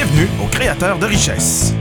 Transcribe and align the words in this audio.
Bienvenue 0.00 0.28
aux 0.40 0.46
créateurs 0.46 0.96
de 1.00 1.06
richesse. 1.06 1.74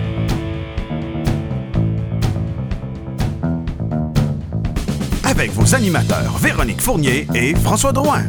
Avec 5.23 5.51
vos 5.51 5.75
animateurs 5.75 6.35
Véronique 6.39 6.81
Fournier 6.81 7.27
et 7.35 7.53
François 7.53 7.91
Drouin. 7.91 8.23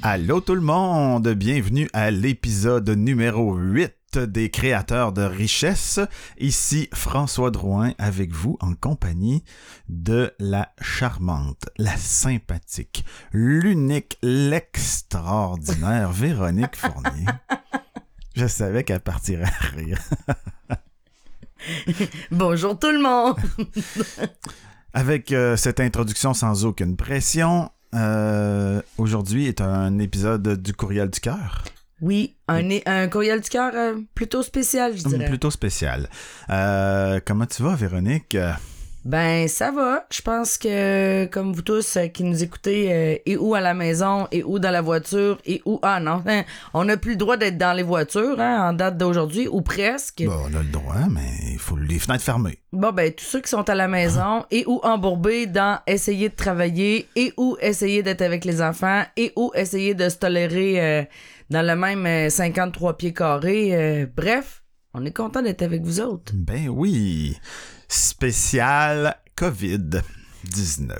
Allô 0.00 0.40
tout 0.40 0.54
le 0.54 0.60
monde, 0.60 1.26
bienvenue 1.30 1.90
à 1.92 2.12
l'épisode 2.12 2.88
numéro 2.90 3.56
8 3.56 3.99
des 4.18 4.50
créateurs 4.50 5.12
de 5.12 5.22
richesse. 5.22 6.00
Ici 6.38 6.88
François 6.92 7.50
Drouin 7.50 7.92
avec 7.98 8.32
vous 8.32 8.56
en 8.60 8.74
compagnie 8.74 9.44
de 9.88 10.32
la 10.38 10.72
charmante, 10.80 11.68
la 11.78 11.96
sympathique, 11.96 13.04
l'unique, 13.32 14.18
l'extraordinaire 14.22 16.10
Véronique 16.12 16.76
Fournier. 16.76 17.26
Je 18.36 18.46
savais 18.46 18.84
qu'elle 18.84 19.00
partirait 19.00 19.44
à 19.44 19.66
rire. 19.76 20.00
Bonjour 22.30 22.78
tout 22.78 22.90
le 22.90 23.00
monde. 23.00 23.36
Avec 24.92 25.32
euh, 25.32 25.56
cette 25.56 25.78
introduction 25.78 26.34
sans 26.34 26.64
aucune 26.64 26.96
pression, 26.96 27.70
euh, 27.94 28.80
aujourd'hui 28.98 29.46
est 29.46 29.60
un 29.60 29.98
épisode 29.98 30.60
du 30.60 30.72
Courriel 30.72 31.10
du 31.10 31.20
cœur. 31.20 31.64
Oui, 32.00 32.36
un, 32.48 32.62
un 32.86 33.08
courriel 33.08 33.40
du 33.40 33.48
cœur 33.48 33.72
euh, 33.74 33.94
plutôt 34.14 34.42
spécial, 34.42 34.96
je 34.96 35.04
dirais. 35.04 35.26
Plutôt 35.26 35.50
spécial. 35.50 36.08
Euh, 36.48 37.20
comment 37.24 37.46
tu 37.46 37.62
vas, 37.62 37.74
Véronique? 37.74 38.36
Ben, 39.02 39.48
ça 39.48 39.70
va. 39.70 40.04
Je 40.10 40.20
pense 40.20 40.58
que, 40.58 41.24
comme 41.26 41.54
vous 41.54 41.62
tous 41.62 41.96
euh, 41.96 42.08
qui 42.08 42.22
nous 42.22 42.42
écoutez, 42.42 42.92
euh, 42.92 43.16
et 43.24 43.38
où 43.38 43.54
à 43.54 43.60
la 43.62 43.72
maison, 43.72 44.28
et 44.30 44.44
où 44.44 44.58
dans 44.58 44.70
la 44.70 44.82
voiture, 44.82 45.38
et 45.46 45.62
où... 45.64 45.78
Ah 45.82 46.00
non, 46.00 46.22
hein, 46.26 46.44
on 46.74 46.84
n'a 46.84 46.98
plus 46.98 47.12
le 47.12 47.16
droit 47.16 47.38
d'être 47.38 47.56
dans 47.56 47.74
les 47.74 47.82
voitures 47.82 48.38
hein, 48.38 48.68
en 48.68 48.72
date 48.74 48.98
d'aujourd'hui, 48.98 49.48
ou 49.48 49.62
presque. 49.62 50.22
Bon, 50.26 50.42
on 50.50 50.54
a 50.54 50.62
le 50.62 50.68
droit, 50.70 51.06
mais 51.08 51.30
il 51.50 51.58
faut 51.58 51.76
les 51.76 51.98
fenêtres 51.98 52.24
fermées. 52.24 52.58
Bon, 52.72 52.92
ben, 52.92 53.10
tous 53.10 53.24
ceux 53.24 53.40
qui 53.40 53.48
sont 53.48 53.68
à 53.70 53.74
la 53.74 53.88
maison, 53.88 54.44
et 54.50 54.64
ou 54.66 54.80
embourbés 54.82 55.46
dans 55.46 55.78
essayer 55.86 56.28
de 56.28 56.36
travailler, 56.36 57.08
et 57.16 57.32
ou 57.38 57.56
essayer 57.62 58.02
d'être 58.02 58.20
avec 58.22 58.44
les 58.44 58.60
enfants, 58.60 59.02
et 59.16 59.32
ou 59.34 59.50
essayer 59.54 59.94
de 59.94 60.10
se 60.10 60.18
tolérer 60.18 60.78
euh, 60.78 61.02
dans 61.50 61.62
le 61.66 61.74
même 61.76 62.06
euh, 62.06 62.30
53 62.30 62.96
pieds 62.96 63.12
carrés. 63.12 63.74
euh, 63.74 64.06
bref, 64.14 64.62
on 64.94 65.04
est 65.04 65.12
content 65.16 65.42
d'être 65.42 65.62
avec 65.62 65.82
vous 65.82 66.00
autres. 66.00 66.32
Ben 66.34 66.68
oui. 66.68 67.36
Spécial 67.88 69.16
COVID-19. 69.36 70.92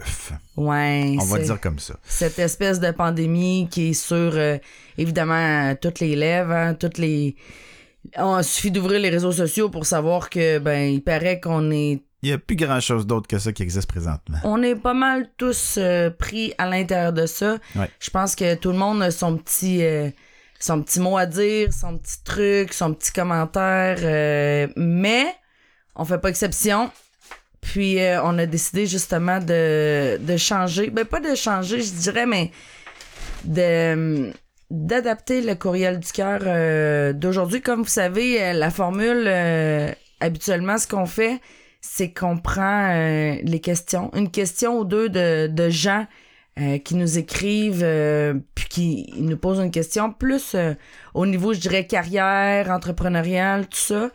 Ouais. 0.56 1.16
On 1.20 1.24
va 1.24 1.38
dire 1.38 1.60
comme 1.60 1.78
ça. 1.78 1.94
cette 2.04 2.38
espèce 2.38 2.80
de 2.80 2.90
pandémie 2.90 3.68
qui 3.70 3.90
est 3.90 3.92
sur 3.94 4.16
euh, 4.34 4.58
évidemment 4.98 5.34
euh, 5.70 5.74
toutes 5.80 6.00
les 6.00 6.16
lèvres, 6.16 6.52
hein, 6.52 6.74
toutes 6.74 6.98
les 6.98 7.36
on 8.16 8.42
suffit 8.42 8.70
d'ouvrir 8.70 8.98
les 9.00 9.10
réseaux 9.10 9.32
sociaux 9.32 9.68
pour 9.68 9.84
savoir 9.84 10.30
que 10.30 10.58
ben 10.58 10.90
il 10.94 11.02
paraît 11.02 11.38
qu'on 11.38 11.70
est 11.70 12.02
Il 12.22 12.28
n'y 12.30 12.32
a 12.32 12.38
plus 12.38 12.56
grand-chose 12.56 13.06
d'autre 13.06 13.28
que 13.28 13.38
ça 13.38 13.52
qui 13.52 13.62
existe 13.62 13.88
présentement. 13.88 14.38
on 14.44 14.62
est 14.62 14.74
pas 14.74 14.94
mal 14.94 15.28
tous 15.36 15.76
euh, 15.78 16.08
pris 16.10 16.54
à 16.58 16.66
l'intérieur 16.68 17.12
de 17.12 17.26
ça. 17.26 17.58
Ouais. 17.76 17.90
Je 18.00 18.08
pense 18.10 18.34
que 18.34 18.54
tout 18.54 18.70
le 18.72 18.78
monde 18.78 19.02
a 19.02 19.10
son 19.10 19.36
petit 19.36 19.82
euh, 19.84 20.08
son 20.60 20.82
petit 20.82 21.00
mot 21.00 21.16
à 21.16 21.26
dire, 21.26 21.72
son 21.72 21.98
petit 21.98 22.22
truc, 22.22 22.72
son 22.72 22.94
petit 22.94 23.10
commentaire 23.10 23.98
euh, 24.02 24.68
mais 24.76 25.26
on 25.96 26.04
fait 26.04 26.18
pas 26.18 26.28
exception. 26.28 26.90
Puis 27.60 28.00
euh, 28.00 28.22
on 28.22 28.38
a 28.38 28.46
décidé 28.46 28.86
justement 28.86 29.38
de, 29.38 30.18
de 30.18 30.36
changer. 30.36 30.90
Ben 30.90 31.04
pas 31.04 31.20
de 31.20 31.34
changer, 31.34 31.80
je 31.80 31.92
dirais, 31.92 32.26
mais 32.26 32.50
de 33.44 34.32
d'adapter 34.70 35.42
le 35.42 35.56
courriel 35.56 35.98
du 35.98 36.12
cœur 36.12 36.40
euh, 36.46 37.12
d'aujourd'hui. 37.12 37.60
Comme 37.60 37.82
vous 37.82 37.88
savez, 37.88 38.40
euh, 38.42 38.52
la 38.52 38.70
formule, 38.70 39.24
euh, 39.26 39.90
habituellement, 40.20 40.78
ce 40.78 40.86
qu'on 40.86 41.06
fait, 41.06 41.40
c'est 41.80 42.12
qu'on 42.12 42.38
prend 42.38 42.92
euh, 42.92 43.36
les 43.42 43.60
questions, 43.60 44.10
une 44.14 44.30
question 44.30 44.78
ou 44.78 44.84
deux 44.84 45.08
de, 45.08 45.48
de 45.48 45.70
gens 45.70 46.06
euh, 46.58 46.78
qui 46.78 46.96
nous 46.96 47.16
écrivent, 47.16 47.84
euh, 47.84 48.34
puis 48.54 48.66
qui 48.68 49.14
nous 49.18 49.36
posent 49.36 49.60
une 49.60 49.70
question, 49.70 50.12
plus 50.12 50.54
euh, 50.54 50.74
au 51.14 51.24
niveau, 51.24 51.54
je 51.54 51.60
dirais, 51.60 51.86
carrière, 51.86 52.70
entrepreneurial, 52.70 53.68
tout 53.68 53.78
ça. 53.78 54.10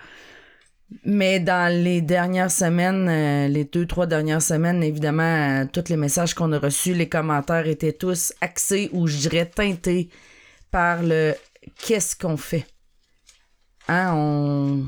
Mais 1.06 1.40
dans 1.40 1.74
les 1.74 2.02
dernières 2.02 2.52
semaines, 2.52 3.48
les 3.52 3.64
deux, 3.64 3.88
trois 3.88 4.06
dernières 4.06 4.42
semaines, 4.42 4.84
évidemment, 4.84 5.66
tous 5.66 5.90
les 5.90 5.98
messages 5.98 6.36
qu'on 6.36 6.52
a 6.52 6.60
reçus, 6.60 6.94
les 6.94 7.10
commentaires 7.10 7.68
étaient 7.68 7.94
tous 7.94 8.34
axés 8.42 8.90
ou 8.94 9.08
je 9.08 9.18
dirais 9.18 9.48
teintés 9.48 10.10
par 10.70 11.02
le 11.02 11.34
qu'est-ce 11.80 12.16
qu'on 12.16 12.38
fait. 12.38 12.68
Hein, 13.88 14.14
on, 14.14 14.86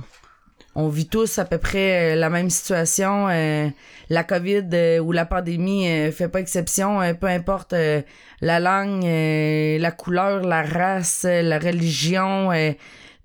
on 0.78 0.90
vit 0.90 1.08
tous 1.08 1.40
à 1.40 1.46
peu 1.46 1.58
près 1.58 2.14
euh, 2.14 2.16
la 2.16 2.30
même 2.30 2.50
situation. 2.50 3.28
euh, 3.30 3.68
la 4.10 4.24
COVID 4.24 4.70
euh, 4.72 5.00
ou 5.00 5.12
la 5.12 5.26
pandémie 5.26 6.12
fait 6.14 6.30
pas 6.30 6.40
exception. 6.40 7.00
peu 7.20 7.28
importe 7.28 7.74
la 7.74 8.60
langue, 8.60 9.04
la 9.04 9.92
couleur, 9.92 10.44
la 10.44 10.64
race, 10.64 11.26
la 11.26 11.60
religion, 11.60 12.52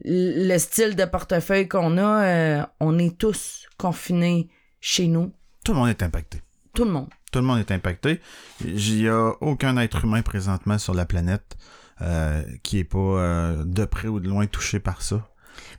le 0.04 0.58
style 0.58 0.96
de 0.96 1.04
portefeuille 1.04 1.68
qu'on 1.68 1.98
a, 1.98 2.68
on 2.80 2.98
est 2.98 3.16
tous 3.16 3.68
confinés 3.78 4.48
chez 4.80 5.06
nous. 5.06 5.32
Tout 5.64 5.72
le 5.72 5.78
monde 5.78 5.90
est 5.90 6.02
impacté. 6.02 6.40
Tout 6.74 6.84
le 6.84 6.90
monde. 6.90 7.08
Tout 7.30 7.38
le 7.38 7.44
monde 7.44 7.60
est 7.60 7.70
impacté. 7.70 8.20
Il 8.64 8.96
n'y 8.96 9.08
a 9.08 9.32
aucun 9.40 9.76
être 9.76 10.04
humain 10.04 10.22
présentement 10.22 10.78
sur 10.78 10.94
la 10.94 11.06
planète 11.06 11.56
euh, 12.02 12.42
qui 12.64 12.78
est 12.78 12.84
pas 12.84 12.98
euh, 12.98 13.62
de 13.64 13.84
près 13.84 14.08
ou 14.08 14.18
de 14.18 14.28
loin 14.28 14.46
touché 14.46 14.80
par 14.80 15.02
ça. 15.02 15.28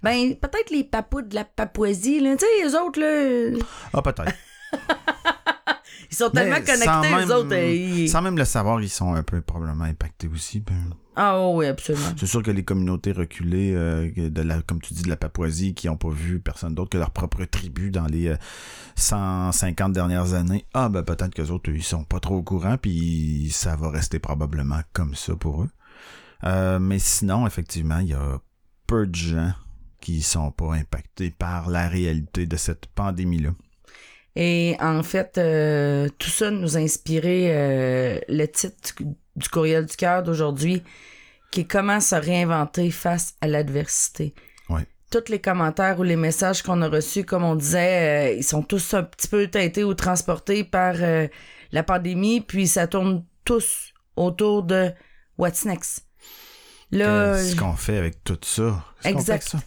Ben, 0.02 0.36
peut-être 0.36 0.70
les 0.72 0.84
papous 0.84 1.22
de 1.24 1.36
la 1.36 1.44
Papouasie, 1.46 2.20
là. 2.20 2.36
Tu 2.36 2.46
sais, 2.46 2.66
les 2.66 2.76
autres, 2.76 3.00
là, 3.00 3.60
Ah, 3.94 4.02
peut-être. 4.02 4.34
ils 6.12 6.16
sont 6.18 6.30
tellement 6.30 6.56
connectés, 6.58 7.26
les 7.26 7.32
autres. 7.32 7.54
euh, 7.54 7.72
ils- 7.74 8.10
Sans 8.10 8.22
même 8.22 8.38
le 8.38 8.46
savoir, 8.46 8.82
ils 8.82 8.90
sont 8.90 9.14
un 9.14 9.24
peu 9.24 9.42
probablement 9.42 9.86
impactés 9.86 10.28
aussi. 10.34 10.60
Ben, 10.60 10.94
Ah 11.16 11.38
oh, 11.40 11.54
oui, 11.58 11.68
absolument. 11.68 12.08
C'est 12.18 12.26
sûr 12.26 12.42
que 12.42 12.50
les 12.52 12.64
communautés 12.64 13.12
reculées, 13.12 13.74
euh, 13.76 14.10
de 14.18 14.42
la, 14.42 14.62
comme 14.64 14.82
tu 14.82 14.94
dis, 14.96 15.04
de 15.04 15.10
la 15.10 15.16
Papouasie, 15.16 15.74
qui 15.76 15.88
n'ont 15.88 15.96
pas 15.98 16.10
vu 16.10 16.40
personne 16.40 16.74
d'autre 16.74 16.90
que 16.90 16.98
leur 16.98 17.12
propre 17.12 17.44
tribu 17.46 17.92
dans 17.92 18.08
les 18.08 18.30
euh, 18.30 18.36
150 18.96 19.94
dernières 19.94 20.34
années, 20.34 20.66
ah 20.74 20.90
ben 20.90 21.04
peut-être 21.04 21.34
que 21.36 21.42
autres, 21.52 21.70
ils 21.70 21.84
sont 21.84 22.04
pas 22.04 22.20
trop 22.20 22.38
au 22.38 22.44
courant, 22.44 22.78
puis 22.78 23.50
ça 23.52 23.76
va 23.76 23.90
rester 23.92 24.18
probablement 24.20 24.80
comme 24.92 25.14
ça 25.16 25.36
pour 25.36 25.64
eux. 25.64 25.70
Euh, 26.46 26.80
mais 26.80 27.00
sinon, 27.00 27.46
effectivement, 27.48 28.00
il 28.00 28.08
y 28.10 28.14
a 28.14 28.40
peu 28.88 29.06
de 29.08 29.16
gens 29.16 29.54
qui 30.04 30.22
sont 30.22 30.52
pas 30.52 30.74
impactés 30.74 31.32
par 31.32 31.70
la 31.70 31.88
réalité 31.88 32.46
de 32.46 32.58
cette 32.58 32.88
pandémie-là. 32.88 33.52
Et 34.36 34.76
en 34.82 35.02
fait, 35.02 35.38
euh, 35.38 36.10
tout 36.18 36.30
ça 36.30 36.52
nous 36.52 36.76
a 36.76 36.80
inspiré 36.82 37.48
euh, 37.52 38.20
le 38.28 38.46
titre 38.48 38.96
du- 39.36 39.50
courriel 39.50 39.86
du 39.86 39.96
cœur 39.96 40.22
d'aujourd'hui, 40.24 40.84
qui 41.52 41.62
est 41.62 41.66
Comment 41.66 42.02
se 42.02 42.16
réinventer 42.16 42.92
face 42.92 43.36
à 43.40 43.48
l'adversité. 43.48 44.34
Ouais. 44.70 44.86
Tous 45.10 45.30
les 45.30 45.40
commentaires 45.40 46.00
ou 46.00 46.04
les 46.04 46.16
messages 46.18 46.64
qu'on 46.64 46.82
a 46.82 46.90
reçus, 46.90 47.24
comme 47.24 47.44
on 47.46 47.56
disait, 47.56 48.32
euh, 48.32 48.36
ils 48.38 48.44
sont 48.44 48.64
tous 48.64 48.94
un 48.96 49.04
petit 49.04 49.30
peu 49.30 49.48
teintés 49.48 49.84
ou 49.86 49.94
transportés 49.94 50.64
par 50.66 50.96
la 51.72 51.84
pandémie, 51.84 52.42
puis 52.42 52.68
ça 52.68 52.88
tourne 52.88 53.24
tous 53.46 53.94
autour 54.18 54.64
de 54.64 54.92
What's 55.38 55.64
next? 55.66 56.06
Là, 56.92 57.36
Qu'est-ce 57.38 57.56
qu'on 57.56 57.74
fait 57.76 57.98
avec 57.98 58.24
tout 58.24 58.38
ça? 58.44 58.84
Fait 59.00 59.10
Exact. 59.10 59.48
ça? 59.48 59.60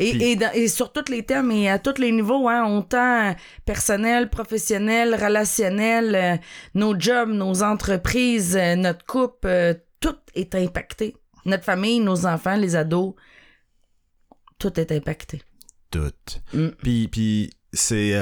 Et, 0.00 0.10
Puis- 0.10 0.22
et, 0.24 0.36
dans- 0.36 0.52
et 0.52 0.68
sur 0.68 0.92
tous 0.92 1.10
les 1.10 1.24
thèmes 1.24 1.50
et 1.50 1.68
à 1.70 1.78
tous 1.78 1.98
les 2.00 2.10
niveaux, 2.12 2.48
hein, 2.48 2.64
autant 2.76 3.34
personnel, 3.64 4.28
professionnel, 4.30 5.14
relationnel, 5.14 6.14
euh, 6.14 6.36
nos 6.74 6.98
jobs, 6.98 7.30
nos 7.30 7.62
entreprises, 7.62 8.56
euh, 8.56 8.74
notre 8.76 9.04
couple, 9.06 9.46
euh, 9.48 9.74
tout 10.00 10.16
est 10.34 10.54
impacté. 10.54 11.16
Notre 11.46 11.64
famille, 11.64 12.00
nos 12.00 12.26
enfants, 12.26 12.56
les 12.56 12.74
ados, 12.76 13.14
tout 14.58 14.78
est 14.80 14.90
impacté. 14.92 15.42
Tout. 15.90 16.12
Mm. 16.52 16.68
Puis, 16.82 17.08
puis 17.08 17.50
c'est... 17.72 18.12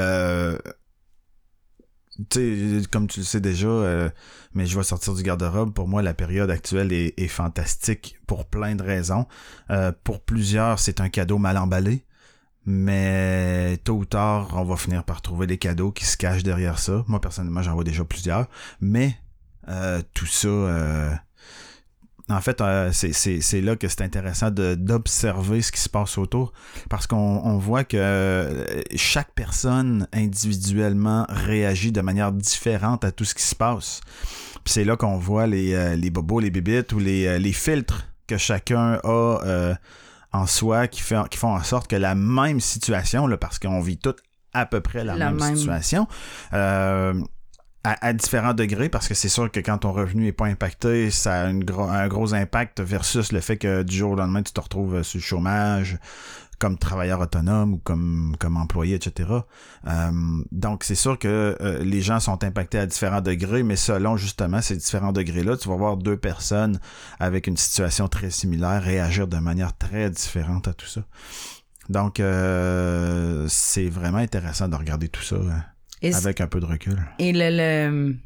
tu 2.29 2.83
comme 2.91 3.07
tu 3.07 3.21
le 3.21 3.25
sais 3.25 3.41
déjà, 3.41 3.69
euh, 3.69 4.11
mais 4.55 4.67
je 4.67 4.77
vais 4.77 4.85
sortir 4.85 5.15
du 5.15 5.23
garde-robe. 5.23 5.73
Pour 5.73 5.89
moi, 5.89 6.03
la 6.03 6.15
période 6.15 6.51
actuelle 6.51 6.93
est, 6.93 7.29
fantastique 7.29 8.19
pour 8.27 8.45
plein 8.47 8.75
de 8.75 8.83
raisons. 8.83 9.27
Euh, 9.71 9.93
pour 10.05 10.21
plusieurs, 10.21 10.79
c'est 10.79 11.01
un 11.01 11.09
cadeau 11.09 11.39
mal 11.39 11.57
emballé. 11.57 12.05
Mais 12.65 13.79
tôt 13.83 13.95
ou 13.95 14.05
tard, 14.05 14.51
on 14.55 14.65
va 14.65 14.77
finir 14.77 15.05
par 15.05 15.21
trouver 15.21 15.47
des 15.47 15.59
cadeaux 15.59 15.91
qui 15.91 16.05
se 16.05 16.17
cachent 16.17 16.45
derrière 16.45 16.79
ça. 16.79 17.05
Moi, 17.09 17.21
personnellement, 17.21 17.63
j'en 17.63 17.75
vois 17.75 17.85
déjà 17.85 18.05
plusieurs. 18.05 18.47
Mais 18.81 19.17
euh, 19.69 20.01
tout 20.15 20.27
ça, 20.27 20.49
en 22.33 22.41
fait, 22.41 22.61
euh, 22.61 22.91
c'est- 22.93 23.61
là 23.61 23.77
que 23.77 23.89
c'est 23.89 24.03
intéressant 24.03 24.51
d'observer 24.51 25.63
ce 25.63 25.71
qui 25.73 25.81
se 25.81 25.89
passe 25.89 26.19
autour 26.19 26.53
parce 26.91 27.07
qu'on 27.07 27.17
on 27.45 27.59
voit 27.59 27.85
que 27.85 27.97
euh, 27.99 28.65
chaque 28.97 29.33
personne 29.35 30.07
individuellement 30.13 31.27
réagit 31.29 31.93
de 31.93 32.01
manière 32.01 32.33
différente 32.33 33.05
à 33.05 33.13
tout 33.13 33.25
ce 33.25 33.35
qui 33.35 33.43
se 33.43 33.55
passe. 33.55 34.01
Puis 34.65 34.73
c'est 34.75 34.85
là 34.85 34.97
qu'on 34.97 35.19
voit 35.19 35.47
les, 35.47 35.75
euh, 35.75 35.97
les 35.97 36.11
bobos, 36.11 36.41
les 36.41 36.51
bébites 36.51 36.93
ou 36.93 36.99
les, 36.99 37.39
les 37.39 37.53
filtres 37.53 38.07
que 38.27 38.37
chacun 38.37 38.99
a 39.05 39.41
euh, 39.45 39.75
en 40.33 40.47
soi 40.47 40.89
qui, 40.89 41.01
fait, 41.03 41.17
qui 41.31 41.39
font 41.39 41.55
en 41.55 41.63
sorte 41.63 41.89
que 41.89 41.97
la 41.97 42.15
même 42.15 42.61
situation, 42.61 43.27
là, 43.27 43.37
parce 43.37 43.59
qu'on 43.59 43.81
vit 43.81 43.99
toutes 43.99 44.21
à 44.55 44.67
peu 44.67 44.81
près 44.81 45.03
la, 45.05 45.15
La 45.17 45.31
même, 45.31 45.41
même. 45.41 45.57
situation, 45.57 46.07
euh, 46.53 47.15
à, 47.85 48.13
différents 48.13 48.55
degrés, 48.55 48.89
parce 48.89 49.09
que 49.09 49.15
c'est 49.15 49.29
sûr 49.29 49.51
que 49.51 49.59
quand 49.59 49.79
ton 49.79 49.93
revenu 49.93 50.25
n'est 50.25 50.33
pas 50.33 50.47
impacté, 50.47 51.11
ça 51.11 51.43
a 51.43 51.47
un 51.47 52.09
gros 52.09 52.35
impact 52.35 52.81
versus 52.81 53.33
le 53.33 53.41
fait 53.41 53.57
que 53.57 53.83
du 53.83 53.97
jour 53.97 54.13
au 54.13 54.15
lendemain, 54.15 54.43
tu 54.43 54.53
te 54.53 54.61
retrouves 54.61 54.97
euh, 54.97 55.03
sur 55.03 55.19
le 55.19 55.23
chômage 55.23 55.99
comme 56.61 56.79
travailleur 56.79 57.19
autonome 57.19 57.75
ou 57.75 57.79
comme, 57.79 58.37
comme 58.39 58.57
employé, 58.57 58.95
etc. 58.95 59.29
Euh, 59.89 60.11
donc, 60.53 60.85
c'est 60.85 60.95
sûr 60.95 61.19
que 61.19 61.57
euh, 61.61 61.83
les 61.83 62.03
gens 62.03 62.21
sont 62.21 62.45
impactés 62.45 62.79
à 62.79 62.87
différents 62.87 63.21
degrés, 63.21 63.65
mais 63.65 63.75
selon 63.75 64.17
justement 64.17 64.63
ces 64.63 64.77
différents 64.77 65.11
degrés-là, 65.11 65.57
tu 65.57 65.69
vas 65.69 65.75
voir 65.75 65.97
deux 65.97 66.17
personnes 66.17 66.79
avec 67.19 67.49
une 67.49 67.57
situation 67.57 68.07
très 68.07 68.31
similaire 68.31 68.81
réagir 68.81 69.27
de 69.27 69.39
manière 69.39 69.77
très 69.77 70.09
différente 70.09 70.69
à 70.69 70.73
tout 70.73 70.87
ça. 70.87 71.01
Donc, 71.89 72.23
c'est 73.49 73.89
vraiment 73.89 74.19
intéressant 74.19 74.69
de 74.69 74.77
regarder 74.77 75.09
tout 75.09 75.23
ça 75.23 75.35
hein, 75.35 75.65
Et, 76.03 76.15
avec 76.15 76.41
un 76.41 76.47
peu 76.49 76.61
de 76.61 76.67
recul. 76.67 76.99
et 77.19 77.33
le, 77.33 77.49
le- 77.51 78.17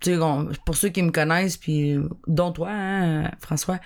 tu 0.00 0.10
sais, 0.12 0.18
on- 0.18 0.48
pour 0.64 0.76
ceux 0.76 0.88
qui 0.90 1.02
me 1.02 1.10
connaissent, 1.10 1.56
puis 1.56 1.96
dont 2.26 2.52
toi, 2.52 2.70
hein, 2.70 3.30
François, 3.40 3.78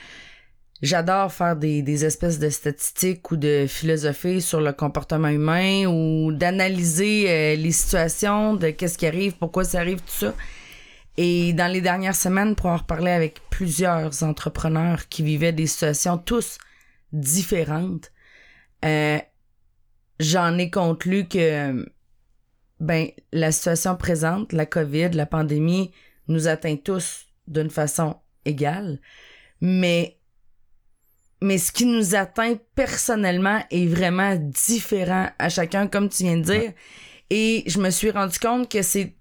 j'adore 0.82 1.32
faire 1.32 1.56
des, 1.56 1.82
des 1.82 2.04
espèces 2.04 2.38
de 2.38 2.48
statistiques 2.50 3.30
ou 3.30 3.36
de 3.36 3.66
philosophie 3.68 4.40
sur 4.42 4.60
le 4.60 4.72
comportement 4.72 5.28
humain 5.28 5.86
ou 5.86 6.32
d'analyser 6.32 7.30
euh, 7.30 7.56
les 7.56 7.72
situations, 7.72 8.54
de 8.54 8.70
qu'est-ce 8.70 8.98
qui 8.98 9.06
arrive, 9.06 9.34
pourquoi 9.38 9.64
ça 9.64 9.80
arrive, 9.80 10.00
tout 10.00 10.26
ça. 10.26 10.34
Et 11.16 11.52
dans 11.52 11.70
les 11.70 11.80
dernières 11.80 12.14
semaines, 12.16 12.54
pour 12.54 12.66
en 12.66 12.76
reparler 12.78 13.10
avec 13.10 13.40
plusieurs 13.50 14.22
entrepreneurs 14.22 15.08
qui 15.08 15.22
vivaient 15.22 15.52
des 15.52 15.66
situations 15.66 16.18
tous 16.18 16.58
différentes, 17.12 18.10
euh, 18.84 19.18
j'en 20.18 20.56
ai 20.58 20.70
conclu 20.70 21.26
que 21.28 21.86
ben 22.82 23.06
la 23.32 23.52
situation 23.52 23.96
présente, 23.96 24.52
la 24.52 24.66
COVID, 24.66 25.10
la 25.10 25.24
pandémie, 25.24 25.92
nous 26.26 26.48
atteint 26.48 26.76
tous 26.76 27.26
d'une 27.46 27.70
façon 27.70 28.16
égale, 28.44 29.00
mais 29.60 30.18
mais 31.40 31.58
ce 31.58 31.72
qui 31.72 31.86
nous 31.86 32.14
atteint 32.14 32.54
personnellement 32.74 33.60
est 33.70 33.86
vraiment 33.86 34.36
différent 34.36 35.28
à 35.38 35.48
chacun, 35.48 35.88
comme 35.88 36.08
tu 36.08 36.22
viens 36.22 36.36
de 36.36 36.42
dire. 36.42 36.72
Et 37.30 37.64
je 37.66 37.80
me 37.80 37.90
suis 37.90 38.10
rendu 38.10 38.38
compte 38.38 38.70
que 38.70 38.82
c'est 38.82 39.16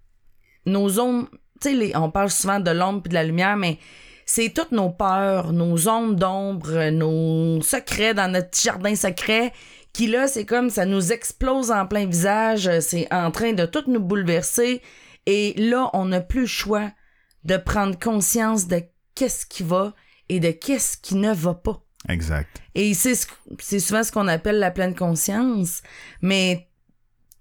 nos 0.67 0.87
zones, 0.89 1.27
tu 1.59 1.69
sais, 1.69 1.97
on 1.97 2.11
parle 2.11 2.29
souvent 2.29 2.59
de 2.59 2.69
l'ombre 2.69 3.03
et 3.05 3.09
de 3.09 3.13
la 3.15 3.23
lumière, 3.23 3.57
mais 3.57 3.79
c'est 4.25 4.53
toutes 4.53 4.71
nos 4.71 4.89
peurs, 4.91 5.51
nos 5.51 5.87
ombres 5.87 6.15
d'ombre, 6.15 6.89
nos 6.89 7.61
secrets 7.61 8.13
dans 8.13 8.31
notre 8.31 8.59
jardin 8.59 8.95
secret 8.95 9.51
qui 9.93 10.07
là, 10.07 10.27
c'est 10.27 10.45
comme 10.45 10.69
ça 10.69 10.85
nous 10.85 11.11
explose 11.11 11.71
en 11.71 11.85
plein 11.85 12.05
visage, 12.05 12.69
c'est 12.79 13.11
en 13.13 13.31
train 13.31 13.53
de 13.53 13.65
tout 13.65 13.83
nous 13.87 13.99
bouleverser. 13.99 14.81
Et 15.25 15.53
là, 15.57 15.89
on 15.93 16.05
n'a 16.05 16.21
plus 16.21 16.41
le 16.41 16.47
choix 16.47 16.91
de 17.43 17.57
prendre 17.57 17.97
conscience 17.99 18.67
de 18.67 18.81
qu'est-ce 19.15 19.45
qui 19.45 19.63
va 19.63 19.93
et 20.29 20.39
de 20.39 20.51
qu'est-ce 20.51 20.97
qui 20.97 21.15
ne 21.15 21.33
va 21.33 21.53
pas. 21.53 21.81
Exact. 22.09 22.49
Et 22.73 22.93
c'est 22.93 23.15
ce- 23.15 23.27
c'est 23.59 23.79
souvent 23.79 24.03
ce 24.03 24.11
qu'on 24.11 24.27
appelle 24.27 24.59
la 24.59 24.71
pleine 24.71 24.95
conscience, 24.95 25.81
mais 26.21 26.67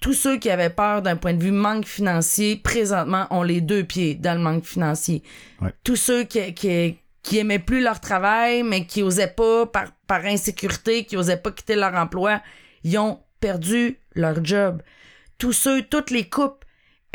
tous 0.01 0.13
ceux 0.15 0.39
qui 0.39 0.51
avaient 0.51 0.71
peur 0.71 1.03
d'un 1.03 1.17
point 1.17 1.35
de 1.35 1.43
vue 1.43 1.51
manque 1.53 1.87
financier, 1.87 2.57
présentement, 2.57 3.27
ont 3.31 3.43
les 3.43 3.61
deux 3.61 3.85
pieds 3.85 4.15
dans 4.15 4.35
le 4.35 4.41
manque 4.41 4.65
financier. 4.65 5.23
Ouais. 5.61 5.73
Tous 5.85 5.97
ceux 5.97 6.25
qui, 6.25 6.53
qui, 6.55 6.99
qui 7.23 7.39
aimaient 7.39 7.59
plus 7.59 7.83
leur 7.83 8.01
travail, 8.01 8.63
mais 8.63 8.87
qui 8.87 9.03
osaient 9.03 9.35
pas, 9.35 9.67
par, 9.67 9.93
par 10.07 10.25
insécurité, 10.25 11.05
qui 11.05 11.17
osaient 11.17 11.37
pas 11.37 11.53
quitter 11.53 11.77
leur 11.77 11.95
emploi, 11.95 12.41
ils 12.85 12.99
ont 12.99 13.21
perdu 13.41 13.99
leur 14.15 14.45
job. 14.45 14.83
Tous 15.39 15.53
ceux, 15.53 15.83
toutes 15.83 16.11
les 16.11 16.29
couples 16.29 16.67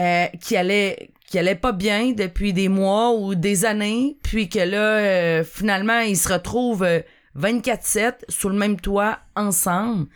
euh, 0.01 0.25
qui 0.41 0.57
allaient 0.57 1.09
qui 1.27 1.39
allaient 1.39 1.55
pas 1.55 1.71
bien 1.71 2.11
depuis 2.11 2.53
des 2.53 2.69
mois 2.69 3.13
ou 3.13 3.33
des 3.33 3.65
années, 3.65 4.17
puis 4.21 4.47
que 4.47 4.59
là, 4.59 4.77
euh, 4.77 5.43
finalement, 5.43 5.99
ils 5.99 6.17
se 6.17 6.31
retrouvent 6.31 6.83
euh, 6.83 6.99
24-7 7.37 8.13
sous 8.29 8.49
le 8.49 8.55
même 8.55 8.79
toit 8.79 9.19
ensemble, 9.35 10.07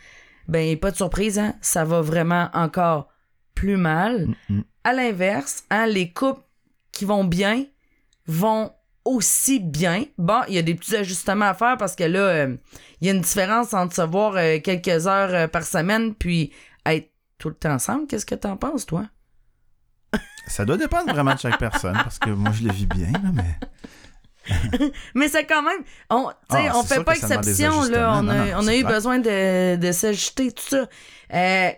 ben 0.48 0.76
pas 0.78 0.90
de 0.92 0.96
surprise, 0.96 1.38
hein, 1.38 1.54
ça 1.60 1.84
va 1.84 2.00
vraiment 2.00 2.48
encore 2.54 3.08
plus 3.54 3.76
mal. 3.76 4.28
Mm. 4.48 4.60
À 4.84 4.92
l'inverse, 4.92 5.64
hein, 5.70 5.86
les 5.86 6.10
couples 6.10 6.42
qui 6.92 7.04
vont 7.04 7.24
bien 7.24 7.66
vont 8.26 8.72
aussi 9.04 9.60
bien. 9.60 10.04
Bon, 10.18 10.40
il 10.48 10.54
y 10.54 10.58
a 10.58 10.62
des 10.62 10.74
petits 10.74 10.96
ajustements 10.96 11.46
à 11.46 11.54
faire 11.54 11.76
parce 11.78 11.96
que 11.96 12.04
là, 12.04 12.20
euh, 12.20 12.56
il 13.00 13.06
y 13.06 13.10
a 13.10 13.14
une 13.14 13.22
différence 13.22 13.72
entre 13.74 13.94
se 13.94 14.02
voir 14.02 14.34
euh, 14.36 14.58
quelques 14.60 15.06
heures 15.06 15.32
euh, 15.34 15.48
par 15.48 15.64
semaine 15.64 16.14
puis 16.14 16.52
être 16.86 17.10
tout 17.38 17.48
le 17.48 17.54
temps 17.54 17.72
ensemble. 17.72 18.06
Qu'est-ce 18.06 18.26
que 18.26 18.34
t'en 18.34 18.56
penses, 18.56 18.86
toi? 18.86 19.06
Ça 20.46 20.64
doit 20.64 20.76
dépendre 20.76 21.10
vraiment 21.12 21.34
de 21.34 21.38
chaque 21.40 21.58
personne 21.58 21.94
parce 21.94 22.18
que 22.18 22.30
moi, 22.30 22.52
je 22.52 22.64
le 22.64 22.72
vis 22.72 22.86
bien, 22.86 23.10
là, 23.12 23.30
mais. 23.32 23.56
Mais 25.14 25.28
c'est 25.28 25.44
quand 25.44 25.62
même. 25.62 25.80
On, 26.08 26.28
tu 26.48 26.56
sais, 26.56 26.68
Ah, 26.68 26.72
on 26.74 26.82
fait 26.82 27.04
pas 27.04 27.14
exception, 27.14 27.82
là. 27.82 28.14
On 28.14 28.26
a, 28.28 28.34
Non, 28.34 28.44
non, 28.46 28.52
on 28.56 28.58
a 28.60 28.62
c'est 28.64 28.78
eu 28.78 28.82
clair. 28.82 28.94
besoin 28.94 29.18
de, 29.18 29.76
de 29.76 29.92
s'ajuster, 29.92 30.50
tout 30.50 30.64
ça. 30.66 30.88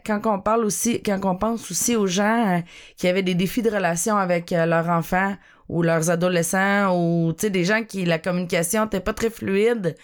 Quand 0.07 0.21
on 0.27 0.41
parle 0.41 0.65
aussi, 0.65 1.03
quand 1.03 1.23
on 1.25 1.35
pense 1.37 1.71
aussi 1.71 1.97
aux 1.97 2.07
gens 2.07 2.63
qui 2.97 3.09
avaient 3.09 3.25
des 3.25 3.35
défis 3.35 3.63
de 3.63 3.69
relation 3.71 4.17
avec 4.17 4.53
leurs 4.53 4.89
enfants 4.89 5.37
ou 5.73 5.83
leurs 5.83 6.11
adolescents 6.11 6.95
ou, 6.95 7.33
des 7.33 7.65
gens 7.65 7.83
qui, 7.83 8.05
la 8.05 8.19
communication 8.19 8.85
n'était 8.85 9.01
pas 9.01 9.15
très 9.15 9.31
fluide, 9.31 9.97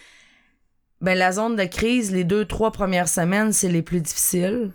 ben, 1.00 1.17
la 1.17 1.31
zone 1.32 1.56
de 1.56 1.65
crise, 1.65 2.11
les 2.11 2.25
deux, 2.25 2.47
trois 2.47 2.73
premières 2.73 3.09
semaines, 3.09 3.53
c'est 3.53 3.69
les 3.69 3.82
plus 3.82 4.00
difficiles. 4.00 4.73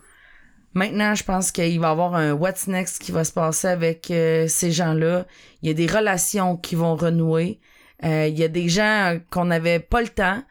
Maintenant, 0.76 1.16
je 1.16 1.24
pense 1.24 1.52
qu'il 1.52 1.80
va 1.80 1.88
y 1.88 1.92
avoir 1.92 2.16
un 2.16 2.34
what's 2.34 2.68
next 2.68 3.02
qui 3.02 3.12
va 3.12 3.24
se 3.24 3.34
passer 3.34 3.68
avec 3.68 4.10
euh, 4.12 4.48
ces 4.48 4.72
gens-là. 4.72 5.26
Il 5.62 5.68
y 5.68 5.72
a 5.72 5.74
des 5.74 5.88
relations 5.88 6.58
qui 6.58 6.76
vont 6.76 6.96
renouer. 6.96 7.60
Euh, 8.06 8.28
Il 8.28 8.38
y 8.38 8.44
a 8.44 8.48
des 8.48 8.70
gens 8.70 9.18
qu'on 9.32 9.46
n'avait 9.46 9.80
pas 9.80 10.02
le 10.02 10.10
temps 10.10 10.44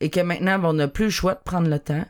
et 0.00 0.10
que 0.10 0.20
maintenant, 0.20 0.58
ben, 0.58 0.70
on 0.70 0.74
n'a 0.74 0.88
plus 0.88 1.06
le 1.06 1.10
choix 1.10 1.34
de 1.34 1.42
prendre 1.44 1.68
le 1.68 1.78
temps. 1.78 2.04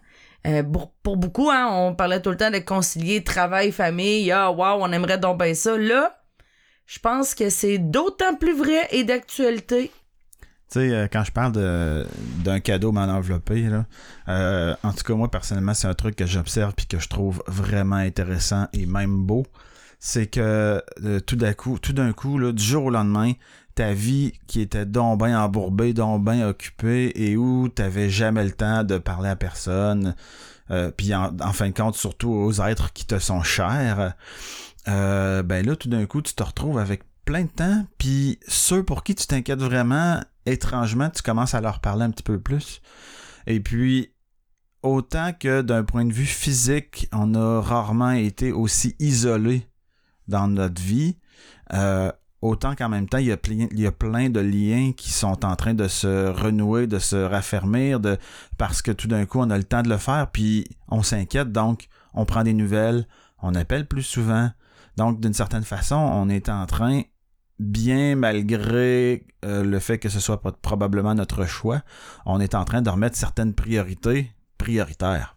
Euh, 0.47 0.63
pour, 0.63 0.93
pour 1.03 1.17
beaucoup, 1.17 1.51
hein, 1.51 1.69
on 1.71 1.95
parlait 1.95 2.21
tout 2.21 2.31
le 2.31 2.37
temps 2.37 2.51
de 2.51 2.59
concilier 2.59 3.23
travail, 3.23 3.73
famille. 3.73 4.31
Ah, 4.33 4.51
wow, 4.51 4.83
on 4.83 4.93
aimerait 4.93 5.19
donc 5.19 5.39
bien 5.39 5.55
ça. 5.55 5.77
Là, 5.79 6.24
je 6.87 6.99
pense 6.99 7.35
que 7.35 7.51
c'est 7.51 7.79
d'autant 7.79 8.35
plus 8.35 8.57
vrai 8.57 8.89
et 8.91 9.05
d'actualité. 9.05 9.91
Tu 10.71 10.81
sais, 10.81 10.91
euh, 10.91 11.09
quand 11.11 11.25
je 11.25 11.33
parle 11.33 11.53
d'un 12.45 12.61
cadeau 12.61 12.93
mal 12.93 13.11
enveloppé, 13.11 13.63
là, 13.63 13.87
euh, 14.29 14.75
en 14.83 14.93
tout 14.93 15.05
cas, 15.05 15.15
moi, 15.15 15.31
personnellement, 15.31 15.75
c'est 15.75 15.89
un 15.89 15.95
truc 15.95 16.17
que 16.17 16.27
j'observe 16.27 16.73
puis 16.75 16.87
que 16.87 16.99
je 16.99 17.09
trouve 17.09 17.43
vraiment 17.47 17.97
intéressant 17.97 18.67
et 18.73 18.87
même 18.87 19.25
beau. 19.25 19.45
C'est 19.99 20.27
que 20.27 20.83
euh, 21.03 21.21
tout 21.21 21.37
d'un 21.37 21.55
coup, 21.55 21.79
tout 21.79 21.93
d'un 21.93 22.13
coup, 22.13 22.41
du 22.53 22.63
jour 22.63 22.87
au 22.87 22.91
lendemain, 22.91 23.33
ta 23.75 23.93
vie 23.93 24.33
qui 24.47 24.61
était 24.61 24.87
donc 24.87 25.25
bien 25.25 25.41
embourbée, 25.41 25.95
donc 25.95 26.25
bien 26.25 26.47
occupée 26.49 27.13
et 27.15 27.37
où 27.37 27.69
t'avais 27.69 28.11
jamais 28.11 28.45
le 28.45 28.53
temps 28.53 28.85
de 28.85 28.99
parler 28.99 29.31
à 29.31 29.37
personne, 29.37 30.15
puis 30.97 31.15
en 31.15 31.53
fin 31.53 31.69
de 31.69 31.75
compte, 31.75 31.97
surtout 31.97 32.31
aux 32.31 32.53
êtres 32.63 32.93
qui 32.93 33.05
te 33.05 33.19
sont 33.19 33.43
chers, 33.43 34.15
euh, 34.89 35.43
ben 35.43 35.65
là, 35.65 35.77
tout 35.77 35.89
d'un 35.89 36.07
coup, 36.07 36.23
tu 36.23 36.35
te 36.35 36.43
retrouves 36.43 36.79
avec 36.79 37.03
plein 37.25 37.43
de 37.43 37.49
temps, 37.49 37.87
puis 37.99 38.39
ceux 38.47 38.83
pour 38.83 39.03
qui 39.03 39.15
tu 39.15 39.27
t'inquiètes 39.27 39.61
vraiment, 39.61 40.21
étrangement, 40.47 41.11
tu 41.11 41.23
commences 41.23 41.55
à 41.55 41.61
leur 41.61 41.81
parler 41.81 42.05
un 42.05 42.11
petit 42.11 42.23
peu 42.23 42.39
plus. 42.39 42.83
Et 43.47 43.61
puis, 43.61 44.13
autant 44.83 45.33
que 45.33 45.63
d'un 45.63 45.85
point 45.85 46.05
de 46.05 46.13
vue 46.13 46.27
physique, 46.27 47.09
on 47.13 47.35
a 47.35 47.61
rarement 47.61 48.11
été 48.11 48.53
aussi 48.53 48.95
isolé 48.99 49.67
dans 50.29 50.49
notre 50.49 50.81
vie, 50.81 51.17
euh, 51.73 52.13
autant 52.43 52.75
qu'en 52.75 52.91
même 52.91 53.09
temps, 53.09 53.19
il 53.19 53.27
y, 53.27 53.33
a 53.33 53.39
plein, 53.39 53.67
il 53.71 53.81
y 53.81 53.87
a 53.87 53.93
plein 53.93 54.29
de 54.29 54.41
liens 54.41 54.93
qui 54.93 55.11
sont 55.11 55.47
en 55.47 55.57
train 55.57 55.73
de 55.73 55.89
se 55.89 56.29
renouer, 56.29 56.87
de 56.87 56.99
se 56.99 57.17
raffermir, 57.17 58.01
de, 58.01 58.19
parce 58.59 58.83
que 58.83 58.91
tout 58.91 59.09
d'un 59.09 59.25
coup, 59.25 59.41
on 59.41 59.49
a 59.49 59.57
le 59.57 59.65
temps 59.65 59.83
de 59.83 59.89
le 59.89 59.97
faire, 59.97 60.31
puis 60.31 60.67
on 60.89 61.03
s'inquiète, 61.03 61.53
donc 61.53 61.89
on 62.13 62.27
prend 62.27 62.43
des 62.43 62.53
nouvelles, 62.53 63.07
on 63.41 63.55
appelle 63.55 63.87
plus 63.87 64.03
souvent. 64.03 64.51
Donc, 64.97 65.21
d'une 65.21 65.35
certaine 65.35 65.65
façon, 65.65 65.97
on 65.97 66.29
est 66.29 66.49
en 66.49 66.67
train, 66.67 67.03
bien 67.59 68.17
malgré 68.17 69.27
euh, 69.45 69.63
le 69.65 69.79
fait 69.79 69.99
que 69.99 70.09
ce 70.09 70.21
soit 70.21 70.41
pas 70.41 70.53
probablement 70.53 71.15
notre 71.15 71.47
choix, 71.47 71.83
on 72.27 72.41
est 72.41 72.55
en 72.55 72.65
train 72.65 72.83
de 72.83 72.91
remettre 72.91 73.17
certaines 73.17 73.55
priorités 73.55 74.31
prioritaires. 74.59 75.37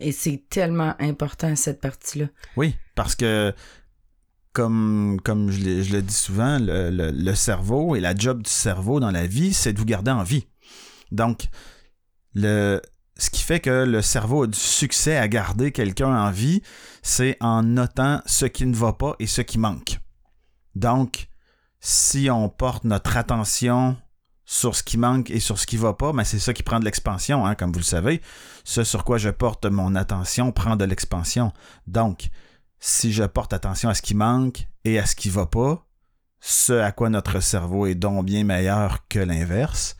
Et 0.00 0.12
c'est 0.12 0.44
tellement 0.48 0.94
important, 1.00 1.54
cette 1.54 1.80
partie-là. 1.80 2.26
Oui, 2.56 2.74
parce 2.94 3.14
que 3.14 3.54
comme, 4.52 5.18
comme 5.24 5.50
je, 5.50 5.64
le, 5.64 5.82
je 5.82 5.92
le 5.92 6.02
dis 6.02 6.14
souvent, 6.14 6.58
le, 6.58 6.90
le- 6.90 7.10
le 7.10 7.34
cerveau 7.34 7.94
et 7.96 8.00
la 8.00 8.14
job 8.14 8.42
du 8.42 8.50
cerveau 8.50 9.00
dans 9.00 9.10
la 9.10 9.26
vie, 9.26 9.52
c'est 9.52 9.72
de 9.72 9.78
vous 9.78 9.84
garder 9.84 10.10
en 10.10 10.22
vie. 10.22 10.46
Donc, 11.10 11.46
le, 12.34 12.80
ce 13.16 13.30
qui 13.30 13.42
fait 13.42 13.60
que 13.60 13.84
le 13.84 14.02
cerveau 14.02 14.44
a 14.44 14.46
du 14.46 14.58
succès 14.58 15.16
à 15.16 15.28
garder 15.28 15.72
quelqu'un 15.72 16.08
en 16.08 16.30
vie, 16.30 16.62
c'est 17.02 17.36
en 17.40 17.62
notant 17.62 18.22
ce 18.26 18.46
qui 18.46 18.64
ne 18.64 18.74
va 18.74 18.92
pas 18.92 19.14
et 19.18 19.26
ce 19.26 19.42
qui 19.42 19.58
manque. 19.58 20.00
Donc, 20.74 21.28
si 21.80 22.30
on 22.30 22.48
porte 22.48 22.84
notre 22.84 23.16
attention 23.16 23.96
sur 24.44 24.76
ce 24.76 24.82
qui 24.82 24.98
manque 24.98 25.30
et 25.30 25.40
sur 25.40 25.58
ce 25.58 25.66
qui 25.66 25.76
va 25.76 25.94
pas, 25.94 26.12
ben 26.12 26.24
c'est 26.24 26.38
ça 26.38 26.52
qui 26.52 26.62
prend 26.62 26.78
de 26.78 26.84
l'expansion, 26.84 27.44
hein, 27.44 27.54
comme 27.54 27.72
vous 27.72 27.78
le 27.78 27.84
savez. 27.84 28.22
Ce 28.64 28.84
sur 28.84 29.04
quoi 29.04 29.18
je 29.18 29.30
porte 29.30 29.66
mon 29.66 29.94
attention 29.94 30.52
prend 30.52 30.76
de 30.76 30.84
l'expansion. 30.84 31.52
Donc, 31.86 32.28
si 32.78 33.12
je 33.12 33.24
porte 33.24 33.52
attention 33.52 33.88
à 33.88 33.94
ce 33.94 34.02
qui 34.02 34.14
manque 34.14 34.68
et 34.84 34.98
à 34.98 35.06
ce 35.06 35.16
qui 35.16 35.28
va 35.28 35.46
pas, 35.46 35.86
ce 36.40 36.72
à 36.72 36.92
quoi 36.92 37.08
notre 37.08 37.40
cerveau 37.40 37.86
est 37.86 37.94
donc 37.94 38.26
bien 38.26 38.44
meilleur 38.44 39.06
que 39.08 39.20
l'inverse, 39.20 39.96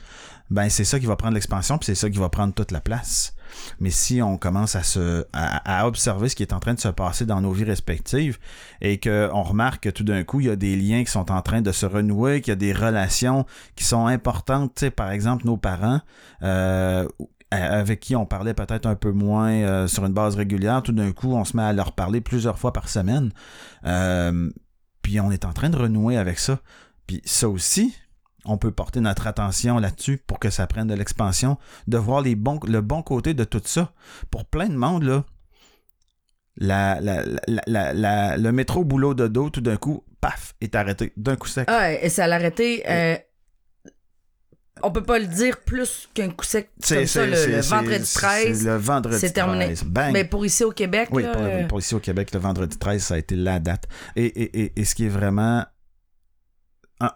ben 0.51 0.69
c'est 0.69 0.85
ça 0.85 1.01
qui 1.01 1.07
va 1.07 1.17
prendre 1.17 1.35
l'expansion, 1.35 1.79
puis 1.79 1.87
c'est 1.87 1.95
ça 1.95 2.11
qui 2.11 2.19
va 2.19 2.29
prendre 2.29 2.53
toute 2.53 2.73
la 2.73 2.81
place. 2.81 3.35
Mais 3.81 3.91
si 3.91 4.23
on 4.23 4.37
commence 4.39 4.77
à 4.77 4.83
se 4.83 5.25
à, 5.33 5.87
observer 5.87 6.29
ce 6.29 6.37
qui 6.37 6.43
est 6.43 6.53
en 6.53 6.61
train 6.61 6.75
de 6.75 6.81
se 6.81 6.89
passer 6.89 7.27
dans 7.27 7.41
nos 7.41 7.53
vies 7.53 7.65
respectives 7.65 8.39
et 8.81 8.99
qu'on 8.99 9.43
remarque 9.43 9.85
que 9.85 9.89
tout 9.91 10.05
d'un 10.05 10.25
coup, 10.25 10.41
il 10.41 10.47
y 10.47 10.51
a 10.51 10.57
des 10.57 10.77
liens 10.77 11.05
qui 11.05 11.11
sont 11.11 11.31
en 11.31 11.43
train 11.43 11.63
de 11.63 11.73
se 11.73 11.87
renouer, 11.87 12.41
qu'il 12.41 12.51
y 12.51 12.53
a 12.53 12.57
des 12.57 12.73
relations 12.73 13.47
qui 13.77 13.85
sont 13.85 14.07
importantes, 14.07 14.89
par 14.91 15.11
exemple, 15.11 15.47
nos 15.47 15.57
parents, 15.57 16.01
euh, 16.43 17.07
avec 17.51 18.01
qui 18.01 18.17
on 18.17 18.25
parlait 18.25 18.55
peut-être 18.55 18.87
un 18.87 18.95
peu 18.95 19.13
moins 19.13 19.53
euh, 19.53 19.87
sur 19.87 20.07
une 20.07 20.13
base 20.13 20.37
régulière, 20.37 20.83
tout 20.83 20.93
d'un 20.93 21.13
coup, 21.13 21.35
on 21.35 21.45
se 21.45 21.57
met 21.57 21.63
à 21.63 21.73
leur 21.73 21.93
parler 21.93 22.21
plusieurs 22.21 22.59
fois 22.59 22.73
par 22.73 22.89
semaine. 22.89 23.31
Euh, 23.85 24.51
puis 25.03 25.21
on 25.21 25.31
est 25.31 25.45
en 25.45 25.53
train 25.53 25.69
de 25.69 25.77
renouer 25.77 26.17
avec 26.17 26.39
ça. 26.39 26.61
Puis 27.07 27.21
ça 27.25 27.49
aussi, 27.49 27.95
on 28.45 28.59
peut 28.59 28.71
porter 28.73 29.01
notre 29.01 29.27
attention 29.27 29.79
là-dessus 29.79 30.19
pour 30.19 30.39
que 30.41 30.51
ça 30.51 30.67
prenne 30.67 30.89
de 30.89 30.95
l'expansion, 30.95 31.59
de 31.87 31.97
voir 31.99 32.21
les 32.23 32.35
bons, 32.35 32.59
le 32.67 32.81
bon 32.81 33.03
côté 33.03 33.35
de 33.35 33.45
tout 33.45 33.63
ça. 33.65 33.93
Pour 34.31 34.45
plein 34.47 34.69
de 34.69 34.77
monde, 34.77 35.05
là, 35.05 35.25
la, 36.57 37.01
la, 37.01 37.93
la, 37.95 38.37
le 38.37 38.53
métro 38.53 38.85
boulot 38.85 39.15
de 39.15 39.27
dos, 39.29 39.49
tout 39.51 39.61
d'un 39.61 39.77
coup, 39.77 40.05
paf, 40.21 40.55
est 40.61 40.75
arrêté 40.75 41.13
d'un 41.17 41.37
coup 41.37 41.49
sec. 41.49 41.65
Ah, 41.69 41.93
et 41.93 42.09
ça 42.09 42.27
l'a 42.27 42.37
arrêté. 42.37 42.83
euh, 42.89 43.17
on 44.85 44.91
peut 44.91 45.03
pas 45.05 45.19
le 45.21 45.27
dire 45.27 45.61
plus 45.61 46.09
qu'un 46.13 46.31
coup 46.31 46.45
sec 46.45 46.71
comme 46.89 47.07
ça, 47.07 47.25
le, 47.25 47.31
le 47.31 47.61
vendredi 47.61 48.05
c'est- 48.05 48.19
13. 48.19 48.59
c'est 48.59 48.65
Le 48.65 48.77
vendredi 48.77 49.19
c'est 49.21 49.31
terminé. 49.33 49.67
13. 49.67 49.85
Bang. 49.85 50.13
Mais 50.13 50.25
pour 50.25 50.45
ici 50.45 50.65
au 50.65 50.73
Québec, 50.73 51.09
Oui, 51.13 51.23
là, 51.23 51.33
pour, 51.33 51.43
euh, 51.43 51.67
pour 51.69 51.79
ici 51.79 51.95
au 51.95 52.01
Québec, 52.01 52.31
le 52.35 52.41
vendredi 52.41 52.77
13, 52.79 53.03
ça 53.03 53.15
a 53.15 53.19
été 53.19 53.37
la 53.37 53.61
date. 53.61 53.87
Et, 54.17 54.25
et, 54.25 54.61
et, 54.63 54.73
et 54.81 54.85
ce 54.85 54.95
qui 54.97 55.05
est 55.07 55.11
vraiment. 55.11 55.65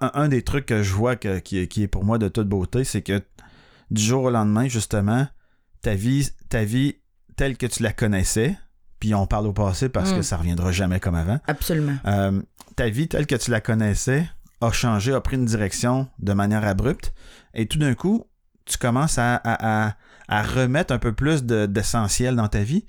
Un, 0.00 0.28
des 0.28 0.42
trucs 0.42 0.66
que 0.66 0.82
je 0.82 0.92
vois 0.92 1.16
que- 1.16 1.38
qui, 1.38 1.58
est, 1.58 1.68
qui 1.68 1.82
est 1.82 1.88
pour 1.88 2.04
moi 2.04 2.18
de 2.18 2.28
toute 2.28 2.48
beauté, 2.48 2.84
c'est 2.84 3.02
que 3.02 3.22
du 3.90 4.02
jour 4.02 4.24
au 4.24 4.30
lendemain, 4.30 4.66
justement, 4.68 5.26
ta 5.82 5.94
vie, 5.94 6.28
ta 6.48 6.64
vie 6.64 6.96
telle 7.36 7.56
que 7.56 7.66
tu 7.66 7.82
la 7.82 7.92
connaissais, 7.92 8.56
puis 8.98 9.14
on 9.14 9.26
parle 9.26 9.46
au 9.46 9.52
passé 9.52 9.88
parce 9.88 10.12
Mm. 10.12 10.16
que 10.16 10.22
ça 10.22 10.36
reviendra 10.38 10.72
jamais 10.72 10.98
comme 11.00 11.14
avant, 11.14 11.38
absolument. 11.46 11.96
euh, 12.06 12.40
ta 12.76 12.88
vie 12.88 13.08
telle 13.08 13.26
que 13.26 13.36
tu 13.36 13.50
la 13.50 13.60
connaissais 13.60 14.28
a 14.60 14.72
changé, 14.72 15.12
a 15.12 15.20
pris 15.20 15.36
une 15.36 15.44
direction 15.44 16.08
de 16.18 16.32
manière 16.32 16.64
abrupte, 16.66 17.12
et 17.54 17.66
tout 17.66 17.78
d'un 17.78 17.94
coup, 17.94 18.24
tu 18.64 18.78
commences 18.78 19.18
à, 19.18 19.36
à, 19.36 19.86
à, 19.90 19.96
à 20.28 20.42
remettre 20.42 20.92
un 20.94 20.98
peu 20.98 21.12
plus 21.12 21.44
de- 21.44 21.66
d'essentiel 21.66 22.34
dans 22.36 22.48
ta 22.48 22.62
vie. 22.64 22.84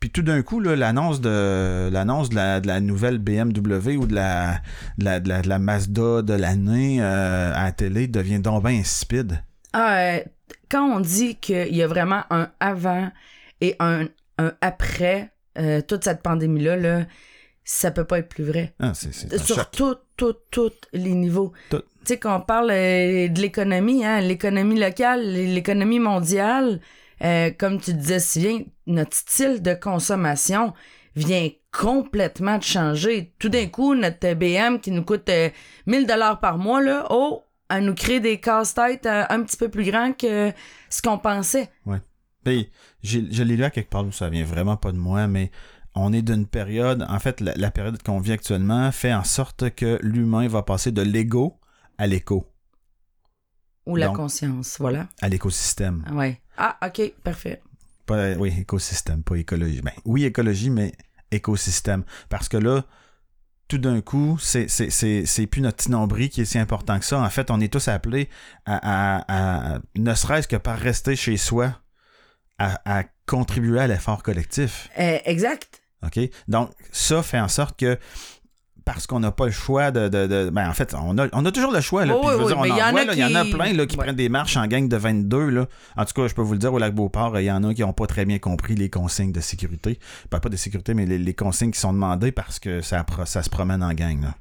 Puis 0.00 0.10
tout 0.10 0.22
d'un 0.22 0.42
coup, 0.42 0.60
l'annonce 0.60 1.20
de 1.20 1.88
l'annonce 1.90 2.28
de 2.28 2.34
la, 2.34 2.60
de 2.60 2.66
la 2.66 2.80
nouvelle 2.80 3.18
BMW 3.18 3.96
ou 3.96 4.06
de 4.06 4.14
la, 4.14 4.60
de 4.98 5.04
la, 5.04 5.20
de 5.20 5.28
la, 5.28 5.42
de 5.42 5.48
la 5.48 5.58
Mazda 5.58 6.22
de 6.22 6.34
l'année 6.34 6.98
euh, 7.00 7.52
à 7.54 7.64
la 7.64 7.72
télé 7.72 8.06
devient 8.06 8.40
donc 8.40 8.64
bien 8.64 8.78
insipide. 8.78 9.42
Ah, 9.72 9.98
euh, 9.98 10.20
quand 10.70 10.84
on 10.84 11.00
dit 11.00 11.36
qu'il 11.36 11.74
y 11.74 11.82
a 11.82 11.86
vraiment 11.86 12.24
un 12.30 12.50
avant 12.60 13.10
et 13.60 13.74
un, 13.78 14.06
un 14.38 14.52
après 14.60 15.30
euh, 15.58 15.80
toute 15.80 16.04
cette 16.04 16.22
pandémie-là, 16.22 16.76
là, 16.76 17.06
ça 17.64 17.90
peut 17.90 18.04
pas 18.04 18.18
être 18.18 18.28
plus 18.28 18.44
vrai. 18.44 18.74
Ah, 18.78 18.92
Sur 18.94 19.56
choc. 19.56 19.70
tout, 19.72 19.96
tout, 20.16 20.34
tous 20.50 20.72
les 20.92 21.14
niveaux. 21.14 21.52
Tout. 21.70 21.78
Tu 21.78 22.12
sais, 22.12 22.18
quand 22.18 22.36
on 22.36 22.40
parle 22.40 22.68
de 22.68 23.40
l'économie, 23.40 24.04
hein, 24.04 24.20
l'économie 24.20 24.78
locale, 24.78 25.22
l'économie 25.26 25.98
mondiale, 25.98 26.80
euh, 27.22 27.50
comme 27.58 27.80
tu 27.80 27.94
disais 27.94 28.20
si 28.20 28.40
bien, 28.40 28.60
notre 28.86 29.16
style 29.16 29.62
de 29.62 29.74
consommation 29.74 30.72
vient 31.14 31.48
complètement 31.72 32.58
de 32.58 32.62
changer. 32.62 33.34
Tout 33.38 33.48
d'un 33.48 33.66
coup, 33.66 33.94
notre 33.94 34.34
BM 34.34 34.78
qui 34.80 34.90
nous 34.90 35.04
coûte 35.04 35.28
euh, 35.28 35.50
1000 35.86 36.06
dollars 36.06 36.40
par 36.40 36.58
mois, 36.58 36.82
là, 36.82 37.06
oh, 37.10 37.42
elle 37.68 37.84
nous 37.84 37.94
crée 37.94 38.20
des 38.20 38.38
casse-têtes 38.40 39.06
euh, 39.06 39.24
un 39.30 39.42
petit 39.42 39.56
peu 39.56 39.68
plus 39.68 39.84
grands 39.90 40.12
que 40.12 40.52
ce 40.90 41.02
qu'on 41.02 41.18
pensait. 41.18 41.68
Puis, 42.44 42.70
j'ai- 43.02 43.26
je 43.32 43.42
l'ai 43.42 43.56
lu 43.56 43.64
à 43.64 43.70
quelque 43.70 43.90
part, 43.90 44.04
ça 44.12 44.28
vient 44.28 44.44
vraiment 44.44 44.76
pas 44.76 44.92
de 44.92 44.98
moi, 44.98 45.26
mais 45.26 45.50
on 45.96 46.12
est 46.12 46.22
d'une 46.22 46.46
période, 46.46 47.04
en 47.08 47.18
fait, 47.18 47.40
la, 47.40 47.54
la 47.56 47.70
période 47.72 48.00
qu'on 48.02 48.20
vit 48.20 48.32
actuellement 48.32 48.92
fait 48.92 49.12
en 49.12 49.24
sorte 49.24 49.70
que 49.74 49.98
l'humain 50.02 50.46
va 50.46 50.62
passer 50.62 50.92
de 50.92 51.02
l'ego 51.02 51.58
à 51.98 52.06
l'éco, 52.06 52.46
Ou 53.86 53.96
la 53.96 54.06
Donc. 54.06 54.16
conscience, 54.16 54.76
voilà. 54.78 55.08
à 55.20 55.28
l'écosystème. 55.28 56.04
Ouais. 56.12 56.40
Ah, 56.56 56.76
ok, 56.86 57.12
parfait. 57.22 57.60
Pas, 58.06 58.32
oui, 58.34 58.54
écosystème, 58.60 59.22
pas 59.22 59.36
écologie. 59.36 59.80
Ben, 59.82 59.92
oui, 60.04 60.24
écologie, 60.24 60.70
mais 60.70 60.92
écosystème. 61.30 62.04
Parce 62.28 62.48
que 62.48 62.56
là, 62.56 62.84
tout 63.68 63.78
d'un 63.78 64.00
coup, 64.00 64.38
c'est, 64.40 64.68
c'est, 64.68 64.90
c'est, 64.90 65.26
c'est 65.26 65.46
plus 65.46 65.60
notre 65.60 65.78
petit 65.78 65.90
nombril 65.90 66.30
qui 66.30 66.40
est 66.42 66.44
si 66.44 66.58
important 66.58 66.98
que 67.00 67.04
ça. 67.04 67.20
En 67.20 67.28
fait, 67.30 67.50
on 67.50 67.60
est 67.60 67.72
tous 67.72 67.88
appelés 67.88 68.28
à, 68.64 68.76
à- 69.16 69.74
à- 69.74 69.78
ne 69.96 70.14
serait-ce 70.14 70.46
que 70.46 70.56
par 70.56 70.78
rester 70.78 71.16
chez 71.16 71.36
soi, 71.36 71.74
à, 72.58 72.80
à 72.98 73.04
contribuer 73.26 73.80
à 73.80 73.86
l'effort 73.88 74.22
collectif. 74.22 74.88
Euh, 74.98 75.18
exact. 75.24 75.82
OK? 76.04 76.20
Donc, 76.46 76.70
ça 76.92 77.22
fait 77.24 77.40
en 77.40 77.48
sorte 77.48 77.78
que 77.78 77.98
parce 78.86 79.06
qu'on 79.06 79.20
n'a 79.20 79.32
pas 79.32 79.44
le 79.46 79.50
choix 79.52 79.90
de. 79.90 80.08
de- 80.08 80.26
de- 80.26 80.50
ben, 80.50 80.66
en 80.70 80.72
fait, 80.72 80.94
on 80.94 81.18
a, 81.18 81.26
on 81.32 81.44
a 81.44 81.52
toujours 81.52 81.72
le 81.72 81.80
choix. 81.82 82.06
Là, 82.06 82.14
Oh, 82.16 82.20
Puis 82.22 82.30
je 82.30 82.34
veux 82.36 82.40
oui, 82.44 82.46
dire, 82.46 82.56
oui, 82.62 82.62
on 82.62 82.64
mais 82.64 82.70
en 82.70 82.74
il 82.76 82.78
y 82.78 82.82
en 82.82 82.90
voit, 82.92 83.00
a 83.00 83.04
là, 83.04 83.12
il 83.12 83.18
y 83.18 83.24
en 83.24 83.34
a 83.34 83.44
qui- 83.44 83.50
plein 83.52 83.72
là, 83.74 83.86
qui 83.86 83.96
Ouais. 83.96 84.04
prennent 84.04 84.16
des 84.16 84.28
marches 84.30 84.56
en 84.56 84.66
gang 84.68 84.88
de 84.88 84.96
22. 84.96 85.50
Là. 85.50 85.66
En 85.96 86.04
tout 86.06 86.14
cas, 86.14 86.28
je 86.28 86.34
peux 86.34 86.40
vous 86.42 86.52
le 86.52 86.58
dire, 86.58 86.72
au 86.72 86.78
lac 86.78 86.94
Beauport, 86.94 87.38
il 87.38 87.44
y 87.44 87.50
en 87.50 87.62
a 87.64 87.74
qui 87.74 87.82
n'ont 87.82 87.92
pas 87.92 88.06
très 88.06 88.24
bien 88.24 88.38
compris 88.38 88.74
les 88.76 88.88
consignes 88.88 89.32
de 89.32 89.40
sécurité. 89.40 89.98
Ben, 90.30 90.38
pas 90.38 90.48
de 90.48 90.56
sécurité, 90.56 90.94
mais 90.94 91.04
les, 91.04 91.18
les 91.18 91.34
consignes 91.34 91.72
qui 91.72 91.80
sont 91.80 91.92
demandées 91.92 92.32
parce 92.32 92.58
que 92.60 92.80
ça, 92.80 93.04
se 93.26 93.50
promène 93.50 93.82
en 93.82 93.92
gang. 93.92 94.22
là. 94.22 94.34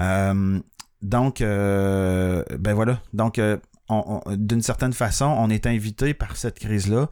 Euh, 0.00 0.60
donc, 1.02 1.40
euh, 1.40 2.44
ben 2.58 2.74
voilà. 2.74 3.00
Donc, 3.12 3.38
euh, 3.38 3.56
on- 3.88 4.20
on- 4.24 4.36
d'une 4.36 4.62
certaine 4.62 4.92
façon, 4.92 5.26
on 5.26 5.50
est 5.50 5.66
invité 5.66 6.14
par 6.14 6.36
cette 6.36 6.58
crise-là 6.58 7.08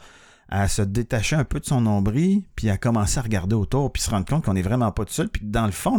à 0.50 0.66
se 0.66 0.82
détacher 0.82 1.36
un 1.36 1.44
peu 1.44 1.60
de 1.60 1.64
son 1.64 1.80
nombril, 1.80 2.42
puis 2.56 2.70
à 2.70 2.76
commencer 2.76 3.18
à 3.18 3.22
regarder 3.22 3.54
autour, 3.54 3.92
puis 3.92 4.02
se 4.02 4.10
rendre 4.10 4.26
compte 4.26 4.44
qu'on 4.44 4.54
n'est 4.54 4.62
vraiment 4.62 4.90
pas 4.90 5.04
tout 5.04 5.12
seul, 5.12 5.28
puis 5.28 5.42
dans 5.44 5.66
le 5.66 5.72
fond, 5.72 5.98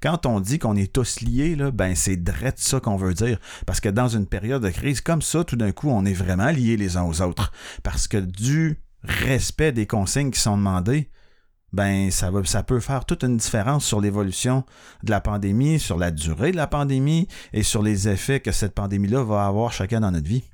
quand 0.00 0.26
on 0.26 0.40
dit 0.40 0.58
qu'on 0.58 0.76
est 0.76 0.92
tous 0.92 1.20
liés, 1.20 1.56
là, 1.56 1.70
ben 1.70 1.94
c'est 1.94 2.16
drette 2.16 2.58
ça 2.58 2.80
qu'on 2.80 2.96
veut 2.96 3.14
dire. 3.14 3.38
Parce 3.66 3.80
que 3.80 3.88
dans 3.88 4.08
une 4.08 4.26
période 4.26 4.62
de 4.62 4.70
crise 4.70 5.00
comme 5.00 5.22
ça, 5.22 5.44
tout 5.44 5.56
d'un 5.56 5.72
coup, 5.72 5.90
on 5.90 6.04
est 6.04 6.12
vraiment 6.12 6.50
liés 6.50 6.76
les 6.76 6.96
uns 6.96 7.04
aux 7.04 7.22
autres. 7.22 7.52
Parce 7.82 8.08
que 8.08 8.18
du 8.18 8.80
respect 9.02 9.72
des 9.72 9.86
consignes 9.86 10.30
qui 10.30 10.40
sont 10.40 10.56
demandées, 10.56 11.10
ben 11.72 12.10
ça, 12.10 12.30
va, 12.30 12.44
ça 12.44 12.62
peut 12.62 12.80
faire 12.80 13.04
toute 13.04 13.24
une 13.24 13.36
différence 13.36 13.84
sur 13.84 14.00
l'évolution 14.00 14.64
de 15.02 15.10
la 15.10 15.20
pandémie, 15.20 15.78
sur 15.78 15.98
la 15.98 16.10
durée 16.10 16.52
de 16.52 16.56
la 16.56 16.66
pandémie 16.66 17.28
et 17.52 17.62
sur 17.62 17.82
les 17.82 18.08
effets 18.08 18.40
que 18.40 18.52
cette 18.52 18.74
pandémie-là 18.74 19.22
va 19.22 19.46
avoir 19.46 19.72
chacun 19.72 20.00
dans 20.00 20.10
notre 20.10 20.28
vie. 20.28 20.44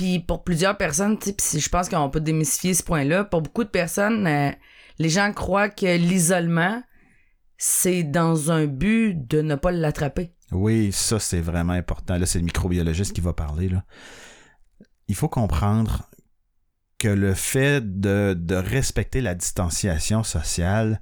Puis 0.00 0.18
pour 0.18 0.44
plusieurs 0.44 0.78
personnes, 0.78 1.18
je 1.22 1.68
pense 1.68 1.90
qu'on 1.90 2.08
peut 2.08 2.22
démystifier 2.22 2.72
ce 2.72 2.82
point-là. 2.82 3.24
Pour 3.24 3.42
beaucoup 3.42 3.64
de 3.64 3.68
personnes, 3.68 4.26
euh, 4.26 4.50
les 4.98 5.10
gens 5.10 5.30
croient 5.34 5.68
que 5.68 5.98
l'isolement, 5.98 6.82
c'est 7.58 8.02
dans 8.02 8.50
un 8.50 8.64
but 8.64 9.14
de 9.28 9.42
ne 9.42 9.56
pas 9.56 9.70
l'attraper. 9.70 10.32
Oui, 10.52 10.90
ça 10.90 11.18
c'est 11.18 11.42
vraiment 11.42 11.74
important. 11.74 12.16
Là, 12.16 12.24
c'est 12.24 12.38
le 12.38 12.46
microbiologiste 12.46 13.12
qui 13.12 13.20
va 13.20 13.34
parler. 13.34 13.68
Là. 13.68 13.84
Il 15.06 15.14
faut 15.14 15.28
comprendre 15.28 16.08
que 16.96 17.08
le 17.08 17.34
fait 17.34 18.00
de, 18.00 18.34
de 18.34 18.54
respecter 18.54 19.20
la 19.20 19.34
distanciation 19.34 20.22
sociale, 20.22 20.98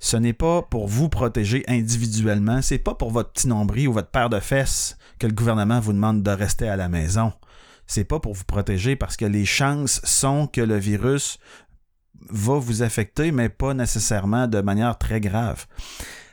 ce 0.00 0.16
n'est 0.16 0.32
pas 0.32 0.60
pour 0.60 0.88
vous 0.88 1.08
protéger 1.08 1.62
individuellement, 1.68 2.62
c'est 2.62 2.78
pas 2.78 2.96
pour 2.96 3.12
votre 3.12 3.30
petit 3.30 3.46
nombril 3.46 3.86
ou 3.86 3.92
votre 3.92 4.10
paire 4.10 4.28
de 4.28 4.40
fesses 4.40 4.98
que 5.20 5.28
le 5.28 5.34
gouvernement 5.34 5.78
vous 5.78 5.92
demande 5.92 6.24
de 6.24 6.30
rester 6.32 6.68
à 6.68 6.74
la 6.74 6.88
maison. 6.88 7.32
C'est 7.86 8.04
pas 8.04 8.20
pour 8.20 8.34
vous 8.34 8.44
protéger 8.44 8.96
parce 8.96 9.16
que 9.16 9.24
les 9.24 9.44
chances 9.44 10.00
sont 10.04 10.46
que 10.46 10.60
le 10.60 10.76
virus 10.78 11.38
va 12.30 12.58
vous 12.58 12.82
affecter, 12.82 13.32
mais 13.32 13.48
pas 13.48 13.74
nécessairement 13.74 14.46
de 14.46 14.60
manière 14.60 14.98
très 14.98 15.20
grave. 15.20 15.66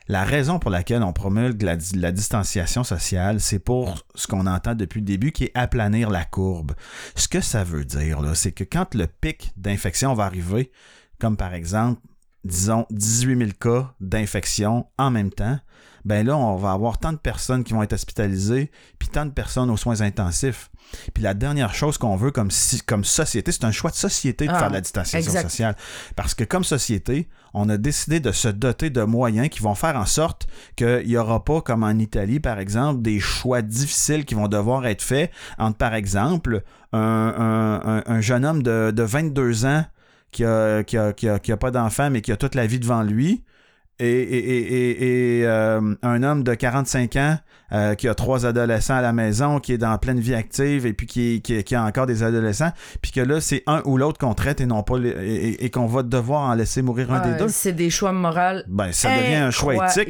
La 0.07 0.23
raison 0.23 0.59
pour 0.59 0.71
laquelle 0.71 1.03
on 1.03 1.13
promulgue 1.13 1.61
la, 1.61 1.77
la 1.95 2.11
distanciation 2.11 2.83
sociale, 2.83 3.39
c'est 3.39 3.59
pour 3.59 4.05
ce 4.15 4.27
qu'on 4.27 4.47
entend 4.47 4.75
depuis 4.75 4.99
le 4.99 5.05
début, 5.05 5.31
qui 5.31 5.45
est 5.45 5.51
aplanir 5.53 6.09
la 6.09 6.25
courbe. 6.25 6.73
Ce 7.15 7.27
que 7.27 7.39
ça 7.39 7.63
veut 7.63 7.85
dire, 7.85 8.19
c'est 8.35 8.51
que 8.51 8.63
quand 8.63 8.95
le 8.95 9.07
pic 9.07 9.51
d'infection 9.57 10.13
va 10.13 10.25
arriver, 10.25 10.71
comme 11.19 11.37
par 11.37 11.53
exemple 11.53 12.01
disons, 12.43 12.85
18 12.89 13.37
000 13.37 13.49
cas 13.59 13.93
d'infection 13.99 14.87
en 14.97 15.11
même 15.11 15.31
temps, 15.31 15.59
ben 16.05 16.25
là, 16.25 16.35
on 16.37 16.55
va 16.55 16.71
avoir 16.71 16.97
tant 16.97 17.11
de 17.13 17.17
personnes 17.17 17.63
qui 17.63 17.73
vont 17.73 17.83
être 17.83 17.93
hospitalisées, 17.93 18.71
puis 18.99 19.07
tant 19.09 19.25
de 19.25 19.31
personnes 19.31 19.69
aux 19.69 19.77
soins 19.77 20.01
intensifs. 20.01 20.69
Puis 21.13 21.23
la 21.23 21.33
dernière 21.33 21.73
chose 21.73 21.97
qu'on 21.97 22.15
veut 22.17 22.31
comme, 22.31 22.51
si, 22.51 22.81
comme 22.81 23.03
société, 23.05 23.51
c'est 23.51 23.63
un 23.63 23.71
choix 23.71 23.91
de 23.91 23.95
société 23.95 24.45
de 24.45 24.51
Ah, 24.51 24.59
faire 24.59 24.67
de 24.69 24.73
la 24.73 24.81
distanciation 24.81 25.31
exact. 25.31 25.49
sociale. 25.49 25.75
Parce 26.15 26.33
que 26.35 26.43
comme 26.43 26.63
société, 26.65 27.29
on 27.53 27.69
a 27.69 27.77
décidé 27.77 28.19
de 28.19 28.31
se 28.31 28.47
doter 28.49 28.89
de 28.89 29.03
moyens 29.03 29.47
qui 29.49 29.59
vont 29.61 29.75
faire 29.75 29.95
en 29.95 30.05
sorte 30.05 30.47
qu'il 30.75 31.05
n'y 31.07 31.15
aura 31.17 31.45
pas, 31.45 31.61
comme 31.61 31.83
en 31.83 31.91
Italie, 31.91 32.39
par 32.41 32.59
exemple, 32.59 33.01
des 33.01 33.19
choix 33.19 33.61
difficiles 33.61 34.25
qui 34.25 34.35
vont 34.35 34.47
devoir 34.49 34.85
être 34.85 35.01
faits 35.01 35.31
entre, 35.57 35.77
par 35.77 35.93
exemple, 35.93 36.63
un, 36.91 36.99
un- 36.99 37.97
un- 37.97 38.03
un 38.05 38.21
jeune 38.21 38.43
homme 38.45 38.61
de, 38.63 38.91
de 38.91 39.03
22 39.03 39.65
ans 39.65 39.85
qui 40.31 40.43
a, 40.45 40.83
qui 40.83 40.97
a, 40.97 41.13
qui 41.13 41.29
a, 41.29 41.39
qui 41.39 41.51
a 41.51 41.57
pas 41.57 41.71
d'enfant, 41.71 42.09
mais 42.09 42.21
qui 42.21 42.31
a 42.31 42.37
toute 42.37 42.55
la 42.55 42.65
vie 42.67 42.79
devant 42.79 43.01
lui, 43.03 43.43
et, 43.99 44.07
et, 44.07 44.37
et, 44.37 44.57
et- 44.61 45.39
et, 45.41 45.45
euh, 45.45 45.93
un 46.01 46.23
homme 46.23 46.43
de 46.43 46.53
45 46.55 47.15
ans 47.17 47.37
euh, 47.73 47.95
qui 47.95 48.07
a 48.09 48.15
trois 48.15 48.45
adolescents 48.45 48.95
à 48.95 49.01
la 49.01 49.13
maison, 49.13 49.59
qui 49.59 49.71
est 49.73 49.77
dans 49.77 49.97
pleine 49.97 50.19
vie 50.19 50.33
active 50.33 50.85
et 50.85 50.91
puis 50.93 51.05
qui, 51.07 51.41
qui, 51.41 51.63
qui 51.63 51.75
a 51.75 51.83
encore 51.85 52.05
des 52.05 52.21
adolescents, 52.23 52.71
puis 53.01 53.11
que 53.11 53.21
là, 53.21 53.39
c'est 53.39 53.63
un 53.67 53.81
ou 53.85 53.97
l'autre 53.97 54.17
qu'on 54.17 54.33
traite 54.33 54.59
et 54.59 54.65
non 54.65 54.83
pas 54.83 54.97
les- 54.97 55.09
et, 55.09 55.65
et- 55.65 55.69
qu'on 55.69 55.85
va 55.85 56.03
devoir 56.03 56.49
en 56.49 56.53
laisser 56.55 56.81
mourir 56.81 57.11
un 57.13 57.19
des 57.21 57.37
deux. 57.37 57.47
C'est 57.47 57.71
des 57.73 57.89
choix 57.89 58.11
moraux. 58.11 58.61
Ben, 58.67 58.91
ça 58.91 59.09
devient 59.15 59.35
un 59.35 59.51
choix 59.51 59.75
éthique. 59.99 60.09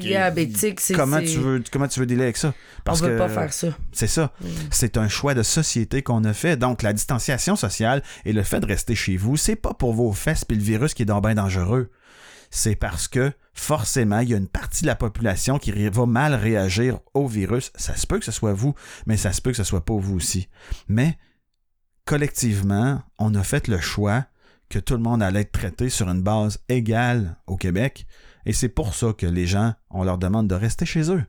c'est- 0.79 0.93
comment 0.95 1.19
tu 1.19 1.37
veux 1.39 1.63
comment 1.71 1.87
tu 1.87 1.99
veux 1.99 2.05
dealer 2.05 2.23
avec 2.23 2.37
ça? 2.37 2.49
On 2.49 2.81
Parce 2.83 3.01
veut 3.01 3.09
que 3.09 3.17
pas 3.17 3.29
faire 3.29 3.53
ça. 3.53 3.67
c'est 3.91 4.07
ça. 4.07 4.31
C'est 4.71 4.97
un 4.97 5.07
choix 5.09 5.33
de 5.35 5.43
société 5.43 6.01
qu'on 6.01 6.23
a 6.23 6.33
fait. 6.33 6.55
Donc, 6.57 6.81
la 6.81 6.93
distanciation 6.93 7.55
sociale 7.55 8.01
et 8.25 8.33
le 8.33 8.41
fait 8.43 8.59
de 8.61 8.65
rester 8.65 8.95
chez 8.95 9.17
vous, 9.17 9.37
c'est 9.37 9.55
pas 9.55 9.73
pour 9.73 9.93
vos 9.93 10.13
fesses 10.13 10.45
puis 10.45 10.57
le 10.57 10.63
virus 10.63 10.93
qui 10.95 11.03
est 11.03 11.05
donc 11.05 11.23
bien 11.23 11.35
dangereux. 11.35 11.89
C'est 12.49 12.75
parce 12.75 13.07
que, 13.07 13.31
forcément, 13.53 14.19
il 14.19 14.29
y 14.29 14.33
a 14.33 14.37
une 14.37 14.47
partie 14.47 14.83
de 14.83 14.87
la 14.87 14.95
population 14.95 15.59
qui 15.59 15.71
va 15.71 16.05
mal 16.05 16.33
réagir 16.33 16.99
au 17.13 17.27
virus. 17.27 17.71
Ça 17.75 17.95
se 17.95 18.07
peut 18.07 18.19
que 18.19 18.25
ce 18.25 18.31
soit 18.31 18.53
vous, 18.53 18.73
mais 19.05 19.17
ça 19.17 19.33
se 19.33 19.41
peut 19.41 19.51
que 19.51 19.57
ce 19.57 19.63
soit 19.63 19.85
pas 19.85 19.95
vous 19.95 20.15
aussi. 20.15 20.47
Mais, 20.87 21.17
collectivement, 22.05 23.01
on 23.19 23.35
a 23.35 23.43
fait 23.43 23.67
le 23.67 23.79
choix 23.79 24.25
que 24.69 24.79
tout 24.79 24.93
le 24.93 25.01
monde 25.01 25.21
allait 25.21 25.41
être 25.41 25.51
traité 25.51 25.89
sur 25.89 26.09
une 26.09 26.21
base 26.21 26.63
égale 26.69 27.37
au 27.45 27.57
Québec. 27.57 28.05
Et 28.45 28.53
c'est 28.53 28.69
pour 28.69 28.95
ça 28.95 29.13
que 29.13 29.25
les 29.25 29.45
gens, 29.45 29.73
on 29.89 30.03
leur 30.03 30.17
demande 30.17 30.47
de 30.47 30.55
rester 30.55 30.85
chez 30.85 31.11
eux. 31.11 31.23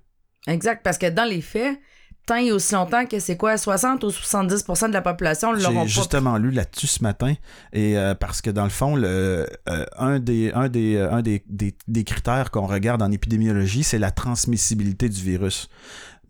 Exact, 0.47 0.83
parce 0.83 0.99
que 0.99 1.11
dans 1.11 1.29
les 1.29 1.43
faits, 1.43 1.79
tant 2.27 2.37
et 2.37 2.53
aussi 2.53 2.75
longtemps 2.75 3.07
que 3.07 3.19
c'est 3.19 3.37
quoi, 3.37 3.57
60 3.57 4.05
ou 4.05 4.09
70% 4.09 4.89
de 4.89 4.93
la 4.93 5.03
population 5.03 5.53
l'auront 5.53 5.83
J'ai 5.83 5.89
justement 5.89 6.37
lu 6.39 6.51
là-dessus 6.51 6.87
ce 6.87 7.03
matin 7.03 7.35
et 7.73 7.99
euh, 7.99 8.15
parce 8.15 8.41
que 8.41 8.51
dans 8.51 8.65
le 8.65 8.71
fond 8.71 8.95
le 8.97 9.49
euh, 9.69 9.87
un 9.99 10.19
des 10.19 10.53
un 10.53 10.69
des 10.69 10.97
euh, 10.97 11.13
un 11.13 11.23
des, 11.23 11.43
des, 11.49 11.75
des 11.89 12.05
critères 12.05 12.51
qu'on 12.51 12.67
regarde 12.67 13.03
en 13.03 13.11
épidémiologie 13.11 13.83
c'est 13.83 13.99
la 13.99 14.11
transmissibilité 14.11 15.09
du 15.09 15.21
virus. 15.21 15.69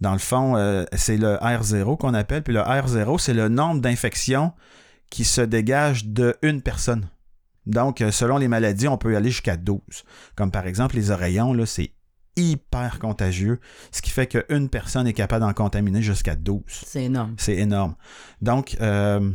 Dans 0.01 0.13
le 0.13 0.19
fond 0.19 0.57
euh, 0.57 0.85
c'est 0.95 1.19
le 1.19 1.35
R0 1.37 1.99
qu'on 1.99 2.15
appelle 2.15 2.43
puis 2.43 2.55
le 2.55 2.61
R0 2.61 3.19
c'est 3.19 3.35
le 3.35 3.49
nombre 3.49 3.81
d'infections 3.81 4.53
qui 5.11 5.25
se 5.25 5.43
dégage 5.43 6.07
de 6.07 6.37
une 6.43 6.63
personne. 6.63 7.09
Donc 7.67 8.03
selon 8.11 8.39
les 8.39 8.49
maladies 8.49 8.89
on 8.89 8.97
peut 8.97 9.15
aller 9.15 9.31
jusqu'à 9.31 9.57
12. 9.57 9.79
Comme 10.37 10.51
par 10.51 10.67
exemple 10.67 10.97
les 10.97 11.11
oreillons 11.11 11.53
là 11.53 11.67
c'est 11.67 11.93
hyper 12.37 12.99
contagieux, 12.99 13.61
ce 13.91 14.03
qui 14.03 14.11
fait 14.11 14.27
qu'une 14.27 14.69
personne 14.69 15.07
est 15.07 15.13
capable 15.13 15.45
d'en 15.45 15.53
contaminer 15.53 16.03
jusqu'à 16.03 16.35
12. 16.35 16.63
C'est 16.67 17.05
énorme. 17.05 17.35
C'est 17.39 17.57
énorme. 17.57 17.95
Donc, 18.41 18.77
euh, 18.81 19.31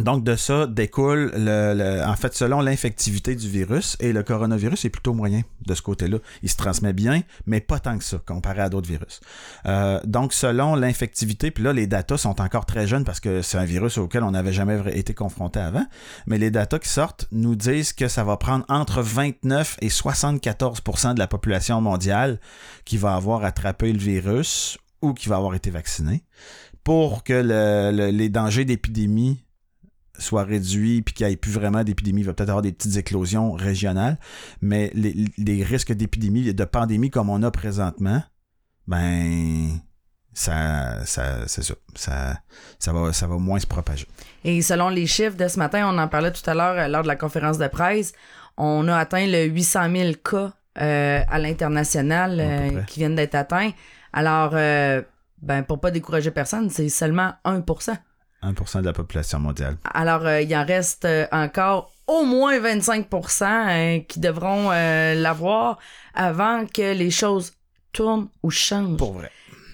donc 0.00 0.24
de 0.24 0.36
ça 0.36 0.66
découle, 0.66 1.32
le, 1.36 2.02
en 2.06 2.16
fait, 2.16 2.34
selon 2.34 2.60
l'infectivité 2.60 3.34
du 3.34 3.48
virus, 3.48 3.96
et 4.00 4.12
le 4.12 4.22
coronavirus 4.22 4.84
est 4.84 4.90
plutôt 4.90 5.12
moyen 5.12 5.42
de 5.66 5.74
ce 5.74 5.82
côté-là. 5.82 6.18
Il 6.42 6.48
se 6.50 6.56
transmet 6.56 6.92
bien, 6.92 7.22
mais 7.46 7.60
pas 7.60 7.78
tant 7.78 7.98
que 7.98 8.04
ça, 8.04 8.18
comparé 8.24 8.60
à 8.62 8.68
d'autres 8.68 8.88
virus. 8.88 9.20
Euh, 9.66 10.00
donc, 10.04 10.32
selon 10.32 10.74
l'infectivité, 10.76 11.50
puis 11.50 11.62
là, 11.64 11.72
les 11.72 11.86
datas 11.86 12.16
sont 12.18 12.40
encore 12.40 12.64
très 12.64 12.86
jeunes 12.86 13.04
parce 13.04 13.20
que 13.20 13.42
c'est 13.42 13.58
un 13.58 13.64
virus 13.64 13.98
auquel 13.98 14.22
on 14.22 14.30
n'avait 14.30 14.52
jamais 14.52 14.80
été 14.96 15.14
confronté 15.14 15.60
avant, 15.60 15.84
mais 16.26 16.38
les 16.38 16.50
datas 16.50 16.78
qui 16.78 16.88
sortent 16.88 17.26
nous 17.32 17.54
disent 17.56 17.92
que 17.92 18.08
ça 18.08 18.24
va 18.24 18.36
prendre 18.36 18.64
entre 18.68 19.02
29 19.02 19.76
et 19.82 19.88
74% 19.88 21.14
de 21.14 21.18
la 21.18 21.26
population 21.26 21.80
mondiale 21.80 22.40
qui 22.84 22.96
va 22.96 23.14
avoir 23.14 23.44
attrapé 23.44 23.92
le 23.92 23.98
virus 23.98 24.78
ou 25.02 25.12
qui 25.14 25.28
va 25.28 25.36
avoir 25.36 25.54
été 25.54 25.70
vacciné 25.70 26.22
pour 26.84 27.22
que 27.22 27.32
le- 27.32 28.10
les 28.10 28.28
dangers 28.28 28.64
d'épidémie 28.64 29.41
soient 30.22 30.44
réduits 30.44 31.02
puis 31.02 31.14
qu'il 31.14 31.26
n'y 31.26 31.32
ait 31.32 31.36
plus 31.36 31.52
vraiment 31.52 31.84
d'épidémie. 31.84 32.22
Il 32.22 32.26
va 32.26 32.34
peut-être 32.34 32.50
avoir 32.50 32.62
des 32.62 32.72
petites 32.72 32.96
éclosions 32.96 33.52
régionales, 33.52 34.18
mais 34.60 34.90
les, 34.94 35.14
les 35.38 35.62
risques 35.62 35.92
d'épidémie 35.92 36.52
de 36.52 36.64
pandémie 36.64 37.10
comme 37.10 37.30
on 37.30 37.42
a 37.42 37.50
présentement, 37.50 38.22
ben 38.86 39.68
ça, 40.32 41.04
ça 41.04 41.46
c'est 41.46 41.62
ça. 41.62 41.74
Ça, 41.94 42.38
ça, 42.78 42.92
va, 42.92 43.12
ça 43.12 43.26
va 43.26 43.36
moins 43.36 43.58
se 43.58 43.66
propager. 43.66 44.06
Et 44.44 44.62
selon 44.62 44.88
les 44.88 45.06
chiffres 45.06 45.36
de 45.36 45.46
ce 45.48 45.58
matin, 45.58 45.88
on 45.92 45.98
en 45.98 46.08
parlait 46.08 46.32
tout 46.32 46.48
à 46.48 46.54
l'heure 46.54 46.78
euh, 46.78 46.88
lors 46.88 47.02
de 47.02 47.08
la 47.08 47.16
conférence 47.16 47.58
de 47.58 47.66
presse, 47.66 48.12
on 48.56 48.88
a 48.88 48.96
atteint 48.96 49.26
le 49.26 49.44
800 49.44 49.94
000 49.94 50.12
cas 50.24 50.52
euh, 50.80 51.20
à 51.28 51.38
l'international 51.38 52.38
euh, 52.40 52.82
qui 52.84 53.00
viennent 53.00 53.14
d'être 53.14 53.34
atteints. 53.34 53.72
Alors, 54.14 54.52
euh, 54.54 55.02
ben, 55.42 55.62
pour 55.62 55.80
pas 55.80 55.90
décourager 55.90 56.30
personne, 56.30 56.70
c'est 56.70 56.88
seulement 56.88 57.34
1 57.44 57.62
1% 58.42 58.80
de 58.80 58.86
la 58.86 58.92
population 58.92 59.38
mondiale. 59.38 59.76
Alors, 59.94 60.26
euh, 60.26 60.40
il 60.40 60.54
en 60.56 60.64
reste 60.64 61.04
euh, 61.04 61.26
encore 61.32 61.92
au 62.06 62.24
moins 62.24 62.58
25% 62.58 63.44
euh, 63.44 64.00
qui 64.08 64.20
devront 64.20 64.70
euh, 64.72 65.14
l'avoir 65.14 65.78
avant 66.14 66.66
que 66.66 66.92
les 66.94 67.10
choses 67.10 67.52
tournent 67.92 68.28
ou 68.42 68.50
changent. 68.50 68.96
Pour 68.96 69.12
vrai. 69.14 69.30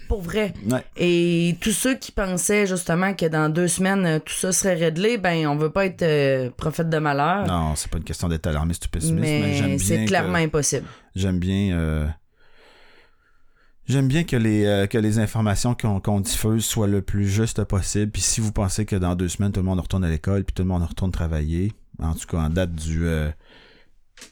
Pour 0.09 0.23
vrai. 0.23 0.55
Ouais. 0.71 0.83
Et 0.97 1.57
tous 1.61 1.73
ceux 1.73 1.95
qui 1.95 2.13
pensaient 2.13 2.67
justement 2.67 3.13
que 3.15 3.27
dans 3.27 3.51
deux 3.51 3.69
semaines, 3.69 4.21
tout 4.25 4.33
ça 4.33 4.53
serait 4.53 4.75
réglé, 4.75 5.19
ben, 5.19 5.47
on 5.47 5.57
veut 5.57 5.71
pas 5.71 5.85
être 5.87 6.03
euh, 6.03 6.49
prophète 6.57 6.89
de 6.89 6.99
malheur. 6.99 7.47
Non, 7.47 7.75
c'est 7.77 7.91
pas 7.91 7.99
une 7.99 8.05
question 8.05 8.29
d'être 8.29 8.47
alarmiste 8.47 8.87
ou 8.87 8.89
pessimiste, 8.89 9.21
mais, 9.21 9.53
j'aime 9.55 9.67
mais 9.71 9.77
bien. 9.77 9.87
c'est 9.87 9.99
que- 10.05 10.09
clairement 10.09 10.39
impossible. 10.39 10.87
J'aime 11.15 11.39
bien. 11.39 12.09
Euh, 13.89 13.93
J'aime 13.93 14.09
bien 14.09 14.25
que 14.25 14.37
les, 14.37 14.65
euh, 14.67 14.87
que 14.87 14.99
les 14.99 15.19
informations 15.19 15.75
qu'on 15.75 16.21
diffuse 16.21 16.65
soient 16.65 16.87
le 16.87 17.03
plus 17.03 17.29
juste 17.29 17.63
possible. 17.65 18.11
Puis 18.13 18.23
si 18.23 18.41
vous 18.41 18.53
pensez 18.53 18.85
que 18.87 18.97
dans 18.97 19.15
deux 19.15 19.29
semaines, 19.29 19.53
tout 19.53 19.61
le 19.61 19.67
monde 19.67 19.81
retourne 19.81 20.05
à 20.05 20.09
l'école, 20.11 20.45
puis 20.45 20.55
tout 20.55 20.63
le 20.63 20.69
monde 20.69 20.85
retourne 20.85 21.11
travailler, 21.11 21.73
en 22.01 22.15
tout 22.15 22.27
cas 22.27 22.39
en 22.39 22.51
date 22.51 22.75
du 22.75 23.07
euh, 23.07 23.31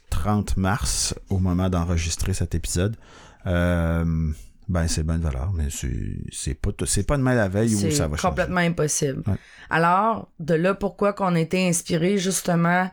30 0.09 0.57
mars, 0.57 1.15
au 1.29 1.39
moment 1.39 1.69
d'enregistrer 1.69 2.33
cet 2.33 2.55
épisode, 2.55 2.95
euh, 3.45 4.03
ben 4.67 4.87
c'est 4.87 5.03
bonne 5.03 5.21
valeur, 5.21 5.53
mais 5.53 5.69
c'est 5.69 6.17
c'est 6.31 6.53
pas, 6.53 6.71
c'est 6.85 7.07
pas 7.07 7.17
demain 7.17 7.35
la 7.35 7.47
veille 7.47 7.73
où 7.73 7.77
C'est 7.79 7.91
ça 7.91 8.07
va 8.07 8.17
changer. 8.17 8.27
complètement 8.29 8.59
impossible. 8.59 9.23
Ouais. 9.25 9.35
Alors, 9.69 10.29
de 10.39 10.55
là 10.55 10.73
pourquoi 10.75 11.13
qu'on 11.13 11.35
a 11.35 11.39
été 11.39 11.67
inspiré 11.67 12.17
justement 12.17 12.89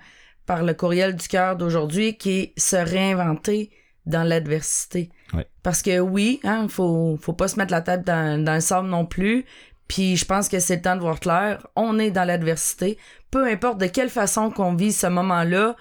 par 0.47 0.63
le 0.63 0.75
courriel 0.75 1.17
du 1.17 1.27
cœur 1.27 1.57
d'aujourd'hui 1.57 2.17
qui 2.17 2.31
est 2.39 2.53
se 2.61 2.77
réinventer 2.77 3.71
dans 4.07 4.23
l'adversité. 4.23 5.11
Ouais. 5.33 5.47
Parce 5.63 5.83
que 5.83 5.99
oui, 6.01 6.41
hein, 6.45 6.67
faut, 6.69 7.19
faut 7.21 7.33
pas 7.33 7.49
se 7.49 7.57
mettre 7.57 7.73
la 7.73 7.81
tête 7.81 8.05
dans, 8.07 8.43
dans 8.43 8.55
le 8.55 8.61
sable 8.61 8.89
non 8.89 9.07
plus. 9.07 9.45
Puis 9.89 10.17
je 10.17 10.25
pense 10.25 10.49
que 10.49 10.61
c'est 10.61 10.77
le 10.77 10.83
temps 10.83 10.97
de 10.97 11.01
voir 11.01 11.21
clair. 11.21 11.67
On 11.77 11.99
est 11.99 12.11
dans 12.11 12.25
l'adversité. 12.25 12.99
Peu 13.31 13.47
importe 13.47 13.79
de 13.79 13.87
quelle 13.87 14.11
façon 14.11 14.51
qu'on 14.51 14.75
vit 14.75 14.93
ce 14.93 15.07
moment-là, 15.07 15.77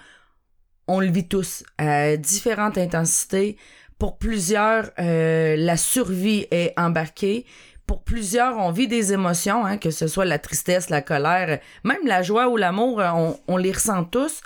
on 0.88 1.00
le 1.00 1.08
vit 1.08 1.28
tous 1.28 1.64
à 1.78 2.18
différentes 2.18 2.78
intensités. 2.78 3.58
Pour 4.00 4.18
plusieurs, 4.18 4.90
euh, 5.00 5.56
la 5.58 5.78
survie 5.78 6.46
est 6.52 6.74
embarquée. 6.78 7.46
Pour 7.88 8.04
plusieurs, 8.04 8.58
on 8.58 8.72
vit 8.72 8.88
des 8.88 9.14
émotions, 9.14 9.66
hein, 9.66 9.78
que 9.78 9.92
ce 9.92 10.08
soit 10.08 10.26
la 10.26 10.40
tristesse, 10.40 10.90
la 10.90 11.02
colère, 11.02 11.60
même 11.84 12.06
la 12.06 12.22
joie 12.24 12.50
ou 12.50 12.58
l'amour, 12.58 13.00
euh, 13.00 13.10
on, 13.14 13.40
on 13.48 13.58
les 13.58 13.72
ressent 13.72 14.04
tous, 14.04 14.42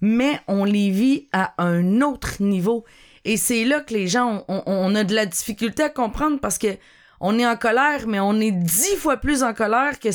mais 0.00 0.40
on 0.46 0.64
les 0.64 0.90
vit 0.90 1.28
à 1.32 1.54
un 1.58 2.00
autre 2.00 2.42
niveau. 2.42 2.84
Et 3.24 3.36
c'est 3.36 3.64
là 3.64 3.80
que 3.80 3.94
les 3.94 4.08
gens, 4.08 4.44
on, 4.48 4.62
on 4.66 4.94
a 4.94 5.04
de 5.04 5.14
la 5.14 5.26
difficulté 5.26 5.84
à 5.84 5.88
comprendre 5.88 6.38
parce 6.40 6.58
que 6.58 6.76
on 7.22 7.38
est 7.38 7.46
en 7.46 7.56
colère, 7.56 8.06
mais 8.08 8.20
on 8.20 8.38
est 8.40 8.50
dix 8.50 8.96
fois 8.96 9.16
plus 9.16 9.44
en 9.44 9.54
colère 9.54 10.00
que 10.00 10.08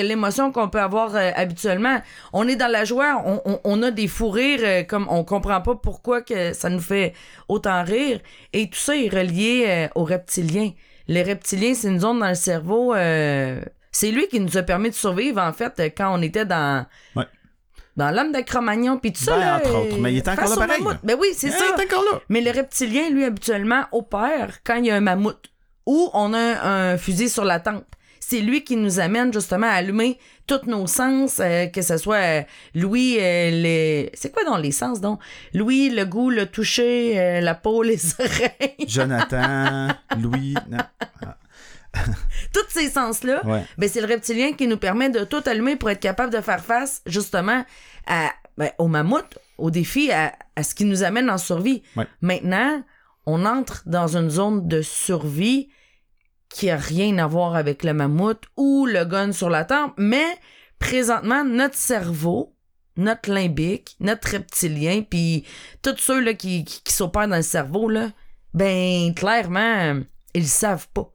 l'émotion 0.00 0.50
qu'on 0.50 0.68
peut 0.68 0.80
avoir 0.80 1.14
euh, 1.14 1.30
habituellement. 1.36 2.02
On 2.32 2.48
est 2.48 2.56
dans 2.56 2.70
la 2.70 2.84
joie, 2.84 3.22
on, 3.64 3.82
a 3.82 3.90
des 3.92 4.08
fous 4.08 4.30
rires, 4.30 4.60
euh, 4.62 4.82
comme 4.82 5.06
on 5.08 5.22
comprend 5.22 5.60
pas 5.60 5.76
pourquoi 5.76 6.22
ça 6.52 6.68
nous 6.68 6.80
fait 6.80 7.14
autant 7.48 7.84
rire. 7.84 8.18
Et 8.52 8.68
tout 8.68 8.78
ça 8.78 8.96
est 8.96 9.08
relié 9.08 9.64
euh, 9.68 9.88
aux 9.94 10.04
reptiliens. 10.04 10.72
Les 11.06 11.22
reptiliens, 11.22 11.74
c'est 11.74 11.88
une 11.88 12.00
zone 12.00 12.18
dans 12.18 12.28
le 12.28 12.34
cerveau. 12.34 12.94
c'est 13.92 14.10
lui 14.10 14.26
qui 14.26 14.40
nous 14.40 14.56
a 14.56 14.62
permis 14.62 14.90
de 14.90 14.94
survivre, 14.94 15.40
en 15.40 15.52
fait, 15.52 15.80
quand 15.96 16.18
on 16.18 16.22
était 16.22 16.46
dans. 16.46 16.84
Ouais. 17.14 17.26
Dans 17.96 18.10
l'homme 18.10 18.32
de 18.32 18.40
Cro-Magnon, 18.40 18.98
puis 18.98 19.12
tout 19.12 19.22
ça. 19.22 19.32
Ben, 19.36 19.40
là, 19.40 19.56
entre 19.56 19.74
autres. 19.76 19.98
Mais 19.98 20.12
il 20.12 20.16
est 20.18 20.28
encore 20.28 20.48
là 20.48 20.66
pareil. 20.66 20.82
Ben 21.02 21.16
oui, 21.20 21.28
c'est 21.34 21.50
ça. 21.50 21.64
t'es 21.76 21.84
encore 21.84 22.04
là. 22.12 22.20
Mais 22.28 22.40
le 22.40 22.50
reptilien, 22.50 23.08
lui, 23.10 23.24
habituellement, 23.24 23.84
opère 23.92 24.58
quand 24.64 24.76
il 24.76 24.86
y 24.86 24.90
a 24.90 24.96
un 24.96 25.00
mammouth 25.00 25.50
ou 25.86 26.10
on 26.12 26.32
a 26.34 26.38
un 26.66 26.98
fusil 26.98 27.28
sur 27.28 27.44
la 27.44 27.60
tempe. 27.60 27.84
c'est 28.20 28.40
lui 28.40 28.64
qui 28.64 28.76
nous 28.76 29.00
amène 29.00 29.32
justement 29.32 29.66
à 29.66 29.72
allumer 29.74 30.18
tous 30.46 30.66
nos 30.66 30.86
sens, 30.86 31.40
euh, 31.40 31.66
que 31.66 31.82
ce 31.82 31.98
soit 31.98 32.16
euh, 32.16 32.42
Louis, 32.74 33.16
euh, 33.20 33.50
les... 33.50 34.10
c'est 34.14 34.32
quoi 34.32 34.44
dans 34.44 34.56
les 34.56 34.72
sens 34.72 35.00
donc? 35.00 35.20
Louis, 35.52 35.90
le 35.90 36.04
goût, 36.04 36.30
le 36.30 36.46
toucher, 36.46 37.18
euh, 37.18 37.40
la 37.40 37.54
peau, 37.54 37.82
les 37.82 37.98
oreilles, 38.18 38.86
Jonathan, 38.86 39.88
Louis. 40.20 40.54
non. 40.70 40.78
tous 42.52 42.68
ces 42.68 42.90
sens-là. 42.90 43.44
Ouais. 43.46 43.64
Ben, 43.78 43.88
c'est 43.88 44.00
le 44.00 44.06
reptilien 44.06 44.52
qui 44.52 44.66
nous 44.66 44.76
permet 44.76 45.10
de 45.10 45.24
tout 45.24 45.42
allumer 45.46 45.76
pour 45.76 45.90
être 45.90 46.00
capable 46.00 46.32
de 46.32 46.40
faire 46.40 46.64
face 46.64 47.02
justement 47.06 47.64
à, 48.06 48.30
ben, 48.56 48.70
au 48.78 48.88
mammouth, 48.88 49.38
au 49.58 49.70
défi, 49.70 50.10
à, 50.10 50.32
à 50.56 50.62
ce 50.62 50.74
qui 50.74 50.84
nous 50.84 51.02
amène 51.02 51.30
en 51.30 51.38
survie. 51.38 51.82
Ouais. 51.96 52.06
Maintenant, 52.20 52.82
on 53.26 53.44
entre 53.46 53.82
dans 53.86 54.16
une 54.16 54.30
zone 54.30 54.68
de 54.68 54.82
survie 54.82 55.68
qui 56.48 56.70
a 56.70 56.76
rien 56.76 57.18
à 57.18 57.26
voir 57.26 57.56
avec 57.56 57.82
le 57.82 57.94
mammouth 57.94 58.42
ou 58.56 58.86
le 58.86 59.04
gun 59.04 59.32
sur 59.32 59.50
la 59.50 59.64
tempe, 59.64 59.94
mais 59.96 60.26
présentement, 60.78 61.44
notre 61.44 61.76
cerveau, 61.76 62.54
notre 62.96 63.32
limbique, 63.32 63.96
notre 63.98 64.32
reptilien, 64.32 65.02
puis 65.02 65.44
tous 65.82 65.96
ceux 65.98 66.20
là, 66.20 66.34
qui, 66.34 66.64
qui, 66.64 66.82
qui 66.82 66.92
s'opèrent 66.92 67.28
dans 67.28 67.36
le 67.36 67.42
cerveau, 67.42 67.88
là, 67.88 68.10
ben 68.52 69.12
clairement, 69.14 70.00
ils 70.34 70.46
savent 70.46 70.88
pas. 70.94 71.13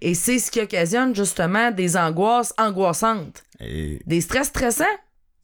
Et 0.00 0.14
c'est 0.14 0.38
ce 0.38 0.50
qui 0.50 0.60
occasionne 0.60 1.14
justement 1.14 1.70
des 1.70 1.96
angoisses 1.96 2.52
angoissantes. 2.58 3.42
Et 3.60 4.00
Des 4.06 4.20
stress 4.20 4.48
stressants? 4.48 4.84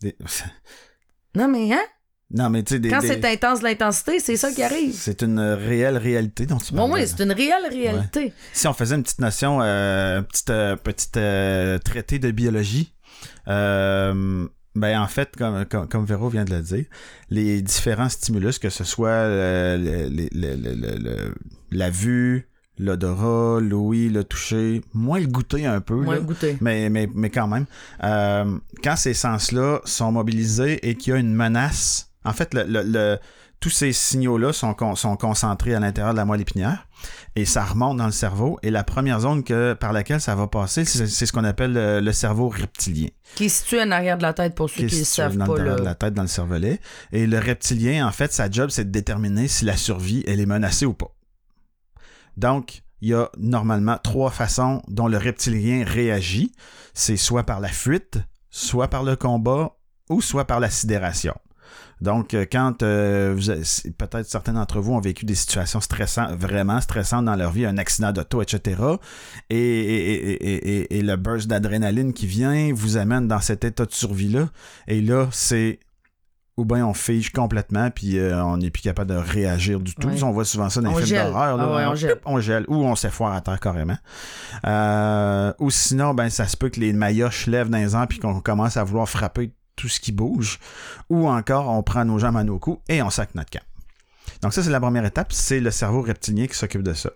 des- 0.00 0.16
Non, 1.35 1.48
mais 1.48 1.72
hein? 1.72 1.83
Non, 2.31 2.50
mais 2.50 2.62
tu 2.62 2.74
sais, 2.74 2.78
des- 2.81 2.90
Quand 2.90 3.00
des- 3.00 3.09
c'est 3.09 3.24
intense 3.24 3.62
l'intensité, 3.62 4.20
c'est 4.20 4.37
ça 4.37 4.52
qui 4.52 4.62
arrive. 4.62 4.92
C'est 4.92 5.22
une 5.22 5.40
réelle 5.40 5.96
réalité 5.96 6.44
dont 6.46 6.59
tu 6.59 6.74
Bon, 6.74 6.88
parles. 6.88 7.00
oui, 7.00 7.07
c'est 7.07 7.22
une 7.22 7.33
réelle 7.33 7.66
réalité. 7.70 8.33
Si 8.52 8.66
on 8.66 8.74
faisait 8.74 8.96
une 8.96 9.02
petite 9.02 9.20
notion, 9.20 9.61
euh, 9.62 10.18
un 10.18 10.22
petit, 10.22 10.44
euh, 10.50 10.76
euh, 11.16 11.78
traité 11.78 12.18
de 12.18 12.31
biologie, 12.31 12.92
euh, 13.48 14.46
ben 14.74 15.00
en 15.00 15.07
fait, 15.09 15.35
comme, 15.37 15.64
comme, 15.64 15.88
comme 15.88 16.04
Véro 16.04 16.28
vient 16.28 16.44
de 16.44 16.54
le 16.54 16.61
dire, 16.62 16.85
les 17.31 17.62
différents 17.62 18.09
stimulus, 18.11 18.59
que 18.59 18.68
ce 18.70 18.85
soit 18.85 19.26
le- 19.26 20.09
le- 20.11 20.28
le- 20.33 21.35
la 21.70 21.90
vue, 21.90 22.48
l'odorat, 22.78 23.60
l'ouïe, 23.60 24.08
le 24.08 24.24
toucher, 24.24 24.82
moins 24.94 25.20
le 25.20 25.26
goûter 25.26 25.66
un 25.66 25.80
peu, 25.80 25.94
Moins 25.96 26.14
là, 26.14 26.20
le 26.20 26.26
goûter. 26.26 26.56
mais, 26.60 26.88
mais, 26.90 27.08
mais 27.14 27.30
quand 27.30 27.48
même, 27.48 27.66
euh, 28.04 28.58
quand 28.82 28.96
ces 28.96 29.14
sens-là 29.14 29.80
sont 29.84 30.12
mobilisés 30.12 30.88
et 30.88 30.94
qu'il 30.94 31.12
y 31.12 31.16
a 31.16 31.18
une 31.18 31.34
menace, 31.34 32.10
en 32.24 32.32
fait, 32.32 32.54
le, 32.54 32.64
le- 32.64 32.82
le- 32.84 33.18
tous 33.60 33.70
ces 33.70 33.92
signaux-là 33.92 34.52
sont, 34.52 34.72
con- 34.72 34.94
sont 34.94 35.16
concentrés 35.16 35.74
à 35.74 35.80
l'intérieur 35.80 36.12
de 36.14 36.16
la 36.18 36.24
moelle 36.24 36.40
épinière 36.42 36.86
et 37.34 37.44
ça 37.44 37.64
remonte 37.64 37.96
dans 37.96 38.06
le 38.06 38.12
cerveau. 38.12 38.56
Et 38.62 38.70
la 38.70 38.84
première 38.84 39.18
zone 39.18 39.42
que, 39.42 39.72
par 39.72 39.92
laquelle 39.92 40.20
ça 40.20 40.36
va 40.36 40.46
passer, 40.46 40.84
c'est 40.84 41.08
c'est 41.08 41.26
ce 41.26 41.32
qu'on 41.32 41.42
appelle 41.42 41.72
le, 41.72 41.98
le 41.98 42.12
cerveau 42.12 42.48
reptilien, 42.50 43.08
Qui 43.34 43.46
est 43.46 43.48
situé 43.48 43.82
en 43.82 43.90
arrière 43.90 44.16
de 44.16 44.22
la 44.22 44.32
tête 44.32 44.54
pour 44.54 44.70
ceux 44.70 44.82
qui 44.82 44.86
qui 44.86 44.94
est 44.94 45.00
ne 45.00 45.04
situé 45.04 45.22
savent 45.22 45.36
dans 45.36 45.46
pas. 45.46 45.52
le 45.54 45.58
derrière 45.58 45.74
Là. 45.74 45.80
de 45.80 45.84
la 45.86 45.94
tête, 45.96 46.14
dans 46.14 46.22
le 46.22 46.28
cervelet. 46.28 46.80
Et 47.10 47.26
le 47.26 47.38
reptilien, 47.40 48.06
en 48.06 48.12
fait, 48.12 48.32
sa 48.32 48.48
job, 48.48 48.70
c'est 48.70 48.84
de 48.84 48.90
déterminer 48.90 49.48
si 49.48 49.64
la 49.64 49.76
survie, 49.76 50.22
elle 50.28 50.38
est 50.38 50.46
menacée 50.46 50.86
ou 50.86 50.94
pas. 50.94 51.10
Donc, 52.38 52.83
il 53.01 53.09
y 53.11 53.14
a 53.14 53.29
normalement 53.37 53.98
trois 54.03 54.31
façons 54.31 54.81
dont 54.88 55.09
le 55.09 55.18
reptilien 55.18 55.85
réagit. 55.85 56.53
C'est 56.94 57.16
soit 57.16 57.42
par 57.44 57.61
la 57.61 57.68
fuite, 57.68 58.18
soit 58.51 58.88
par 58.88 59.03
le 59.03 59.16
combat, 59.16 59.77
ou 60.09 60.20
soit 60.22 60.44
par 60.46 60.61
la 60.61 60.70
sidération. 60.70 61.35
Donc, 62.01 62.33
euh, 62.33 62.46
quand 62.51 62.83
euh, 62.85 63.35
peut-être 63.98 64.27
certains 64.29 64.53
d'entre 64.53 64.81
vous 64.81 64.92
ont 64.92 65.01
vécu 65.01 65.24
des 65.27 65.35
situations 65.35 65.81
stressantes, 65.81 66.31
vraiment 66.38 66.81
stressantes 66.81 67.24
dans 67.24 67.35
leur 67.35 67.51
vie, 67.51 67.66
un 67.66 67.77
accident 67.77 68.12
d'auto, 68.12 68.40
etc. 68.40 68.81
Et, 69.51 69.57
et, 69.59 70.12
et, 70.14 70.33
et, 70.33 70.79
et- 70.79 70.98
et 70.98 71.03
le 71.03 71.16
burst 71.16 71.48
d'adrénaline 71.48 72.12
qui 72.12 72.27
vient 72.29 72.72
vous 72.72 72.96
amène 72.96 73.27
dans 73.27 73.40
cet 73.40 73.64
état 73.64 73.85
de 73.85 73.92
survie-là. 73.92 74.48
Et 74.87 75.01
là, 75.01 75.29
c'est 75.33 75.81
ou 76.59 76.64
bien 76.64 76.85
on 76.85 76.92
fige 76.92 77.31
complètement 77.31 77.88
puis 77.90 78.18
euh, 78.18 78.44
on 78.44 78.57
n'est 78.57 78.71
plus 78.71 78.83
capable 78.83 79.12
de 79.12 79.16
réagir 79.16 79.79
du 79.79 79.94
tout. 79.94 80.09
Ouais. 80.09 80.23
On 80.25 80.33
voit 80.33 80.44
souvent 80.44 80.68
ça 80.68 80.81
dans 80.81 80.90
les 80.90 81.05
films 81.05 81.25
d'horreur. 81.25 81.57
là. 81.57 81.64
Ah 81.66 81.77
ouais, 81.77 81.87
on 81.87 81.94
gèle. 81.94 82.21
on 82.25 82.40
gèle 82.40 82.64
ou 82.66 82.85
on 82.85 82.97
s'effoire 82.97 83.33
à 83.33 83.40
terre 83.40 83.61
carrément. 83.61 83.97
Euh, 84.66 85.53
ou 85.61 85.71
sinon, 85.71 86.14
ben 86.14 86.29
ça 86.31 86.49
se 86.49 86.57
peut 86.57 86.68
que 86.68 86.81
les 86.81 86.92
maillotches 86.92 87.47
lèvent 87.47 87.71
dans 87.71 87.79
les 87.79 87.94
airs 87.94 88.09
puis 88.09 88.18
qu'on 88.18 88.40
commence 88.40 88.77
à 88.77 88.83
vouloir 88.83 89.09
frapper 89.09 89.53
tout 89.77 89.88
ce 89.88 90.01
qui 90.01 90.11
bouge. 90.11 90.59
Ou 91.09 91.29
encore, 91.29 91.68
on 91.68 91.85
prend 91.85 92.05
nos 92.05 92.18
jambes 92.18 92.37
à 92.37 92.42
nos 92.42 92.59
coups 92.59 92.83
et 92.88 93.03
on 93.03 93.11
sac 93.11 93.37
notre 93.37 93.51
camp. 93.51 93.64
Donc 94.42 94.53
ça, 94.53 94.62
c'est 94.64 94.71
la 94.71 94.81
première 94.81 95.05
étape, 95.05 95.33
c'est 95.33 95.61
le 95.61 95.71
cerveau 95.71 96.03
reptilien 96.03 96.49
qui 96.49 96.57
s'occupe 96.57 96.83
de 96.83 96.92
ça. 96.92 97.11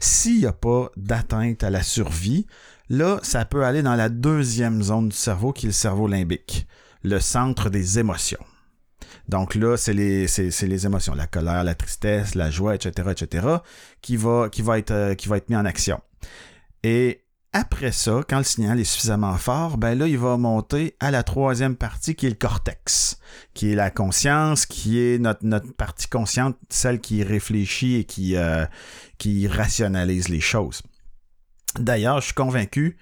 S'il 0.00 0.40
n'y 0.40 0.46
a 0.46 0.52
pas 0.52 0.90
d'atteinte 0.98 1.64
à 1.64 1.70
la 1.70 1.82
survie, 1.82 2.46
là, 2.90 3.18
ça 3.22 3.46
peut 3.46 3.64
aller 3.64 3.82
dans 3.82 3.94
la 3.94 4.10
deuxième 4.10 4.82
zone 4.82 5.08
du 5.08 5.16
cerveau 5.16 5.52
qui 5.52 5.64
est 5.66 5.70
le 5.70 5.72
cerveau 5.72 6.06
limbique, 6.06 6.66
le 7.02 7.20
centre 7.20 7.70
des 7.70 7.98
émotions. 7.98 8.44
Donc 9.32 9.54
là, 9.54 9.78
c'est 9.78 9.94
les, 9.94 10.86
émotions, 10.86 11.14
la 11.14 11.26
colère, 11.26 11.64
la 11.64 11.74
tristesse, 11.74 12.34
la 12.34 12.50
joie, 12.50 12.74
etc., 12.74 13.08
etc., 13.12 13.46
qui 14.02 14.18
va, 14.18 14.50
être, 14.76 14.90
euh, 14.90 15.14
qui 15.14 15.30
mis 15.48 15.56
en 15.56 15.64
action. 15.64 16.02
Et 16.82 17.22
après 17.54 17.92
ça, 17.92 18.20
quand 18.28 18.36
le 18.36 18.44
signal 18.44 18.78
est 18.78 18.84
suffisamment 18.84 19.38
fort, 19.38 19.78
ben 19.78 19.98
là, 19.98 20.06
il 20.06 20.18
va 20.18 20.36
monter 20.36 20.96
à 21.00 21.10
la 21.10 21.22
troisième 21.22 21.76
partie 21.76 22.14
qui 22.14 22.26
est 22.26 22.30
le 22.30 22.36
cortex, 22.36 23.18
qui 23.54 23.72
est 23.72 23.74
la 23.74 23.90
conscience, 23.90 24.66
qui 24.66 25.00
est 25.00 25.18
notre, 25.18 25.46
notre 25.46 25.72
partie 25.72 26.08
consciente, 26.08 26.58
celle 26.68 27.00
qui 27.00 27.22
réfléchit 27.22 27.96
et 27.96 28.04
qui, 28.04 28.36
euh, 28.36 28.66
qui 29.16 29.48
rationalise 29.48 30.28
les 30.28 30.40
choses. 30.40 30.82
D'ailleurs, 31.78 32.20
je 32.20 32.26
suis 32.26 32.34
convaincu 32.34 32.98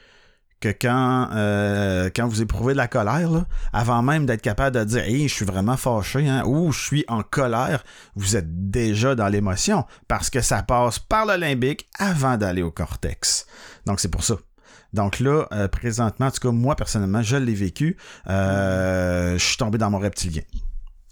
que 0.61 0.69
quand, 0.69 1.31
euh, 1.33 2.11
quand 2.15 2.29
vous 2.29 2.43
éprouvez 2.43 2.75
de 2.75 2.79
la 2.79 2.89
colère, 2.89 3.47
avant 3.73 4.03
même 4.03 4.27
d'être 4.27 4.43
capable 4.43 4.77
de 4.77 4.85
dire 4.85 5.03
Hey, 5.05 5.29
je 5.29 5.35
suis 5.35 5.45
vraiment 5.45 5.77
fâché 5.77 6.29
hein, 6.29 6.43
ou 6.45 6.71
je 6.73 6.81
suis 6.81 7.05
en 7.09 7.23
colère, 7.23 7.83
vous 8.15 8.37
êtes 8.37 8.71
déjà 8.71 9.15
dans 9.15 9.29
l'émotion 9.29 9.87
parce 10.07 10.31
que 10.31 10.41
ça 10.41 10.63
passe 10.63 10.99
par 10.99 11.27
le 11.27 11.37
limbique 11.37 11.89
avant 11.99 12.37
d'aller 12.37 12.63
au 12.63 12.71
cortex. 12.71 13.47
Donc 13.87 14.01
c'est 14.01 14.11
pour 14.11 14.23
ça. 14.23 14.37
Donc 14.93 15.21
là, 15.21 15.47
euh, 15.53 15.69
présentement, 15.69 16.27
en 16.27 16.31
tout 16.31 16.41
cas, 16.41 16.51
moi 16.51 16.77
personnellement, 16.77 17.23
je 17.23 17.37
l'ai 17.37 17.55
vécu. 17.55 17.97
Euh, 18.29 19.39
je 19.39 19.45
suis 19.45 19.57
tombé 19.57 19.79
dans 19.79 19.91
mon 19.91 19.99
reptilien. 19.99 20.43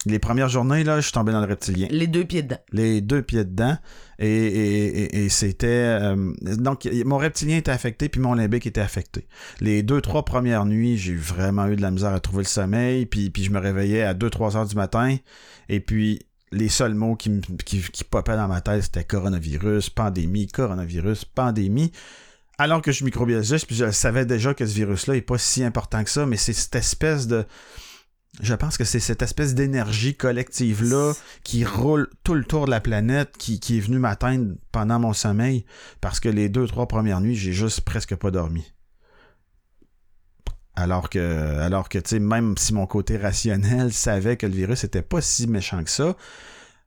Les 0.09 0.19
premières 0.19 0.49
journées, 0.49 0.85
là, 0.85 0.97
je 0.97 1.03
suis 1.03 1.13
tombé 1.13 1.33
dans 1.33 1.41
le 1.41 1.47
reptilien. 1.47 1.87
Les 1.91 2.07
deux 2.07 2.25
pieds 2.25 2.43
dedans. 2.43 2.59
les 2.73 3.01
deux 3.01 3.23
pieds 3.23 3.45
dedans. 3.45 3.77
Et, 4.19 4.27
et, 4.27 5.03
et, 5.03 5.25
et 5.25 5.29
c'était 5.29 5.67
euh, 5.69 6.33
donc 6.57 6.89
mon 7.05 7.19
reptilien 7.19 7.57
était 7.57 7.71
affecté 7.71 8.09
puis 8.09 8.21
mon 8.21 8.35
limbique 8.35 8.67
était 8.67 8.81
affecté. 8.81 9.29
Les 9.61 9.85
deux 9.85 10.01
trois 10.01 10.25
premières 10.25 10.65
nuits 10.65 10.99
j'ai 10.99 11.15
vraiment 11.15 11.69
eu 11.69 11.77
de 11.77 11.83
la 11.83 11.93
misère 11.93 12.13
à 12.13 12.19
trouver 12.19 12.43
le 12.43 12.49
sommeil 12.49 13.07
puis, 13.07 13.31
puis 13.31 13.45
je 13.45 13.53
me 13.53 13.61
réveillais 13.61 14.03
à 14.03 14.15
2-3 14.15 14.57
heures 14.57 14.67
du 14.67 14.75
matin. 14.75 15.17
Et 15.69 15.79
puis 15.79 16.21
les 16.51 16.69
seuls 16.69 16.95
mots 16.95 17.15
qui, 17.15 17.41
qui, 17.65 17.81
qui 17.81 18.03
popaient 18.03 18.37
dans 18.37 18.49
ma 18.49 18.61
tête 18.61 18.83
c'était 18.83 19.05
coronavirus 19.05 19.91
pandémie 19.91 20.49
coronavirus 20.49 21.25
pandémie. 21.27 21.93
Alors 22.61 22.83
que 22.83 22.91
je 22.91 22.97
suis 22.97 23.05
microbiologiste 23.05 23.67
puis 23.67 23.77
je 23.77 23.91
savais 23.93 24.27
déjà 24.27 24.53
que 24.53 24.67
ce 24.67 24.75
virus 24.75 25.07
là 25.07 25.15
est 25.15 25.21
pas 25.21 25.39
si 25.39 25.63
important 25.63 26.03
que 26.03 26.11
ça 26.11 26.27
mais 26.27 26.37
c'est 26.37 26.55
cette 26.55 26.75
espèce 26.75 27.29
de 27.29 27.45
je 28.41 28.55
pense 28.55 28.77
que 28.79 28.85
c'est 28.85 29.01
cette 29.01 29.23
espèce 29.23 29.55
d'énergie 29.55 30.15
collective-là 30.17 31.13
qui 31.43 31.65
roule 31.65 32.09
tout 32.23 32.35
le 32.35 32.45
tour 32.45 32.67
de 32.67 32.71
la 32.71 32.81
planète 32.81 33.37
qui, 33.37 33.59
qui 33.61 33.79
est 33.79 33.81
venue 33.81 33.99
m'atteindre 33.99 34.55
pendant 34.71 34.99
mon 35.01 35.13
sommeil 35.13 35.65
parce 36.01 36.21
que 36.21 36.29
les 36.29 36.49
deux, 36.49 36.67
trois 36.67 36.87
premières 36.87 37.21
nuits, 37.21 37.35
j'ai 37.35 37.53
juste 37.53 37.81
presque 37.81 38.15
pas 38.15 38.31
dormi. 38.31 38.73
Alors 40.77 41.11
que, 41.11 41.59
alors 41.59 41.89
que, 41.89 41.99
tu 41.99 42.11
sais, 42.11 42.19
même 42.21 42.57
si 42.57 42.73
mon 42.73 42.87
côté 42.87 43.17
rationnel 43.17 43.93
savait 43.93 44.37
que 44.37 44.47
le 44.47 44.53
virus 44.53 44.85
était 44.85 45.03
pas 45.03 45.21
si 45.21 45.49
méchant 45.49 45.83
que 45.83 45.91
ça, 45.91 46.15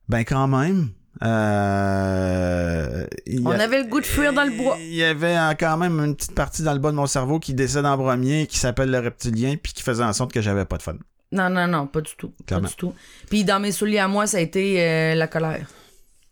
ben 0.07 0.23
quand 0.23 0.47
même, 0.47 0.91
euh, 1.23 3.05
On 3.43 3.51
a- 3.51 3.63
avait 3.63 3.83
le 3.83 3.89
goût 3.89 3.99
de 3.99 4.05
fuir 4.05 4.31
dans 4.31 4.45
le 4.45 4.51
bois. 4.51 4.77
il 4.79 4.93
y 4.93 5.03
avait 5.03 5.35
quand 5.59 5.75
même 5.77 5.99
une 5.99 6.15
petite 6.15 6.33
partie 6.35 6.63
dans 6.63 6.71
le 6.73 6.79
bas 6.79 6.91
de 6.91 6.95
mon 6.95 7.05
cerveau 7.07 7.39
qui 7.39 7.53
décède 7.53 7.85
en 7.85 7.97
premier, 7.97 8.47
qui 8.47 8.57
s'appelle 8.59 8.89
le 8.91 8.99
reptilien, 8.99 9.55
puis 9.61 9.73
qui 9.73 9.83
faisait 9.83 10.03
en 10.05 10.13
sorte 10.13 10.31
que 10.31 10.41
j'avais 10.41 10.63
pas 10.65 10.77
de 10.77 10.83
fun. 10.83 10.95
Non, 11.31 11.49
non, 11.49 11.67
non, 11.67 11.87
pas 11.87 12.01
du 12.01 12.11
tout. 12.17 12.33
Clairement. 12.45 12.65
Pas 12.67 12.69
du 12.69 12.75
tout. 12.75 12.93
Puis 13.29 13.43
dans 13.45 13.59
mes 13.59 13.71
souliers 13.71 13.99
à 13.99 14.07
moi, 14.07 14.27
ça 14.27 14.37
a 14.37 14.41
été 14.41 14.81
euh, 14.81 15.15
la 15.15 15.27
colère. 15.27 15.67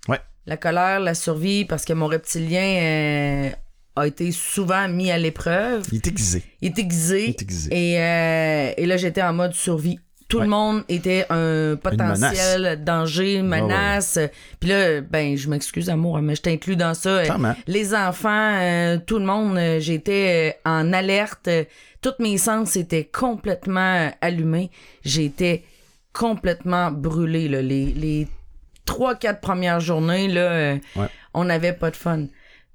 Ouais. 0.07 0.19
La 0.45 0.57
colère, 0.57 0.99
la 0.99 1.13
survie, 1.13 1.63
parce 1.65 1.85
que 1.85 1.93
mon 1.93 2.07
reptilien 2.07 2.62
euh, 2.81 3.49
a 3.95 4.07
été 4.07 4.31
souvent 4.31 4.88
mis 4.89 5.09
à 5.12 5.17
l'épreuve. 5.17 5.83
Il 5.91 5.97
est 5.97 6.07
aiguisé. 6.07 6.43
Il 6.62 6.67
est 6.69 6.79
aiguisé. 6.79 7.23
Il 7.23 7.29
est 7.29 7.41
aiguisé. 7.41 7.69
Et, 7.71 7.99
euh, 7.99 8.73
et 8.75 8.85
là, 8.85 8.97
j'étais 8.97 9.21
en 9.21 9.33
mode 9.33 9.53
survie. 9.53 9.99
Tout 10.27 10.38
Ouais. 10.38 10.43
le 10.43 10.49
monde 10.51 10.83
était 10.89 11.25
un 11.31 11.75
potentiel 11.81 12.83
danger, 12.83 13.41
menace. 13.41 14.19
Puis 14.59 14.69
là, 14.69 15.01
ben, 15.01 15.35
je 15.35 15.49
m'excuse, 15.49 15.89
amour, 15.89 16.19
mais 16.21 16.35
je 16.35 16.41
t'inclus 16.43 16.75
dans 16.75 16.93
ça. 16.93 17.23
Clairement. 17.23 17.55
Les 17.65 17.95
enfants, 17.95 18.99
tout 19.07 19.17
le 19.17 19.25
monde, 19.25 19.57
j'étais 19.79 20.59
en 20.65 20.93
alerte. 20.93 21.49
Toutes 22.01 22.19
mes 22.19 22.38
sens 22.38 22.75
étaient 22.75 23.05
complètement 23.05 24.12
allumés. 24.21 24.71
J'étais 25.03 25.63
complètement 26.13 26.91
brûlée. 26.91 27.47
Là. 27.47 27.62
Les, 27.62 28.27
trois, 28.85 29.15
quatre 29.15 29.41
premières 29.41 29.79
journées, 29.79 30.27
là, 30.27 30.41
euh, 30.41 30.77
Ouais. 30.95 31.07
on 31.33 31.43
n'avait 31.45 31.73
pas 31.73 31.91
de 31.91 31.95
fun. 31.95 32.25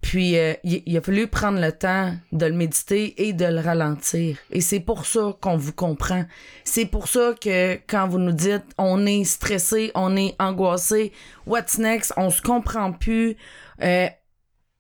Puis 0.01 0.37
euh, 0.39 0.53
il, 0.65 0.83
il 0.85 0.97
a 0.99 1.01
fallu 1.01 1.27
prendre 1.27 1.59
le 1.59 1.73
temps 1.73 2.15
de 2.31 2.45
le 2.47 2.53
méditer 2.53 3.27
et 3.27 3.33
de 3.33 3.47
le 3.47 3.59
ralentir. 3.61 4.37
Et 4.51 4.61
c'est 4.61 4.81
pour 4.81 5.07
ça 5.07 5.35
qu'on 5.41 5.57
vous 5.57 5.73
comprend. 5.73 6.27
C'est 6.63 6.85
pour 6.85 7.09
ça 7.09 7.35
que 7.41 7.77
quand 7.87 8.07
vous 8.07 8.19
nous 8.19 8.33
dites 8.33 8.65
on 8.77 9.07
est 9.07 9.25
stressé, 9.25 9.91
on 9.95 10.15
est 10.15 10.35
angoissé, 10.39 11.11
what's 11.47 11.79
next, 11.79 12.13
on 12.19 12.29
se 12.29 12.43
comprend 12.43 12.93
plus, 12.93 13.37
euh, 13.83 14.07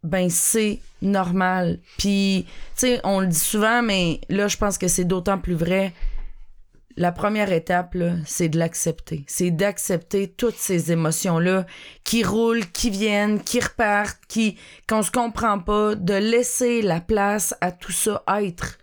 ben 0.05 0.31
c'est 0.31 0.79
normal. 1.03 1.81
Puis, 1.99 2.47
tu 2.47 2.87
sais, 2.87 3.01
on 3.03 3.21
le 3.21 3.27
dit 3.27 3.38
souvent, 3.38 3.83
mais 3.83 4.21
là, 4.29 4.47
je 4.47 4.57
pense 4.57 4.79
que 4.79 4.87
c'est 4.87 5.05
d'autant 5.05 5.38
plus 5.38 5.55
vrai 5.55 5.93
la 6.97 7.12
première 7.12 7.53
étape, 7.53 7.97
c'est 8.25 8.49
de 8.49 8.59
l'accepter. 8.59 9.25
C'est 9.27 9.51
d'accepter 9.51 10.29
toutes 10.29 10.57
ces 10.57 10.93
émotions-là 10.93 11.67
qui 12.05 12.23
roulent, 12.23 12.67
qui 12.71 12.90
viennent, 12.90 13.43
qui 13.43 13.61
repartent, 13.61 14.21
qui, 14.29 14.59
qu'on 14.88 15.03
se 15.03 15.11
comprend 15.11 15.59
pas, 15.59 15.95
de 15.95 16.14
laisser 16.14 16.83
la 16.83 17.01
place 17.01 17.55
à 17.61 17.73
tout 17.73 17.93
ça 17.93 18.23
être. 18.40 18.79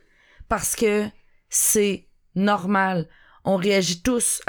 Parce 0.49 0.75
que 0.75 1.05
c'est 1.49 2.07
normal. 2.35 3.07
On 3.45 3.55
réagit 3.55 4.01
tous 4.01 4.41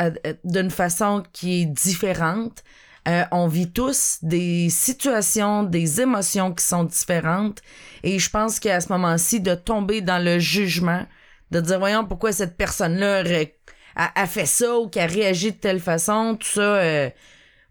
d'une 0.45 0.71
façon 0.71 1.23
qui 1.33 1.63
est 1.63 1.67
différente. 1.67 2.65
Euh, 3.09 3.25
on 3.33 3.49
vit 3.49 3.71
tous 3.73 4.19
des 4.23 4.71
situations, 4.71 5.65
des 5.65 6.01
émotions 6.01 6.53
qui 6.55 6.65
sont 6.65 6.85
différentes. 6.85 7.61
Et 8.05 8.19
je 8.19 8.31
pense 8.31 8.61
qu'à 8.61 8.81
ce 8.81 8.93
moment-ci, 8.93 9.41
de 9.41 9.55
tomber 9.55 10.01
dans 10.01 10.23
le 10.23 10.39
jugement, 10.39 11.05
de 11.51 11.61
dire 11.61 11.79
voyons 11.79 12.05
pourquoi 12.07 12.33
cette 12.33 12.57
personne-là 12.57 13.25
a, 13.97 14.21
a 14.23 14.27
fait 14.27 14.47
ça 14.47 14.79
ou 14.79 14.89
qu'elle 14.89 15.11
réagi 15.11 15.53
de 15.53 15.57
telle 15.57 15.81
façon, 15.81 16.37
tout 16.39 16.47
ça, 16.47 16.61
euh, 16.61 17.11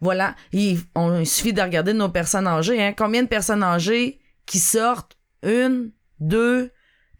voilà. 0.01 0.35
Il, 0.51 0.79
on, 0.95 1.19
il 1.19 1.25
suffit 1.27 1.53
de 1.53 1.61
regarder 1.61 1.93
nos 1.93 2.09
personnes 2.09 2.47
âgées. 2.47 2.83
Hein. 2.83 2.93
Combien 2.95 3.23
de 3.23 3.27
personnes 3.27 3.63
âgées 3.63 4.19
qui 4.45 4.59
sortent 4.59 5.15
une, 5.43 5.91
deux, 6.19 6.71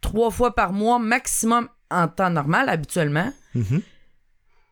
trois 0.02 0.30
fois 0.30 0.54
par 0.54 0.72
mois 0.72 0.98
maximum 0.98 1.68
en 1.90 2.08
temps 2.08 2.30
normal 2.30 2.68
habituellement, 2.68 3.32
Mhm. 3.54 3.82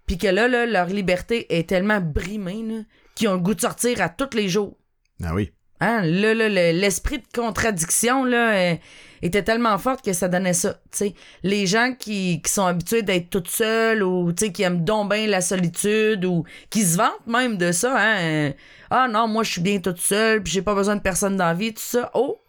puis 0.07 0.17
que 0.19 0.27
là, 0.27 0.49
là, 0.49 0.67
leur 0.67 0.87
liberté 0.87 1.59
est 1.59 1.69
tellement 1.69 2.01
brimée 2.01 2.63
là, 2.67 2.83
qu'ils 3.21 3.29
ont 3.29 3.35
le 3.35 3.41
goût 3.41 3.55
de 3.55 3.61
sortir 3.61 4.01
à 4.01 4.09
tous 4.09 4.35
les 4.35 4.49
jours. 4.49 4.77
Ah 5.23 5.35
oui. 5.35 5.53
Hein, 5.83 6.03
là, 6.03 6.35
là, 6.35 6.49
le- 6.49 6.79
l'esprit 6.79 7.19
de 7.19 7.27
contradiction 7.35 8.25
là, 8.25 8.53
euh, 8.55 8.75
était 9.23 9.43
tellement 9.43 9.77
fort 9.79 10.01
que 10.03 10.13
ça 10.13 10.29
donnait 10.29 10.53
ça. 10.55 10.79
Les 11.43 11.67
gens 11.67 11.95
qui, 11.99 12.41
qui 12.43 12.51
sont 12.53 12.65
habitués 12.67 13.03
d'être 13.03 13.31
toutes 13.31 13.49
seules 13.49 14.03
ou 14.03 14.33
qui 14.33 14.63
aiment 14.63 14.85
donc 14.85 15.11
bien 15.13 15.27
la 15.27 15.41
solitude 15.41 16.25
ou 16.25 16.45
qui 16.71 16.83
se 16.83 16.97
vantent 16.97 17.27
même 17.27 17.57
de 17.57 17.73
ça. 17.73 17.95
Hein, 17.99 18.17
euh, 18.23 18.53
ah 18.91 19.09
non, 19.09 19.27
moi 19.29 19.43
je 19.43 19.53
suis 19.53 19.61
bien 19.63 19.79
toute 19.81 20.01
seule, 20.01 20.43
puis 20.43 20.53
j'ai 20.53 20.63
pas 20.63 20.75
besoin 20.75 20.97
de 20.97 21.03
personne 21.03 21.37
dans 21.37 21.47
la 21.47 21.55
vie, 21.55 21.73
tout 21.73 21.83
ça. 21.83 22.11
Oh, 22.15 22.41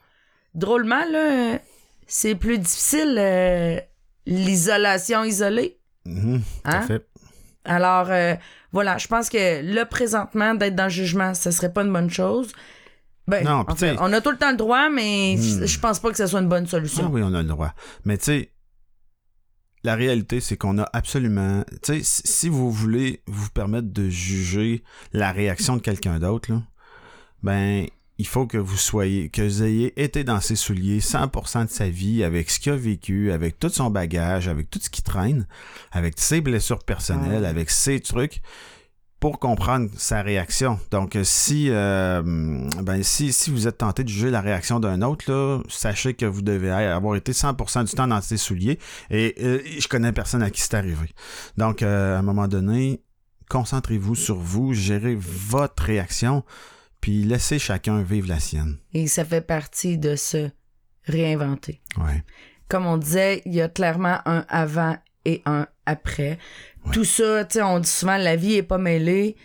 drôlement, 0.53 1.03
là, 1.11 1.59
c'est 2.07 2.35
plus 2.35 2.57
difficile 2.57 3.15
euh, 3.17 3.79
l'isolation 4.25 5.23
isolée. 5.23 5.77
Tout 6.05 6.41
à 6.65 6.77
Hein? 6.77 6.81
fait. 6.81 7.05
Alors, 7.63 8.07
voilà, 8.71 8.97
je 8.97 9.07
pense 9.07 9.29
que 9.29 9.61
là, 9.61 9.85
présentement, 9.85 10.53
d'être 10.55 10.75
dans 10.75 10.85
le 10.85 10.89
jugement, 10.89 11.33
ce 11.33 11.51
serait 11.51 11.71
pas 11.73 11.81
une 11.83 11.91
bonne 11.93 12.09
chose. 12.09 12.51
Ben, 13.27 13.43
Non, 13.45 13.63
en 13.67 13.75
fait, 13.75 13.95
on 13.99 14.11
a 14.13 14.19
tout 14.21 14.31
le 14.31 14.37
temps 14.37 14.51
le 14.51 14.57
droit, 14.57 14.89
mais 14.89 15.35
Hmm. 15.37 15.65
je 15.65 15.79
pense 15.79 15.99
pas 15.99 16.09
que 16.11 16.17
ce 16.17 16.25
soit 16.27 16.39
une 16.41 16.49
bonne 16.49 16.63
Ah 16.67 16.71
solution. 16.71 17.09
oui, 17.11 17.21
on 17.23 17.33
a 17.33 17.41
le 17.41 17.47
droit. 17.47 17.73
Mais 18.05 18.17
tu 18.17 18.25
sais, 18.25 18.51
la 19.83 19.95
réalité, 19.95 20.39
c'est 20.39 20.57
qu'on 20.57 20.77
a 20.79 20.87
absolument. 20.93 21.63
Tu 21.83 21.93
sais, 21.97 22.03
si- 22.03 22.21
si 22.25 22.49
vous 22.49 22.71
voulez 22.71 23.21
vous 23.27 23.49
permettre 23.49 23.87
de 23.91 24.09
juger 24.09 24.83
la 25.13 25.31
réaction 25.31 25.75
de 25.77 25.81
quelqu'un 25.81 26.19
d'autre, 26.19 26.51
là, 26.51 26.61
ben, 27.43 27.87
il 28.21 28.27
faut 28.27 28.45
que 28.45 28.59
vous 28.59 28.77
soyez, 28.77 29.29
que 29.29 29.41
vous 29.41 29.63
ayez 29.63 29.99
été 30.01 30.23
dans 30.23 30.39
ses 30.39 30.55
souliers 30.55 30.99
100% 30.99 31.65
de 31.65 31.69
sa 31.71 31.89
vie, 31.89 32.23
avec 32.23 32.51
ce 32.51 32.59
qu'il 32.59 32.71
a 32.71 32.75
vécu, 32.75 33.31
avec 33.31 33.57
tout 33.57 33.69
son 33.69 33.89
bagage, 33.89 34.47
avec 34.47 34.69
tout 34.69 34.79
ce 34.79 34.91
qui 34.91 35.01
traîne, 35.01 35.47
avec 35.91 36.13
ses 36.19 36.39
blessures 36.39 36.83
personnelles, 36.83 37.41
Ouais. 37.41 37.47
avec 37.47 37.71
ses 37.71 37.99
trucs 37.99 38.41
pour 39.19 39.39
comprendre 39.39 39.89
sa 39.97 40.21
réaction. 40.21 40.79
Donc, 40.91 41.15
euh, 41.15 41.23
si, 41.23 41.67
euh, 41.69 42.21
ben, 42.81 43.01
si, 43.01 43.33
si 43.33 43.49
vous 43.49 43.67
êtes 43.67 43.79
tenté 43.79 44.03
de 44.03 44.09
juger 44.09 44.29
la 44.29 44.41
réaction 44.41 44.79
d'un 44.79 45.01
autre, 45.01 45.25
là, 45.31 45.59
sachez 45.67 46.13
que 46.13 46.25
vous 46.27 46.41
devez 46.43 46.69
avoir 46.71 47.15
été 47.15 47.31
100% 47.33 47.83
du 47.85 47.91
temps 47.91 48.07
dans 48.07 48.21
ses 48.21 48.37
souliers. 48.37 48.77
Et 49.09 49.35
euh, 49.41 49.59
je 49.79 49.87
connais 49.87 50.11
personne 50.11 50.43
à 50.43 50.49
qui 50.51 50.61
c'est 50.61 50.75
arrivé. 50.75 51.09
Donc, 51.57 51.81
euh, 51.81 52.15
à 52.15 52.19
un 52.19 52.23
moment 52.23 52.47
donné, 52.47 53.01
concentrez-vous 53.49 54.15
sur 54.15 54.37
vous, 54.37 54.73
gérez 54.73 55.15
votre 55.19 55.83
réaction, 55.83 56.43
puis 57.01 57.23
laissez 57.23 57.59
chacun 57.59 58.01
vivre 58.01 58.29
la 58.29 58.39
sienne. 58.39 58.77
Et 58.93 59.07
ça 59.07 59.25
fait 59.25 59.41
partie 59.41 59.97
de 59.97 60.15
se 60.15 60.49
réinventer. 61.05 61.81
Ouais. 61.97 62.23
Comme 62.69 62.85
on 62.85 62.97
disait, 62.97 63.41
il 63.45 63.53
y 63.53 63.61
a 63.61 63.67
clairement 63.67 64.19
un 64.25 64.45
avant 64.47 64.95
et 65.25 65.41
un 65.45 65.67
après. 65.85 66.37
Ouais. 66.85 66.93
Tout 66.93 67.03
ça, 67.03 67.43
tu 67.45 67.55
sais, 67.55 67.63
on 67.63 67.79
dit 67.79 67.89
souvent 67.89 68.17
la 68.17 68.35
vie 68.35 68.55
est 68.55 68.63
pas 68.63 68.77
mêlée. 68.77 69.35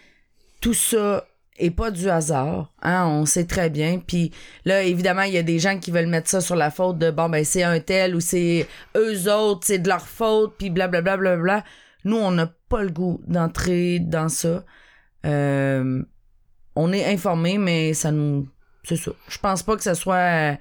Tout 0.61 0.75
ça 0.75 1.27
est 1.59 1.71
pas 1.71 1.91
du 1.91 2.11
hasard, 2.11 2.73
hein, 2.83 3.07
on 3.07 3.25
sait 3.25 3.47
très 3.47 3.71
bien. 3.71 3.99
Puis 3.99 4.31
là, 4.65 4.83
évidemment, 4.83 5.23
il 5.23 5.33
y 5.33 5.39
a 5.39 5.43
des 5.43 5.59
gens 5.59 5.79
qui 5.79 5.91
veulent 5.91 6.07
mettre 6.07 6.29
ça 6.29 6.43
sur 6.43 6.55
la 6.57 6.71
faute 6.71 6.99
de 6.99 7.11
bon 7.11 7.31
ben 7.31 7.45
c'est 7.45 7.63
un 7.63 7.81
tel 7.81 8.15
ou 8.15 8.21
c'est 8.21 8.67
eux 8.95 9.33
autres, 9.33 9.67
c'est 9.67 9.79
de 9.79 9.89
leur 9.89 10.07
faute, 10.07 10.55
puis 10.59 10.69
blablabla. 10.69 11.17
Bla, 11.17 11.37
bla, 11.37 11.43
bla. 11.43 11.65
Nous, 12.05 12.17
on 12.17 12.31
n'a 12.31 12.47
pas 12.69 12.83
le 12.83 12.91
goût 12.91 13.21
d'entrer 13.27 13.99
dans 13.99 14.29
ça. 14.29 14.65
Euh, 15.25 16.03
on 16.77 16.93
est 16.93 17.13
informé, 17.13 17.59
mais 17.59 17.95
ça 17.95 18.13
nous. 18.13 18.49
C'est 18.85 18.97
ça. 18.97 19.11
Je 19.29 19.39
pense 19.39 19.63
pas 19.65 19.77
que 19.77 19.83
ce 19.83 19.95
soit 19.95 20.53
euh, 20.53 20.57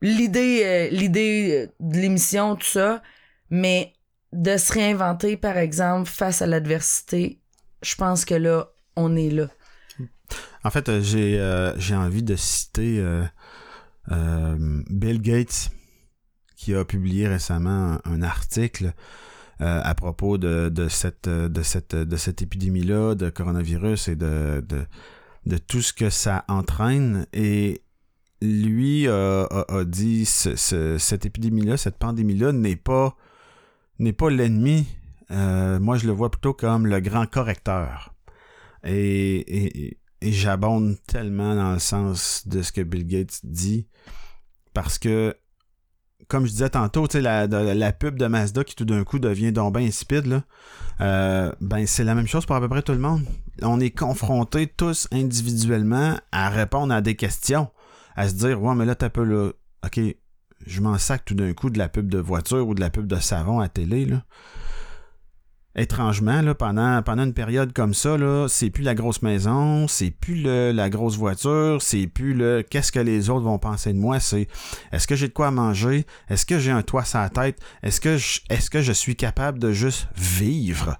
l'idée 0.00 0.62
euh, 0.64 0.94
euh, 0.94 1.66
de 1.80 1.98
l'émission, 1.98 2.54
tout 2.54 2.66
ça, 2.66 3.02
mais 3.50 3.94
de 4.32 4.56
se 4.56 4.72
réinventer, 4.72 5.36
par 5.36 5.56
exemple, 5.56 6.08
face 6.08 6.42
à 6.42 6.46
l'adversité, 6.46 7.40
je 7.82 7.96
pense 7.96 8.24
que 8.24 8.34
là, 8.34 8.68
on 8.94 9.16
est 9.16 9.30
là. 9.30 9.48
En 10.62 10.70
fait, 10.70 11.00
j'ai 11.00 11.94
envie 11.94 12.22
de 12.22 12.36
citer 12.36 13.04
Bill 14.08 15.22
Gates 15.22 15.70
qui 16.56 16.74
a 16.74 16.84
publié 16.84 17.28
récemment 17.28 17.98
un 18.04 18.22
article 18.22 18.92
euh, 19.60 19.80
à 19.82 19.94
propos 19.94 20.36
cette 20.88 21.28
euh, 21.28 21.48
de 22.04 22.16
cette 22.16 22.42
épidémie-là 22.42 23.14
de 23.14 23.30
coronavirus 23.30 24.08
et 24.08 24.16
de, 24.16 24.62
tout 25.58 25.80
ce 25.82 25.92
que 25.92 26.10
ça 26.10 26.44
entraîne 26.48 27.26
et 27.32 27.82
lui 28.42 29.08
euh, 29.08 29.46
a, 29.46 29.84
dit 29.84 30.26
ce- 30.26 30.56
ce- 30.56 30.98
cette 30.98 31.24
épidémie-là, 31.24 31.76
cette 31.76 31.96
pandémie-là 31.98 32.52
n'est 32.52 32.76
pas 32.76 33.16
n'est 33.98 34.12
pas 34.12 34.28
l'ennemi. 34.28 34.86
Euh, 35.30 35.80
moi, 35.80 35.96
je 35.96 36.06
le 36.06 36.12
vois 36.12 36.30
plutôt 36.30 36.52
comme 36.52 36.86
le 36.86 37.00
grand 37.00 37.26
correcteur. 37.26 38.14
Et, 38.84 39.98
et 40.20 40.32
j'abonde 40.32 40.96
tellement 41.06 41.54
dans 41.56 41.72
le 41.72 41.78
sens 41.78 42.46
de 42.46 42.62
ce 42.62 42.72
que 42.72 42.82
Bill 42.82 43.06
Gates 43.06 43.40
dit 43.42 43.86
parce 44.74 44.98
que 44.98 45.34
comme 46.28 46.46
je 46.46 46.50
disais 46.50 46.70
tantôt, 46.70 47.06
la, 47.14 47.46
la, 47.46 47.74
la 47.74 47.92
pub 47.92 48.18
de 48.18 48.26
Mazda 48.26 48.64
qui 48.64 48.74
tout 48.74 48.84
d'un 48.84 49.04
coup 49.04 49.18
devient 49.18 49.52
donc 49.52 49.74
ben 49.74 49.82
insipide, 49.82 50.42
euh, 51.00 51.52
ben 51.60 51.86
c'est 51.86 52.04
la 52.04 52.14
même 52.14 52.26
chose 52.26 52.46
pour 52.46 52.56
à 52.56 52.60
peu 52.60 52.68
près 52.68 52.82
tout 52.82 52.92
le 52.92 52.98
monde. 52.98 53.22
On 53.62 53.80
est 53.80 53.90
confrontés 53.90 54.66
tous 54.66 55.08
individuellement 55.12 56.18
à 56.32 56.48
répondre 56.48 56.92
à 56.92 57.00
des 57.00 57.16
questions, 57.16 57.68
à 58.16 58.28
se 58.28 58.34
dire 58.34 58.62
Ouais, 58.62 58.74
mais 58.74 58.84
là, 58.84 58.94
t'as 58.94 59.08
peu 59.08 59.24
là, 59.24 59.50
ok, 59.84 60.00
je 60.66 60.80
m'en 60.80 60.98
sac 60.98 61.24
tout 61.24 61.34
d'un 61.34 61.52
coup 61.52 61.70
de 61.70 61.78
la 61.78 61.88
pub 61.88 62.08
de 62.08 62.18
voiture 62.18 62.66
ou 62.66 62.74
de 62.74 62.80
la 62.80 62.90
pub 62.90 63.06
de 63.06 63.16
savon 63.16 63.60
à 63.60 63.68
télé, 63.68 64.04
là 64.06 64.22
étrangement, 65.76 66.40
là, 66.42 66.54
pendant, 66.54 67.02
pendant 67.02 67.24
une 67.24 67.34
période 67.34 67.72
comme 67.72 67.94
ça, 67.94 68.16
là, 68.16 68.46
c'est 68.48 68.70
plus 68.70 68.82
la 68.82 68.94
grosse 68.94 69.22
maison, 69.22 69.86
c'est 69.88 70.10
plus 70.10 70.42
le- 70.42 70.72
la 70.72 70.88
grosse 70.90 71.16
voiture, 71.16 71.82
c'est 71.82 72.06
plus 72.06 72.34
le 72.34 72.62
qu'est-ce 72.68 72.90
que 72.92 72.98
les 73.00 73.28
autres 73.30 73.44
vont 73.44 73.58
penser 73.58 73.92
de 73.92 73.98
moi, 73.98 74.18
c'est 74.20 74.48
est-ce 74.92 75.06
que 75.06 75.14
j'ai 75.14 75.28
de 75.28 75.32
quoi 75.32 75.50
manger, 75.50 76.06
est-ce 76.30 76.46
que 76.46 76.58
j'ai 76.58 76.70
un 76.70 76.82
toit 76.82 77.04
sur 77.04 77.18
la 77.18 77.28
tête, 77.30 77.58
est-ce 77.82 78.00
que 78.00 78.16
est-ce 78.50 78.70
que 78.70 78.80
je 78.82 78.92
suis 78.92 79.16
capable 79.16 79.58
de 79.58 79.72
juste 79.72 80.08
vivre? 80.16 80.98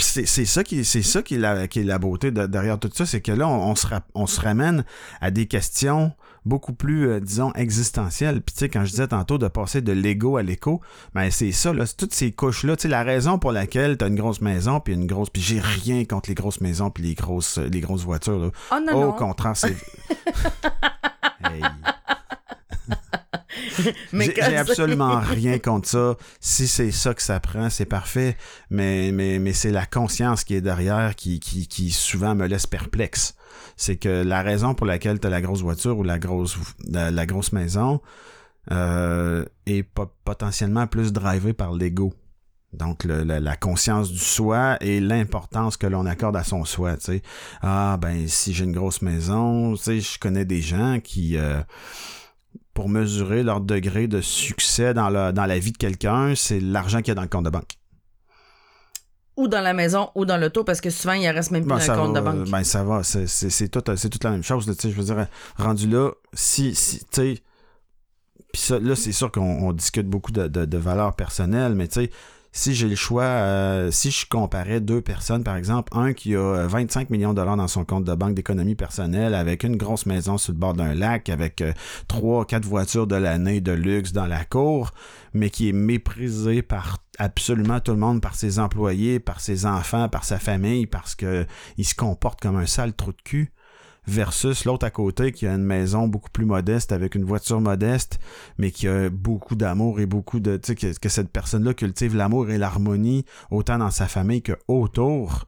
Puis 0.00 0.08
c'est, 0.10 0.24
c'est 0.26 0.46
ça 0.46 0.64
qui 0.64 0.82
c'est 0.84 1.02
ça 1.02 1.20
qui 1.22 1.34
est 1.34 1.38
la, 1.38 1.68
qui 1.68 1.80
est 1.80 1.84
la 1.84 1.98
beauté 1.98 2.30
de- 2.30 2.46
derrière 2.46 2.78
tout 2.78 2.90
ça, 2.94 3.04
c'est 3.04 3.20
que 3.20 3.32
là 3.32 3.46
on, 3.46 3.70
on 3.70 3.74
se 3.74 3.86
ra- 3.86 4.00
on 4.14 4.26
se 4.26 4.40
ramène 4.40 4.84
à 5.20 5.30
des 5.30 5.44
questions 5.44 6.12
beaucoup 6.46 6.72
plus 6.72 7.06
euh, 7.10 7.20
disons 7.20 7.52
existentielles. 7.52 8.40
Puis 8.40 8.54
tu 8.54 8.60
sais 8.60 8.68
quand 8.70 8.82
je 8.86 8.92
disais 8.92 9.08
tantôt 9.08 9.36
de 9.36 9.46
passer 9.46 9.82
de 9.82 9.92
l'ego 9.92 10.38
à 10.38 10.42
l'écho, 10.42 10.80
ben 11.14 11.30
c'est 11.30 11.52
ça, 11.52 11.74
là, 11.74 11.84
c'est 11.84 11.98
toutes 11.98 12.14
ces 12.14 12.32
couches-là. 12.32 12.76
Tu 12.76 12.82
sais, 12.84 12.88
la 12.88 13.02
raison 13.02 13.38
pour 13.38 13.52
laquelle 13.52 13.98
t'as 13.98 14.08
une 14.08 14.16
grosse 14.16 14.40
maison, 14.40 14.80
puis 14.80 14.94
une 14.94 15.06
grosse. 15.06 15.28
Puis 15.28 15.42
j'ai 15.42 15.60
rien 15.60 16.06
contre 16.06 16.30
les 16.30 16.34
grosses 16.34 16.62
maisons, 16.62 16.88
puis 16.90 17.02
les 17.04 17.14
grosses, 17.14 17.58
les 17.58 17.80
grosses 17.80 18.04
voitures. 18.04 18.38
Là. 18.38 18.50
Oh 18.72 18.76
non, 18.86 18.94
Au 18.96 19.00
non. 19.08 19.12
contraire, 19.12 19.54
c'est. 19.54 19.76
Hey. 21.44 21.62
Mais 24.12 24.26
J'ai 24.34 24.56
absolument 24.56 25.20
rien 25.20 25.58
contre 25.58 25.88
ça. 25.88 26.16
Si 26.40 26.66
c'est 26.68 26.90
ça 26.90 27.14
que 27.14 27.22
ça 27.22 27.40
prend, 27.40 27.70
c'est 27.70 27.86
parfait. 27.86 28.36
Mais, 28.70 29.10
mais, 29.12 29.38
mais 29.38 29.52
c'est 29.52 29.70
la 29.70 29.86
conscience 29.86 30.44
qui 30.44 30.54
est 30.54 30.60
derrière 30.60 31.14
qui, 31.16 31.40
qui, 31.40 31.68
qui 31.68 31.90
souvent 31.90 32.34
me 32.34 32.46
laisse 32.46 32.66
perplexe. 32.66 33.34
C'est 33.76 33.96
que 33.96 34.22
la 34.22 34.42
raison 34.42 34.74
pour 34.74 34.86
laquelle 34.86 35.18
tu 35.20 35.26
as 35.26 35.30
la 35.30 35.40
grosse 35.40 35.62
voiture 35.62 35.96
ou 35.98 36.02
la 36.02 36.18
grosse, 36.18 36.58
la, 36.88 37.10
la 37.10 37.26
grosse 37.26 37.52
maison 37.52 38.00
euh, 38.70 39.44
est 39.66 39.82
po- 39.82 40.12
potentiellement 40.24 40.86
plus 40.86 41.12
drivée 41.12 41.52
par 41.52 41.72
l'ego. 41.72 42.12
Donc, 42.72 43.02
le- 43.04 43.24
la, 43.24 43.40
la 43.40 43.56
conscience 43.56 44.12
du 44.12 44.18
soi 44.18 44.76
et 44.80 45.00
l'importance 45.00 45.76
que 45.76 45.88
l'on 45.88 46.06
accorde 46.06 46.36
à 46.36 46.44
son 46.44 46.64
soi, 46.64 46.96
tu 46.96 47.04
sais. 47.06 47.22
Ah, 47.62 47.98
ben, 48.00 48.28
si 48.28 48.54
j'ai 48.54 48.64
une 48.64 48.72
grosse 48.72 49.02
maison, 49.02 49.74
tu 49.74 49.82
sais, 49.82 50.00
je 50.00 50.18
connais 50.20 50.44
des 50.44 50.60
gens 50.60 51.00
qui, 51.02 51.36
euh, 51.36 51.60
pour 52.74 52.88
mesurer 52.88 53.42
leur 53.42 53.60
degré 53.60 54.08
de 54.08 54.20
succès 54.20 54.94
dans 54.94 55.08
la, 55.08 55.32
dans 55.32 55.46
la 55.46 55.58
vie 55.58 55.72
de 55.72 55.78
quelqu'un, 55.78 56.34
c'est 56.34 56.60
l'argent 56.60 56.98
qu'il 56.98 57.08
y 57.08 57.10
a 57.12 57.14
dans 57.14 57.22
le 57.22 57.28
compte 57.28 57.44
de 57.44 57.50
banque. 57.50 57.76
Ou 59.36 59.48
dans 59.48 59.60
la 59.60 59.72
maison 59.72 60.10
ou 60.14 60.24
dans 60.24 60.36
l'auto, 60.36 60.64
parce 60.64 60.80
que 60.80 60.90
souvent, 60.90 61.14
il 61.14 61.28
en 61.28 61.32
reste 61.32 61.50
même 61.50 61.64
plus 61.64 61.68
Ben, 61.68 61.86
dans 61.86 61.94
le 61.94 62.00
compte 62.00 62.14
va, 62.14 62.20
de 62.20 62.38
banque. 62.38 62.50
Ben, 62.50 62.64
ça 62.64 62.84
va. 62.84 63.02
C'est, 63.02 63.68
tout, 63.68 63.82
c'est 63.96 64.08
toute 64.08 64.24
la 64.24 64.30
même 64.30 64.42
chose. 64.42 64.66
là, 64.66 64.74
je 64.82 64.88
veux 64.88 65.04
dire, 65.04 65.26
rendu 65.56 65.88
là, 65.88 66.10
si, 66.34 66.74
si 66.74 66.98
tu 66.98 67.04
sais, 67.12 67.42
puis 68.52 68.62
là, 68.80 68.96
c'est 68.96 69.12
sûr 69.12 69.30
qu'on 69.30 69.68
on 69.68 69.72
discute 69.72 70.08
beaucoup 70.08 70.32
de, 70.32 70.48
de, 70.48 70.64
de 70.64 70.78
valeurs 70.78 71.14
personnelles, 71.14 71.74
mais 71.74 71.88
tu 71.88 72.02
sais, 72.02 72.10
si 72.52 72.74
j'ai 72.74 72.88
le 72.88 72.96
choix, 72.96 73.22
euh, 73.22 73.90
si 73.90 74.10
je 74.10 74.26
comparais 74.28 74.80
deux 74.80 75.00
personnes, 75.00 75.44
par 75.44 75.56
exemple, 75.56 75.92
un 75.96 76.12
qui 76.12 76.34
a 76.34 76.38
euh, 76.38 76.66
25 76.66 77.10
millions 77.10 77.30
de 77.30 77.36
dollars 77.36 77.56
dans 77.56 77.68
son 77.68 77.84
compte 77.84 78.04
de 78.04 78.14
banque 78.14 78.34
d'économie 78.34 78.74
personnelle, 78.74 79.34
avec 79.34 79.62
une 79.62 79.76
grosse 79.76 80.06
maison 80.06 80.36
sur 80.36 80.52
le 80.52 80.58
bord 80.58 80.74
d'un 80.74 80.94
lac, 80.94 81.28
avec 81.28 81.60
euh, 81.60 81.72
trois, 82.08 82.44
quatre 82.44 82.64
voitures 82.64 83.06
de 83.06 83.14
l'année 83.14 83.60
de 83.60 83.72
luxe 83.72 84.12
dans 84.12 84.26
la 84.26 84.44
cour, 84.44 84.90
mais 85.32 85.50
qui 85.50 85.68
est 85.68 85.72
méprisé 85.72 86.62
par 86.62 86.98
absolument 87.18 87.78
tout 87.78 87.92
le 87.92 87.98
monde, 87.98 88.20
par 88.20 88.34
ses 88.34 88.58
employés, 88.58 89.20
par 89.20 89.40
ses 89.40 89.64
enfants, 89.66 90.08
par 90.08 90.24
sa 90.24 90.38
famille, 90.38 90.86
parce 90.86 91.14
que 91.14 91.46
il 91.76 91.84
se 91.84 91.94
comporte 91.94 92.40
comme 92.40 92.56
un 92.56 92.66
sale 92.66 92.94
trou 92.94 93.12
de 93.12 93.22
cul 93.22 93.52
versus 94.06 94.64
l'autre 94.64 94.86
à 94.86 94.90
côté 94.90 95.32
qui 95.32 95.46
a 95.46 95.54
une 95.54 95.64
maison 95.64 96.08
beaucoup 96.08 96.30
plus 96.30 96.44
modeste 96.46 96.92
avec 96.92 97.14
une 97.14 97.24
voiture 97.24 97.60
modeste 97.60 98.18
mais 98.58 98.70
qui 98.70 98.88
a 98.88 99.10
beaucoup 99.10 99.54
d'amour 99.56 100.00
et 100.00 100.06
beaucoup 100.06 100.40
de 100.40 100.56
tu 100.56 100.68
sais 100.68 100.74
que, 100.74 100.98
que 100.98 101.08
cette 101.08 101.30
personne-là 101.30 101.74
cultive 101.74 102.16
l'amour 102.16 102.50
et 102.50 102.58
l'harmonie 102.58 103.24
autant 103.50 103.78
dans 103.78 103.90
sa 103.90 104.06
famille 104.08 104.42
que 104.42 104.52
autour 104.68 105.46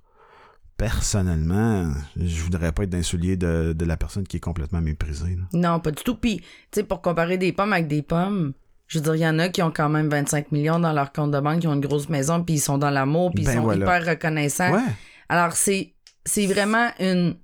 personnellement 0.76 1.92
je 2.16 2.42
voudrais 2.42 2.72
pas 2.72 2.84
être 2.84 2.90
d'un 2.90 3.02
soulier 3.02 3.36
de, 3.36 3.72
de 3.72 3.84
la 3.84 3.96
personne 3.96 4.26
qui 4.26 4.36
est 4.38 4.40
complètement 4.40 4.80
méprisée 4.80 5.36
là. 5.36 5.44
Non, 5.52 5.80
pas 5.80 5.90
du 5.92 6.02
tout. 6.02 6.16
Puis, 6.16 6.38
tu 6.38 6.46
sais, 6.74 6.82
pour 6.82 7.00
comparer 7.02 7.38
des 7.38 7.52
pommes 7.52 7.72
avec 7.72 7.86
des 7.86 8.02
pommes, 8.02 8.52
je 8.88 8.98
veux 8.98 9.04
dire, 9.04 9.14
il 9.14 9.20
y 9.20 9.26
en 9.26 9.38
a 9.38 9.48
qui 9.48 9.62
ont 9.62 9.70
quand 9.70 9.88
même 9.88 10.08
25 10.08 10.50
millions 10.52 10.80
dans 10.80 10.92
leur 10.92 11.12
compte 11.12 11.30
de 11.30 11.40
banque, 11.40 11.60
qui 11.60 11.66
ont 11.68 11.74
une 11.74 11.80
grosse 11.80 12.08
maison, 12.08 12.42
puis 12.42 12.56
ils 12.56 12.60
sont 12.60 12.78
dans 12.78 12.90
l'amour, 12.90 13.30
puis 13.32 13.44
ils 13.44 13.46
Ben 13.46 13.56
sont 13.56 13.62
voilà. 13.62 13.84
hyper 13.84 14.10
reconnaissants. 14.10 14.72
ouais 14.72 14.82
Alors, 15.28 15.52
c'est, 15.52 15.94
c'est 16.24 16.46
vraiment 16.46 16.88
une, 16.98 17.36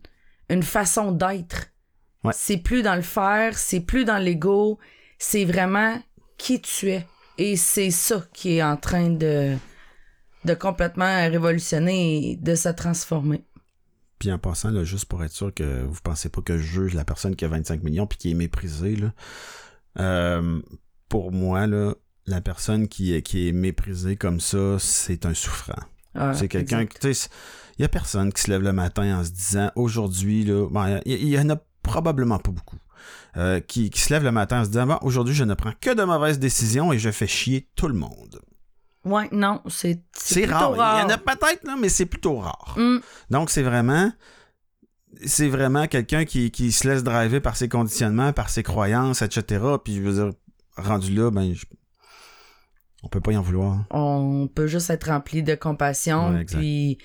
une 0.48 0.62
façon 0.62 1.12
d'être. 1.12 1.66
Ouais. 2.24 2.32
C'est 2.34 2.58
plus 2.58 2.82
dans 2.82 2.96
le 2.96 3.02
faire, 3.02 3.56
c'est 3.56 3.80
plus 3.80 4.04
dans 4.04 4.18
l'ego, 4.18 4.78
c'est 5.18 5.44
vraiment 5.44 6.00
qui 6.37 6.61
tu 6.61 6.90
es. 6.90 7.06
Et 7.38 7.56
c'est 7.56 7.90
ça 7.90 8.24
qui 8.32 8.56
est 8.56 8.62
en 8.62 8.76
train 8.76 9.11
de, 9.11 9.56
de 10.44 10.54
complètement 10.54 11.28
révolutionner 11.28 12.30
et 12.30 12.37
de 12.37 12.54
se 12.54 12.68
transformer. 12.68 13.44
Puis 14.18 14.32
en 14.32 14.38
passant, 14.38 14.70
là, 14.70 14.82
juste 14.82 15.04
pour 15.04 15.22
être 15.22 15.32
sûr 15.32 15.54
que 15.54 15.84
vous 15.84 16.00
pensez 16.02 16.28
pas 16.28 16.40
que 16.42 16.58
je 16.58 16.62
juge 16.62 16.94
la 16.94 17.04
personne 17.04 17.37
qui 17.37 17.44
a 17.44 17.48
25 17.48 17.84
millions 17.84 18.06
puis 18.06 18.18
qui 18.18 18.30
est 18.32 18.34
méprisée, 18.34 18.96
là. 18.96 19.12
Euh, 20.00 20.61
pour 21.08 21.32
moi, 21.32 21.66
là, 21.66 21.94
la 22.26 22.40
personne 22.40 22.88
qui 22.88 23.14
est, 23.14 23.22
qui 23.22 23.48
est 23.48 23.52
méprisée 23.52 24.16
comme 24.16 24.40
ça, 24.40 24.76
c'est 24.78 25.24
un 25.24 25.34
souffrant. 25.34 25.82
Ah, 26.14 26.34
c'est 26.34 26.48
quelqu'un 26.48 26.87
qui, 26.87 26.98
il 27.78 27.82
y 27.82 27.84
a 27.84 27.88
personne 27.88 28.32
qui 28.32 28.42
se 28.42 28.50
lève 28.50 28.62
le 28.62 28.72
matin 28.72 29.18
en 29.20 29.24
se 29.24 29.30
disant, 29.30 29.70
aujourd'hui, 29.76 30.44
là, 30.44 31.00
il 31.06 31.12
y, 31.12 31.16
il 31.16 31.28
y 31.28 31.38
en 31.38 31.48
a 31.50 31.56
probablement 31.82 32.38
pas 32.38 32.50
beaucoup, 32.50 32.76
euh, 33.36 33.60
qui, 33.60 33.88
qui 33.90 34.00
se 34.00 34.12
lève 34.12 34.24
le 34.24 34.32
matin 34.32 34.60
en 34.60 34.64
se 34.64 34.68
disant, 34.70 34.86
bon, 34.86 34.98
aujourd'hui, 35.02 35.34
je 35.34 35.44
ne 35.44 35.54
prends 35.54 35.72
que 35.80 35.94
de 35.94 36.02
mauvaises 36.02 36.38
décisions 36.38 36.92
et 36.92 36.98
je 36.98 37.10
fais 37.10 37.26
chier 37.26 37.68
tout 37.76 37.88
le 37.88 37.94
monde. 37.94 38.40
Ouais, 39.04 39.28
non, 39.32 39.62
c'est, 39.68 40.02
C'est 40.12 40.44
rare. 40.44 40.72
Il 40.74 41.02
y 41.02 41.04
en 41.04 41.08
a 41.14 41.18
peut-être, 41.18 41.64
là, 41.64 41.76
mais 41.80 41.88
c'est 41.88 42.04
plutôt 42.06 42.38
rare. 42.38 42.74
Hum, 42.76 43.00
Donc, 43.30 43.48
c'est 43.50 43.62
vraiment. 43.62 44.12
C'est 45.24 45.48
vraiment 45.48 45.86
quelqu'un 45.86 46.24
qui, 46.26 46.50
qui 46.50 46.70
se 46.70 46.86
laisse 46.86 47.02
driver 47.02 47.40
par 47.40 47.56
ses 47.56 47.68
conditionnements, 47.68 48.32
par 48.34 48.50
ses 48.50 48.62
croyances, 48.62 49.22
etc. 49.22 49.64
Puis, 49.82 49.96
je 49.96 50.02
veux 50.02 50.12
dire, 50.12 50.32
rendu 50.76 51.14
là, 51.14 51.30
ben, 51.30 51.54
je- 51.54 51.64
on 53.02 53.08
peut 53.08 53.20
pas 53.20 53.32
y 53.32 53.36
en 53.36 53.42
vouloir. 53.42 53.84
on 53.90 54.48
peut 54.52 54.66
juste 54.66 54.90
être 54.90 55.08
rempli 55.08 55.42
de 55.42 55.54
compassion, 55.54 56.32
Ouais, 56.34 56.44
puis 56.44 56.98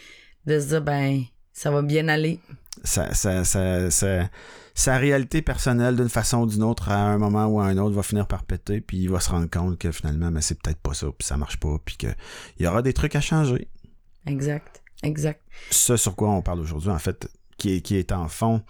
de 0.46 0.60
se 0.60 0.68
dire, 0.68 0.82
ben, 0.82 1.24
ça 1.52 1.72
va 1.72 1.82
bien 1.82 2.08
aller. 2.08 2.40
Sa, 2.84 3.14
sa, 3.14 3.44
sa, 3.46 3.90
sa, 3.92 4.30
sa 4.74 4.98
réalité 4.98 5.42
personnelle, 5.42 5.96
d'une 5.96 6.10
façon 6.10 6.40
ou 6.40 6.46
d'une 6.48 6.64
autre, 6.64 6.90
à 6.90 6.98
un 7.14 7.18
moment 7.18 7.46
ou 7.46 7.60
à 7.60 7.66
un 7.66 7.78
autre, 7.78 7.96
va 7.96 8.04
finir 8.04 8.28
par 8.28 8.44
péter, 8.44 8.82
puis 8.82 8.98
il 8.98 9.10
va 9.10 9.20
se 9.20 9.30
rendre 9.30 9.50
compte 9.50 9.78
que 9.78 9.92
finalement, 9.92 10.32
ben, 10.32 10.42
c'est 10.42 10.60
peut-être 10.62 10.80
pas 10.80 10.94
ça, 10.94 11.08
puis 11.18 11.26
ça 11.28 11.38
marche 11.38 11.60
pas, 11.60 11.78
puis 11.86 11.96
qu'il 11.98 12.16
y 12.60 12.68
aura 12.68 12.82
des 12.82 12.94
trucs 12.94 13.16
à 13.16 13.22
changer. 13.22 13.68
Exact, 14.26 14.82
exact. 15.04 15.42
ce 15.70 15.96
sur 15.98 16.16
quoi 16.16 16.30
on 16.32 16.42
parle 16.42 16.60
aujourd'hui, 16.62 16.90
en 16.90 17.00
fait, 17.00 17.30
qui 17.58 17.76
est, 17.76 17.82
qui 17.82 17.96
est 17.98 18.12
en 18.12 18.28
fond, 18.28 18.64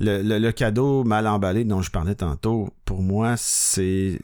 le, 0.00 0.20
le- 0.22 0.38
le 0.38 0.52
cadeau 0.52 1.04
mal 1.04 1.26
emballé 1.28 1.64
dont 1.64 1.80
je 1.82 1.90
parlais 1.90 2.16
tantôt, 2.16 2.70
pour 2.84 3.02
moi, 3.02 3.36
c'est 3.36 4.18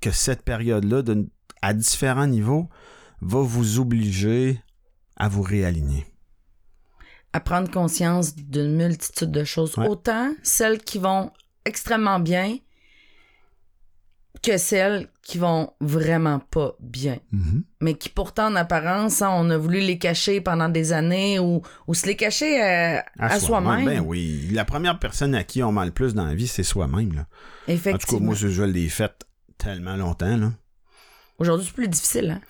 que 0.00 0.10
cette 0.10 0.42
période-là, 0.42 1.02
de- 1.02 1.26
à 1.62 1.72
différents 1.72 2.26
niveaux, 2.26 2.68
va 3.22 3.40
vous 3.40 3.78
obliger 3.78 4.60
à 5.16 5.28
vous 5.28 5.42
réaligner. 5.42 6.06
À 7.32 7.40
prendre 7.40 7.70
conscience 7.70 8.36
d'une 8.36 8.76
multitude 8.76 9.30
de 9.30 9.44
choses. 9.44 9.76
Ouais. 9.78 9.86
Autant 9.86 10.34
celles 10.42 10.78
qui 10.78 10.98
vont 10.98 11.30
extrêmement 11.64 12.20
bien 12.20 12.58
que 14.42 14.58
celles 14.58 15.08
qui 15.22 15.38
vont 15.38 15.72
vraiment 15.80 16.40
pas 16.40 16.74
bien. 16.80 17.18
Mais 17.80 17.94
qui 17.94 18.08
pourtant, 18.08 18.48
en 18.48 18.56
apparence, 18.56 19.22
hein, 19.22 19.30
on 19.32 19.48
a 19.50 19.56
voulu 19.56 19.80
les 19.80 19.98
cacher 19.98 20.40
pendant 20.40 20.68
des 20.68 20.92
années 20.92 21.38
ou, 21.38 21.62
ou 21.86 21.94
se 21.94 22.06
les 22.06 22.16
cacher 22.16 22.60
euh, 22.60 22.98
à, 23.18 23.38
soi-même. 23.38 23.84
Ben 23.84 24.00
oui. 24.00 24.48
La 24.50 24.64
première 24.64 24.98
personne 24.98 25.34
à 25.36 25.44
qui 25.44 25.62
on 25.62 25.70
ment 25.70 25.84
le 25.84 25.92
plus 25.92 26.14
dans 26.14 26.24
la 26.24 26.34
vie, 26.34 26.48
c'est 26.48 26.64
soi-même. 26.64 27.12
là. 27.12 27.20
En 27.20 27.24
tout 27.24 27.26
cas, 27.66 27.72
Effectivement. 27.72 28.20
moi, 28.26 28.34
je 28.34 28.48
je 28.48 28.64
l'ai 28.64 28.88
fait 28.88 29.12
tellement 29.58 29.96
longtemps. 29.96 30.52
Aujourd'hui, 31.38 31.66
c'est 31.66 31.74
plus 31.74 31.88
difficile. 31.88 32.30
Hein? 32.30 32.40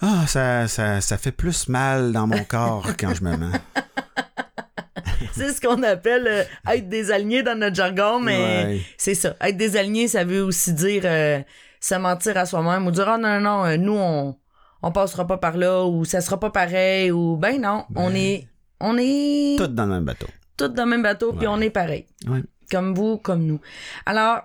Ah, 0.00 0.26
ça, 0.26 0.68
ça, 0.68 1.00
ça 1.00 1.16
fait 1.18 1.32
plus 1.32 1.68
mal 1.68 2.12
dans 2.12 2.26
mon 2.26 2.44
corps 2.44 2.86
quand 2.98 3.14
je 3.14 3.24
me 3.24 3.36
mens. 3.36 3.52
c'est 5.32 5.52
ce 5.52 5.60
qu'on 5.60 5.82
appelle 5.82 6.26
euh, 6.26 6.44
être 6.72 6.88
désaligné 6.88 7.42
dans 7.42 7.58
notre 7.58 7.76
jargon, 7.76 8.20
mais 8.20 8.36
Ouais. 8.36 8.80
c'est 8.98 9.14
ça. 9.14 9.34
Être 9.40 9.56
désaligné, 9.56 10.08
ça 10.08 10.24
veut 10.24 10.42
aussi 10.42 10.72
dire 10.74 11.02
euh, 11.04 11.40
se 11.80 11.94
mentir 11.94 12.36
à 12.36 12.44
soi-même 12.46 12.86
ou 12.86 12.90
dire 12.90 13.08
ah 13.08 13.18
non, 13.18 13.28
non, 13.28 13.40
non, 13.40 13.64
euh, 13.64 13.76
nous, 13.76 13.96
on, 13.96 14.36
on 14.82 14.92
passera 14.92 15.26
pas 15.26 15.38
par 15.38 15.56
là 15.56 15.84
ou 15.84 16.04
ça 16.04 16.20
sera 16.20 16.38
pas 16.38 16.50
pareil 16.50 17.10
ou 17.10 17.36
ben 17.36 17.60
non, 17.60 17.84
on 17.94 18.08
Ben. 18.10 18.16
est 18.16 18.48
on 18.80 18.98
est 18.98 19.56
Tout 19.58 19.68
dans 19.68 19.86
le 19.86 19.94
même 19.94 20.04
bateau. 20.04 20.26
tous 20.58 20.68
dans 20.68 20.84
le 20.84 20.90
même 20.90 21.02
bateau 21.02 21.32
puis 21.32 21.46
on 21.46 21.60
est 21.60 21.70
pareil. 21.70 22.06
Ouais. 22.26 22.42
Comme 22.70 22.94
vous, 22.94 23.16
comme 23.16 23.46
nous. 23.46 23.60
Alors, 24.04 24.42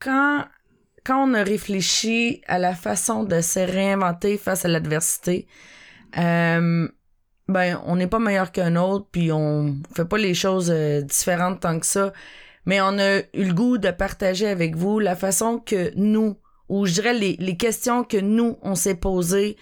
quand, 0.00 0.44
quand 1.04 1.28
on 1.28 1.34
a 1.34 1.42
réfléchi 1.42 2.42
à 2.46 2.58
la 2.58 2.74
façon 2.74 3.24
de 3.24 3.40
se 3.40 3.60
réinventer 3.60 4.38
face 4.38 4.64
à 4.64 4.68
l'adversité, 4.68 5.46
euh, 6.18 6.88
ben, 7.46 7.80
on 7.84 7.96
n'est 7.96 8.06
pas 8.06 8.18
meilleur 8.18 8.52
qu'un 8.52 8.76
autre, 8.76 9.06
puis 9.12 9.30
on 9.30 9.76
fait 9.94 10.06
pas 10.06 10.16
les 10.16 10.34
choses 10.34 10.70
euh, 10.70 11.02
différentes 11.02 11.60
tant 11.60 11.78
que 11.78 11.86
ça. 11.86 12.12
Mais 12.64 12.80
on 12.80 12.98
a 12.98 13.18
eu 13.18 13.44
le 13.44 13.52
goût 13.52 13.76
de 13.76 13.90
partager 13.90 14.46
avec 14.46 14.76
vous 14.76 14.98
la 14.98 15.14
façon 15.14 15.58
que 15.58 15.92
nous, 15.96 16.38
ou 16.70 16.86
je 16.86 16.94
dirais 16.94 17.12
les, 17.12 17.36
les 17.38 17.56
questions 17.58 18.04
que 18.04 18.16
nous, 18.16 18.58
on 18.62 18.74
s'est 18.74 18.94
posées 18.94 19.56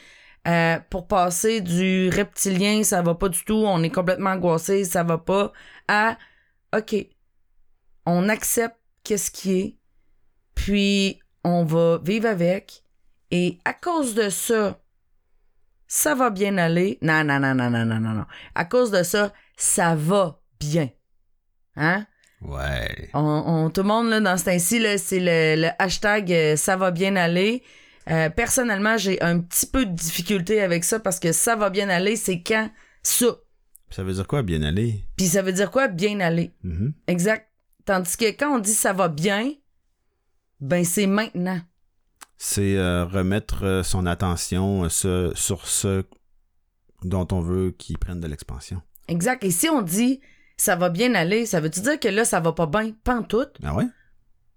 euh, 0.46 0.78
pour 0.90 1.08
passer 1.08 1.60
du 1.60 2.08
reptilien, 2.10 2.84
ça 2.84 3.02
va 3.02 3.14
pas 3.16 3.28
du 3.28 3.44
tout, 3.44 3.64
on 3.66 3.82
est 3.82 3.90
complètement 3.90 4.30
angoissé, 4.30 4.84
ça 4.84 5.02
va 5.02 5.18
pas, 5.18 5.52
à 5.88 6.16
OK, 6.76 6.94
on 8.06 8.28
accepte 8.28 8.76
qu'est-ce 9.02 9.30
qui 9.30 9.58
est, 9.58 9.76
puis 10.54 11.21
on 11.44 11.64
va 11.64 11.98
vivre 12.04 12.28
avec, 12.28 12.82
et 13.30 13.58
à 13.64 13.72
cause 13.74 14.14
de 14.14 14.28
ça, 14.28 14.78
ça 15.86 16.14
va 16.14 16.30
bien 16.30 16.56
aller. 16.58 16.98
Non, 17.02 17.24
non, 17.24 17.38
non, 17.40 17.54
non, 17.54 17.70
non, 17.70 17.84
non, 17.84 18.00
non, 18.00 18.10
non. 18.10 18.24
À 18.54 18.64
cause 18.64 18.90
de 18.90 19.02
ça, 19.02 19.32
ça 19.56 19.94
va 19.94 20.40
bien. 20.60 20.90
Hein? 21.76 22.06
Ouais. 22.40 23.10
On, 23.14 23.20
on- 23.20 23.70
tout 23.70 23.82
le 23.82 23.88
monde, 23.88 24.08
là, 24.08 24.20
dans 24.20 24.36
ce 24.36 24.44
temps-ci, 24.46 24.78
là, 24.78 24.98
c'est 24.98 25.20
le, 25.20 25.60
le 25.62 25.68
hashtag 25.78 26.32
euh, 26.32 26.56
ça 26.56 26.76
va 26.76 26.90
bien 26.90 27.16
aller. 27.16 27.62
Euh, 28.10 28.28
personnellement, 28.30 28.96
j'ai 28.96 29.20
un 29.22 29.38
petit 29.40 29.66
peu 29.66 29.86
de 29.86 29.92
difficulté 29.92 30.60
avec 30.60 30.82
ça 30.84 30.98
parce 30.98 31.20
que 31.20 31.32
ça 31.32 31.54
va 31.56 31.70
bien 31.70 31.88
aller, 31.88 32.16
c'est 32.16 32.42
quand 32.42 32.68
ça. 33.02 33.26
Ça 33.90 34.02
veut 34.02 34.14
dire 34.14 34.26
quoi, 34.26 34.42
bien 34.42 34.62
aller? 34.62 35.04
Puis 35.16 35.26
ça 35.26 35.42
veut 35.42 35.52
dire 35.52 35.70
quoi, 35.70 35.86
bien 35.88 36.18
aller? 36.20 36.52
Mhm. 36.64 36.94
Exact. 37.06 37.48
Tandis 37.84 38.16
que 38.16 38.24
quand 38.30 38.56
on 38.56 38.58
dit 38.58 38.74
ça 38.74 38.92
va 38.92 39.08
bien, 39.08 39.52
ben 40.62 40.84
c'est 40.84 41.06
maintenant. 41.06 41.60
C'est 42.38 42.76
euh, 42.76 43.04
remettre 43.04 43.64
euh, 43.64 43.82
son 43.82 44.06
attention 44.06 44.84
euh, 44.84 44.88
ce- 44.88 45.32
sur 45.34 45.66
ce 45.68 46.04
dont 47.04 47.26
on 47.32 47.40
veut 47.40 47.72
qu'il 47.72 47.98
prenne 47.98 48.20
de 48.20 48.26
l'expansion. 48.26 48.80
Exact. 49.08 49.44
Et 49.44 49.50
si 49.50 49.68
on 49.68 49.82
dit 49.82 50.20
ça 50.56 50.74
va 50.76 50.88
bien 50.88 51.14
aller, 51.14 51.44
ça 51.44 51.60
veut-tu 51.60 51.80
dire 51.80 51.98
que 52.00 52.08
là, 52.08 52.24
ça 52.24 52.40
va 52.40 52.52
pas 52.52 52.66
bien, 52.66 52.92
pas 53.04 53.16
en 53.16 53.22
tout? 53.22 53.46
Ah 53.62 53.74
ouais? 53.74 53.86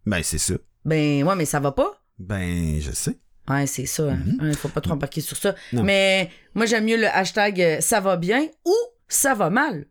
Ben, 0.06 0.22
c'est 0.24 0.38
ça. 0.38 0.54
Ben 0.86 1.24
ouais, 1.24 1.36
mais 1.36 1.46
ça 1.46 1.60
va 1.60 1.72
pas. 1.72 2.02
Ben, 2.20 2.80
je 2.80 2.92
sais. 2.92 3.20
Ouais, 3.50 3.66
c'est 3.68 3.86
ça. 3.86 4.04
Mhm. 4.12 4.38
Hein, 4.40 4.54
faut 4.54 4.70
pas 4.70 4.82
trop 4.82 4.94
embarquer 4.94 5.22
sur 5.22 5.38
ça. 5.38 5.54
Non. 5.74 5.84
Mais 5.84 6.30
moi, 6.54 6.66
j'aime 6.66 6.86
mieux 6.86 6.98
le 6.98 7.08
hashtag 7.08 7.80
ça 7.82 8.00
va 8.00 8.18
bien 8.18 8.48
ou 8.66 8.74
ça 9.08 9.34
va 9.36 9.50
mal. 9.50 9.86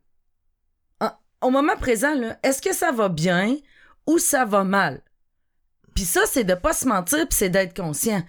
Au 1.41 1.51
moment 1.51 1.77
présent, 1.77 2.15
est-ce 2.43 2.62
que 2.62 2.73
ça 2.73 2.91
va 2.91 3.11
bien 3.11 3.57
ou 4.07 4.17
ça 4.19 4.47
va 4.47 4.65
mal? 4.65 5.03
Puis 5.95 6.05
ça, 6.05 6.22
c'est 6.26 6.45
de 6.45 6.55
pas 6.55 6.72
se 6.72 6.86
mentir, 6.88 7.28
puis 7.28 7.36
c'est 7.38 7.51
d'être 7.51 7.76
conscient. 7.76 8.22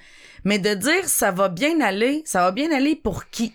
Mais 0.44 0.60
de 0.60 0.74
dire 0.76 1.08
ça 1.08 1.32
va 1.32 1.50
bien 1.50 1.82
aller, 1.82 2.22
ça 2.26 2.42
va 2.42 2.52
bien 2.52 2.72
aller 2.72 2.96
pour 2.96 3.30
qui? 3.30 3.54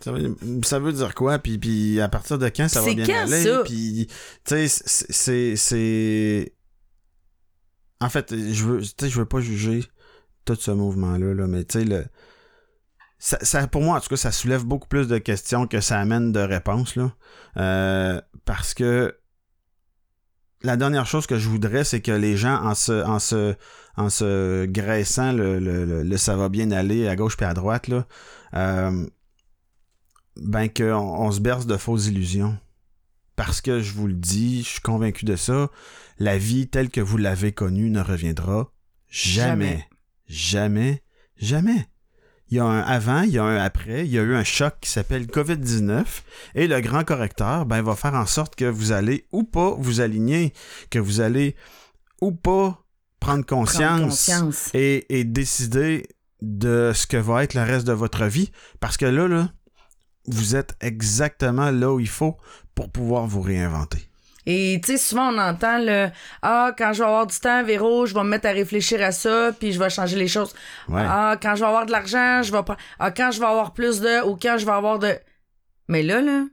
Ça 0.00 0.10
veut, 0.12 0.36
ça 0.64 0.78
veut 0.78 0.92
dire 0.92 1.14
quoi? 1.14 1.38
Puis, 1.38 1.58
puis 1.58 2.00
à 2.00 2.08
partir 2.08 2.38
de 2.38 2.48
quand 2.48 2.68
ça 2.68 2.80
va 2.80 2.88
C'est 2.88 2.94
bien 2.94 3.06
quand, 3.06 3.20
aller? 3.22 3.42
ça? 3.44 3.62
Puis, 3.64 4.08
tu 4.44 4.68
sais, 4.68 4.68
c'est- 4.68 5.56
c'est... 5.56 6.54
En 8.00 8.08
fait, 8.08 8.34
je 8.34 8.64
veux, 8.64 8.80
tu 8.82 8.88
sais, 8.98 9.08
je 9.08 9.18
veux 9.18 9.26
pas 9.26 9.40
juger 9.40 9.84
tout 10.44 10.56
ce 10.56 10.72
mouvement-là, 10.72 11.34
là, 11.34 11.46
mais 11.46 11.64
tu 11.64 11.78
sais, 11.80 11.84
le... 11.84 12.04
Ça, 13.18 13.38
ça- 13.42 13.68
pour 13.68 13.82
moi, 13.82 13.96
en 13.96 14.00
tout 14.00 14.08
cas, 14.08 14.16
ça 14.16 14.32
soulève 14.32 14.64
beaucoup 14.64 14.88
plus 14.88 15.06
de 15.06 15.18
questions 15.18 15.68
que 15.68 15.80
ça 15.80 16.00
amène 16.00 16.32
de 16.32 16.40
réponses, 16.40 16.96
là. 16.96 17.14
Euh, 17.58 18.20
parce 18.44 18.74
que 18.74 19.16
la 20.62 20.76
dernière 20.76 21.06
chose 21.06 21.26
que 21.26 21.38
je 21.38 21.48
voudrais, 21.48 21.84
c'est 21.84 22.00
que 22.00 22.12
les 22.12 22.36
gens, 22.36 22.62
en 22.64 22.74
se, 22.74 23.04
en 23.04 23.18
se, 23.18 23.54
en 23.96 24.08
se 24.08 24.64
graissant 24.66 25.32
le, 25.32 25.58
le, 25.58 25.84
le- 25.84 26.02
le 26.02 26.16
ça 26.16 26.36
va 26.36 26.48
bien 26.48 26.70
aller 26.70 27.08
à 27.08 27.16
gauche 27.16 27.36
puis 27.36 27.46
à 27.46 27.54
droite, 27.54 27.88
là, 27.88 28.06
euh, 28.54 29.06
ben 30.36 30.68
qu'on 30.68 30.94
on 30.94 31.30
se 31.30 31.40
berce 31.40 31.66
de 31.66 31.76
fausses 31.76 32.06
illusions. 32.06 32.56
Parce 33.36 33.60
que 33.60 33.80
je 33.80 33.92
vous 33.92 34.06
le 34.08 34.14
dis, 34.14 34.62
je 34.62 34.68
suis 34.68 34.80
convaincu 34.80 35.24
de 35.24 35.36
ça, 35.36 35.70
la 36.18 36.36
vie 36.38 36.68
telle 36.68 36.90
que 36.90 37.00
vous 37.00 37.16
l'avez 37.16 37.52
connue 37.52 37.90
ne 37.90 38.00
reviendra 38.00 38.72
jamais. 39.08 39.86
Jamais. 40.26 41.02
Jamais. 41.36 41.86
Il 42.52 42.56
y 42.56 42.58
a 42.58 42.66
un 42.66 42.80
avant, 42.80 43.22
il 43.22 43.30
y 43.30 43.38
a 43.38 43.44
un 43.44 43.56
après, 43.56 44.04
il 44.04 44.12
y 44.12 44.18
a 44.18 44.22
eu 44.22 44.34
un 44.34 44.44
choc 44.44 44.74
qui 44.82 44.90
s'appelle 44.90 45.24
COVID-19 45.24 46.04
et 46.54 46.66
le 46.66 46.82
grand 46.82 47.02
correcteur 47.02 47.64
ben, 47.64 47.80
va 47.80 47.96
faire 47.96 48.12
en 48.12 48.26
sorte 48.26 48.56
que 48.56 48.66
vous 48.66 48.92
allez 48.92 49.24
ou 49.32 49.42
pas 49.42 49.74
vous 49.78 50.02
aligner, 50.02 50.52
que 50.90 50.98
vous 50.98 51.22
allez 51.22 51.56
ou 52.20 52.30
pas 52.30 52.84
prendre 53.20 53.46
Prendre 53.46 53.46
conscience, 53.46 54.02
conscience. 54.02 54.70
Et, 54.74 55.18
et 55.18 55.24
décider 55.24 56.06
de 56.42 56.92
ce 56.94 57.06
que 57.06 57.16
va 57.16 57.42
être 57.42 57.54
le 57.54 57.62
reste 57.62 57.86
de 57.86 57.94
votre 57.94 58.26
vie. 58.26 58.52
Parce 58.80 58.98
que 58.98 59.06
là, 59.06 59.28
là, 59.28 59.50
vous 60.26 60.54
êtes 60.54 60.76
exactement 60.82 61.70
là 61.70 61.90
où 61.90 62.00
il 62.00 62.08
faut 62.08 62.36
pour 62.74 62.90
pouvoir 62.90 63.26
vous 63.26 63.40
réinventer. 63.40 64.10
Et 64.46 64.80
tu 64.84 64.92
sais, 64.92 64.98
souvent 64.98 65.32
on 65.32 65.38
entend 65.38 65.78
le 65.78 66.08
Ah, 66.42 66.72
quand 66.76 66.92
je 66.92 66.98
vais 66.98 67.08
avoir 67.08 67.26
du 67.26 67.38
temps, 67.38 67.62
Véro, 67.62 68.06
je 68.06 68.14
vais 68.14 68.24
me 68.24 68.28
mettre 68.28 68.48
à 68.48 68.52
réfléchir 68.52 69.02
à 69.02 69.12
ça, 69.12 69.52
puis 69.58 69.72
je 69.72 69.78
vais 69.78 69.90
changer 69.90 70.16
les 70.16 70.28
choses. 70.28 70.52
Ouais. 70.88 71.04
Ah, 71.06 71.36
quand 71.40 71.54
je 71.54 71.60
vais 71.60 71.66
avoir 71.66 71.86
de 71.86 71.92
l'argent, 71.92 72.42
je 72.42 72.52
vais 72.52 72.62
pas. 72.62 72.76
Ah, 72.98 73.10
quand 73.10 73.30
je 73.30 73.40
vais 73.40 73.46
avoir 73.46 73.72
plus 73.72 74.00
de. 74.00 74.26
Ou 74.26 74.36
quand 74.36 74.56
je 74.58 74.66
vais 74.66 74.72
avoir 74.72 74.98
de. 74.98 75.12
Mais 75.88 76.02
là, 76.02 76.20
là, 76.20 76.44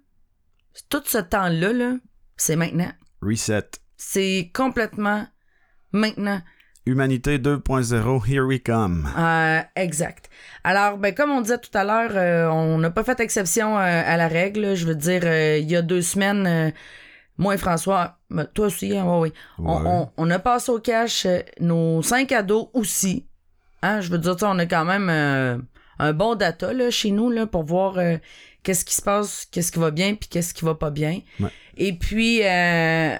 tout 0.89 1.01
ce 1.05 1.17
temps-là, 1.17 1.73
là, 1.73 1.93
c'est 2.37 2.55
maintenant. 2.55 2.91
Reset. 3.21 3.69
C'est 3.97 4.51
complètement 4.53 5.27
maintenant. 5.91 6.41
Humanité 6.85 7.37
2.0, 7.37 8.25
here 8.27 8.45
we 8.45 8.59
come. 8.63 9.07
Euh, 9.17 9.61
exact. 9.75 10.29
Alors, 10.63 10.97
ben, 10.97 11.13
comme 11.13 11.29
on 11.29 11.41
disait 11.41 11.59
tout 11.59 11.75
à 11.77 11.83
l'heure, 11.83 12.11
euh, 12.15 12.47
on 12.49 12.79
n'a 12.79 12.89
pas 12.89 13.03
fait 13.03 13.19
exception 13.19 13.77
euh, 13.77 13.81
à 14.05 14.17
la 14.17 14.27
règle. 14.27 14.75
Je 14.75 14.87
veux 14.87 14.95
dire, 14.95 15.21
euh, 15.23 15.57
il 15.57 15.69
y 15.69 15.75
a 15.75 15.81
deux 15.81 16.01
semaines, 16.01 16.47
euh, 16.47 16.71
moi 17.39 17.55
et 17.55 17.57
François, 17.57 18.19
ben, 18.29 18.45
toi 18.45 18.67
aussi, 18.67 18.95
hein, 18.95 19.05
ouais. 19.19 19.33
On, 19.57 19.63
Ouais. 19.81 19.83
on- 19.89 20.09
on 20.17 20.29
a 20.29 20.37
passé 20.37 20.71
au 20.71 20.79
cash 20.79 21.25
euh, 21.25 21.39
nos 21.59 22.03
cinq 22.03 22.31
ados 22.31 22.67
aussi. 22.73 23.25
Hein, 23.81 24.01
je 24.01 24.09
veux 24.11 24.17
dire, 24.19 24.35
on 24.43 24.59
a 24.59 24.65
quand 24.67 24.85
même 24.85 25.09
euh, 25.09 25.57
un 25.97 26.13
bon 26.13 26.35
data 26.35 26.71
là, 26.73 26.91
chez 26.91 27.11
nous 27.11 27.29
là, 27.31 27.47
pour 27.47 27.63
voir 27.63 27.97
euh, 27.97 28.17
qu'est-ce 28.61 28.83
qui 28.85 28.93
se 28.93 29.01
passe, 29.01 29.45
qu'est-ce 29.49 29.71
qui 29.71 29.79
va 29.79 29.89
bien, 29.89 30.13
puis 30.15 30.27
qu'est-ce 30.29 30.53
qui 30.53 30.65
va 30.65 30.75
pas 30.75 30.91
bien. 30.91 31.21
Et 31.77 31.93
puis, 31.93 32.43
euh, 32.45 33.15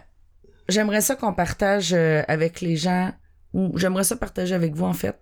j'aimerais 0.67 1.01
ça 1.01 1.15
qu'on 1.15 1.34
partage 1.34 1.93
avec 1.93 2.59
les 2.61 2.76
gens, 2.76 3.11
ou 3.53 3.78
j'aimerais 3.78 4.03
ça 4.03 4.15
partager 4.17 4.53
avec 4.53 4.76
vous 4.76 4.86
en 4.86 4.93
fait, 4.93 5.17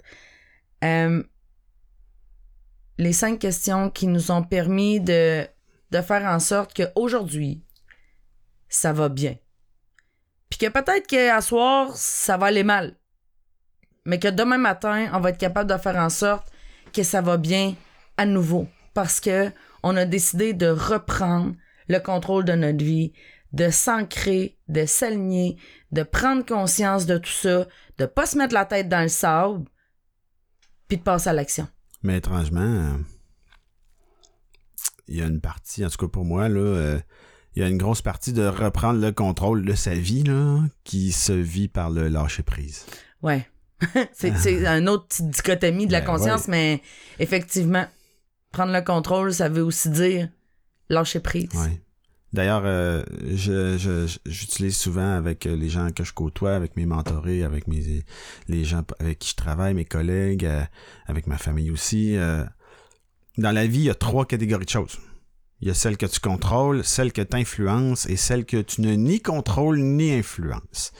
les 2.97 3.13
cinq 3.13 3.39
questions 3.39 3.89
qui 3.91 4.07
nous 4.07 4.31
ont 4.31 4.41
permis 4.43 4.99
de, 4.99 5.45
de 5.91 6.01
faire 6.01 6.25
en 6.25 6.39
sorte 6.39 6.73
qu'aujourd'hui, 6.75 7.61
ça 8.69 8.93
va 8.93 9.09
bien. 9.09 9.35
Puis 10.49 10.59
que 10.59 10.69
peut-être 10.69 11.07
qu'à 11.07 11.41
soir, 11.41 11.95
ça 11.95 12.37
va 12.37 12.47
aller 12.47 12.63
mal. 12.63 12.95
Mais 14.05 14.19
que 14.19 14.27
demain 14.27 14.57
matin, 14.57 15.09
on 15.13 15.19
va 15.19 15.31
être 15.31 15.37
capable 15.37 15.69
de 15.69 15.77
faire 15.77 15.97
en 15.97 16.09
sorte 16.09 16.47
que 16.93 17.03
ça 17.03 17.21
va 17.21 17.37
bien 17.37 17.75
à 18.15 18.25
nouveau. 18.25 18.67
Parce 18.93 19.19
que 19.19 19.51
on 19.83 19.95
a 19.97 20.05
décidé 20.05 20.53
de 20.53 20.67
reprendre 20.67 21.55
le 21.87 21.99
contrôle 21.99 22.45
de 22.45 22.53
notre 22.53 22.83
vie, 22.83 23.13
de 23.53 23.69
s'ancrer, 23.69 24.57
de 24.67 24.85
s'aligner, 24.85 25.57
de 25.91 26.03
prendre 26.03 26.45
conscience 26.45 27.05
de 27.05 27.17
tout 27.17 27.29
ça, 27.29 27.67
de 27.97 28.05
pas 28.05 28.25
se 28.25 28.37
mettre 28.37 28.53
la 28.53 28.65
tête 28.65 28.89
dans 28.89 29.01
le 29.01 29.07
sable, 29.07 29.65
puis 30.87 30.97
de 30.97 31.03
passer 31.03 31.29
à 31.29 31.33
l'action. 31.33 31.67
Mais 32.03 32.17
étrangement, 32.17 32.61
euh, 32.61 32.97
il 35.07 35.17
y 35.17 35.21
a 35.21 35.25
une 35.25 35.41
partie, 35.41 35.85
en 35.85 35.89
tout 35.89 35.97
cas 35.97 36.07
pour 36.07 36.25
moi, 36.25 36.49
là, 36.49 36.59
euh, 36.59 36.99
il 37.57 37.61
y 37.61 37.63
a 37.63 37.69
une 37.69 37.77
grosse 37.79 38.03
partie 38.03 38.33
de 38.33 38.45
reprendre 38.45 38.99
le 39.01 39.11
contrôle 39.11 39.65
de 39.65 39.73
sa 39.73 39.95
vie 39.95 40.21
là, 40.21 40.59
qui 40.83 41.11
se 41.11 41.33
vit 41.33 41.67
par 41.67 41.89
le 41.89 42.07
lâcher 42.07 42.43
prise. 42.43 42.85
Ouais. 43.23 43.47
c'est 44.13 44.37
c'est 44.37 44.63
une 44.67 44.87
autre 44.87 45.07
petite 45.07 45.29
dichotomie 45.31 45.87
de 45.87 45.91
la 45.91 46.01
Ben 46.01 46.05
conscience, 46.05 46.47
mais 46.47 46.83
effectivement, 47.17 47.85
prendre 48.51 48.71
le 48.73 48.81
contrôle, 48.81 49.33
ça 49.33 49.49
veut 49.49 49.63
aussi 49.63 49.89
dire 49.89 50.29
lâcher 50.89 51.19
prise. 51.19 51.49
Ouais. 51.55 51.81
D'ailleurs, 52.31 52.61
euh, 52.65 53.03
je, 53.33 53.77
je- 53.79 54.19
j'utilise 54.27 54.77
souvent 54.77 55.13
avec 55.15 55.45
les 55.45 55.69
gens 55.69 55.89
que 55.91 56.03
je 56.03 56.13
côtoie, 56.13 56.53
avec 56.55 56.75
mes 56.75 56.85
mentorés, 56.85 57.43
avec 57.43 57.67
mes 57.67 58.03
les 58.47 58.65
gens 58.65 58.83
avec 58.99 59.17
qui 59.17 59.29
je 59.31 59.35
travaille, 59.35 59.73
mes 59.73 59.85
collègues, 59.85 60.45
euh, 60.45 60.61
avec 61.07 61.25
ma 61.25 61.39
famille 61.39 61.71
aussi. 61.71 62.15
euh, 62.17 62.43
dans 63.39 63.51
la 63.51 63.65
vie, 63.65 63.79
il 63.79 63.85
y 63.85 63.89
a 63.89 63.95
trois 63.95 64.25
catégories 64.25 64.65
de 64.65 64.69
choses. 64.69 64.99
Il 65.61 65.67
y 65.67 65.71
a 65.71 65.73
celle 65.73 65.97
que 65.97 66.05
tu 66.05 66.19
contrôles, 66.19 66.83
celle 66.83 67.11
que 67.11 67.21
tu 67.21 67.35
influences 67.35 68.05
et 68.07 68.15
celle 68.15 68.45
que 68.45 68.61
tu 68.61 68.81
ne 68.81 68.93
ni 68.93 69.19
contrôles 69.19 69.79
ni 69.79 70.13
influences. 70.13 70.91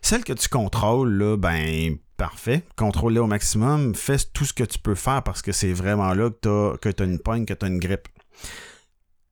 Celle 0.00 0.24
que 0.24 0.32
tu 0.32 0.48
contrôles, 0.48 1.12
là, 1.12 1.36
ben, 1.36 1.96
parfait. 2.16 2.62
Contrôle-la 2.76 3.22
au 3.22 3.26
maximum. 3.26 3.94
Fais 3.94 4.16
tout 4.32 4.44
ce 4.44 4.54
que 4.54 4.64
tu 4.64 4.78
peux 4.78 4.94
faire 4.94 5.22
parce 5.22 5.42
que 5.42 5.52
c'est 5.52 5.72
vraiment 5.72 6.14
là 6.14 6.30
que 6.30 6.76
que 6.76 6.88
t'as 6.88 7.04
une 7.04 7.18
pogne, 7.18 7.44
que 7.44 7.54
t'as 7.54 7.66
une 7.66 7.78
grippe. 7.78 8.08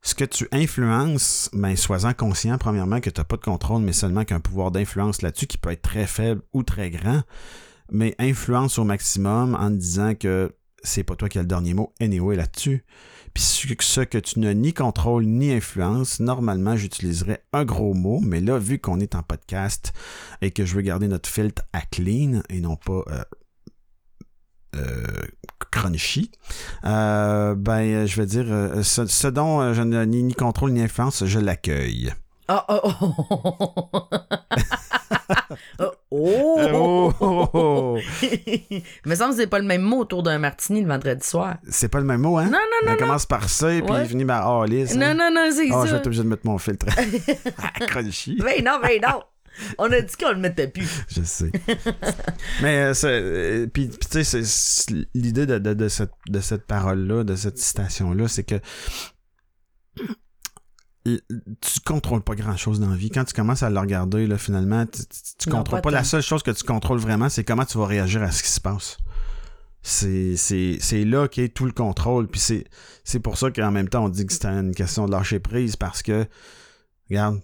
Ce 0.03 0.14
que 0.14 0.24
tu 0.24 0.47
influences, 0.53 1.49
ben, 1.55 1.76
sois-en 1.76 2.12
conscient, 2.12 2.59
premièrement, 2.59 3.01
que 3.01 3.09
t'as 3.09 3.24
pas 3.24 3.36
de 3.36 3.42
contrôle, 3.42 3.80
mais 3.80 3.95
seulement 3.95 4.24
qu'un 4.24 4.40
pouvoir 4.40 4.70
d'influence 4.70 5.22
là-dessus 5.22 5.47
qui 5.47 5.57
peut 5.57 5.70
être 5.70 5.80
très 5.80 6.07
faible 6.07 6.42
ou 6.53 6.62
très 6.62 6.90
grand. 6.90 7.22
Mais 7.90 8.14
influence 8.18 8.78
au 8.78 8.84
maximum 8.84 9.55
en 9.55 9.70
te 9.70 9.76
disant 9.76 10.14
que 10.14 10.55
c'est 10.82 11.05
pas 11.05 11.16
toi 11.16 11.30
qui 11.30 11.38
as 11.38 11.42
le 11.42 11.49
dernier 11.49 11.72
mot 11.72 11.95
anyway 12.01 12.36
là-dessus. 12.36 12.84
Puis 13.35 13.43
ce 13.43 14.01
que 14.03 14.18
tu 14.18 14.39
n'as 14.39 14.55
ni 14.55 14.72
contrôle 14.72 15.24
ni 15.24 15.53
influence, 15.53 16.20
normalement 16.20 16.76
j'utiliserais 16.76 17.43
un 17.53 17.64
gros 17.64 17.93
mot, 17.93 18.20
mais 18.22 18.41
là, 18.41 18.59
vu 18.59 18.78
qu'on 18.78 19.01
est 19.01 19.16
en 19.16 19.22
podcast 19.22 19.93
et 20.41 20.53
que 20.53 20.64
je 20.64 20.76
veux 20.76 20.82
garder 20.82 21.09
notre 21.09 21.28
filtre 21.28 21.62
à 21.72 21.80
clean 21.80 22.43
et 22.49 22.61
non 22.61 22.76
pas 22.76 23.03
euh, 23.09 23.24
euh, 24.76 25.26
crunchy, 25.70 26.30
euh, 26.85 27.55
ben 27.57 28.07
je 28.07 28.20
vais 28.20 28.26
dire 28.26 28.47
euh, 28.49 28.82
ce, 28.82 29.07
ce 29.07 29.26
dont 29.26 29.61
euh, 29.61 29.74
je 29.74 29.82
n'ai 29.82 30.07
ni, 30.07 30.32
contrôle 30.35 30.72
ni 30.72 30.82
influence, 30.82 31.24
je 31.24 31.39
l'accueille. 31.41 32.12
Ah, 32.47 32.64
oh, 32.68 32.91
oh, 33.01 33.89
oh. 33.93 34.09
oh, 36.16 36.56
oh. 36.72 37.12
Oh, 37.20 37.48
oh, 37.50 37.50
oh. 37.54 37.98
Il 38.70 38.82
me 39.06 39.14
semble 39.14 39.30
que 39.34 39.40
c'est 39.40 39.46
pas 39.46 39.58
le 39.58 39.64
même 39.66 39.82
mot 39.82 39.98
autour 40.00 40.22
d'un 40.22 40.38
martini 40.38 40.80
le 40.82 40.88
vendredi 40.88 41.26
soir. 41.26 41.56
C'est 41.68 41.88
pas 41.88 41.98
le 41.98 42.04
même 42.06 42.20
mot, 42.20 42.38
hein? 42.38 42.44
Non, 42.44 42.52
non, 42.52 42.86
non, 42.86 42.92
On 42.92 42.96
commence 42.96 43.26
par 43.26 43.48
ça, 43.48 43.68
puis 43.68 43.82
Ouais. 43.82 44.02
il 44.04 44.08
finit 44.08 44.24
par 44.24 44.50
oh, 44.50 44.64
lisse. 44.64 44.94
Non, 44.94 45.14
non, 45.14 45.30
non, 45.32 45.50
c'est 45.52 45.68
Ah, 45.72 45.78
je 45.80 45.82
vais 45.84 45.88
ça. 45.90 45.96
être 45.96 46.06
obligé 46.06 46.22
de 46.22 46.28
mettre 46.28 46.46
mon 46.46 46.58
filtre. 46.58 46.86
Ah, 47.58 47.86
crunchy. 47.86 48.36
Ben 48.36 48.62
non, 48.64 48.78
ben 48.82 49.00
non. 49.02 49.22
On 49.78 49.84
a 49.92 50.00
dit 50.00 50.14
qu'on 50.16 50.30
le 50.32 50.38
mettait 50.38 50.66
plus. 50.68 51.04
Je 51.08 51.22
sais. 51.22 51.50
Mais 52.60 52.82
euh, 52.86 52.92
euh, 53.04 53.66
puis 53.68 53.88
tu 53.88 54.24
sais, 54.24 54.40
l'idée 55.14 55.46
de, 55.46 55.58
de, 55.58 55.74
de 55.74 55.88
cette, 55.88 56.10
de 56.28 56.40
cette 56.40 56.66
parole-là, 56.66 57.22
de 57.22 57.36
cette 57.36 57.58
citation-là, 57.58 58.26
c'est 58.26 58.42
que 58.42 58.56
tu 61.05 61.80
contrôles 61.84 62.22
pas 62.22 62.34
grand 62.34 62.57
chose 62.57 62.80
dans 62.80 62.88
la 62.90 62.96
vie. 62.96 63.11
Quand 63.11 63.24
tu 63.24 63.34
commences 63.34 63.62
à 63.62 63.70
le 63.70 63.78
regarder, 63.78 64.26
là, 64.26 64.38
finalement, 64.38 64.86
tu, 64.86 65.02
tu- 65.02 65.07
tu 65.38 65.48
Non, 65.50 65.57
contrôles 65.59 65.80
pas 65.82 65.90
pas. 65.90 65.96
La 65.98 66.05
seule 66.05 66.22
chose 66.22 66.42
que 66.42 66.50
tu 66.50 66.64
contrôles 66.64 66.98
vraiment, 66.98 67.28
c'est 67.28 67.44
comment 67.44 67.64
tu 67.64 67.76
vas 67.78 67.86
réagir 67.86 68.22
à 68.22 68.30
ce 68.30 68.42
qui 68.42 68.48
se 68.48 68.61
passe. 68.61 68.96
C'est, 69.82 70.36
c'est, 70.38 70.78
c'est 70.80 71.05
là 71.05 71.28
qu'est 71.28 71.48
tout 71.50 71.66
le 71.66 71.72
contrôle. 71.72 72.26
Puis 72.28 72.40
c'est, 72.40 72.64
c'est 73.05 73.20
pour 73.20 73.36
ça 73.36 73.50
qu'en 73.50 73.70
même 73.70 73.88
temps, 73.90 74.05
on 74.05 74.09
dit 74.09 74.24
que 74.24 74.32
c'est 74.32 74.46
une 74.46 74.74
question 74.74 75.05
de 75.07 75.11
lâcher 75.12 75.40
prise 75.40 75.76
parce 75.76 76.02
que, 76.02 76.26
regarde, 77.11 77.40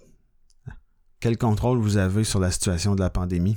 quel 1.20 1.36
contrôle 1.36 1.78
vous 1.78 1.98
avez 1.98 2.24
sur 2.24 2.40
la 2.40 2.50
situation 2.50 2.94
de 2.94 3.00
la 3.00 3.10
pandémie? 3.10 3.56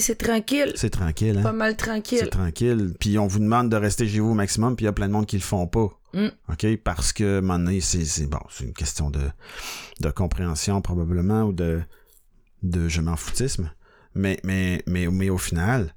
C'est 0.00 0.18
tranquille. 0.18 0.72
C'est 0.76 0.90
tranquille, 0.90 1.38
hein? 1.38 1.42
Pas 1.42 1.52
mal 1.52 1.70
C'est 1.72 1.76
tranquille. 1.78 2.28
tranquille. 2.30 2.94
Puis 3.00 3.18
on 3.18 3.26
vous 3.26 3.38
demande 3.40 3.70
de 3.70 3.76
rester 3.76 4.06
chez 4.06 4.20
vous 4.20 4.30
au 4.32 4.34
maximum, 4.34 4.76
puis 4.76 4.84
il 4.84 4.86
y 4.86 4.88
a 4.88 4.92
plein 4.92 5.08
de 5.08 5.12
monde 5.12 5.26
qui 5.26 5.36
le 5.36 5.42
font 5.42 5.66
pas. 5.66 5.88
Mm. 6.14 6.28
OK? 6.50 6.76
Parce 6.84 7.12
que, 7.12 7.36
à 7.36 7.38
un 7.38 7.40
moment 7.40 7.58
donné, 7.58 7.80
c'est, 7.80 8.04
c'est 8.04 8.26
bon, 8.26 8.40
c'est 8.50 8.64
une 8.64 8.72
question 8.72 9.10
de, 9.10 9.20
de 10.00 10.10
compréhension 10.10 10.80
probablement 10.80 11.42
ou 11.42 11.52
de, 11.52 11.82
de 12.62 12.88
je 12.88 13.00
m'en 13.00 13.16
foutisme. 13.16 13.70
Mais, 14.14 14.38
mais, 14.44 14.82
mais, 14.86 15.08
mais 15.08 15.28
au 15.28 15.38
final, 15.38 15.94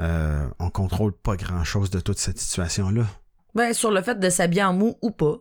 euh, 0.00 0.46
on 0.58 0.70
contrôle 0.70 1.12
pas 1.12 1.36
grand 1.36 1.64
chose 1.64 1.90
de 1.90 2.00
toute 2.00 2.18
cette 2.18 2.38
situation-là. 2.38 3.06
Ben, 3.54 3.72
sur 3.72 3.90
le 3.90 4.02
fait 4.02 4.18
de 4.18 4.30
s'habiller 4.30 4.64
en 4.64 4.72
mou 4.72 4.96
ou 5.02 5.10
pas. 5.10 5.36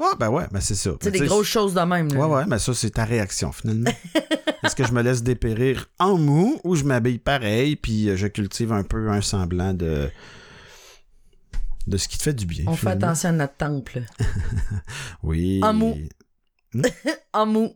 Ah, 0.00 0.16
ben 0.18 0.30
ouais, 0.30 0.44
ben 0.50 0.60
c'est 0.60 0.74
ça. 0.74 0.90
C'est 1.00 1.12
Mais 1.12 1.20
des 1.20 1.26
grosses 1.26 1.46
choses 1.46 1.74
de 1.74 1.80
même. 1.80 2.12
là. 2.12 2.26
Ouais, 2.26 2.34
ouais, 2.34 2.46
mais 2.48 2.58
ça, 2.58 2.74
c'est 2.74 2.90
ta 2.90 3.04
réaction, 3.04 3.52
finalement. 3.52 3.92
Est-ce 4.64 4.74
que 4.74 4.84
je 4.84 4.92
me 4.92 5.02
laisse 5.02 5.22
dépérir 5.22 5.88
en 5.98 6.18
mou 6.18 6.60
ou 6.64 6.74
je 6.74 6.82
m'habille 6.84 7.18
pareil, 7.18 7.76
puis 7.76 8.16
je 8.16 8.26
cultive 8.26 8.72
un 8.72 8.82
peu 8.82 9.10
un 9.10 9.20
semblant 9.20 9.74
de. 9.74 10.10
De 11.86 11.96
ce 11.96 12.08
qui 12.08 12.18
te 12.18 12.22
fait 12.24 12.32
du 12.34 12.46
bien? 12.46 12.64
On 12.66 12.74
fait 12.76 12.90
attention 12.90 13.28
à 13.30 13.32
notre 13.32 13.54
temple. 13.56 14.02
Oui. 15.22 15.60
En 15.62 15.72
mou. 15.74 15.96
En 17.32 17.46
mou. 17.46 17.74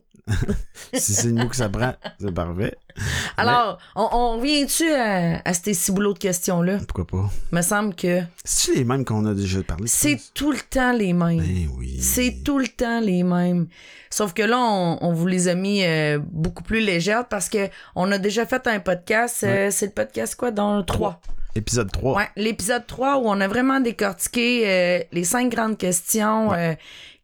si 0.93 1.13
c'est 1.13 1.27
le 1.27 1.35
mot 1.35 1.47
que 1.47 1.55
ça 1.55 1.69
prend, 1.69 1.93
c'est 2.19 2.33
parfait. 2.33 2.75
Alors, 3.37 3.77
on, 3.95 4.09
on 4.11 4.37
revient-tu 4.39 4.91
à, 4.91 5.41
à 5.45 5.53
ces 5.53 5.73
ciboulots 5.73 6.13
de 6.13 6.19
questions-là? 6.19 6.79
Pourquoi 6.87 7.07
pas? 7.07 7.29
Me 7.53 7.61
semble 7.61 7.95
que 7.95 8.21
C'est 8.43 8.73
les 8.75 8.83
mêmes 8.83 9.05
qu'on 9.05 9.25
a 9.25 9.33
déjà 9.33 9.63
parlé? 9.63 9.85
c'est 9.87 10.19
tout 10.33 10.51
le 10.51 10.57
temps 10.59 10.91
les 10.91 11.13
mêmes. 11.13 11.37
Ben 11.39 11.69
oui. 11.77 11.97
C'est 12.01 12.41
tout 12.43 12.59
le 12.59 12.67
temps 12.67 12.99
les 12.99 13.23
mêmes. 13.23 13.67
Sauf 14.09 14.33
que 14.33 14.41
là, 14.43 14.57
on, 14.59 14.97
on 15.01 15.13
vous 15.13 15.27
les 15.27 15.47
a 15.47 15.55
mis 15.55 15.85
euh, 15.85 16.19
beaucoup 16.19 16.63
plus 16.63 16.81
légères 16.81 17.27
parce 17.29 17.47
que 17.47 17.69
on 17.95 18.11
a 18.11 18.17
déjà 18.17 18.45
fait 18.45 18.65
un 18.67 18.79
podcast. 18.81 19.43
euh, 19.43 19.69
c'est 19.71 19.85
le 19.85 19.91
podcast 19.93 20.35
quoi? 20.35 20.51
Dans 20.51 20.77
le 20.77 20.83
3. 20.83 21.21
Épisode 21.57 21.91
3. 21.91 22.15
Ouais, 22.15 22.29
l'épisode 22.35 22.85
3 22.85 23.17
où 23.17 23.23
on 23.25 23.41
a 23.41 23.47
vraiment 23.47 23.79
décortiqué 23.79 24.63
euh, 24.65 24.99
les 25.11 25.23
cinq 25.23 25.49
grandes 25.51 25.77
questions 25.77 26.53
euh, 26.53 26.73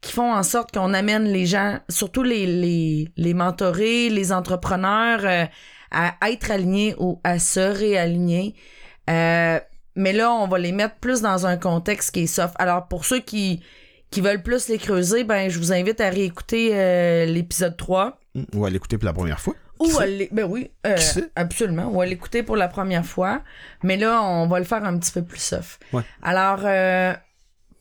qui 0.01 0.11
font 0.11 0.34
en 0.34 0.41
sorte 0.41 0.73
qu'on 0.73 0.93
amène 0.93 1.25
les 1.25 1.45
gens, 1.45 1.79
surtout 1.88 2.23
les, 2.23 2.47
les, 2.47 3.09
les 3.15 3.34
mentorés, 3.36 4.09
les 4.09 4.34
entrepreneurs, 4.34 5.21
euh, 5.23 5.45
à 5.91 6.15
être 6.31 6.49
alignés 6.49 6.95
ou 6.97 7.21
à 7.23 7.38
se 7.38 7.59
réaligner. 7.59 8.55
Mais 9.07 10.11
là, 10.11 10.34
on 10.34 10.47
va 10.47 10.57
les 10.57 10.71
mettre 10.71 10.95
plus 10.95 11.21
dans 11.21 11.45
un 11.45 11.55
contexte 11.55 12.09
qui 12.09 12.21
est 12.21 12.27
soft. 12.27 12.55
Alors, 12.57 12.88
pour 12.88 13.05
ceux 13.05 13.19
qui, 13.19 13.61
qui 14.09 14.21
veulent 14.21 14.41
plus 14.41 14.67
les 14.69 14.79
creuser, 14.79 15.23
ben, 15.23 15.51
je 15.51 15.59
vous 15.59 15.71
invite 15.71 16.01
à 16.01 16.09
réécouter 16.09 17.27
l'épisode 17.27 17.77
3. 17.77 18.19
Ou 18.55 18.65
à 18.65 18.71
l'écouter 18.71 18.97
pour 18.97 19.05
la 19.05 19.13
première 19.13 19.39
fois. 19.39 19.53
Ou 19.80 19.88
ben 20.32 20.45
oui, 20.49 20.71
euh, 20.86 20.95
absolument. 21.36 21.88
Ou 21.88 22.01
à 22.01 22.05
l'écouter 22.05 22.43
pour 22.43 22.55
la 22.55 22.67
première 22.67 23.05
fois. 23.05 23.41
Mais 23.84 23.97
là, 23.97 24.21
on 24.21 24.47
va 24.47 24.59
le 24.59 24.65
faire 24.65 24.84
un 24.86 24.97
petit 24.97 25.11
peu 25.11 25.24
plus 25.24 25.39
soft. 25.41 25.82
Ouais. 25.91 26.03
Alors, 26.21 26.59
euh, 26.63 27.13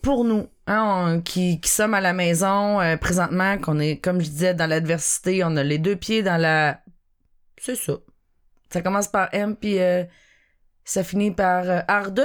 pour 0.00 0.24
nous, 0.24 0.48
hein, 0.66 1.14
on- 1.16 1.20
qui, 1.20 1.60
qui 1.60 1.70
sommes 1.70 1.94
à 1.94 2.00
la 2.00 2.12
maison 2.12 2.80
euh, 2.80 2.96
présentement, 2.96 3.58
qu'on 3.58 3.78
est, 3.78 3.98
comme 3.98 4.20
je 4.20 4.28
disais, 4.30 4.54
dans 4.54 4.66
l'adversité, 4.66 5.44
on 5.44 5.56
a 5.56 5.62
les 5.62 5.78
deux 5.78 5.96
pieds 5.96 6.22
dans 6.22 6.38
la... 6.40 6.80
C'est 7.58 7.76
ça. 7.76 7.92
Ça 8.72 8.80
commence 8.80 9.06
par 9.08 9.28
M, 9.32 9.54
puis 9.54 9.76
ça 10.84 11.04
finit 11.04 11.30
par 11.30 11.64
R2. 11.64 12.22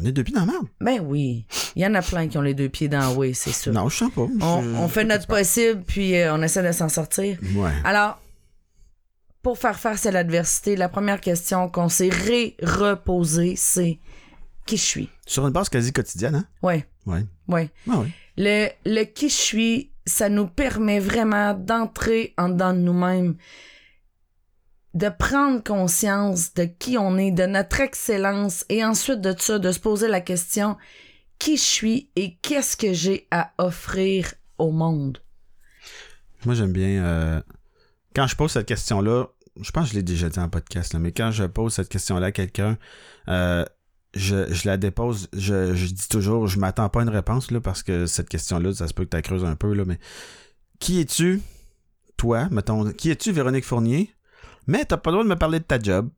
On 0.00 0.04
est 0.04 0.12
depuis 0.12 0.32
dans 0.32 0.40
la 0.40 0.52
merde. 0.52 0.66
Ben 0.80 1.00
oui. 1.00 1.46
Il 1.76 1.82
y 1.82 1.86
en 1.86 1.94
a 1.94 2.02
plein 2.02 2.26
qui 2.28 2.38
ont 2.38 2.42
les 2.42 2.54
deux 2.54 2.68
pieds 2.68 2.88
dans 2.88 3.14
oui, 3.14 3.34
c'est 3.34 3.52
ça. 3.52 3.70
Non, 3.70 3.88
je 3.88 3.96
sens 3.96 4.12
pas. 4.12 4.22
On, 4.40 4.62
Je- 4.62 4.68
on 4.76 4.88
fait 4.88 5.04
notre 5.04 5.26
possible, 5.26 5.82
puis 5.82 6.14
on 6.30 6.40
essaie 6.42 6.62
de 6.62 6.72
s'en 6.72 6.88
sortir. 6.88 7.36
Ouais. 7.54 7.70
Alors, 7.84 8.20
pour 9.44 9.58
faire 9.58 9.78
face 9.78 10.06
à 10.06 10.10
l'adversité, 10.10 10.74
la 10.74 10.88
première 10.88 11.20
question 11.20 11.68
qu'on 11.68 11.88
s'est 11.88 12.08
ré-reposée, 12.08 13.54
c'est 13.56 14.00
qui 14.66 14.76
je 14.76 14.82
suis? 14.82 15.08
Sur 15.26 15.46
une 15.46 15.52
base 15.52 15.68
quasi 15.68 15.92
quotidienne, 15.92 16.34
hein? 16.34 16.46
Ouais, 16.62 16.88
Ouais. 17.06 17.24
ouais. 17.48 17.70
Ah 17.88 17.98
ouais. 18.00 18.08
Le, 18.36 18.68
le 18.86 19.04
qui 19.04 19.28
je 19.28 19.34
suis, 19.34 19.92
ça 20.06 20.28
nous 20.28 20.46
permet 20.48 20.98
vraiment 20.98 21.54
d'entrer 21.54 22.34
en 22.38 22.48
dedans 22.48 22.72
de 22.72 22.78
nous-mêmes, 22.78 23.36
de 24.94 25.08
prendre 25.10 25.62
conscience 25.62 26.54
de 26.54 26.64
qui 26.64 26.96
on 26.98 27.16
est, 27.18 27.30
de 27.30 27.44
notre 27.46 27.80
excellence, 27.80 28.64
et 28.68 28.84
ensuite 28.84 29.20
de 29.20 29.34
ça, 29.38 29.58
de 29.58 29.70
se 29.72 29.78
poser 29.80 30.08
la 30.08 30.20
question 30.20 30.76
qui 31.38 31.56
je 31.56 31.62
suis 31.62 32.10
et 32.16 32.36
qu'est-ce 32.36 32.76
que 32.76 32.92
j'ai 32.92 33.26
à 33.30 33.52
offrir 33.58 34.32
au 34.58 34.70
monde? 34.70 35.18
Moi, 36.46 36.54
j'aime 36.54 36.72
bien. 36.72 37.04
euh, 37.04 37.42
Quand 38.14 38.26
je 38.28 38.36
pose 38.36 38.52
cette 38.52 38.66
question-là, 38.66 39.26
je 39.60 39.70
pense 39.70 39.86
que 39.86 39.90
je 39.92 39.94
l'ai 39.96 40.02
déjà 40.02 40.28
dit 40.28 40.38
en 40.38 40.48
podcast, 40.48 40.92
là, 40.92 40.98
mais 40.98 41.12
quand 41.12 41.30
je 41.30 41.44
pose 41.44 41.72
cette 41.72 41.88
question-là 41.88 42.26
à 42.26 42.32
quelqu'un, 42.32 42.76
euh, 43.28 43.64
je, 44.14 44.52
je 44.52 44.68
la 44.68 44.76
dépose, 44.76 45.28
je, 45.32 45.74
je 45.74 45.86
dis 45.86 46.08
toujours, 46.08 46.46
je 46.46 46.58
m'attends 46.58 46.88
pas 46.88 47.00
à 47.00 47.02
une 47.02 47.08
réponse, 47.08 47.50
là, 47.50 47.60
parce 47.60 47.82
que 47.82 48.06
cette 48.06 48.28
question-là, 48.28 48.72
ça 48.74 48.88
se 48.88 48.94
peut 48.94 49.04
que 49.04 49.16
tu 49.16 49.22
creuses 49.22 49.44
un 49.44 49.56
peu, 49.56 49.72
là, 49.72 49.84
mais 49.84 49.98
qui 50.78 51.00
es-tu, 51.00 51.40
toi, 52.16 52.48
mettons, 52.50 52.90
qui 52.92 53.10
es-tu, 53.10 53.32
Véronique 53.32 53.64
Fournier, 53.64 54.10
mais 54.66 54.84
t'as 54.84 54.96
pas 54.96 55.10
le 55.10 55.16
droit 55.16 55.24
de 55.24 55.28
me 55.28 55.38
parler 55.38 55.60
de 55.60 55.64
ta 55.64 55.78
job, 55.78 56.08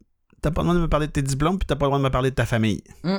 t'as 0.41 0.51
pas 0.51 0.63
le 0.63 0.67
droit 0.67 0.75
de 0.77 0.81
me 0.81 0.89
parler 0.89 1.07
de 1.07 1.13
tes 1.13 1.23
diplômes, 1.23 1.59
puis 1.59 1.67
t'as 1.67 1.77
pas 1.77 1.87
le 1.87 1.91
droit 1.91 1.99
de 1.99 2.05
me 2.05 2.11
parler 2.11 2.31
de 2.31 2.37
ta 2.37 2.47
famille. 2.47 2.83
Mm. 3.03 3.19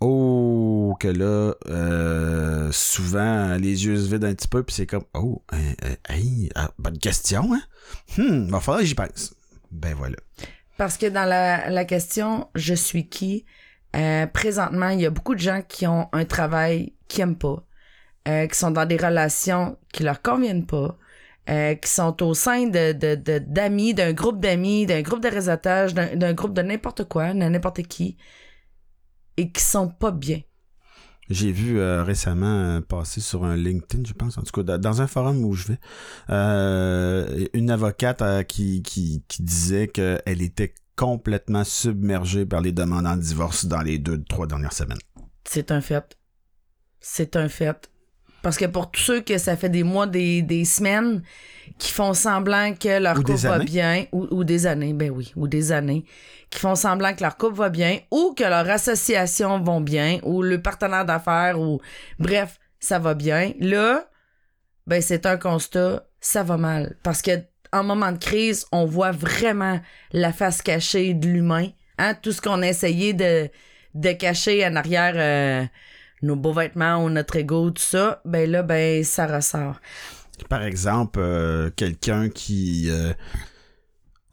Oh, 0.00 0.96
que 1.00 1.08
là, 1.08 1.54
euh, 1.68 2.70
souvent, 2.72 3.56
les 3.56 3.86
yeux 3.86 3.96
se 3.96 4.12
vident 4.12 4.28
un 4.28 4.34
petit 4.34 4.48
peu, 4.48 4.62
puis 4.62 4.74
c'est 4.74 4.86
comme, 4.86 5.04
oh, 5.14 5.42
euh, 5.52 5.56
euh, 5.84 5.94
hey, 6.08 6.50
ah, 6.54 6.70
bonne 6.78 6.98
question, 6.98 7.52
hein? 7.54 7.60
Hmm, 8.16 8.48
va 8.50 8.60
falloir 8.60 8.82
que 8.82 8.86
j'y 8.86 8.94
pense. 8.94 9.34
Ben 9.70 9.94
voilà. 9.94 10.16
Parce 10.76 10.96
que 10.96 11.06
dans 11.06 11.24
la, 11.24 11.84
question 11.84 12.48
je 12.54 12.74
suis 12.74 13.08
qui, 13.08 13.44
euh, 13.96 14.26
présentement, 14.26 14.90
il 14.90 15.00
y 15.00 15.06
a 15.06 15.10
beaucoup 15.10 15.34
de 15.34 15.40
gens 15.40 15.62
qui 15.66 15.86
ont 15.86 16.08
un 16.12 16.24
travail 16.24 16.94
qu'ils 17.08 17.22
aiment 17.22 17.36
pas, 17.36 17.64
euh, 18.28 18.46
qui 18.46 18.58
sont 18.58 18.70
dans 18.70 18.86
des 18.86 18.96
relations 18.96 19.76
qui 19.92 20.02
leur 20.04 20.22
conviennent 20.22 20.66
pas, 20.66 20.96
euh, 21.50 21.74
qui 21.74 21.90
sont 21.90 22.22
au 22.22 22.34
sein 22.34 22.66
de- 22.66 22.92
de- 22.92 23.38
d'amis, 23.38 23.94
d'un 23.94 24.12
groupe 24.12 24.40
d'amis, 24.40 24.86
d'un 24.86 25.02
groupe 25.02 25.20
de 25.22 25.28
réseautage, 25.28 25.94
d'un 25.94 26.14
d'un 26.14 26.34
groupe 26.34 26.54
de 26.54 26.62
n'importe 26.62 27.04
quoi, 27.04 27.32
de 27.32 27.38
n'importe 27.38 27.82
qui, 27.82 28.16
et 29.36 29.50
qui 29.50 29.62
sont 29.62 29.88
pas 29.88 30.10
bien. 30.12 30.40
J'ai 31.30 31.52
vu 31.52 31.78
euh, 31.78 32.02
récemment 32.04 32.46
euh, 32.46 32.80
passer 32.80 33.20
sur 33.20 33.44
un 33.44 33.56
LinkedIn, 33.56 34.04
je 34.06 34.14
pense, 34.14 34.38
en 34.38 34.42
tout 34.42 34.62
cas, 34.64 34.78
dans- 34.78 35.00
un 35.02 35.06
forum 35.06 35.44
où 35.44 35.52
je 35.54 35.68
vais, 35.68 35.78
euh, 36.30 37.46
une 37.52 37.70
avocate 37.70 38.22
euh, 38.22 38.42
qui, 38.42 38.82
qui, 38.82 39.22
qui 39.28 39.42
disait 39.42 39.88
qu'elle 39.88 40.42
était 40.42 40.74
complètement 40.96 41.64
submergée 41.64 42.46
par 42.46 42.60
les 42.60 42.72
demandants 42.72 43.16
de 43.16 43.22
divorce 43.22 43.66
dans 43.66 43.82
les 43.82 43.98
deux, 43.98 44.22
trois 44.24 44.46
dernières 44.46 44.72
semaines. 44.72 44.98
C'est 45.46 45.70
un 45.70 45.80
fait. 45.80 46.16
C'est 47.00 47.36
un 47.36 47.48
fait. 47.48 47.90
Parce 48.42 48.56
que 48.56 48.64
pour 48.66 48.90
tous 48.90 49.00
ceux 49.00 49.20
que 49.20 49.36
ça 49.36 49.56
fait 49.56 49.68
des 49.68 49.82
mois, 49.82 50.06
des, 50.06 50.42
des 50.42 50.64
semaines, 50.64 51.22
qui 51.78 51.92
font 51.92 52.14
semblant 52.14 52.72
que 52.74 53.00
leur 53.02 53.18
Ou 53.18 53.22
couple 53.22 53.38
va 53.38 53.58
bien, 53.58 54.06
ou, 54.12 54.26
ou 54.30 54.44
des 54.44 54.66
années, 54.66 54.92
ben 54.92 55.10
oui, 55.10 55.32
ou 55.36 55.46
des 55.48 55.72
années, 55.72 56.04
qui 56.50 56.58
font 56.58 56.74
semblant 56.74 57.14
que 57.14 57.22
leur 57.22 57.36
couple 57.36 57.56
va 57.56 57.68
bien, 57.68 57.98
ou 58.10 58.34
que 58.36 58.44
leur 58.44 58.68
association 58.68 59.60
vont 59.60 59.80
bien, 59.80 60.18
ou 60.22 60.42
le 60.42 60.60
partenaire 60.62 61.04
d'affaires, 61.04 61.60
ou 61.60 61.80
bref, 62.18 62.58
ça 62.80 62.98
va 62.98 63.14
bien. 63.14 63.52
Là, 63.60 64.08
ben 64.86 65.02
c'est 65.02 65.26
un 65.26 65.36
constat, 65.36 66.06
ça 66.20 66.42
va 66.42 66.56
mal. 66.56 66.96
Parce 67.02 67.22
que 67.22 67.32
en 67.72 67.84
moment 67.84 68.12
de 68.12 68.18
crise, 68.18 68.66
on 68.72 68.86
voit 68.86 69.12
vraiment 69.12 69.80
la 70.12 70.32
face 70.32 70.62
cachée 70.62 71.12
de 71.12 71.28
l'humain. 71.28 71.68
Hein? 71.98 72.14
Tout 72.14 72.32
ce 72.32 72.40
qu'on 72.40 72.62
a 72.62 72.66
essayé 72.66 73.12
de, 73.12 73.50
cacher 74.12 74.66
en 74.66 74.74
arrière 74.76 75.14
euh, 75.16 75.66
nos 76.22 76.36
beaux 76.36 76.54
vêtements 76.54 77.04
ou 77.04 77.10
notre 77.10 77.36
ego, 77.36 77.70
tout 77.70 77.82
ça, 77.82 78.22
ben 78.24 78.50
là, 78.50 78.62
ben 78.62 79.04
ça 79.04 79.26
ressort. 79.26 79.80
Par 80.48 80.62
exemple, 80.62 81.18
euh, 81.20 81.70
quelqu'un 81.76 82.30
qui... 82.30 82.88
euh, 82.88 83.12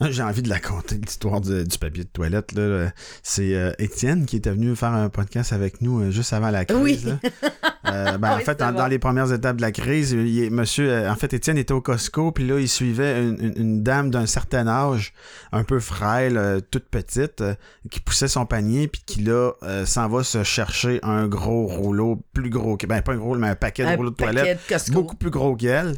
J'ai 0.02 0.24
envie 0.24 0.42
de 0.42 0.50
la 0.50 0.60
conter, 0.60 0.96
l'histoire 0.98 1.40
du 1.40 1.64
papier 1.80 2.04
de 2.04 2.10
toilette. 2.10 2.52
là. 2.52 2.92
C'est 3.24 3.56
euh, 3.56 3.72
Étienne 3.80 4.26
qui 4.26 4.36
était 4.36 4.52
venu 4.52 4.76
faire 4.76 4.92
un 4.92 5.08
podcast 5.08 5.54
avec 5.54 5.80
nous 5.82 6.02
euh, 6.02 6.12
juste 6.12 6.34
avant 6.34 6.50
la 6.50 6.66
crise. 6.66 7.18
Oui. 7.24 7.30
Euh, 7.88 8.18
ben, 8.18 8.36
en 8.36 8.40
fait, 8.40 8.58
dans, 8.58 8.88
les 8.88 8.98
premières 8.98 9.32
étapes 9.32 9.58
de 9.58 9.62
la 9.62 9.72
crise, 9.72 10.12
il 10.12 10.50
monsieur, 10.50 11.08
en 11.08 11.16
fait, 11.16 11.32
Étienne 11.34 11.60
était 11.60 11.72
au 11.72 11.82
Costco, 11.82 12.32
puis 12.32 12.46
là, 12.46 12.60
il 12.60 12.68
suivait 12.68 13.22
une, 13.24 13.38
une- 13.40 13.54
une 13.56 13.84
dame 13.84 14.10
d'un 14.10 14.26
certain 14.26 14.68
âge, 14.68 15.14
un 15.52 15.64
peu 15.64 15.80
frêle, 15.80 16.62
toute 16.72 16.86
petite, 16.86 17.44
qui 17.92 18.00
poussait 18.00 18.28
son 18.28 18.48
panier, 18.48 18.88
puis 18.88 19.04
qui 19.06 19.22
là 19.22 19.52
s'en 19.86 20.10
va 20.10 20.24
se 20.24 20.44
chercher 20.44 21.00
un 21.04 21.28
gros 21.28 21.68
rouleau, 21.68 22.24
plus 22.34 22.50
gros 22.50 22.76
que, 22.76 22.88
ben 22.88 23.04
pas 23.04 23.14
un 23.14 23.18
gros, 23.18 23.36
mais 23.36 23.50
un 23.50 23.56
paquet 23.56 23.84
de 23.84 23.90
Un 23.90 23.96
rouleaux 23.98 24.10
de 24.10 24.16
toilette, 24.16 24.60
de 24.68 24.92
beaucoup 24.92 25.16
plus 25.16 25.30
gros 25.30 25.56
qu'elle, 25.56 25.96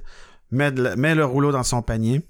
met 0.51 0.71
le 0.71 1.23
rouleau 1.25 1.53
dans 1.53 1.63
son 1.63 1.81
panier, 1.81 2.21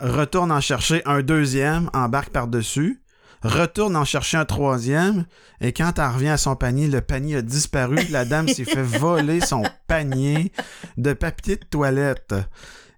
retourne 0.00 0.52
en 0.52 0.60
chercher 0.60 1.02
un 1.06 1.22
deuxième, 1.22 1.90
embarque 1.94 2.30
par-dessus, 2.30 3.02
retourne 3.42 3.96
en 3.96 4.04
chercher 4.04 4.36
un 4.36 4.44
troisième, 4.44 5.26
et 5.60 5.72
quand 5.72 5.98
elle 5.98 6.10
revient 6.10 6.28
à 6.28 6.36
son 6.36 6.56
panier, 6.56 6.88
le 6.88 7.00
panier 7.00 7.36
a 7.36 7.42
disparu, 7.42 7.96
la 8.10 8.24
dame 8.24 8.48
s'est 8.48 8.64
fait 8.64 8.82
voler 8.98 9.40
son 9.40 9.62
panier 9.86 10.52
de 10.96 11.12
papier 11.12 11.56
de 11.56 11.64
toilette. 11.64 12.34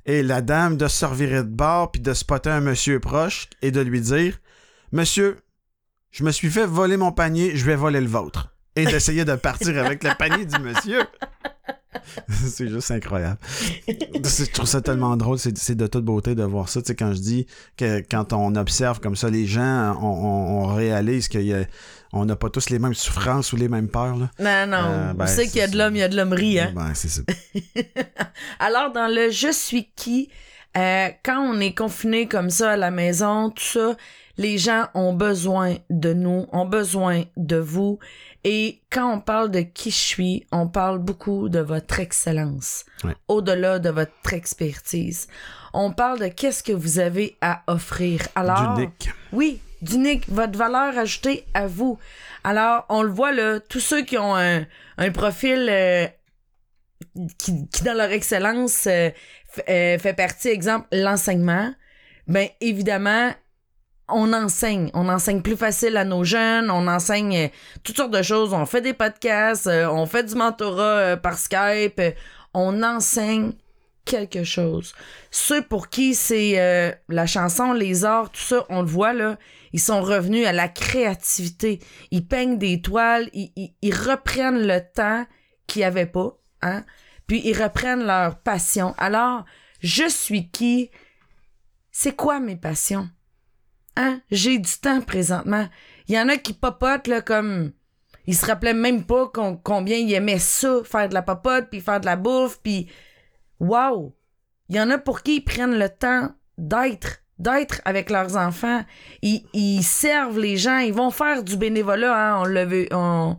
Et 0.06 0.22
la 0.22 0.40
dame 0.40 0.76
de 0.76 0.88
se 0.88 1.04
revirer 1.04 1.42
de 1.42 1.50
bord, 1.50 1.92
puis 1.92 2.00
de 2.00 2.14
spotter 2.14 2.50
un 2.50 2.60
monsieur 2.60 2.98
proche, 2.98 3.48
et 3.60 3.70
de 3.70 3.80
lui 3.80 4.00
dire 4.00 4.38
«Monsieur, 4.92 5.36
je 6.10 6.24
me 6.24 6.30
suis 6.30 6.50
fait 6.50 6.64
voler 6.64 6.96
mon 6.96 7.12
panier, 7.12 7.54
je 7.56 7.64
vais 7.66 7.76
voler 7.76 8.00
le 8.00 8.08
vôtre.» 8.08 8.54
Et 8.76 8.86
d'essayer 8.86 9.24
de 9.24 9.34
partir 9.34 9.84
avec 9.84 10.04
le 10.04 10.10
panier 10.16 10.46
du 10.46 10.58
monsieur. 10.60 11.02
c'est 12.28 12.68
juste 12.68 12.90
incroyable. 12.90 13.38
Je 13.88 14.50
trouve 14.50 14.66
ça 14.66 14.80
tellement 14.80 15.16
drôle. 15.16 15.38
C'est 15.38 15.74
de 15.74 15.86
toute 15.86 16.04
beauté 16.04 16.34
de 16.34 16.42
voir 16.44 16.68
ça. 16.68 16.80
Tu 16.82 16.88
sais, 16.88 16.94
quand 16.94 17.12
je 17.14 17.18
dis 17.20 17.46
que 17.76 18.00
quand 18.10 18.32
on 18.32 18.54
observe 18.56 19.00
comme 19.00 19.16
ça 19.16 19.30
les 19.30 19.46
gens, 19.46 19.96
on, 20.00 20.06
on- 20.06 20.62
on 20.64 20.66
réalise 20.74 21.28
qu'on 21.28 22.24
n'a 22.24 22.36
pas 22.36 22.50
tous 22.50 22.70
les 22.70 22.78
mêmes 22.78 22.94
souffrances 22.94 23.52
ou 23.52 23.56
les 23.56 23.68
mêmes 23.68 23.88
peurs. 23.88 24.16
Là. 24.16 24.30
Non, 24.38 24.70
non. 24.76 24.84
Euh, 24.88 25.12
ben, 25.14 25.24
on 25.24 25.26
sait 25.26 25.46
qu'il 25.46 25.58
y 25.58 25.62
a 25.62 25.68
de 25.68 25.76
l'homme, 25.78 25.96
il 25.96 26.00
y 26.00 26.02
a 26.02 26.08
de 26.08 26.16
l'hommerie, 26.16 26.60
hein. 26.60 26.72
Ben, 26.74 26.92
c'est 26.94 27.08
ça. 27.08 27.22
Alors, 28.58 28.92
dans 28.92 29.08
le 29.08 29.30
je 29.30 29.52
suis 29.52 29.90
qui, 29.96 30.28
euh, 30.76 31.08
quand 31.24 31.40
on 31.40 31.58
est 31.60 31.74
confiné 31.74 32.26
comme 32.28 32.50
ça 32.50 32.72
à 32.72 32.76
la 32.76 32.90
maison, 32.90 33.50
tout 33.50 33.62
ça, 33.64 33.96
les 34.36 34.58
gens 34.58 34.86
ont 34.94 35.12
besoin 35.14 35.76
de 35.90 36.12
nous, 36.12 36.46
ont 36.52 36.66
besoin 36.66 37.24
de 37.36 37.56
vous. 37.56 37.98
Et 38.44 38.80
quand 38.90 39.12
on 39.14 39.20
parle 39.20 39.50
de 39.50 39.60
qui 39.60 39.90
je 39.90 39.96
suis, 39.96 40.46
on 40.52 40.68
parle 40.68 40.98
beaucoup 40.98 41.48
de 41.48 41.58
votre 41.58 41.98
excellence, 42.00 42.84
Ouais. 43.04 43.14
au-delà 43.28 43.78
de 43.78 43.90
votre 43.90 44.32
expertise. 44.32 45.26
On 45.74 45.92
parle 45.92 46.20
de 46.20 46.28
qu'est-ce 46.28 46.62
que 46.62 46.72
vous 46.72 46.98
avez 46.98 47.36
à 47.40 47.62
offrir. 47.66 48.26
Alors, 48.34 48.74
D'unique. 48.74 49.10
oui, 49.32 49.60
d'unique, 49.82 50.28
votre 50.28 50.56
valeur 50.58 50.96
ajoutée 50.96 51.44
à 51.52 51.66
vous. 51.66 51.98
Alors, 52.44 52.86
on 52.88 53.02
le 53.02 53.10
voit 53.10 53.32
là, 53.32 53.60
tous 53.60 53.80
ceux 53.80 54.02
qui 54.02 54.16
ont 54.16 54.34
un, 54.36 54.64
un 54.96 55.10
profil 55.10 55.66
euh, 55.68 56.06
qui, 57.38 57.68
qui, 57.68 57.82
dans 57.84 57.94
leur 57.96 58.10
excellence, 58.10 58.86
euh, 58.86 59.10
f- 59.56 59.62
euh, 59.68 59.98
fait 59.98 60.14
partie, 60.14 60.48
exemple, 60.48 60.86
l'enseignement, 60.92 61.72
ben 62.26 62.48
évidemment, 62.60 63.32
on 64.08 64.32
enseigne. 64.32 64.90
On 64.94 65.08
enseigne 65.08 65.42
plus 65.42 65.56
facile 65.56 65.96
à 65.96 66.04
nos 66.04 66.24
jeunes, 66.24 66.70
on 66.70 66.86
enseigne 66.88 67.36
euh, 67.36 67.48
toutes 67.82 67.96
sortes 67.96 68.12
de 68.12 68.22
choses. 68.22 68.52
On 68.52 68.66
fait 68.66 68.80
des 68.80 68.94
podcasts, 68.94 69.66
euh, 69.66 69.88
on 69.88 70.06
fait 70.06 70.24
du 70.24 70.34
mentorat 70.34 70.82
euh, 70.82 71.16
par 71.16 71.38
Skype, 71.38 72.00
on 72.54 72.82
enseigne 72.82 73.52
quelque 74.04 74.42
chose. 74.44 74.94
Ceux 75.30 75.62
pour 75.62 75.90
qui 75.90 76.14
c'est 76.14 76.98
la 77.10 77.26
chanson, 77.26 77.74
les 77.74 78.06
arts, 78.06 78.30
tout 78.30 78.40
ça, 78.40 78.64
on 78.70 78.80
le 78.80 78.88
voit 78.88 79.12
là, 79.12 79.36
ils 79.74 79.80
sont 79.80 80.00
revenus 80.00 80.46
à 80.46 80.52
la 80.52 80.66
créativité. 80.66 81.78
Ils 82.10 82.26
peignent 82.26 82.56
des 82.56 82.80
toiles, 82.80 83.28
ils, 83.34 83.74
ils- 83.82 83.94
reprennent 83.94 84.66
le 84.66 84.80
temps 84.80 85.26
qu'ils 85.66 85.84
avaient 85.84 86.06
pas, 86.06 86.38
hein? 86.62 86.84
Puis 87.26 87.42
ils 87.44 87.62
reprennent 87.62 88.06
leur 88.06 88.38
passion. 88.38 88.94
Alors, 88.96 89.44
je 89.80 90.08
suis 90.08 90.48
qui? 90.48 90.90
C'est 91.92 92.16
quoi 92.16 92.40
mes 92.40 92.56
passions? 92.56 93.10
Hein? 93.98 94.20
J'ai 94.30 94.58
du 94.58 94.72
temps 94.80 95.00
présentement. 95.00 95.68
Il 96.06 96.14
y 96.14 96.20
en 96.20 96.28
a 96.28 96.36
qui 96.36 96.52
popotent 96.52 97.08
là 97.08 97.20
comme 97.20 97.72
ils 98.28 98.36
se 98.36 98.46
rappelaient 98.46 98.74
même 98.74 99.04
pas 99.04 99.30
combien 99.64 99.96
ils 99.96 100.12
aimaient 100.12 100.38
ça, 100.38 100.82
faire 100.84 101.08
de 101.08 101.14
la 101.14 101.22
popote, 101.22 101.68
puis 101.70 101.80
faire 101.80 101.98
de 101.98 102.06
la 102.06 102.16
bouffe, 102.16 102.60
puis 102.62 102.88
wow! 103.58 104.14
Il 104.68 104.76
y 104.76 104.80
en 104.80 104.90
a 104.90 104.98
pour 104.98 105.22
qui 105.22 105.36
ils 105.36 105.40
prennent 105.40 105.78
le 105.78 105.88
temps 105.88 106.30
d'être, 106.58 107.22
d'être 107.38 107.80
avec 107.84 108.10
leurs 108.10 108.36
enfants. 108.36 108.84
Ils, 109.22 109.44
ils 109.52 109.82
servent 109.82 110.38
les 110.38 110.58
gens, 110.58 110.78
ils 110.78 110.92
vont 110.92 111.10
faire 111.10 111.42
du 111.42 111.56
bénévolat. 111.56 112.34
Hein? 112.34 112.42
On 112.42 112.44
l'a 112.44 112.66
vu, 112.66 112.86
on, 112.92 113.36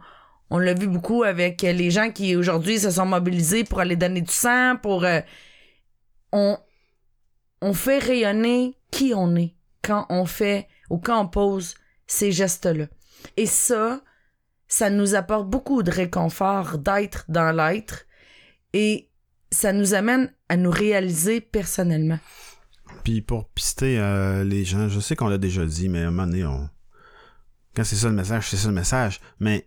on 0.50 0.58
l'a 0.58 0.74
vu 0.74 0.88
beaucoup 0.88 1.24
avec 1.24 1.62
les 1.62 1.92
gens 1.92 2.12
qui 2.12 2.36
aujourd'hui 2.36 2.80
se 2.80 2.92
sont 2.92 3.06
mobilisés 3.06 3.64
pour 3.64 3.80
aller 3.80 3.96
donner 3.96 4.22
du 4.22 4.34
sang, 4.34 4.76
pour 4.82 5.06
euh, 5.06 5.22
on, 6.34 6.58
on 7.62 7.74
fait 7.74 8.00
rayonner 8.00 8.76
qui 8.92 9.14
on 9.16 9.36
est 9.36 9.54
quand 9.84 10.06
on 10.10 10.26
fait 10.26 10.68
ou 10.90 10.98
quand 10.98 11.22
on 11.22 11.28
pose 11.28 11.76
ces 12.08 12.32
gestes-là. 12.32 12.86
Et 13.38 13.46
ça, 13.46 14.02
ça 14.68 14.90
nous 14.90 15.16
apporte 15.16 15.50
beaucoup 15.50 15.84
de 15.84 15.92
réconfort 15.92 16.78
d'être 16.78 17.26
dans 17.28 17.52
l'être 17.52 18.06
et 18.74 19.10
ça 19.52 19.74
nous 19.74 19.94
amène 19.94 20.32
à 20.48 20.58
nous 20.58 20.72
réaliser 20.72 21.42
personnellement. 21.42 22.20
Puis 23.04 23.22
pour 23.22 23.50
pister 23.50 24.00
euh, 24.00 24.44
les 24.44 24.66
gens, 24.66 24.90
je 24.90 25.00
sais 25.00 25.16
qu'on 25.16 25.28
l'a 25.28 25.38
déjà 25.38 25.66
dit, 25.66 25.90
mais 25.90 26.04
à 26.04 26.08
un 26.08 26.12
moment 26.12 26.28
donné, 26.28 26.46
on... 26.46 26.70
quand 27.76 27.84
c'est 27.84 27.96
ça 27.96 28.08
le 28.08 28.16
message, 28.16 28.50
c'est 28.50 28.58
ça 28.58 28.68
le 28.68 28.74
message. 28.74 29.20
Mais 29.40 29.66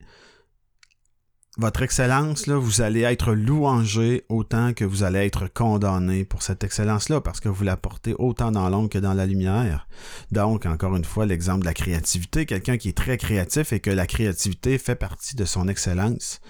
votre 1.59 1.83
excellence, 1.83 2.47
là, 2.47 2.57
vous 2.57 2.81
allez 2.81 3.03
être 3.03 3.35
louangé 3.35 4.25
autant 4.31 4.73
que 4.73 4.87
vous 4.87 5.03
allez 5.03 5.19
être 5.19 5.53
condamné 5.53 6.25
pour 6.25 6.43
cette 6.43 6.65
excellence-là, 6.65 7.21
parce 7.21 7.41
que 7.41 7.51
vous 7.51 7.63
la 7.63 7.77
portez 7.77 8.15
autant 8.19 8.51
dans 8.51 8.71
l'ombre 8.71 8.89
que 8.89 8.99
dans 8.99 9.13
la 9.13 9.27
lumière. 9.27 9.87
Donc, 10.31 10.65
encore 10.65 10.97
une 10.97 11.05
fois, 11.05 11.27
l'exemple 11.27 11.61
de 11.61 11.67
la 11.67 11.75
créativité, 11.75 12.47
quelqu'un 12.47 12.79
qui 12.79 12.89
est 12.89 12.97
très 12.97 13.19
créatif 13.19 13.75
et 13.75 13.81
que 13.81 13.91
la 13.91 14.07
créativité 14.07 14.79
fait 14.79 14.95
partie 14.95 15.37
de 15.37 15.45
son 15.45 15.69
excellence, 15.69 16.41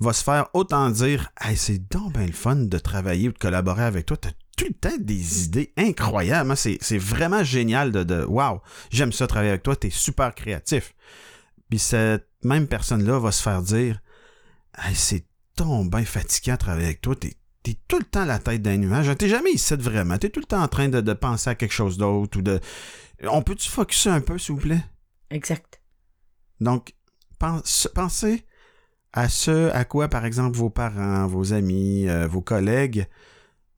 va 0.00 0.12
se 0.12 0.24
faire 0.24 0.48
autant 0.52 0.90
dire 0.90 1.30
Hey, 1.40 1.56
c'est 1.56 1.88
donc 1.88 2.14
bien 2.14 2.26
le 2.26 2.32
fun 2.32 2.56
de 2.56 2.78
travailler 2.78 3.28
ou 3.28 3.32
de 3.32 3.38
collaborer 3.38 3.84
avec 3.84 4.06
toi. 4.06 4.16
T'as 4.16 4.30
tout 4.56 4.66
le 4.66 4.74
temps 4.74 4.96
des 4.98 5.44
idées 5.44 5.72
incroyables. 5.76 6.50
hein. 6.50 6.56
C'est, 6.56 6.98
vraiment 6.98 7.44
génial 7.44 7.92
de, 7.92 8.02
de 8.02 8.24
Wow, 8.24 8.62
j'aime 8.90 9.12
ça 9.12 9.28
travailler 9.28 9.50
avec 9.50 9.62
toi, 9.62 9.76
t'es 9.76 9.90
super 9.90 10.34
créatif. 10.34 10.94
Puis 11.68 11.78
cette 11.78 12.26
même 12.42 12.66
personne-là 12.66 13.20
va 13.20 13.30
se 13.30 13.42
faire 13.42 13.62
dire 13.62 14.00
Hey, 14.82 14.94
c'est 14.94 15.24
donc 15.56 15.90
bien 15.90 16.04
fatigant 16.04 16.54
de 16.54 16.58
travailler 16.58 16.86
avec 16.86 17.00
toi, 17.00 17.14
t'es, 17.14 17.36
tout 17.86 17.98
le 17.98 18.04
temps 18.04 18.24
la 18.24 18.38
tête 18.38 18.62
d'un 18.62 18.78
nuage. 18.78 19.14
T'es 19.18 19.28
jamais 19.28 19.52
ici 19.52 19.74
vraiment. 19.74 20.16
T'es 20.18 20.30
tout 20.30 20.40
le 20.40 20.46
temps 20.46 20.62
en 20.62 20.68
train 20.68 20.88
de, 20.88 21.00
de 21.00 21.12
penser 21.12 21.50
à 21.50 21.54
quelque 21.54 21.72
chose 21.72 21.98
d'autre 21.98 22.38
ou 22.38 22.42
de. 22.42 22.60
On 23.28 23.42
peut-tu 23.42 23.68
focuser 23.68 24.10
un 24.10 24.20
peu, 24.20 24.38
s'il 24.38 24.54
vous 24.54 24.60
plaît? 24.62 24.82
Exact. 25.30 25.80
Donc, 26.60 26.94
pense- 27.38 27.88
pensez 27.94 28.44
à 29.12 29.28
ce 29.28 29.70
à 29.70 29.84
quoi, 29.84 30.08
par 30.08 30.24
exemple, 30.24 30.56
vos 30.56 30.70
parents, 30.70 31.26
vos 31.26 31.52
amis, 31.52 32.08
euh, 32.08 32.26
vos 32.26 32.40
collègues 32.40 33.06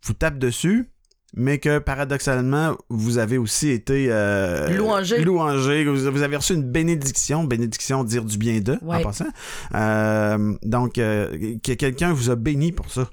vous 0.04 0.14
tapent 0.14 0.38
dessus, 0.38 0.90
mais 1.34 1.58
que 1.58 1.78
paradoxalement, 1.78 2.76
vous 2.88 3.18
avez 3.18 3.38
aussi 3.38 3.70
été 3.70 4.08
euh, 4.10 4.68
Louangé. 4.76 5.22
louangé. 5.22 5.84
Vous, 5.84 6.10
vous 6.10 6.22
avez 6.22 6.36
reçu 6.36 6.54
une 6.54 6.70
bénédiction, 6.70 7.44
bénédiction, 7.44 8.04
dire 8.04 8.24
du 8.24 8.36
bien 8.36 8.60
d'eux, 8.60 8.78
en 8.86 9.00
passant. 9.02 9.26
Euh, 9.74 10.54
donc, 10.62 10.98
euh, 10.98 11.58
que 11.62 11.72
quelqu'un 11.72 12.12
vous 12.12 12.30
a 12.30 12.36
béni 12.36 12.72
pour 12.72 12.90
ça. 12.90 13.08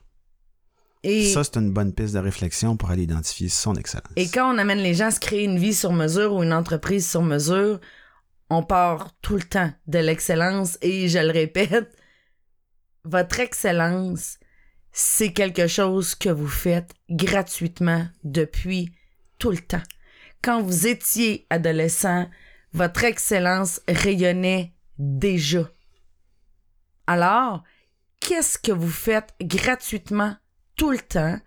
Et, 1.03 1.31
Ça, 1.31 1.45
c'est 1.45 1.55
une 1.55 1.71
bonne 1.71 1.93
piste 1.93 2.13
de 2.13 2.19
réflexion 2.19 2.75
pour 2.75 2.91
aller 2.91 3.03
identifier 3.03 3.47
son 3.47 3.75
excellence. 3.75 4.11
et 4.17 4.27
quand 4.27 4.53
on 4.53 4.57
amène 4.57 4.79
les 4.79 4.93
gens 4.93 5.07
à 5.07 5.11
se 5.11 5.21
créer 5.21 5.45
une 5.45 5.57
vie 5.57 5.73
sur 5.73 5.93
mesure 5.93 6.33
ou 6.33 6.43
une 6.43 6.51
entreprise 6.51 7.09
sur 7.09 7.21
mesure, 7.21 7.79
on 8.49 8.63
part 8.63 9.13
tout 9.21 9.35
le 9.35 9.43
temps 9.43 9.71
de 9.87 9.99
l'excellence 9.99 10.77
et 10.81 11.07
je 11.07 11.19
le 11.19 11.31
répète, 11.31 11.89
votre 13.05 13.39
excellence, 13.39 14.38
c'est 15.01 15.31
quelque 15.31 15.67
chose 15.67 16.13
que 16.13 16.27
vous 16.27 16.49
faites 16.49 16.93
gratuitement 17.09 18.05
depuis 18.25 18.91
tout 19.37 19.49
le 19.49 19.57
temps. 19.57 19.81
Quand 20.41 20.61
vous 20.61 20.87
étiez 20.87 21.47
adolescent, 21.49 22.27
votre 22.73 23.05
excellence 23.05 23.79
rayonnait 23.87 24.73
déjà. 24.97 25.71
Alors, 27.07 27.63
qu'est-ce 28.19 28.59
que 28.59 28.73
vous 28.73 28.89
faites 28.89 29.33
gratuitement 29.41 30.35
tout 30.75 30.91
le 30.91 30.99
temps? 30.99 31.39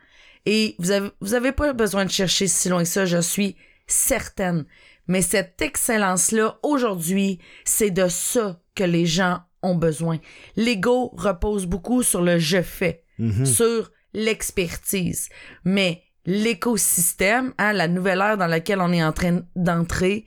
Et 0.47 0.75
vous 0.79 0.91
avez, 0.91 1.11
vous 1.21 1.35
avez 1.35 1.53
pas 1.53 1.75
besoin 1.75 2.07
de 2.07 2.11
chercher 2.11 2.47
si 2.47 2.71
loin 2.71 2.85
que 2.85 2.89
ça, 2.89 3.05
je 3.05 3.21
suis 3.21 3.57
certaine. 3.87 4.65
Mais 5.09 5.21
cette 5.21 5.61
excellence-là, 5.61 6.59
aujourd'hui, 6.63 7.39
c'est 7.67 7.91
de 7.91 8.09
ça 8.09 8.59
que 8.75 8.85
les 8.85 9.05
gens 9.05 9.43
ont 9.63 9.75
besoin. 9.75 10.21
L'ego 10.57 11.11
repose 11.19 11.67
beaucoup 11.67 12.03
sur 12.03 12.23
le 12.23 12.39
je 12.39 12.63
fais, 12.63 13.05
Mhm. 13.23 13.47
sur 13.47 13.91
l'expertise. 14.15 15.29
Mais 15.65 16.03
l'écosystème, 16.27 17.55
hein, 17.59 17.73
la 17.73 17.89
nouvelle 17.89 18.21
ère 18.21 18.37
dans 18.37 18.47
laquelle 18.47 18.81
on 18.81 18.93
est 18.93 19.03
en 19.03 19.13
train 19.13 19.43
d'entrer, 19.57 20.25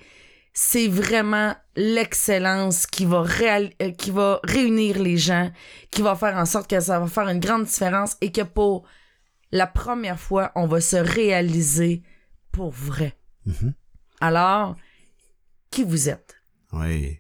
c'est 0.53 0.87
vraiment 0.87 1.53
l'excellence 1.75 2.87
qui 2.87 3.05
va 3.05 3.23
réal- 3.23 3.73
euh, 3.81 3.91
qui 3.91 4.11
va 4.11 4.39
réunir 4.43 5.01
les 5.01 5.17
gens, 5.17 5.51
qui 5.91 6.01
va 6.01 6.15
faire 6.15 6.37
en 6.37 6.45
sorte 6.45 6.69
que 6.69 6.79
ça 6.79 6.99
va 6.99 7.07
faire 7.07 7.27
une 7.27 7.39
grande 7.41 7.65
différence 7.65 8.15
et 8.21 8.31
que 8.31 8.41
pour 8.41 8.87
la 9.51 9.67
première 9.67 10.19
fois, 10.19 10.51
on 10.55 10.67
va 10.67 10.79
se 10.81 10.95
réaliser 10.95 12.03
pour 12.51 12.71
vrai. 12.71 13.17
Mhm. 13.45 13.73
Alors, 14.21 14.75
qui 15.69 15.83
vous 15.83 16.07
êtes? 16.09 16.35
Oui. 16.71 17.19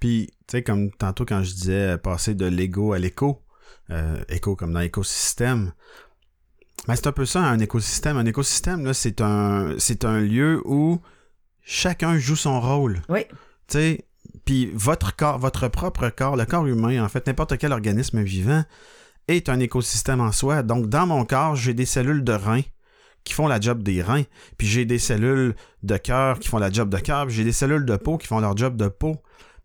Puis, 0.00 0.28
tu 0.46 0.52
sais, 0.52 0.62
comme 0.62 0.90
tantôt 0.92 1.24
quand 1.26 1.42
je 1.42 1.52
disais 1.52 1.92
euh, 1.94 1.96
passer 1.98 2.34
de 2.34 2.46
l'ego 2.46 2.92
à 2.92 2.98
l'éco, 2.98 3.42
euh, 3.90 4.22
éco 4.28 4.56
comme 4.56 4.72
dans 4.72 4.80
l'écosystème, 4.80 5.72
ben 6.86 6.94
c'est 6.94 7.06
un 7.06 7.12
peu 7.12 7.26
ça, 7.26 7.40
un 7.40 7.58
écosystème. 7.58 8.16
Un 8.16 8.26
écosystème, 8.26 8.84
là, 8.84 8.94
c'est 8.94 9.20
un, 9.20 9.74
c'est 9.78 10.04
un 10.04 10.20
lieu 10.20 10.62
où 10.64 11.00
chacun 11.62 12.18
joue 12.18 12.36
son 12.36 12.60
rôle. 12.60 13.02
Oui. 13.08 13.24
Tu 13.68 13.78
sais, 13.78 14.04
puis 14.44 14.70
votre 14.72 15.16
corps, 15.16 15.38
votre 15.38 15.68
propre 15.68 16.08
corps, 16.10 16.36
le 16.36 16.46
corps 16.46 16.66
humain, 16.66 17.04
en 17.04 17.08
fait, 17.08 17.26
n'importe 17.26 17.58
quel 17.58 17.72
organisme 17.72 18.22
vivant, 18.22 18.64
est 19.28 19.48
un 19.48 19.58
écosystème 19.58 20.20
en 20.20 20.30
soi. 20.30 20.62
Donc, 20.62 20.86
dans 20.86 21.06
mon 21.06 21.24
corps, 21.24 21.56
j'ai 21.56 21.74
des 21.74 21.86
cellules 21.86 22.22
de 22.22 22.32
reins 22.32 22.62
qui 23.24 23.34
font 23.34 23.48
la 23.48 23.60
job 23.60 23.82
des 23.82 24.02
reins, 24.02 24.22
puis 24.56 24.68
j'ai 24.68 24.84
des 24.84 25.00
cellules 25.00 25.56
de 25.82 25.96
cœur 25.96 26.38
qui 26.38 26.48
font 26.48 26.58
la 26.58 26.70
job 26.70 26.88
de 26.88 26.98
cœur, 26.98 27.26
puis 27.26 27.34
j'ai 27.34 27.42
des 27.42 27.50
cellules 27.50 27.84
de 27.84 27.96
peau 27.96 28.18
qui 28.18 28.28
font 28.28 28.38
leur 28.38 28.56
job 28.56 28.76
de 28.76 28.86
peau. 28.86 29.16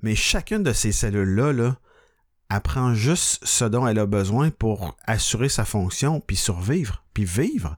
Mais 0.01 0.15
chacune 0.15 0.63
de 0.63 0.73
ces 0.73 0.91
cellules-là, 0.91 1.53
là, 1.53 1.77
apprend 2.51 2.93
juste 2.93 3.39
ce 3.45 3.65
dont 3.65 3.87
elle 3.87 3.99
a 3.99 4.05
besoin 4.05 4.49
pour 4.49 4.97
assurer 5.05 5.49
sa 5.49 5.65
fonction, 5.65 6.19
puis 6.19 6.35
survivre, 6.35 7.03
puis 7.13 7.23
vivre. 7.23 7.77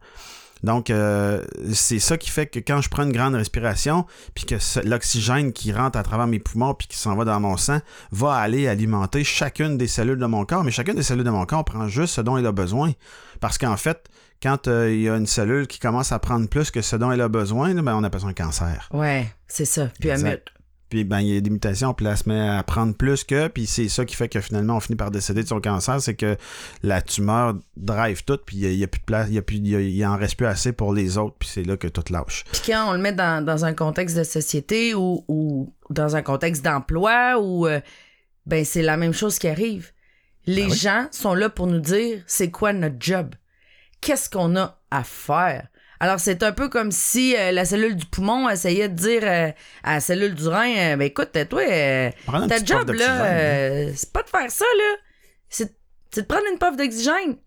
Donc, 0.63 0.89
euh, 0.89 1.43
c'est 1.73 1.99
ça 1.99 2.17
qui 2.17 2.29
fait 2.29 2.47
que 2.47 2.59
quand 2.59 2.79
je 2.79 2.89
prends 2.89 3.03
une 3.03 3.11
grande 3.11 3.35
respiration, 3.35 4.05
puis 4.33 4.45
que 4.45 4.55
l'oxygène 4.87 5.51
qui 5.51 5.73
rentre 5.73 5.99
à 5.99 6.03
travers 6.03 6.25
mes 6.25 6.39
poumons, 6.39 6.73
puis 6.73 6.87
qui 6.87 6.97
s'en 6.97 7.15
va 7.15 7.25
dans 7.25 7.39
mon 7.39 7.57
sang, 7.57 7.79
va 8.11 8.35
aller 8.35 8.67
alimenter 8.67 9.25
chacune 9.25 9.77
des 9.77 9.87
cellules 9.87 10.19
de 10.19 10.25
mon 10.25 10.45
corps. 10.45 10.63
Mais 10.63 10.71
chacune 10.71 10.95
des 10.95 11.03
cellules 11.03 11.25
de 11.25 11.29
mon 11.29 11.45
corps 11.45 11.65
prend 11.65 11.89
juste 11.89 12.15
ce 12.15 12.21
dont 12.21 12.37
elle 12.37 12.45
a 12.45 12.53
besoin. 12.53 12.93
Parce 13.41 13.57
qu'en 13.57 13.75
fait, 13.75 14.09
quand 14.41 14.69
euh, 14.69 14.89
il 14.91 15.01
y 15.01 15.09
a 15.09 15.17
une 15.17 15.27
cellule 15.27 15.67
qui 15.67 15.79
commence 15.79 16.13
à 16.13 16.19
prendre 16.19 16.47
plus 16.47 16.71
que 16.71 16.81
ce 16.81 16.95
dont 16.95 17.11
elle 17.11 17.21
a 17.21 17.27
besoin, 17.27 17.73
là, 17.73 17.81
ben, 17.81 17.95
on 17.95 18.03
appelle 18.03 18.21
ça 18.21 18.27
un 18.27 18.33
cancer. 18.33 18.87
Ouais, 18.93 19.27
c'est 19.47 19.65
ça. 19.65 19.89
Puis 19.99 20.09
Exact. 20.09 20.52
Puis 20.93 21.03
ben, 21.05 21.21
il 21.21 21.33
y 21.33 21.37
a 21.37 21.41
des 21.41 21.49
mutations, 21.49 21.91
puis 21.95 22.03
là, 22.03 22.11
elle 22.11 22.17
se 22.19 22.29
met 22.29 22.39
à 22.49 22.61
prendre 22.61 22.93
plus 22.95 23.23
que, 23.23 23.47
puis 23.47 23.65
c'est 23.65 23.89
ça 23.89 24.05
qui 24.05 24.15
fait 24.15 24.29
que 24.29 24.39
finalement, 24.39 24.75
on 24.77 24.79
finit 24.79 24.95
par 24.95 25.09
décéder 25.09 25.41
de 25.41 25.47
son 25.47 25.59
cancer, 25.59 25.99
c'est 25.99 26.13
que 26.13 26.37
la 26.83 27.01
tumeur 27.01 27.55
drive 27.75 28.23
tout, 28.25 28.37
puis 28.45 28.57
il 28.57 28.75
y 28.75 28.83
a- 28.83 28.87
plus 28.87 28.99
de 28.99 29.05
place, 29.05 29.25
il 29.29 29.33
y 29.33 29.37
a 29.39 29.41
plus, 29.41 29.55
il 29.55 29.67
y 29.69 29.75
a- 29.75 29.81
il 29.81 30.05
en 30.05 30.15
reste 30.15 30.35
plus 30.35 30.45
assez 30.45 30.71
pour 30.71 30.93
les 30.93 31.17
autres, 31.17 31.35
puis 31.39 31.49
c'est 31.51 31.63
là 31.63 31.77
que 31.77 31.87
tout 31.87 32.03
lâche. 32.13 32.43
Puis 32.51 32.61
quand 32.67 32.91
on 32.91 32.93
le 32.93 32.99
met 32.99 33.11
dans, 33.11 33.43
dans 33.43 33.65
un 33.65 33.73
contexte 33.73 34.15
de 34.15 34.23
société 34.23 34.93
ou, 34.93 35.25
ou 35.27 35.73
dans 35.89 36.15
un 36.15 36.21
contexte 36.21 36.63
d'emploi, 36.63 37.39
ou 37.41 37.65
euh, 37.65 37.79
ben 38.45 38.63
c'est 38.63 38.83
la 38.83 38.95
même 38.95 39.13
chose 39.13 39.39
qui 39.39 39.47
arrive. 39.47 39.93
Les 40.45 40.65
Ben 40.65 40.71
oui. 40.73 40.77
gens 40.77 41.07
sont 41.09 41.33
là 41.33 41.49
pour 41.49 41.65
nous 41.65 41.79
dire 41.79 42.21
c'est 42.27 42.51
quoi 42.51 42.71
notre 42.71 42.97
job? 42.99 43.33
Qu'est-ce 43.99 44.29
qu'on 44.29 44.55
a 44.57 44.79
à 44.91 45.03
faire? 45.03 45.69
Alors, 46.03 46.19
c'est 46.19 46.43
un 46.43 46.51
peu 46.51 46.67
comme 46.67 46.91
si 46.91 47.33
euh, 47.33 47.53
la 47.53 47.63
cellule 47.63 47.95
du 47.95 48.05
poumon 48.05 48.49
essayait 48.49 48.89
de 48.89 48.93
dire 48.93 49.21
euh, 49.23 49.51
à 49.83 49.93
la 49.93 49.99
cellule 50.01 50.35
du 50.35 50.49
rein 50.49 50.75
euh, 50.75 50.97
Ben 50.97 51.05
écoute, 51.05 51.29
toi, 51.31 51.63
ta 52.49 52.61
job, 52.61 52.89
là, 52.91 53.87
c'est 53.95 54.11
pas 54.11 54.21
de 54.21 54.27
faire 54.27 54.51
ça, 54.51 54.65
là. 54.77 54.95
C'est 55.47 55.73
de 56.17 56.21
prendre 56.23 56.43
une 56.51 56.59
puff 56.59 56.75
d'oxygène. 56.75 57.37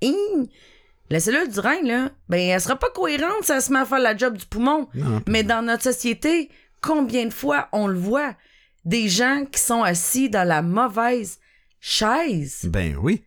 La 1.11 1.21
cellule 1.21 1.51
du 1.51 1.61
rein, 1.61 1.83
là, 1.83 2.09
ben, 2.31 2.41
elle 2.41 2.59
sera 2.59 2.77
pas 2.77 2.89
cohérente 2.89 3.43
si 3.43 3.53
elle 3.53 3.61
se 3.61 3.71
met 3.71 3.81
à 3.81 3.85
faire 3.85 3.99
la 3.99 4.17
job 4.17 4.39
du 4.39 4.47
poumon. 4.47 4.89
Non, 4.95 5.21
Mais 5.27 5.43
dans 5.43 5.61
notre 5.61 5.83
société, 5.83 6.49
combien 6.81 7.27
de 7.27 7.35
fois 7.35 7.69
on 7.73 7.87
le 7.89 7.99
voit? 7.99 8.35
Des 8.87 9.11
gens 9.11 9.45
qui 9.53 9.61
sont 9.61 9.83
assis 9.83 10.31
dans 10.31 10.49
la 10.49 10.63
mauvaise 10.63 11.41
chaise. 11.79 12.63
Ben 12.65 12.97
oui. 13.03 13.23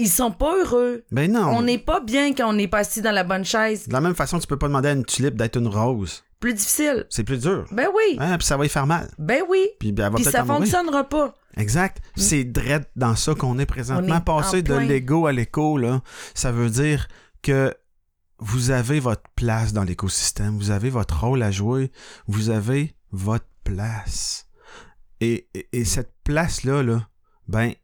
Ils 0.00 0.08
sont 0.08 0.30
pas 0.30 0.56
heureux. 0.56 1.04
Ben 1.12 1.30
non. 1.30 1.48
On 1.48 1.62
n'est 1.62 1.78
pas 1.78 2.00
bien 2.00 2.32
quand 2.32 2.48
on 2.48 2.54
n'est 2.54 2.68
pas 2.68 2.78
assis 2.78 3.02
dans 3.02 3.10
la 3.10 3.22
bonne 3.22 3.44
chaise. 3.44 3.86
De 3.86 3.92
la 3.92 4.00
même 4.00 4.14
façon, 4.14 4.38
tu 4.38 4.46
peux 4.46 4.58
pas 4.58 4.66
demander 4.68 4.88
à 4.88 4.92
une 4.92 5.04
tulipe 5.04 5.36
d'être 5.36 5.56
une 5.56 5.68
rose. 5.68 6.24
Plus 6.40 6.54
difficile. 6.54 7.04
C'est 7.10 7.22
plus 7.22 7.38
dur. 7.38 7.66
Ben 7.70 7.86
oui. 7.94 8.16
Hein, 8.18 8.38
puis 8.38 8.46
ça 8.46 8.56
va 8.56 8.64
y 8.64 8.70
faire 8.70 8.86
mal. 8.86 9.10
Ben 9.18 9.42
oui. 9.46 9.68
Puis 9.78 9.92
ben, 9.92 10.10
Puis 10.10 10.24
ça 10.24 10.42
fonctionnera 10.42 11.04
pas. 11.04 11.34
Exact. 11.58 12.02
C'est 12.16 12.44
drette 12.44 12.90
dans 12.96 13.14
ça 13.14 13.34
qu'on 13.34 13.58
est 13.58 13.66
présentement. 13.66 14.16
Est 14.16 14.24
Passer 14.24 14.62
de 14.62 14.74
l'ego 14.74 15.26
à 15.26 15.32
l'écho, 15.32 15.76
là, 15.76 16.00
ça 16.34 16.50
veut 16.50 16.70
dire 16.70 17.08
que 17.42 17.74
vous 18.38 18.70
avez 18.70 19.00
votre 19.00 19.28
place 19.36 19.74
dans 19.74 19.84
l'écosystème, 19.84 20.56
vous 20.56 20.70
avez 20.70 20.88
votre 20.88 21.20
rôle 21.20 21.42
à 21.42 21.50
jouer, 21.50 21.92
vous 22.26 22.48
avez 22.48 22.94
votre 23.12 23.48
place. 23.64 24.46
Et, 25.20 25.48
et, 25.52 25.68
et 25.72 25.84
cette 25.84 26.14
place-là, 26.24 26.82
là, 26.82 27.06
ben, 27.48 27.74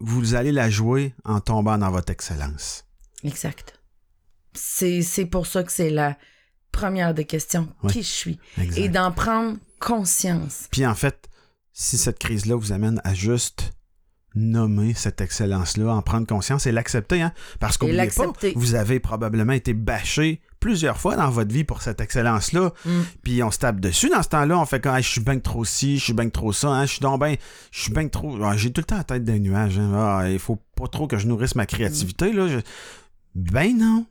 vous 0.00 0.34
allez 0.34 0.52
la 0.52 0.70
jouer 0.70 1.14
en 1.24 1.40
tombant 1.40 1.78
dans 1.78 1.90
votre 1.90 2.12
excellence. 2.12 2.84
Exact. 3.24 3.80
C'est 4.54 5.26
pour 5.30 5.46
ça 5.46 5.62
que 5.62 5.72
c'est 5.72 5.90
la 5.90 6.16
première 6.72 7.14
des 7.14 7.24
questions. 7.24 7.68
Ouais. 7.82 7.92
Qui 7.92 8.02
je 8.02 8.08
suis? 8.08 8.38
Exact. 8.58 8.78
Et 8.78 8.88
d'en 8.88 9.12
prendre 9.12 9.58
conscience. 9.80 10.68
Puis 10.70 10.86
en 10.86 10.94
fait, 10.94 11.28
si 11.72 11.98
cette 11.98 12.18
crise-là 12.18 12.56
vous 12.56 12.72
amène 12.72 13.00
à 13.04 13.14
juste 13.14 13.72
nommer 14.34 14.92
cette 14.94 15.20
excellence-là, 15.20 15.94
en 15.94 16.02
prendre 16.02 16.26
conscience 16.26 16.66
et 16.66 16.72
l'accepter, 16.72 17.22
hein, 17.22 17.32
parce 17.58 17.78
qu'oubliez 17.78 18.08
pas, 18.08 18.32
vous 18.54 18.74
avez 18.74 19.00
probablement 19.00 19.54
été 19.54 19.72
bâché 19.72 20.40
plusieurs 20.66 20.98
fois 20.98 21.14
dans 21.14 21.30
votre 21.30 21.52
vie 21.52 21.62
pour 21.62 21.80
cette 21.80 22.00
excellence-là, 22.00 22.72
Mm. 22.84 22.90
puis 23.22 23.42
on 23.44 23.50
se 23.52 23.58
tape 23.58 23.78
dessus 23.78 24.08
dans 24.08 24.22
ce 24.22 24.28
temps-là, 24.30 24.58
on 24.58 24.66
fait 24.66 24.80
quand 24.80 24.96
je 24.96 25.08
suis 25.08 25.20
bien 25.20 25.36
que 25.36 25.42
trop 25.42 25.64
ci, 25.64 25.98
je 25.98 26.04
suis 26.04 26.12
bien 26.12 26.28
trop 26.28 26.52
ça, 26.52 26.68
hein, 26.70 26.86
je 26.86 26.92
suis 26.92 27.00
donc 27.00 27.20
ben, 27.20 27.36
je 27.70 27.80
suis 27.82 27.92
bien 27.92 28.08
trop, 28.08 28.36
ah, 28.42 28.56
j'ai 28.56 28.72
tout 28.72 28.80
le 28.80 28.84
temps 28.84 28.96
la 28.96 29.04
tête 29.04 29.22
d'un 29.24 29.38
nuage, 29.38 29.78
hein, 29.78 29.92
Ah, 29.94 30.28
il 30.28 30.40
faut 30.40 30.58
pas 30.76 30.88
trop 30.88 31.06
que 31.06 31.18
je 31.18 31.26
nourrisse 31.28 31.54
ma 31.54 31.66
créativité 31.66 32.32
là, 32.32 32.48
je- 32.48 32.58
ben 33.36 33.76
non, 33.78 34.06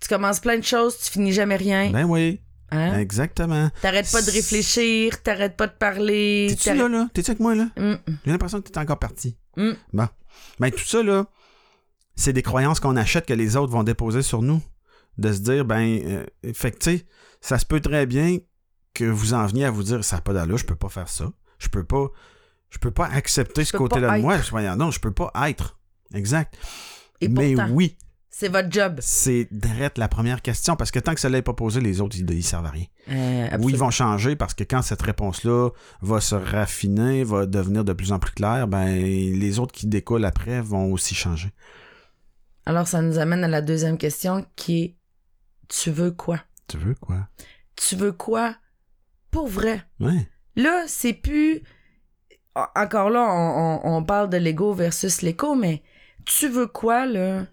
Tu 0.00 0.08
commences 0.08 0.38
plein 0.40 0.58
de 0.58 0.64
choses, 0.64 0.96
tu 0.98 1.10
finis 1.10 1.32
jamais 1.32 1.56
rien. 1.56 1.90
ben 1.90 2.04
oui, 2.04 2.40
Hein? 2.70 2.98
exactement. 2.98 3.70
T'arrêtes 3.82 4.10
pas 4.12 4.22
de 4.22 4.30
réfléchir, 4.30 5.22
t'arrêtes 5.22 5.56
pas 5.56 5.66
de 5.66 5.72
parler. 5.72 6.46
T'es-tu 6.50 6.76
là 6.76 6.88
là, 6.88 7.08
t'es-tu 7.14 7.30
avec 7.32 7.40
moi 7.40 7.54
là? 7.56 7.66
Mm. 7.76 7.94
J'ai 8.24 8.30
l'impression 8.30 8.60
que 8.60 8.68
t'es 8.68 8.78
encore 8.78 8.98
parti. 9.00 9.36
Mm. 9.56 9.70
Bon. 9.92 10.08
Mais 10.60 10.70
tout 10.70 10.84
ça, 10.84 11.02
là, 11.02 11.26
c'est 12.14 12.32
des 12.32 12.42
croyances 12.42 12.78
qu'on 12.80 12.96
achète 12.96 13.26
que 13.26 13.34
les 13.34 13.56
autres 13.56 13.72
vont 13.72 13.82
déposer 13.82 14.22
sur 14.22 14.42
nous. 14.42 14.62
De 15.18 15.32
se 15.32 15.40
dire, 15.40 15.64
ben, 15.64 16.00
euh, 16.04 16.52
fait 16.52 16.72
que, 16.72 16.78
tu 16.78 16.98
sais, 16.98 17.06
ça 17.40 17.58
se 17.58 17.64
peut 17.66 17.80
très 17.80 18.06
bien 18.06 18.38
que 18.94 19.04
vous 19.04 19.34
en 19.34 19.46
veniez 19.46 19.64
à 19.64 19.70
vous 19.70 19.82
dire, 19.82 20.04
ça 20.04 20.16
n'a 20.16 20.22
pas 20.22 20.32
d'allure, 20.32 20.58
je 20.58 20.66
peux 20.66 20.76
pas 20.76 20.88
faire 20.88 21.08
ça. 21.08 21.30
Je 21.58 21.68
peux 21.68 21.84
pas, 21.84 22.08
je 22.70 22.78
peux 22.78 22.90
pas 22.90 23.06
accepter 23.06 23.64
ce 23.64 23.76
côté-là 23.76 24.16
de 24.16 24.22
moi. 24.22 24.38
Je, 24.40 24.74
non, 24.76 24.90
je 24.90 25.00
peux 25.00 25.12
pas 25.12 25.30
être. 25.48 25.78
Exact. 26.14 26.56
Et 27.20 27.28
Mais 27.28 27.54
pourtant, 27.54 27.70
oui, 27.72 27.96
c'est 28.28 28.48
votre 28.48 28.70
job. 28.70 28.98
c'est 29.00 29.48
direct 29.50 29.96
la 29.96 30.08
première 30.08 30.42
question, 30.42 30.76
parce 30.76 30.90
que 30.90 30.98
tant 30.98 31.14
que 31.14 31.20
ça 31.20 31.30
l'est 31.30 31.40
pas 31.40 31.54
posé, 31.54 31.80
les 31.80 32.02
autres, 32.02 32.16
ils, 32.18 32.30
ils 32.30 32.42
servent 32.42 32.66
à 32.66 32.70
rien. 32.70 32.84
Euh, 33.10 33.56
Oui, 33.60 33.72
ils 33.72 33.78
vont 33.78 33.90
changer 33.90 34.36
parce 34.36 34.52
que 34.52 34.64
quand 34.64 34.82
cette 34.82 35.00
réponse-là 35.00 35.70
va 36.02 36.20
se 36.20 36.34
raffiner, 36.34 37.24
va 37.24 37.46
devenir 37.46 37.84
de 37.84 37.94
plus 37.94 38.12
en 38.12 38.18
plus 38.18 38.32
claire, 38.32 38.68
ben 38.68 38.86
les 38.94 39.58
autres 39.58 39.72
qui 39.72 39.86
découlent 39.86 40.26
après 40.26 40.60
vont 40.60 40.92
aussi 40.92 41.14
changer. 41.14 41.50
Alors, 42.66 42.88
ça 42.88 43.00
nous 43.00 43.18
amène 43.18 43.44
à 43.44 43.48
la 43.48 43.62
deuxième 43.62 43.96
question 43.96 44.44
qui 44.56 44.82
est 44.82 44.96
Tu 45.68 45.90
veux 45.90 46.10
quoi? 46.10 46.40
Tu 46.68 46.76
veux 46.78 46.94
quoi? 46.94 47.28
Tu 47.76 47.96
veux 47.96 48.12
quoi? 48.12 48.56
Pour 49.30 49.46
vrai? 49.48 49.82
Ouais. 50.00 50.28
Là, 50.56 50.84
c'est 50.86 51.12
plus. 51.12 51.62
En- 52.54 52.66
Encore 52.74 53.10
là, 53.10 53.20
on, 53.22 53.80
on- 53.84 53.96
on 53.96 54.04
parle 54.04 54.30
de 54.30 54.36
l'ego 54.36 54.72
versus 54.72 55.22
l'écho, 55.22 55.54
mais 55.54 55.82
tu 56.24 56.48
veux 56.48 56.66
quoi, 56.66 57.06
là? 57.06 57.46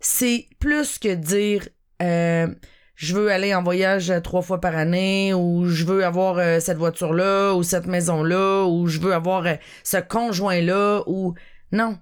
C'est 0.00 0.48
plus 0.58 0.98
que 0.98 1.14
dire 1.14 1.68
euh, 2.02 2.48
je 2.94 3.14
veux 3.14 3.30
aller 3.30 3.54
en 3.54 3.62
voyage 3.62 4.10
euh, 4.10 4.20
trois 4.20 4.42
fois 4.42 4.60
par 4.60 4.74
année, 4.76 5.32
ou 5.34 5.66
je 5.66 5.84
veux 5.84 6.04
avoir 6.04 6.38
euh, 6.38 6.58
cette 6.60 6.78
voiture-là, 6.78 7.54
ou 7.54 7.62
cette 7.62 7.86
maison-là, 7.86 8.64
ou 8.66 8.86
je 8.88 8.98
veux 8.98 9.14
avoir 9.14 9.46
euh, 9.46 9.54
ce 9.84 9.98
conjoint-là, 9.98 11.02
ou. 11.06 11.34
Non. 11.72 11.98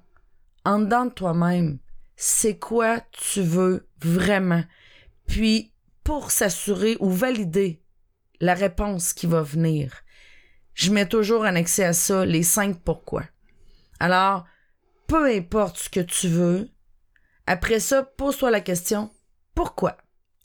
En 0.65 0.79
dedans 0.81 1.07
de 1.07 1.11
toi-même, 1.11 1.79
c'est 2.17 2.59
quoi 2.59 3.01
tu 3.13 3.43
veux 3.43 3.87
vraiment? 4.01 4.63
Puis, 5.29 5.73
pour 6.03 6.31
s'assurer 6.33 6.97
ou 7.01 7.11
valider 7.11 7.81
la 8.41 8.55
réponse 8.55 9.13
qui 9.13 9.27
va 9.27 9.43
venir, 9.43 9.93
je 10.75 10.91
mets 10.91 11.07
toujours 11.07 11.45
annexé 11.45 11.85
à 11.85 11.93
ça 11.93 12.25
les 12.25 12.43
cinq 12.43 12.81
pourquoi. 12.83 13.23
Alors, 14.01 14.45
peu 15.07 15.27
importe 15.27 15.77
ce 15.79 15.89
que 15.89 16.01
tu 16.01 16.29
veux, 16.29 16.69
après 17.47 17.79
ça, 17.81 18.03
pose-toi 18.03 18.51
la 18.51 18.61
question 18.61 19.11
pourquoi? 19.55 19.97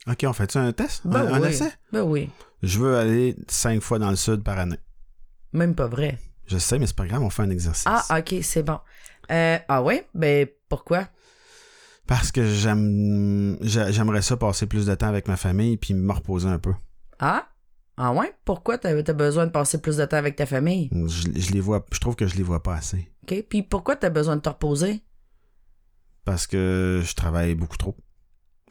OK, 0.08 0.24
on 0.28 0.34
fait-tu 0.34 0.58
un 0.58 0.72
test? 0.74 1.02
Ben 1.06 1.22
un, 1.28 1.34
un 1.36 1.42
oui. 1.42 1.50
essai? 1.50 1.72
Ben 1.92 2.02
oui, 2.04 2.30
Je 2.62 2.80
veux 2.80 2.98
aller 2.98 3.36
cinq 3.48 3.82
fois 3.82 4.00
dans 4.00 4.10
le 4.10 4.16
sud 4.16 4.44
par 4.44 4.58
année. 4.60 4.80
même 5.54 5.76
pas 5.76 5.88
vrai. 5.88 6.18
Je 6.48 6.58
sais, 6.58 6.78
mais 6.78 6.88
c'est 6.88 6.96
pas 6.96 7.06
grave, 7.06 7.22
on 7.24 7.30
fait 7.30 7.44
un 7.44 7.50
exercice. 7.50 7.86
Ah, 7.88 8.04
ok, 8.20 8.36
c'est 8.42 8.64
bon. 8.64 8.80
Euh, 9.32 9.58
ah 9.70 9.82
ouais? 9.82 10.10
Ben 10.14 10.46
pourquoi? 10.68 11.08
Parce 12.08 12.32
que 12.32 12.46
j'aime 12.46 13.58
j'a- 13.62 13.92
j'aimerais 13.92 14.22
ça 14.22 14.36
passer 14.38 14.66
plus 14.68 14.86
de 14.86 14.94
temps 14.96 15.08
avec 15.08 15.28
ma 15.28 15.38
famille 15.38 15.78
puis 15.78 15.94
me 15.94 16.12
reposer 16.12 16.48
un 16.50 16.60
peu. 16.60 16.74
Ah? 17.20 17.48
Ah 17.96 18.12
ouais? 18.12 18.34
Pourquoi 18.44 18.78
t'as 18.78 18.90
as 18.90 19.14
besoin 19.14 19.46
de 19.46 19.52
passer 19.52 19.80
plus 19.80 19.98
de 19.98 20.06
temps 20.06 20.18
avec 20.18 20.36
ta 20.36 20.46
famille? 20.46 20.90
Je, 21.08 21.28
je 21.40 21.52
les 21.54 21.62
vois, 21.62 21.86
je 21.92 22.00
trouve 22.00 22.16
que 22.16 22.28
je 22.28 22.36
les 22.36 22.44
vois 22.44 22.62
pas 22.64 22.76
assez. 22.76 23.12
OK? 23.24 23.46
Puis 23.50 23.64
pourquoi 23.64 23.96
t'as 23.96 24.10
besoin 24.10 24.36
de 24.36 24.42
te 24.42 24.50
reposer? 24.50 25.02
Parce 26.26 26.48
que 26.48 27.02
je 27.06 27.14
travaille 27.16 27.54
beaucoup 27.56 27.78
trop. 27.78 27.96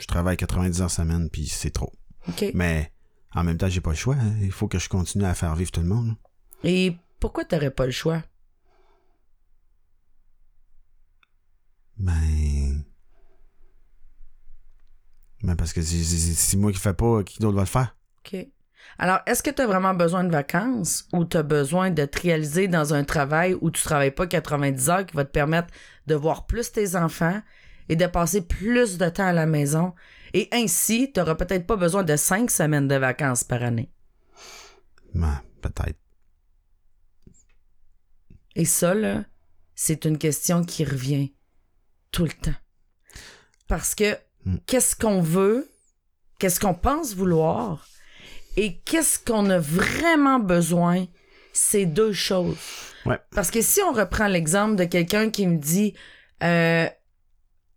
Je 0.00 0.06
travaille 0.06 0.36
90 0.36 0.82
heures 0.82 0.90
semaine, 0.90 1.30
puis 1.30 1.46
c'est 1.46 1.70
trop. 1.70 1.92
OK. 2.28 2.46
Mais 2.54 2.92
en 3.34 3.44
même 3.44 3.56
temps, 3.56 3.68
j'ai 3.68 3.80
pas 3.80 3.90
le 3.90 3.96
choix. 3.96 4.16
hein. 4.16 4.34
Il 4.40 4.50
faut 4.52 4.68
que 4.68 4.78
je 4.78 4.88
continue 4.88 5.24
à 5.24 5.34
faire 5.34 5.54
vivre 5.54 5.70
tout 5.70 5.80
le 5.80 5.86
monde. 5.88 6.16
Et 6.64 6.96
pourquoi 7.20 7.44
t'aurais 7.44 7.70
pas 7.70 7.86
le 7.86 7.92
choix? 7.92 8.22
Ben. 11.98 12.84
Ben 15.43 15.57
parce 15.57 15.72
que 15.72 15.82
si 15.82 16.57
moi 16.57 16.72
qui 16.72 16.78
fais 16.78 16.95
pas, 16.95 17.22
qui 17.24 17.38
d'autre 17.40 17.57
va 17.57 17.62
le 17.62 17.66
faire? 17.66 17.97
OK. 18.24 18.47
Alors, 18.99 19.20
est-ce 19.26 19.43
que 19.43 19.51
tu 19.51 19.62
as 19.62 19.66
vraiment 19.66 19.95
besoin 19.95 20.22
de 20.22 20.30
vacances 20.30 21.09
ou 21.12 21.24
tu 21.24 21.36
as 21.36 21.43
besoin 21.43 21.90
de 21.90 22.05
te 22.05 22.20
réaliser 22.20 22.68
dans 22.68 22.95
un 22.95 23.05
travail 23.05 23.57
où 23.61 23.70
tu 23.70 23.82
travailles 23.82 24.11
pas 24.11 24.26
90 24.26 24.90
heures 24.90 25.07
qui 25.07 25.16
va 25.16 25.24
te 25.24 25.30
permettre 25.30 25.68
de 26.07 26.14
voir 26.14 26.47
plus 26.47 26.70
tes 26.70 26.95
enfants 26.95 27.40
et 27.88 27.97
de 27.97 28.07
passer 28.07 28.43
plus 28.43 28.99
de 28.99 29.09
temps 29.09 29.26
à 29.26 29.32
la 29.32 29.47
maison? 29.47 29.95
Et 30.34 30.49
ainsi, 30.53 31.11
tu 31.12 31.20
n'auras 31.20 31.34
peut-être 31.34 31.66
pas 31.66 31.76
besoin 31.76 32.05
de 32.05 32.16
cinq 32.16 32.51
semaines 32.51 32.88
de 32.88 32.95
vacances 32.95 33.45
par 33.45 33.62
année. 33.62 33.90
Ben, 35.14 35.40
peut-être. 35.61 35.99
Et 38.55 38.64
ça, 38.64 38.95
là, 38.95 39.24
c'est 39.74 40.05
une 40.05 40.18
question 40.18 40.64
qui 40.64 40.84
revient 40.84 41.34
tout 42.11 42.24
le 42.24 42.32
temps. 42.32 42.55
Parce 43.68 43.95
que 43.95 44.16
Hmm. 44.45 44.57
qu'est-ce 44.66 44.97
qu'on 44.97 45.20
veut, 45.20 45.70
qu'est-ce 46.38 46.61
qu'on 46.61 46.74
pense 46.74 47.14
vouloir? 47.14 47.86
Et 48.57 48.78
qu'est-ce 48.84 49.18
qu'on 49.18 49.49
a 49.51 49.59
vraiment 49.59 50.38
besoin, 50.38 51.07
c'est 51.53 51.86
deux 51.86 52.12
choses. 52.12 52.59
Ouais. 53.07 53.18
Parce 53.34 53.51
que 53.51 53.62
si 53.62 53.80
on 53.82 53.93
reprend 53.93 54.26
l'exemple 54.26 54.76
de 54.76 54.84
quelqu'un 54.84 55.30
qui 55.30 55.47
me 55.47 55.57
dit 55.57 55.95
euh, 56.43 56.86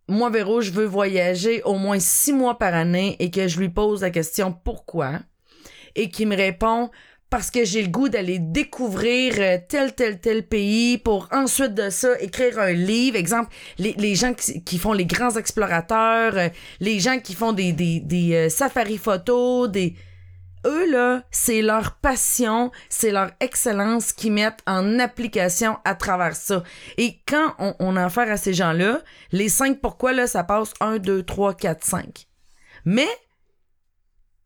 Moi, 0.08 0.30
Véro, 0.30 0.60
je 0.60 0.72
veux 0.72 0.84
voyager 0.84 1.62
au 1.62 1.74
moins 1.74 1.98
six 1.98 2.32
mois 2.32 2.58
par 2.58 2.74
année 2.74 3.16
et 3.20 3.30
que 3.30 3.48
je 3.48 3.58
lui 3.58 3.70
pose 3.70 4.02
la 4.02 4.10
question 4.10 4.52
pourquoi 4.52 5.20
et 5.94 6.10
qui 6.10 6.26
me 6.26 6.36
répond 6.36 6.90
parce 7.36 7.50
que 7.50 7.66
j'ai 7.66 7.82
le 7.82 7.88
goût 7.88 8.08
d'aller 8.08 8.38
découvrir 8.38 9.34
euh, 9.36 9.58
tel, 9.68 9.94
tel, 9.94 10.18
tel 10.18 10.42
pays 10.48 10.96
pour 10.96 11.28
ensuite 11.32 11.74
de 11.74 11.90
ça 11.90 12.18
écrire 12.22 12.58
un 12.58 12.72
livre. 12.72 13.18
Exemple, 13.18 13.54
les, 13.76 13.92
les 13.98 14.14
gens 14.14 14.32
qui, 14.32 14.64
qui 14.64 14.78
font 14.78 14.94
les 14.94 15.04
grands 15.04 15.36
explorateurs, 15.36 16.34
euh, 16.38 16.48
les 16.80 16.98
gens 16.98 17.18
qui 17.18 17.34
font 17.34 17.52
des, 17.52 17.74
des, 17.74 18.00
des 18.00 18.34
euh, 18.34 18.48
safaris 18.48 18.96
photos, 18.96 19.68
des... 19.68 19.96
Eux, 20.64 20.90
là, 20.90 21.24
c'est 21.30 21.60
leur 21.60 21.96
passion, 21.96 22.70
c'est 22.88 23.10
leur 23.10 23.30
excellence 23.40 24.14
qu'ils 24.14 24.32
mettent 24.32 24.62
en 24.66 24.98
application 24.98 25.76
à 25.84 25.94
travers 25.94 26.34
ça. 26.34 26.62
Et 26.96 27.20
quand 27.28 27.54
on, 27.58 27.74
on 27.80 27.96
a 27.96 28.06
affaire 28.06 28.30
à 28.30 28.38
ces 28.38 28.54
gens-là, 28.54 29.02
les 29.32 29.50
cinq 29.50 29.82
pourquoi, 29.82 30.14
là, 30.14 30.26
ça 30.26 30.42
passe 30.42 30.72
1, 30.80 31.00
2, 31.00 31.22
3, 31.22 31.52
4, 31.52 31.84
5. 31.84 32.26
Mais 32.86 33.08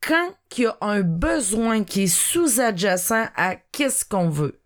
quand 0.01 0.34
il 0.57 0.62
y 0.62 0.66
a 0.66 0.76
un 0.80 1.03
besoin 1.03 1.84
qui 1.84 2.03
est 2.03 2.07
sous-adjacent 2.07 3.30
à 3.36 3.57
qu'est-ce 3.57 4.05
qu'on 4.05 4.28
veut, 4.28 4.61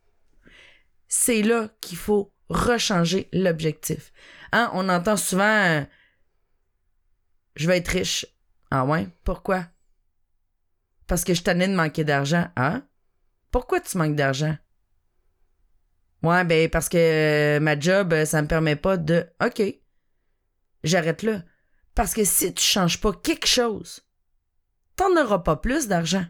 c'est 1.09 1.43
là 1.43 1.68
qu'il 1.80 1.99
faut 1.99 2.32
rechanger 2.49 3.28
l'objectif. 3.32 4.12
Hein, 4.53 4.70
on 4.74 4.89
entend 4.89 5.16
souvent 5.16 5.85
je 7.57 7.68
vais 7.68 7.78
être 7.78 7.89
riche. 7.89 8.26
Ah 8.70 8.85
ouais, 8.85 9.09
pourquoi? 9.22 9.66
Parce 11.07 11.24
que 11.24 11.35
je 11.35 11.43
t'en 11.43 11.59
ai 11.61 11.68
de 11.68 11.74
manquer 11.74 12.05
d'argent. 12.05 12.49
Ah 12.57 12.82
Pourquoi 13.51 13.80
tu 13.80 13.97
manques 13.99 14.16
d'argent? 14.16 14.57
Ouais, 16.22 16.45
ben 16.45 16.70
parce 16.70 16.89
que 16.89 16.97
euh, 16.97 17.61
ma 17.61 17.78
job 17.78 18.12
euh, 18.14 18.24
ça 18.24 18.41
me 18.41 18.49
permet 18.49 18.76
pas 18.76 18.97
de 18.97 19.26
OK. 19.45 19.62
J'arrête 20.82 21.22
là. 21.22 21.43
Parce 21.95 22.14
que 22.14 22.24
si 22.24 22.53
tu 22.55 22.62
changes 22.62 23.01
pas 23.01 23.12
quelque 23.12 23.47
chose, 23.47 24.01
t'en 24.97 25.16
auras 25.16 25.40
pas 25.40 25.57
plus 25.57 25.88
d'argent. 25.88 26.24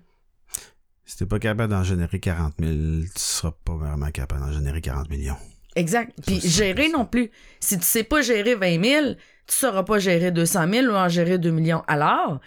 Si 1.05 1.19
t'es 1.19 1.27
pas 1.27 1.39
capable 1.39 1.73
d'en 1.73 1.85
générer 1.85 2.19
40 2.19 2.55
000, 2.59 2.73
tu 2.73 3.11
seras 3.17 3.53
pas 3.65 3.75
vraiment 3.75 4.11
capable 4.11 4.41
d'en 4.43 4.53
générer 4.53 4.81
40 4.81 5.11
millions. 5.11 5.37
Exact. 5.77 6.13
Puis 6.27 6.41
gérer 6.41 6.89
non 6.89 7.05
plus. 7.05 7.31
Si 7.61 7.79
tu 7.79 7.85
sais 7.85 8.05
pas 8.05 8.23
gérer 8.23 8.55
20 8.55 8.85
000, 8.85 9.15
tu 9.47 9.55
sauras 9.55 9.83
pas 9.83 9.99
gérer 9.99 10.31
200 10.31 10.73
000 10.73 10.87
ou 10.87 10.97
en 10.97 11.09
gérer 11.09 11.39
2 11.39 11.51
millions. 11.51 11.83
Alors, 11.89 12.41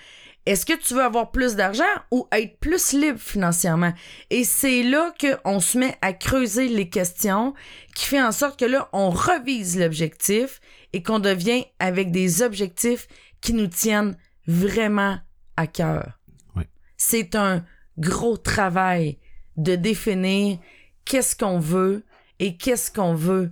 est-ce 0.47 0.65
que 0.65 0.73
tu 0.73 0.93
veux 0.93 1.03
avoir 1.03 1.31
plus 1.31 1.55
d'argent 1.55 1.83
ou 2.09 2.27
être 2.31 2.57
plus 2.59 2.93
libre 2.93 3.19
financièrement? 3.19 3.93
Et 4.29 4.45
c'est 4.45 4.81
là 4.81 5.13
qu'on 5.19 5.59
se 5.59 5.77
met 5.77 5.97
à 6.01 6.13
creuser 6.13 6.69
les 6.69 6.89
questions 6.89 7.53
qui 7.93 8.05
fait 8.05 8.23
en 8.23 8.31
sorte 8.31 8.57
que 8.57 8.65
là, 8.65 8.87
on 8.93 9.09
revise 9.09 9.77
l'objectif 9.77 10.61
et 10.93 11.03
qu'on 11.03 11.19
devient 11.19 11.65
avec 11.79 12.11
des 12.11 12.41
objectifs 12.41 13.07
qui 13.41 13.53
nous 13.53 13.67
tiennent 13.67 14.17
vraiment 14.47 15.19
à 15.57 15.67
cœur. 15.67 16.19
Oui. 16.55 16.63
C'est 16.95 17.35
un 17.35 17.65
gros 17.97 18.37
travail 18.37 19.17
de 19.57 19.75
définir 19.75 20.59
qu'est-ce 21.05 21.35
qu'on 21.35 21.59
veut 21.59 22.03
et 22.39 22.57
qu'est-ce 22.57 22.91
qu'on 22.91 23.13
veut 23.13 23.51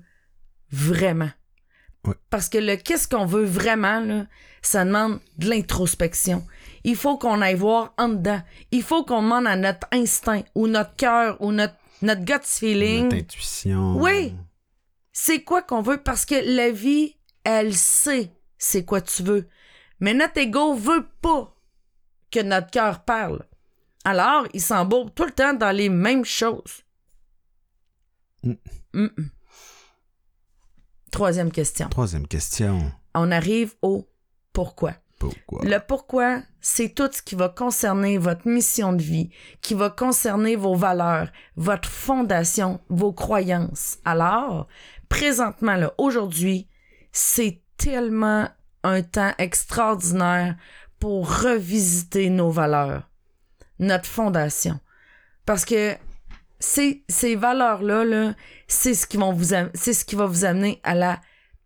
vraiment. 0.72 1.32
Oui. 2.06 2.14
Parce 2.30 2.50
que 2.50 2.58
le 2.58 2.76
qu'est-ce 2.76 3.08
qu'on 3.08 3.26
veut 3.26 3.46
vraiment, 3.46 4.00
là, 4.00 4.28
ça 4.62 4.86
demande 4.86 5.20
de 5.38 5.50
l'introspection. 5.50 6.46
Il 6.84 6.96
faut 6.96 7.18
qu'on 7.18 7.42
aille 7.42 7.56
voir 7.56 7.94
en 7.98 8.10
dedans. 8.10 8.42
Il 8.72 8.84
faut 8.84 9.04
qu'on 9.04 9.24
demande 9.24 9.48
à 9.48 9.56
notre 9.56 9.88
instinct 9.92 10.44
ou 10.54 10.68
notre 10.68 10.96
cœur 10.96 11.42
ou 11.42 11.52
notre, 11.52 11.76
notre 12.02 12.24
gut 12.24 12.44
feeling. 12.44 13.06
Notre 13.06 13.18
intuition. 13.18 13.98
Oui. 13.98 14.36
c'est 15.12 15.44
quoi 15.44 15.64
qu'on 15.64 15.82
veut? 15.82 15.98
Parce 15.98 16.26
que 16.26 16.36
la 16.56 16.70
vie, 16.70 17.16
elle 17.44 17.74
sait 17.74 18.32
c'est 18.58 18.86
quoi 18.86 19.02
tu 19.02 19.24
veux. 19.24 19.48
Mais 20.00 20.14
notre 20.14 20.38
ego 20.38 20.74
veut 20.74 21.08
pas 21.22 21.55
que 22.36 22.42
notre 22.42 22.70
cœur 22.70 23.04
parle. 23.04 23.46
Alors, 24.04 24.46
il 24.54 24.62
s'embourbe 24.62 25.12
tout 25.16 25.26
le 25.26 25.32
temps 25.32 25.54
dans 25.54 25.72
les 25.72 25.90
mêmes 25.90 26.26
choses. 26.26 26.84
Mm. 28.44 29.08
Troisième 31.12 31.52
question. 31.52 31.88
Troisième 31.90 32.28
question. 32.28 32.92
On 33.14 33.32
arrive 33.32 33.74
au 33.82 34.08
pourquoi. 34.52 34.94
Pourquoi? 35.18 35.62
Le 35.64 35.80
pourquoi, 35.80 36.42
c'est 36.60 36.90
tout 36.90 37.10
ce 37.10 37.22
qui 37.22 37.36
va 37.36 37.48
concerner 37.48 38.18
votre 38.18 38.48
mission 38.48 38.92
de 38.92 39.02
vie, 39.02 39.30
qui 39.62 39.74
va 39.74 39.90
concerner 39.90 40.58
vos 40.58 40.76
valeurs, 40.76 41.30
votre 41.56 41.88
fondation, 41.90 42.82
vos 42.90 43.14
croyances. 43.14 43.98
Alors, 44.04 44.68
présentement, 45.08 45.78
là, 45.78 45.94
aujourd'hui, 45.98 46.68
c'est 47.14 47.62
tellement 47.78 48.50
un 48.84 49.02
temps 49.02 49.34
extraordinaire 49.38 50.58
pour 51.00 51.42
revisiter 51.44 52.30
nos 52.30 52.50
valeurs, 52.50 53.10
notre 53.80 54.06
fondation. 54.08 54.80
Parce 55.46 55.66
que 55.66 55.94
ces, 56.60 57.04
ces 57.10 57.36
valeurs-là, 57.36 58.06
là, 58.06 58.34
c'est 58.68 58.94
ce 58.94 59.06
qui 59.06 59.18
vont 59.18 59.34
vous 59.34 59.54
am- 59.54 59.70
c'est 59.74 59.94
ce 59.94 60.06
qui 60.06 60.16
va 60.16 60.26
vous 60.26 60.46
amener 60.46 60.80
à 60.84 60.96
la 60.96 61.20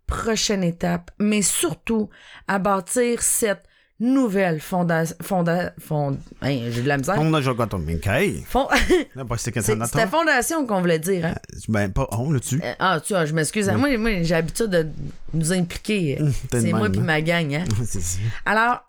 prochaine 0.07 0.63
étape, 0.63 1.11
mais 1.19 1.41
surtout 1.41 2.09
à 2.47 2.57
bâtir 2.59 3.21
cette 3.21 3.63
nouvelle 4.01 4.59
fondation. 4.59 5.15
Fonda, 5.21 5.73
fond, 5.77 6.17
j'ai 6.41 6.81
de 6.81 6.87
la 6.87 6.97
misère. 6.97 7.15
On 7.19 7.33
a 7.33 7.41
joué 7.41 7.55
contre 7.55 7.77
Minkei. 7.77 8.43
Fond- 8.47 8.67
Là, 9.15 9.25
pas 9.25 9.37
c'est 9.37 9.51
que 9.51 9.61
c'est 9.61 9.77
t'en 9.77 9.85
c'est 9.85 9.97
la 9.97 10.03
attends. 10.03 10.17
fondation 10.19 10.65
qu'on 10.65 10.79
voulait 10.81 10.99
dire. 10.99 11.25
Hein? 11.25 11.35
Ben, 11.67 11.91
pas 11.91 12.07
on 12.11 12.31
là-dessus. 12.31 12.61
Euh, 12.63 12.73
Ah, 12.79 12.99
tu 13.05 13.13
vois, 13.13 13.25
je 13.25 13.33
m'excuse. 13.33 13.69
Moi, 13.69 13.97
moi 13.97 14.23
j'ai 14.23 14.33
l'habitude 14.33 14.67
de 14.67 14.87
nous 15.33 15.53
impliquer. 15.53 16.17
C'est 16.51 16.71
moi 16.73 16.89
puis 16.89 16.99
hein. 17.01 17.03
ma 17.03 17.21
gang. 17.21 17.53
Hein? 17.55 17.65
Alors, 18.45 18.88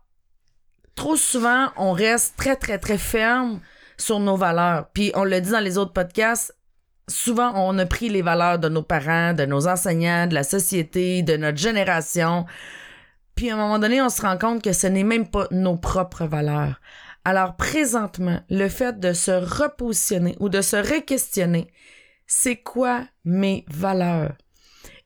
trop 1.00 1.16
souvent, 1.16 1.68
on 1.78 1.92
reste 1.92 2.36
très, 2.36 2.56
très, 2.56 2.76
très 2.76 2.98
ferme 2.98 3.60
sur 3.96 4.20
nos 4.20 4.36
valeurs. 4.36 4.90
Puis 4.92 5.12
on 5.14 5.24
le 5.24 5.40
dit 5.40 5.48
dans 5.48 5.64
les 5.64 5.78
autres 5.78 5.94
podcasts, 5.94 6.54
souvent, 7.08 7.54
on 7.56 7.78
a 7.78 7.86
pris 7.86 8.10
les 8.10 8.20
valeurs 8.20 8.58
de 8.58 8.68
nos 8.68 8.82
parents, 8.82 9.32
de 9.32 9.46
nos 9.46 9.66
enseignants, 9.66 10.26
de 10.26 10.34
la 10.34 10.42
société, 10.42 11.22
de 11.22 11.38
notre 11.38 11.56
génération. 11.56 12.44
Puis 13.34 13.48
à 13.48 13.54
un 13.54 13.56
moment 13.56 13.78
donné, 13.78 14.02
on 14.02 14.10
se 14.10 14.20
rend 14.20 14.36
compte 14.36 14.62
que 14.62 14.74
ce 14.74 14.88
n'est 14.88 15.02
même 15.02 15.26
pas 15.26 15.46
nos 15.50 15.78
propres 15.78 16.26
valeurs. 16.26 16.78
Alors 17.24 17.56
présentement, 17.56 18.42
le 18.50 18.68
fait 18.68 19.00
de 19.00 19.14
se 19.14 19.30
repositionner 19.30 20.36
ou 20.38 20.50
de 20.50 20.60
se 20.60 20.76
re-questionner, 20.76 21.72
c'est 22.26 22.56
quoi 22.56 23.06
mes 23.24 23.64
valeurs? 23.68 24.34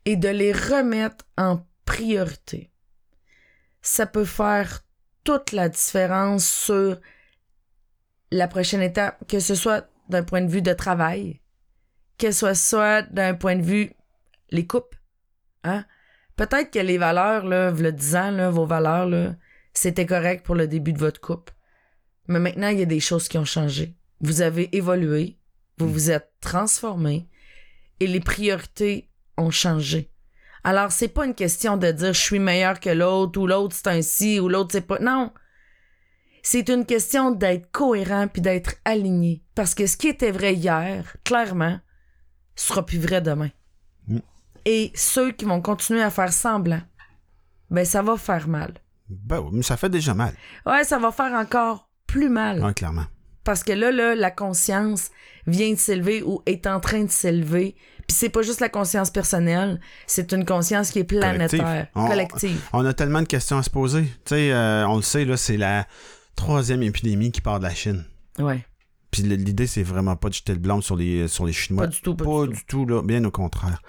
Et 0.06 0.16
de 0.16 0.28
les 0.28 0.52
remettre 0.52 1.24
en 1.38 1.60
priorité. 1.84 2.72
Ça 3.80 4.06
peut 4.06 4.24
faire 4.24 4.80
toute 5.24 5.52
la 5.52 5.68
différence 5.68 6.46
sur 6.46 7.00
la 8.30 8.48
prochaine 8.48 8.82
étape, 8.82 9.26
que 9.28 9.40
ce 9.40 9.54
soit 9.54 9.88
d'un 10.08 10.22
point 10.22 10.42
de 10.42 10.50
vue 10.50 10.62
de 10.62 10.72
travail, 10.72 11.40
que 12.18 12.30
ce 12.30 12.54
soit 12.54 13.02
d'un 13.02 13.34
point 13.34 13.56
de 13.56 13.62
vue 13.62 13.92
les 14.50 14.66
coupes. 14.66 14.94
Hein? 15.64 15.84
Peut-être 16.36 16.70
que 16.70 16.78
les 16.78 16.98
valeurs, 16.98 17.44
là, 17.46 17.70
le 17.70 17.92
10 17.92 18.16
ans, 18.16 18.30
là, 18.30 18.50
vos 18.50 18.66
valeurs, 18.66 19.06
là, 19.06 19.34
c'était 19.72 20.06
correct 20.06 20.44
pour 20.44 20.54
le 20.54 20.68
début 20.68 20.92
de 20.92 20.98
votre 20.98 21.20
couple. 21.20 21.52
Mais 22.26 22.38
maintenant, 22.38 22.68
il 22.68 22.78
y 22.78 22.82
a 22.82 22.86
des 22.86 23.00
choses 23.00 23.28
qui 23.28 23.38
ont 23.38 23.44
changé. 23.44 23.96
vous 24.20 24.40
avez 24.40 24.74
évolué, 24.76 25.38
vous 25.78 25.90
vous 25.90 26.10
êtes 26.10 26.32
transformé 26.40 27.28
et 28.00 28.06
les 28.06 28.20
priorités 28.20 29.10
ont 29.36 29.50
changé. 29.50 30.10
Alors, 30.64 30.92
c'est 30.92 31.08
pas 31.08 31.26
une 31.26 31.34
question 31.34 31.76
de 31.76 31.90
dire 31.92 32.14
je 32.14 32.20
suis 32.20 32.38
meilleur 32.38 32.80
que 32.80 32.90
l'autre 32.90 33.38
ou 33.38 33.46
l'autre 33.46 33.76
c'est 33.76 33.88
ainsi 33.88 34.40
ou 34.40 34.48
l'autre 34.48 34.70
c'est 34.72 34.86
pas. 34.86 34.98
Non. 34.98 35.32
C'est 36.42 36.68
une 36.68 36.84
question 36.84 37.30
d'être 37.30 37.70
cohérent 37.70 38.28
puis 38.28 38.42
d'être 38.42 38.74
aligné. 38.84 39.42
Parce 39.54 39.74
que 39.74 39.86
ce 39.86 39.96
qui 39.96 40.08
était 40.08 40.30
vrai 40.30 40.54
hier, 40.54 41.16
clairement, 41.24 41.78
sera 42.56 42.84
plus 42.84 42.98
vrai 42.98 43.20
demain. 43.20 43.50
Mm. 44.08 44.18
Et 44.64 44.92
ceux 44.94 45.32
qui 45.32 45.44
vont 45.44 45.60
continuer 45.60 46.02
à 46.02 46.10
faire 46.10 46.32
semblant, 46.32 46.82
ben 47.70 47.84
ça 47.84 48.02
va 48.02 48.16
faire 48.16 48.48
mal. 48.48 48.74
Ben 49.08 49.40
oui, 49.40 49.50
mais 49.52 49.62
ça 49.62 49.76
fait 49.76 49.90
déjà 49.90 50.14
mal. 50.14 50.34
Ouais, 50.66 50.84
ça 50.84 50.98
va 50.98 51.12
faire 51.12 51.32
encore 51.32 51.90
plus 52.06 52.28
mal. 52.28 52.62
Ouais, 52.62 52.74
clairement. 52.74 53.04
Parce 53.44 53.62
que 53.62 53.72
là, 53.72 53.90
là, 53.90 54.14
la 54.14 54.30
conscience 54.30 55.10
vient 55.46 55.72
de 55.72 55.78
s'élever 55.78 56.22
ou 56.22 56.42
est 56.46 56.66
en 56.66 56.80
train 56.80 57.04
de 57.04 57.10
s'élever. 57.10 57.76
Puis 58.06 58.16
c'est 58.16 58.28
pas 58.28 58.42
juste 58.42 58.60
la 58.60 58.68
conscience 58.68 59.10
personnelle, 59.10 59.80
c'est 60.06 60.32
une 60.32 60.44
conscience 60.44 60.90
qui 60.90 60.98
est 60.98 61.04
planétaire, 61.04 61.86
On- 61.94 62.06
collective. 62.06 62.60
On 62.72 62.84
a 62.84 62.92
tellement 62.92 63.22
de 63.22 63.26
questions 63.26 63.58
à 63.58 63.62
se 63.62 63.70
poser. 63.70 64.02
Tu 64.02 64.10
sais, 64.34 64.52
euh, 64.52 64.86
on 64.88 64.96
le 64.96 65.02
sait, 65.02 65.24
là, 65.24 65.36
c'est 65.36 65.56
la 65.56 65.86
troisième 66.36 66.82
épidémie 66.82 67.32
qui 67.32 67.40
part 67.40 67.58
de 67.58 67.64
la 67.64 67.74
Chine. 67.74 68.04
Ouais, 68.38 68.64
Puis 69.10 69.22
l'idée, 69.22 69.66
c'est 69.68 69.82
vraiment 69.84 70.16
pas 70.16 70.28
de 70.28 70.34
jeter 70.34 70.52
le 70.52 70.58
blanc 70.58 70.80
sur 70.80 70.96
les, 70.96 71.28
sur 71.28 71.46
les 71.46 71.52
Chinois. 71.52 71.84
pas 71.84 71.88
du 71.88 72.00
tout, 72.00 72.14
pas, 72.16 72.24
Pas 72.24 72.46
du 72.46 72.48
tout. 72.48 72.52
du 72.54 72.64
tout, 72.66 72.86
là. 72.86 73.02
Bien 73.02 73.24
au 73.24 73.30
contraire. 73.30 73.80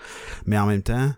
Mais 0.45 0.57
en 0.59 0.67
même 0.67 0.83
temps, 0.83 1.11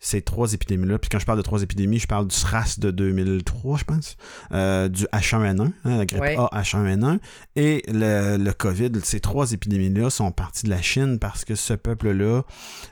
ces 0.00 0.22
trois 0.22 0.52
épidémies-là, 0.52 0.98
puis 0.98 1.08
quand 1.08 1.18
je 1.18 1.26
parle 1.26 1.38
de 1.38 1.42
trois 1.42 1.62
épidémies, 1.62 1.98
je 1.98 2.06
parle 2.06 2.28
du 2.28 2.34
SRAS 2.34 2.76
de 2.78 2.90
2003, 2.90 3.78
je 3.78 3.84
pense, 3.84 4.16
euh, 4.52 4.88
du 4.88 5.04
H1N1, 5.12 5.60
hein, 5.60 5.72
la 5.84 6.06
grippe 6.06 6.20
Ouais. 6.20 6.36
A 6.36 6.62
H1N1, 6.62 7.18
et 7.56 7.82
le, 7.88 8.36
le 8.36 8.52
COVID. 8.52 8.92
Ces 9.02 9.20
trois 9.20 9.52
épidémies-là 9.52 10.10
sont 10.10 10.30
parties 10.30 10.66
de 10.66 10.70
la 10.70 10.80
Chine 10.82 11.18
parce 11.18 11.44
que 11.44 11.54
ce 11.54 11.74
peuple-là 11.74 12.42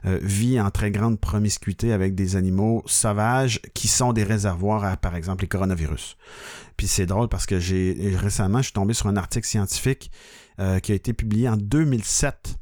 euh, 0.04 0.18
vit 0.22 0.60
en 0.60 0.70
très 0.70 0.90
grande 0.90 1.20
promiscuité 1.20 1.92
avec 1.92 2.14
des 2.14 2.36
animaux 2.36 2.82
sauvages 2.86 3.60
qui 3.74 3.88
sont 3.88 4.12
des 4.12 4.24
réservoirs 4.24 4.84
à, 4.84 4.96
par 4.96 5.14
exemple, 5.14 5.42
les 5.42 5.48
coronavirus. 5.48 6.16
Puis 6.76 6.88
c'est 6.88 7.06
drôle 7.06 7.28
parce 7.28 7.46
que 7.46 7.58
j'ai 7.58 8.16
récemment, 8.16 8.58
je 8.58 8.64
suis 8.64 8.72
tombé 8.72 8.94
sur 8.94 9.06
un 9.06 9.16
article 9.16 9.46
scientifique 9.46 10.10
euh, 10.58 10.78
qui 10.80 10.92
a 10.92 10.94
été 10.94 11.12
publié 11.12 11.48
en 11.48 11.56
2007 11.56 12.58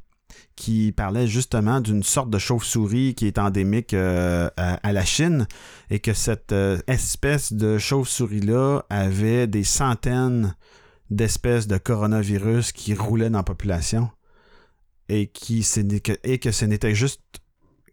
qui 0.56 0.92
parlait 0.92 1.26
justement 1.26 1.80
d'une 1.80 2.02
sorte 2.02 2.30
de 2.30 2.38
chauve-souris 2.38 3.14
qui 3.14 3.26
est 3.26 3.38
endémique 3.38 3.94
euh, 3.94 4.48
à, 4.56 4.92
la 4.92 5.04
Chine 5.04 5.46
et 5.90 5.98
que 5.98 6.14
cette 6.14 6.52
euh, 6.52 6.78
espèce 6.86 7.52
de 7.52 7.78
chauve-souris-là 7.78 8.84
avait 8.88 9.46
des 9.46 9.64
centaines 9.64 10.54
d'espèces 11.10 11.66
de 11.66 11.78
coronavirus 11.78 12.72
qui 12.72 12.94
roulaient 12.94 13.30
dans 13.30 13.38
la 13.38 13.44
population 13.44 14.10
et, 15.08 15.26
qui, 15.26 15.60
que 15.60 16.52
ce 16.52 16.64
n'était 16.64 16.94
juste 16.94 17.20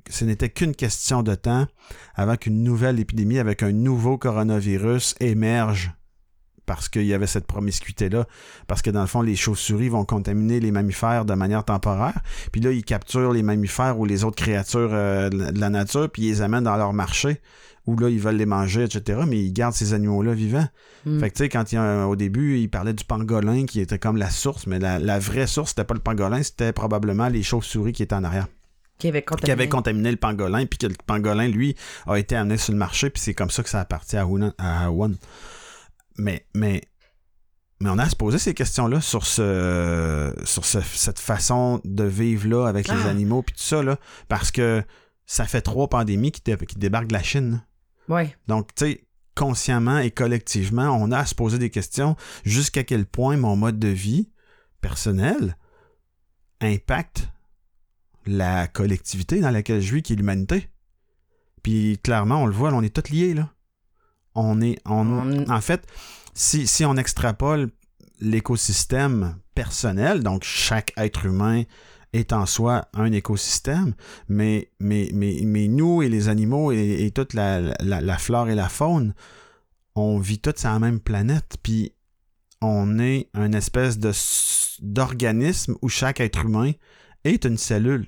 ce 0.09 0.25
n'était 0.25 0.49
qu'une 0.49 0.75
question 0.75 1.21
de 1.21 1.35
temps 1.35 1.67
avant 2.15 2.35
qu'une 2.35 2.63
nouvelle 2.63 2.99
épidémie 2.99 3.37
avec 3.37 3.61
un 3.61 3.71
nouveau 3.71 4.17
coronavirus 4.17 5.15
émerge 5.19 5.93
parce 6.65 6.89
qu'il 6.89 7.05
y 7.05 7.13
avait 7.13 7.27
cette 7.27 7.47
promiscuité-là. 7.47 8.25
Parce 8.67 8.81
que 8.81 8.89
dans 8.89 9.01
le 9.01 9.07
fond, 9.07 9.21
les 9.21 9.35
chauves-souris 9.35 9.89
vont 9.89 10.05
contaminer 10.05 10.59
les 10.59 10.71
mammifères 10.71 11.25
de 11.25 11.33
manière 11.33 11.65
temporaire. 11.65 12.19
Puis 12.51 12.61
là, 12.61 12.71
ils 12.71 12.83
capturent 12.83 13.33
les 13.33 13.43
mammifères 13.43 13.99
ou 13.99 14.05
les 14.05 14.23
autres 14.23 14.41
créatures 14.41 14.89
euh, 14.93 15.29
de 15.29 15.59
la 15.59 15.69
nature, 15.69 16.09
puis 16.09 16.23
ils 16.23 16.29
les 16.29 16.41
amènent 16.41 16.63
dans 16.63 16.77
leur 16.77 16.93
marché, 16.93 17.41
où 17.87 17.97
là, 17.97 18.09
ils 18.09 18.19
veulent 18.19 18.35
les 18.35 18.45
manger, 18.45 18.83
etc. 18.83 19.21
Mais 19.27 19.39
ils 19.39 19.53
gardent 19.53 19.73
ces 19.73 19.93
animaux-là 19.93 20.33
vivants. 20.33 20.67
Mm. 21.05 21.19
Fait 21.19 21.29
que, 21.29 21.35
tu 21.35 21.43
sais, 21.43 21.49
quand 21.49 21.71
il 21.71 21.79
au 21.79 22.15
début, 22.15 22.59
ils 22.59 22.69
parlaient 22.69 22.93
du 22.93 23.03
pangolin 23.03 23.65
qui 23.65 23.81
était 23.81 23.99
comme 23.99 24.17
la 24.17 24.29
source, 24.29 24.67
mais 24.67 24.79
la, 24.79 24.99
la 24.99 25.19
vraie 25.19 25.47
source, 25.47 25.69
c'était 25.69 25.83
pas 25.83 25.93
le 25.95 25.99
pangolin, 25.99 26.43
c'était 26.43 26.73
probablement 26.73 27.27
les 27.27 27.43
chauves-souris 27.43 27.93
qui 27.93 28.03
étaient 28.03 28.15
en 28.15 28.23
arrière 28.23 28.47
Qui 28.99 29.07
avait 29.07 29.23
contaminé. 29.23 29.45
qui 29.45 29.51
avait 29.51 29.69
contaminé 29.69 30.11
le 30.11 30.17
pangolin, 30.17 30.65
puis 30.65 30.77
que 30.77 30.87
le 30.87 30.95
pangolin, 31.05 31.47
lui, 31.47 31.75
a 32.07 32.17
été 32.17 32.35
amené 32.35 32.57
sur 32.57 32.71
le 32.71 32.79
marché, 32.79 33.09
puis 33.09 33.21
c'est 33.21 33.33
comme 33.33 33.49
ça 33.49 33.63
que 33.63 33.69
ça 33.69 33.79
a 33.79 33.85
parti 33.85 34.15
à. 34.15 34.27
À 34.57 34.91
Wuhan. 34.91 35.15
Mais, 36.17 36.45
mais, 36.53 36.81
mais 37.79 37.89
on 37.89 37.97
a 37.97 38.03
à 38.03 38.09
se 38.09 38.15
poser 38.15 38.37
ces 38.37 38.53
questions-là 38.53 39.01
sur, 39.01 39.25
ce, 39.25 40.33
sur 40.45 40.65
ce- 40.65 40.81
cette 40.81 41.19
façon 41.19 41.81
de 41.85 42.03
vivre-là 42.03 42.67
avec 42.67 42.87
les 42.87 43.01
Ah. 43.05 43.09
animaux, 43.09 43.41
puis 43.43 43.55
tout 43.55 43.63
ça, 43.63 43.81
là, 43.83 43.97
parce 44.27 44.51
que 44.51 44.83
ça 45.25 45.45
fait 45.45 45.61
trois 45.61 45.87
pandémies 45.87 46.31
qui, 46.31 46.41
dé- 46.43 46.57
qui 46.65 46.77
débarquent 46.77 47.07
de 47.07 47.13
la 47.13 47.23
Chine. 47.23 47.65
Ouais. 48.09 48.35
Donc, 48.47 48.73
tu 48.75 48.85
sais, 48.85 49.05
consciemment 49.35 49.99
et 49.99 50.11
collectivement, 50.11 50.89
on 50.91 51.11
a 51.11 51.19
à 51.19 51.25
se 51.25 51.33
poser 51.35 51.57
des 51.57 51.69
questions 51.69 52.15
jusqu'à 52.43 52.83
quel 52.83 53.05
point 53.05 53.37
mon 53.37 53.55
mode 53.55 53.79
de 53.79 53.87
vie 53.87 54.29
personnel 54.81 55.55
impacte 56.59 57.29
la 58.25 58.67
collectivité 58.67 59.39
dans 59.39 59.49
laquelle 59.49 59.81
je 59.81 59.95
vis, 59.95 60.01
qui 60.03 60.13
est 60.13 60.15
l'humanité. 60.17 60.69
Puis 61.63 61.97
clairement, 62.03 62.43
on 62.43 62.45
le 62.45 62.53
voit, 62.53 62.71
là, 62.71 62.77
on 62.77 62.81
est 62.83 62.93
tous 62.93 63.11
liés, 63.11 63.33
là. 63.33 63.51
On 64.35 64.61
est. 64.61 64.77
On, 64.85 65.07
On- 65.07 65.49
En 65.49 65.61
fait, 65.61 65.85
si, 66.33 66.67
si 66.67 66.85
on 66.85 66.95
extrapole 66.97 67.69
l'écosystème 68.19 69.35
personnel, 69.55 70.23
donc 70.23 70.43
chaque 70.43 70.93
être 70.97 71.25
humain 71.25 71.63
est 72.13 72.33
en 72.33 72.45
soi 72.45 72.87
un 72.93 73.11
écosystème, 73.11 73.93
mais, 74.27 74.69
mais, 74.79 75.09
mais, 75.13 75.39
mais 75.43 75.67
nous 75.67 76.01
et 76.01 76.09
les 76.09 76.27
animaux 76.29 76.71
et, 76.71 77.05
et 77.05 77.11
toute 77.11 77.33
la, 77.33 77.61
la, 77.79 78.01
la 78.01 78.17
flore 78.17 78.49
et 78.49 78.55
la 78.55 78.69
faune, 78.69 79.13
on 79.95 80.19
vit 80.19 80.39
tous 80.39 80.53
sur 80.57 80.69
la 80.69 80.79
même 80.79 80.99
planète, 80.99 81.57
puis 81.63 81.93
on 82.61 82.99
est 82.99 83.29
une 83.33 83.55
espèce 83.55 83.97
de 83.97 84.11
d'organisme 84.83 85.75
où 85.81 85.89
chaque 85.89 86.19
être 86.21 86.45
humain 86.45 86.71
est 87.23 87.45
une 87.45 87.57
cellule. 87.57 88.07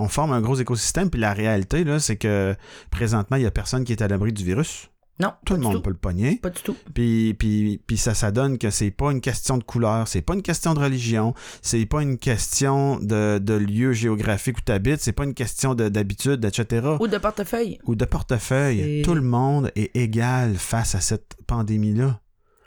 On 0.00 0.08
forme 0.08 0.32
un 0.32 0.40
gros 0.40 0.56
écosystème, 0.56 1.10
puis 1.10 1.20
la 1.20 1.34
réalité, 1.34 1.84
là, 1.84 1.98
c'est 2.00 2.16
que 2.16 2.54
présentement, 2.90 3.36
il 3.36 3.40
n'y 3.40 3.46
a 3.46 3.50
personne 3.50 3.84
qui 3.84 3.92
est 3.92 4.02
à 4.02 4.08
l'abri 4.08 4.32
du 4.32 4.44
virus. 4.44 4.88
Non. 5.20 5.32
Tout 5.44 5.52
le 5.54 5.60
monde 5.60 5.74
tout. 5.76 5.82
peut 5.82 5.90
le 5.90 5.96
pogner. 5.96 6.36
Pas 6.36 6.48
du 6.50 6.62
tout. 6.62 6.74
Puis, 6.94 7.34
puis, 7.34 7.80
puis 7.86 7.98
ça, 7.98 8.14
ça 8.14 8.32
donne 8.32 8.56
que 8.56 8.70
c'est 8.70 8.90
pas 8.90 9.12
une 9.12 9.20
question 9.20 9.58
de 9.58 9.62
couleur, 9.62 10.08
c'est 10.08 10.22
pas 10.22 10.32
une 10.34 10.42
question 10.42 10.72
de 10.72 10.80
religion, 10.80 11.34
c'est 11.60 11.84
pas 11.84 12.02
une 12.02 12.16
question 12.16 12.98
de, 12.98 13.38
de 13.38 13.52
lieu 13.54 13.92
géographique 13.92 14.56
où 14.58 14.60
tu 14.64 14.72
habites, 14.72 15.00
c'est 15.02 15.12
pas 15.12 15.24
une 15.24 15.34
question 15.34 15.74
de- 15.74 15.90
d'habitude, 15.90 16.42
etc. 16.44 16.96
Ou 16.98 17.06
de 17.06 17.18
portefeuille. 17.18 17.78
Ou 17.84 17.94
de 17.94 18.06
portefeuille. 18.06 19.02
Tout 19.02 19.14
le 19.14 19.20
monde 19.20 19.70
est 19.76 19.94
égal 19.94 20.54
face 20.56 20.94
à 20.94 21.00
cette 21.00 21.36
pandémie-là. 21.46 22.18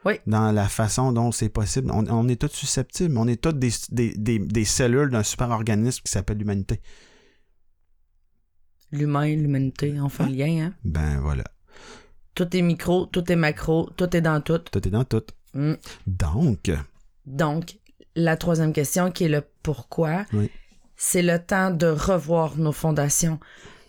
Oui. 0.05 0.13
Dans 0.27 0.51
la 0.51 0.69
façon 0.69 1.11
dont 1.11 1.31
c'est 1.31 1.49
possible. 1.49 1.89
On, 1.91 2.05
on 2.07 2.27
est 2.29 2.39
tous 2.39 2.51
susceptibles. 2.55 3.17
On 3.17 3.27
est 3.27 3.41
tous 3.41 3.53
des, 3.53 3.71
des, 3.89 4.13
des, 4.15 4.37
des 4.37 4.63
cellules 4.65 5.09
d'un 5.09 5.23
super 5.23 5.49
organisme 5.49 6.03
qui 6.05 6.11
s'appelle 6.11 6.37
l'humanité. 6.37 6.79
L'humain, 8.97 9.27
l'humanité, 9.35 9.95
on 10.01 10.09
fait 10.09 10.23
un 10.23 10.29
lien, 10.29 10.65
hein. 10.67 10.73
Ben 10.83 11.19
voilà. 11.19 11.43
Tout 12.33 12.55
est 12.55 12.61
micro, 12.61 13.05
tout 13.05 13.31
est 13.31 13.35
macro, 13.35 13.89
tout 13.97 14.15
est 14.15 14.21
dans 14.21 14.41
tout. 14.41 14.59
Tout 14.71 14.87
est 14.87 14.91
dans 14.91 15.03
tout. 15.03 15.23
Mm. 15.53 15.73
Donc, 16.07 16.71
Donc, 17.25 17.77
la 18.15 18.37
troisième 18.37 18.73
question 18.73 19.11
qui 19.11 19.25
est 19.25 19.29
le 19.29 19.41
pourquoi, 19.63 20.25
Oui. 20.33 20.49
c'est 20.95 21.21
le 21.21 21.39
temps 21.39 21.71
de 21.71 21.87
revoir 21.87 22.57
nos 22.57 22.71
fondations, 22.71 23.39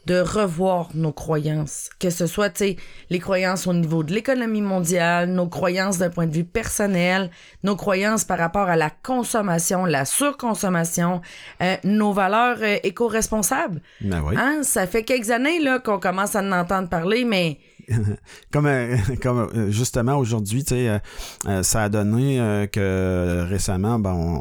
de 0.06 0.20
revoir 0.20 0.90
nos 0.94 1.12
croyances, 1.12 1.90
que 1.98 2.10
ce 2.10 2.26
soit, 2.26 2.62
les 3.10 3.18
croyances 3.18 3.66
au 3.66 3.72
niveau 3.72 4.04
de 4.04 4.12
l'économie 4.12 4.62
mondiale, 4.62 5.28
nos 5.28 5.48
croyances 5.48 5.98
d'un 5.98 6.10
point 6.10 6.26
de 6.26 6.32
vue 6.32 6.44
personnel, 6.44 7.30
nos 7.64 7.74
croyances 7.74 8.24
par 8.24 8.38
rapport 8.38 8.68
à 8.68 8.76
la 8.76 8.90
consommation, 8.90 9.84
la 9.84 10.04
surconsommation, 10.04 11.20
euh, 11.60 11.76
nos 11.82 12.12
valeurs 12.12 12.58
euh, 12.60 12.76
éco-responsables. 12.84 13.82
ben 14.00 14.22
oui. 14.24 14.36
Hein? 14.38 14.60
Ça 14.62 14.86
fait 14.86 15.02
quelques 15.02 15.30
années 15.30 15.58
là 15.58 15.80
qu'on 15.80 15.98
commence 15.98 16.36
à 16.36 16.40
en 16.40 16.52
entendre 16.52 16.88
parler, 16.88 17.24
mais 17.24 17.58
comme, 18.52 18.66
euh, 18.66 18.96
comme 19.22 19.48
euh, 19.54 19.70
justement 19.70 20.16
aujourd'hui, 20.16 20.64
tu 20.64 20.74
sais, 20.74 21.00
euh, 21.46 21.62
ça 21.62 21.84
a 21.84 21.88
donné 21.88 22.36
que 22.72 23.46
récemment, 23.48 23.98
ben, 23.98 24.40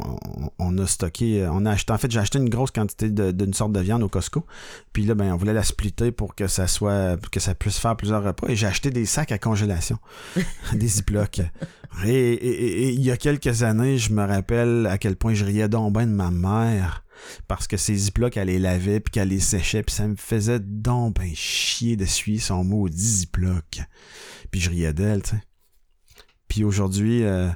on, 0.60 0.78
a 0.78 0.88
stocké, 0.88 1.48
on 1.52 1.66
a 1.66 1.72
acheté, 1.72 1.94
en 1.94 1.98
fait, 1.98 2.12
j'ai 2.12 2.20
acheté 2.20 2.40
une 2.40 2.50
grosse 2.50 2.72
quantité 2.72 3.10
d'une 3.10 3.54
sorte 3.54 3.72
de 3.72 3.80
viande 3.80 4.04
au 4.04 4.10
Costco. 4.10 4.46
Puis 4.94 5.04
là, 5.04 5.16
ben, 5.16 5.34
on 5.34 5.38
voulait 5.38 5.54
la 5.54 5.64
splitter 5.64 6.12
pour 6.12 6.36
que 6.36 6.48
ça 6.48 6.68
soit, 6.68 7.18
que 7.30 7.40
ça 7.40 7.56
puisse 7.56 7.78
faire 7.78 7.96
plusieurs 7.96 8.24
repas. 8.24 8.48
Et 8.48 8.56
j'ai 8.56 8.68
acheté 8.68 8.90
des 8.90 9.06
sacs 9.06 9.32
à 9.32 9.38
congélation, 9.38 9.98
des 10.74 10.88
ziplocs. 10.88 11.42
Et, 12.06 12.94
il 12.94 13.02
y 13.02 13.12
a 13.12 13.18
quelques 13.18 13.64
années, 13.64 13.98
je 13.98 14.12
me 14.12 14.26
rappelle 14.26 14.88
à 14.88 14.98
quel 14.98 15.16
point 15.16 15.34
je 15.34 15.46
riais 15.46 15.70
donc 15.70 15.94
de 15.94 16.06
ma 16.06 16.32
mère. 16.32 17.05
Parce 17.48 17.68
que 17.68 17.78
ces 17.78 17.96
ziplocs, 17.96 18.38
elle 18.38 18.48
les 18.48 18.60
lavait, 18.60 19.00
puis 19.00 19.12
qu'elle 19.12 19.30
les 19.30 19.40
séchait, 19.40 19.84
puis 19.84 19.96
ça 19.96 20.08
me 20.08 20.16
faisait 20.16 20.60
donc 20.60 21.16
ben 21.16 21.32
chier 21.34 21.96
d'essuyer 21.96 22.40
son 22.40 22.64
maudit 22.64 22.98
ziploc. 22.98 23.82
Puis 24.52 24.62
je 24.62 24.70
riais 24.70 24.94
d'elle, 24.94 25.22
tu 25.24 25.32
sais. 25.32 25.44
Puis 26.48 26.64
aujourd'hui, 26.64 27.24
euh, 27.24 27.50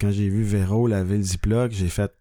quand 0.00 0.10
j'ai 0.10 0.28
vu 0.28 0.42
Véro 0.42 0.86
laver 0.86 1.16
le 1.16 1.22
ziploc, 1.22 1.72
j'ai 1.72 1.88
fait 1.88 2.12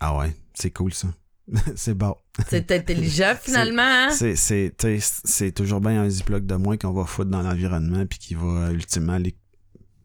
Ah 0.00 0.16
ouais, 0.18 0.34
c'est 0.54 0.70
cool 0.70 0.92
ça. 0.92 1.08
c'est 1.76 1.94
bon. 1.94 2.14
c'est 2.48 2.70
intelligent 2.72 3.34
finalement. 3.40 3.82
Hein? 3.82 4.10
C'est, 4.10 5.52
toujours 5.54 5.80
bien 5.80 6.02
un 6.02 6.08
ziploc 6.08 6.46
de 6.46 6.54
moins 6.54 6.76
qu'on 6.76 6.92
va 6.92 7.04
foutre 7.04 7.30
dans 7.30 7.42
l'environnement 7.42 8.06
puis 8.06 8.18
qui 8.18 8.34
va 8.34 8.70
ultimement 8.70 9.14
aller 9.14 9.36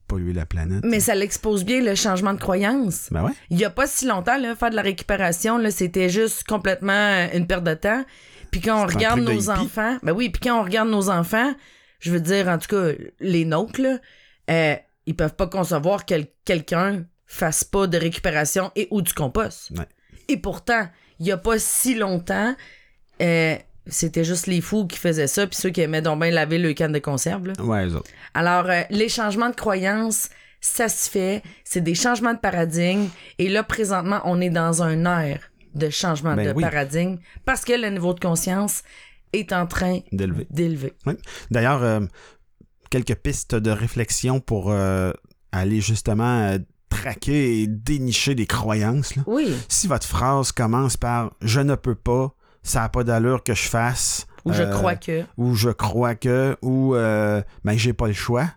polluer 0.09 0.33
la 0.33 0.45
planète. 0.45 0.83
Mais 0.83 0.99
ça 0.99 1.15
l'expose 1.15 1.63
bien 1.63 1.81
le 1.81 1.95
changement 1.95 2.33
de 2.33 2.39
croyance. 2.39 3.07
Ben 3.11 3.23
ouais. 3.23 3.31
Il 3.49 3.57
y 3.57 3.63
a 3.63 3.69
pas 3.69 3.87
si 3.87 4.05
longtemps, 4.05 4.37
là, 4.37 4.55
faire 4.55 4.71
de 4.71 4.75
la 4.75 4.81
récupération, 4.81 5.57
là, 5.57 5.71
c'était 5.71 6.09
juste 6.09 6.43
complètement 6.43 6.91
euh, 6.91 7.27
une 7.33 7.47
perte 7.47 7.63
de 7.63 7.75
temps. 7.75 8.03
Puis 8.51 8.59
quand 8.59 8.83
on 8.83 8.87
regarde 8.87 9.21
nos 9.21 9.49
enfants, 9.49 9.97
ben 10.03 10.11
oui, 10.11 10.29
puis 10.29 10.41
quand 10.41 10.59
on 10.59 10.63
regarde 10.63 10.89
nos 10.89 11.09
enfants, 11.09 11.53
je 11.99 12.11
veux 12.11 12.19
dire, 12.19 12.47
en 12.47 12.57
tout 12.57 12.67
cas, 12.67 12.91
les 13.19 13.45
nôtres, 13.45 13.79
là, 13.79 13.99
euh, 14.49 14.75
ils 15.05 15.15
peuvent 15.15 15.35
pas 15.35 15.47
concevoir 15.47 16.05
que 16.05 16.15
quelqu'un 16.43 17.05
fasse 17.27 17.63
pas 17.63 17.85
de 17.85 17.97
récupération 17.97 18.71
et 18.75 18.87
ou 18.89 19.01
du 19.03 19.13
compost. 19.13 19.71
Ouais. 19.77 19.85
Et 20.27 20.37
pourtant, 20.37 20.87
il 21.19 21.27
y 21.27 21.31
a 21.31 21.37
pas 21.37 21.59
si 21.59 21.93
longtemps, 21.93 22.55
euh, 23.21 23.55
c'était 23.89 24.23
juste 24.23 24.47
les 24.47 24.61
fous 24.61 24.85
qui 24.87 24.97
faisaient 24.97 25.27
ça, 25.27 25.45
puis 25.47 25.55
ceux 25.55 25.69
qui 25.69 25.81
aimaient 25.81 26.01
donc 26.01 26.21
bien 26.21 26.31
laver 26.31 26.57
le 26.57 26.73
canne 26.73 26.91
de 26.91 26.99
conserve. 26.99 27.47
là. 27.47 27.53
Ouais, 27.63 27.85
les 27.85 27.95
autres. 27.95 28.09
Alors, 28.33 28.65
euh, 28.69 28.81
les 28.89 29.09
changements 29.09 29.49
de 29.49 29.55
croyances, 29.55 30.29
ça 30.61 30.89
se 30.89 31.09
fait. 31.09 31.41
C'est 31.63 31.81
des 31.81 31.95
changements 31.95 32.33
de 32.33 32.39
paradigme. 32.39 33.07
Et 33.37 33.49
là, 33.49 33.63
présentement, 33.63 34.21
on 34.25 34.41
est 34.41 34.49
dans 34.49 34.83
un 34.83 35.05
air 35.05 35.39
de 35.75 35.89
changement 35.89 36.35
Ben 36.35 36.47
de 36.47 36.53
oui. 36.55 36.61
paradigme 36.63 37.17
parce 37.45 37.63
que 37.63 37.73
le 37.73 37.89
niveau 37.89 38.13
de 38.13 38.19
conscience 38.19 38.81
est 39.33 39.53
en 39.53 39.67
train 39.67 39.99
D'élever. 40.11 40.47
d'élever. 40.49 40.93
D'ailleurs, 41.51 41.83
euh, 41.83 41.99
quelques 42.89 43.15
pistes 43.15 43.53
de 43.55 43.69
réflexion 43.69 44.39
pour 44.39 44.71
euh, 44.71 45.11
aller 45.51 45.79
justement 45.81 46.57
traquer 46.89 47.61
et 47.61 47.67
dénicher 47.67 48.33
des 48.33 48.47
croyances. 48.47 49.15
là. 49.15 49.21
Oui. 49.27 49.53
Si 49.67 49.85
votre 49.87 50.07
phrase 50.07 50.51
commence 50.51 50.97
par 50.97 51.31
je 51.41 51.59
ne 51.59 51.75
peux 51.75 51.93
pas, 51.95 52.33
ça 52.63 52.81
n'a 52.81 52.89
pas 52.89 53.03
d'allure 53.03 53.43
que 53.43 53.53
je 53.53 53.67
fasse. 53.67 54.27
Ou 54.45 54.53
je 54.53 54.63
euh, 54.63 54.71
crois 54.71 54.95
que. 54.95 55.25
Ou 55.37 55.55
je 55.55 55.69
crois 55.69 56.15
que, 56.15 56.57
ou 56.61 56.95
euh, 56.95 57.41
ben 57.63 57.77
j'ai 57.77 57.93
pas 57.93 58.07
le 58.07 58.13
choix. 58.13 58.47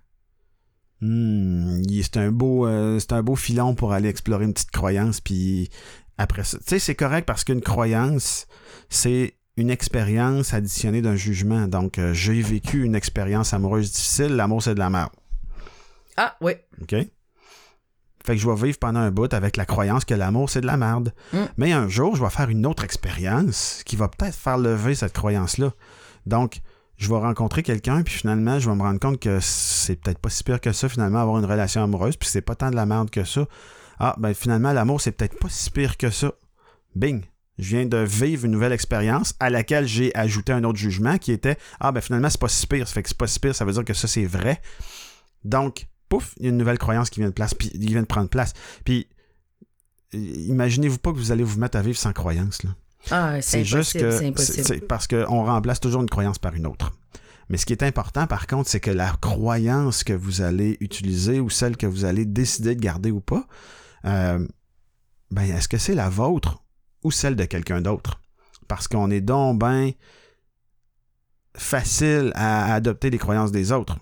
Hmm, 1.03 1.83
c'est 2.01 2.17
un 2.17 2.31
beau 2.31 2.65
euh, 2.65 3.01
c'est 3.01 3.13
un 3.13 3.25
beau 3.25 3.35
filon 3.35 3.75
pour 3.75 3.93
aller 3.93 4.09
explorer 4.09 4.45
une 4.45 4.53
petite 4.53 4.71
croyance 4.71 5.21
puis 5.21 5.69
après 6.17 6.45
ça 6.45 6.59
tu 6.59 6.65
sais 6.69 6.79
c'est 6.79 6.95
correct 6.95 7.27
parce 7.27 7.43
qu'une 7.43 7.61
croyance 7.61 8.47
c'est 8.89 9.35
une 9.57 9.71
expérience 9.71 10.55
additionnée 10.55 11.03
d'un 11.03 11.17
jugement 11.17 11.67
donc 11.67 11.99
euh, 11.99 12.15
j'ai 12.15 12.41
vécu 12.41 12.85
une 12.85 12.95
expérience 12.95 13.53
amoureuse 13.53 13.91
difficile 13.91 14.37
l'amour 14.37 14.63
c'est 14.63 14.75
de 14.75 14.79
la 14.79 14.91
merde 14.91 15.11
Ah, 16.17 16.37
oui. 16.41 16.53
OK? 16.81 16.95
Fait 18.27 18.35
que 18.35 18.41
je 18.41 18.49
vais 18.49 18.67
vivre 18.67 18.79
pendant 18.79 19.01
un 19.01 19.11
bout 19.11 19.33
avec 19.33 19.57
la 19.57 19.65
croyance 19.65 20.05
que 20.05 20.15
l'amour 20.15 20.51
c'est 20.51 20.61
de 20.61 20.67
la 20.67 20.77
merde 20.77 21.13
Mm. 21.33 21.39
mais 21.57 21.73
un 21.73 21.89
jour 21.89 22.17
je 22.17 22.23
vais 22.23 22.31
faire 22.31 22.49
une 22.51 22.67
autre 22.67 22.85
expérience 22.85 23.83
qui 23.85 23.97
va 23.97 24.09
peut-être 24.09 24.37
faire 24.37 24.59
lever 24.59 24.95
cette 24.95 25.13
croyance 25.13 25.59
là 25.59 25.73
donc 26.27 26.61
je 26.99 27.09
vais 27.09 27.17
rencontrer 27.19 27.65
quelqu'un, 27.65 28.03
puis 28.03 28.15
finalement, 28.15 28.61
je 28.61 28.71
vais 28.71 28.77
me 28.77 28.83
rendre 28.83 29.01
compte 29.01 29.19
que 29.19 29.41
c'est 29.41 29.97
peut-être 29.97 30.21
pas 30.21 30.29
si 30.31 30.45
pire 30.45 30.61
que 30.61 30.71
ça, 30.71 30.89
finalement, 30.89 31.19
avoir 31.21 31.37
une 31.39 31.45
relation 31.47 31.83
amoureuse, 31.83 32.17
puis 32.17 32.29
c'est 32.29 32.43
pas 32.43 32.55
tant 32.55 32.71
de 32.71 32.77
la 32.77 32.87
merde 32.87 33.11
que 33.11 33.25
ça. 33.25 33.47
Ah, 33.99 34.15
ben 34.19 34.33
finalement, 34.35 34.73
l'amour, 34.73 35.01
c'est 35.01 35.11
peut-être 35.11 35.37
pas 35.37 35.49
si 35.49 35.71
pire 35.71 35.97
que 35.97 36.11
ça. 36.11 36.31
Bing! 36.95 37.25
Je 37.59 37.77
viens 37.77 37.87
de 37.87 37.97
vivre 37.97 38.45
une 38.45 38.53
nouvelle 38.53 38.73
expérience 38.73 39.35
à 39.41 39.51
laquelle 39.51 39.87
j'ai 39.87 40.15
ajouté 40.17 40.53
un 40.53 40.63
autre 40.63 40.79
jugement 40.79 41.19
qui 41.19 41.33
était 41.33 41.59
Ah, 41.81 41.91
ben 41.91 42.01
finalement, 42.01 42.31
c'est 42.31 42.41
pas 42.41 42.49
si 42.49 42.69
pire. 42.69 42.87
Ça 42.87 42.95
fait 42.95 43.03
que 43.03 43.09
c'est 43.09 43.19
pas 43.19 43.27
si 43.27 43.41
pire, 43.41 43.55
ça 43.55 43.65
veut 43.65 43.73
dire 43.73 43.85
que 43.85 43.95
ça, 43.95 44.07
c'est 44.07 44.25
vrai. 44.25 44.61
Donc, 45.45 45.87
pouf, 46.13 46.35
il 46.39 46.45
y 46.45 46.47
a 46.47 46.51
une 46.51 46.59
nouvelle 46.59 46.79
croyance 46.79 47.09
qui 47.09 47.21
vient 47.21 47.29
de 47.29 47.35
place, 47.35 47.55
puis 47.55 47.71
qui 47.71 47.87
vient 47.87 48.03
de 48.03 48.07
prendre 48.07 48.29
place. 48.29 48.53
Puis, 48.85 49.09
imaginez-vous 50.13 50.99
pas 50.99 51.11
que 51.11 51.17
vous 51.17 51.33
allez 51.33 51.45
vous 51.45 51.59
mettre 51.59 51.79
à 51.79 51.83
vivre 51.83 51.97
sans 51.97 52.13
croyance, 52.13 52.63
là. 52.65 52.71
Ah, 53.11 53.41
c'est 53.41 53.65
juste 53.65 53.99
que 53.99 54.33
c'est 54.37 54.87
parce 54.87 55.09
qu'on 55.09 55.45
remplace 55.47 55.81
toujours 55.81 56.03
une 56.03 56.11
croyance 56.11 56.39
par 56.39 56.55
une 56.55 56.67
autre. 56.67 56.93
Mais 57.49 57.57
ce 57.57 57.67
qui 57.67 57.73
est 57.73 57.83
important, 57.83 58.27
par 58.27 58.47
contre, 58.47 58.69
c'est 58.69 58.79
que 58.79 58.91
la 58.91 59.11
croyance 59.21 60.05
que 60.05 60.13
vous 60.13 60.43
allez 60.43 60.77
utiliser 60.81 61.41
ou 61.41 61.51
celle 61.51 61.77
que 61.77 61.87
vous 61.87 62.05
allez 62.05 62.25
décider 62.25 62.75
de 62.77 62.81
garder 62.81 63.11
ou 63.11 63.21
pas, 63.21 63.47
euh, 64.05 64.47
ben, 65.31 65.43
est-ce 65.43 65.69
que 65.69 65.79
c'est 65.79 65.95
la 65.95 66.09
vôtre 66.09 66.63
ou 67.03 67.11
celle 67.11 67.35
de 67.35 67.45
quelqu'un 67.45 67.81
d'autre? 67.81 68.21
Parce 68.69 68.87
qu'on 68.87 69.11
est 69.11 69.21
donc 69.21 69.59
ben 69.59 69.91
facile 71.57 72.33
à 72.37 72.73
adopter 72.73 73.11
les 73.11 73.19
croyances 73.19 73.51
des 73.51 73.73
autres. 73.73 73.99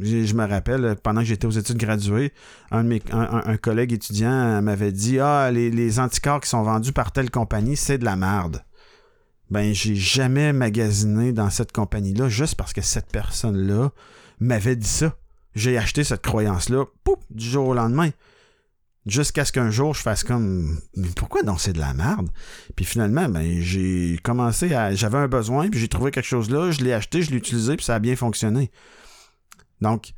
Je, 0.00 0.34
me 0.34 0.46
rappelle, 0.46 0.96
pendant 1.02 1.20
que 1.20 1.26
j'étais 1.26 1.46
aux 1.46 1.50
études 1.50 1.76
graduées, 1.76 2.32
un, 2.72 3.56
collègue 3.56 3.92
étudiant 3.92 4.60
m'avait 4.60 4.92
dit 4.92 5.20
Ah, 5.20 5.50
les, 5.52 6.00
anticorps 6.00 6.40
qui 6.40 6.48
sont 6.48 6.62
vendus 6.62 6.92
par 6.92 7.12
telle 7.12 7.30
compagnie, 7.30 7.76
c'est 7.76 7.98
de 7.98 8.04
la 8.04 8.16
merde. 8.16 8.64
Ben, 9.50 9.72
j'ai 9.72 9.94
jamais 9.94 10.52
magasiné 10.52 11.32
dans 11.32 11.50
cette 11.50 11.70
compagnie-là 11.70 12.28
juste 12.28 12.56
parce 12.56 12.72
que 12.72 12.80
cette 12.80 13.12
personne-là 13.12 13.92
m'avait 14.40 14.76
dit 14.76 14.88
ça. 14.88 15.14
J'ai 15.54 15.78
acheté 15.78 16.02
cette 16.02 16.22
croyance-là, 16.22 16.86
pouf, 17.04 17.18
du 17.30 17.48
jour 17.48 17.68
au 17.68 17.74
lendemain. 17.74 18.10
Jusqu'à 19.06 19.44
ce 19.44 19.52
qu'un 19.52 19.70
jour, 19.70 19.94
je 19.94 20.00
fasse 20.00 20.24
comme 20.24 20.80
Mais 20.96 21.08
pourquoi 21.14 21.42
donc 21.42 21.60
c'est 21.60 21.74
de 21.74 21.78
la 21.78 21.92
merde? 21.92 22.30
Puis 22.74 22.86
finalement, 22.86 23.28
ben, 23.28 23.60
j'ai 23.60 24.18
commencé 24.22 24.74
à. 24.74 24.94
J'avais 24.94 25.18
un 25.18 25.28
besoin, 25.28 25.68
puis 25.68 25.78
j'ai 25.78 25.88
trouvé 25.88 26.10
quelque 26.10 26.26
chose 26.26 26.50
là, 26.50 26.70
je 26.70 26.80
l'ai 26.82 26.92
acheté, 26.94 27.22
je 27.22 27.30
l'ai 27.30 27.36
utilisé, 27.36 27.76
puis 27.76 27.84
ça 27.84 27.96
a 27.96 27.98
bien 27.98 28.16
fonctionné. 28.16 28.70
Donc, 29.80 30.12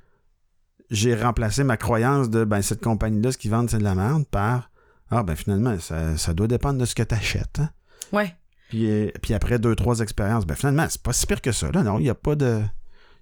j'ai 0.91 1.15
remplacé 1.15 1.65
ma 1.65 1.77
croyance 1.77 2.31
de 2.31 2.45
ben 2.45 2.63
cette 2.63 2.81
compagnie-là, 2.83 3.33
ce 3.33 3.39
qu'ils 3.39 3.51
vendent, 3.51 3.69
c'est 3.71 3.79
de 3.79 3.85
la 3.85 3.95
merde, 3.95 4.25
par 4.27 4.71
Ah 5.11 5.23
ben 5.23 5.35
finalement, 5.37 5.79
ça, 5.81 6.17
ça 6.17 6.35
doit 6.35 6.47
dépendre 6.49 6.79
de 6.79 6.85
ce 6.85 6.95
que 6.95 7.03
tu 7.03 7.15
achètes. 7.15 7.59
Hein? 7.61 7.71
Ouais. 8.13 8.35
Puis, 8.69 8.89
euh, 8.91 9.11
puis 9.23 9.35
après 9.35 9.59
deux, 9.59 9.75
trois 9.75 10.01
expériences, 10.01 10.47
ben 10.47 10.55
finalement, 10.55 10.87
c'est 10.89 11.03
pas 11.03 11.13
si 11.13 11.27
pire 11.27 11.41
que 11.41 11.53
ça. 11.53 11.71
Là, 11.73 11.83
non, 11.83 11.99
il 11.99 12.03
n'y 12.03 12.11
a 12.11 12.15
pas 12.15 12.35
de. 12.35 12.61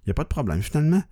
Il 0.04 0.08
y 0.08 0.10
a 0.10 0.14
pas 0.14 0.24
de 0.24 0.28
problème, 0.28 0.62
finalement. 0.62 1.02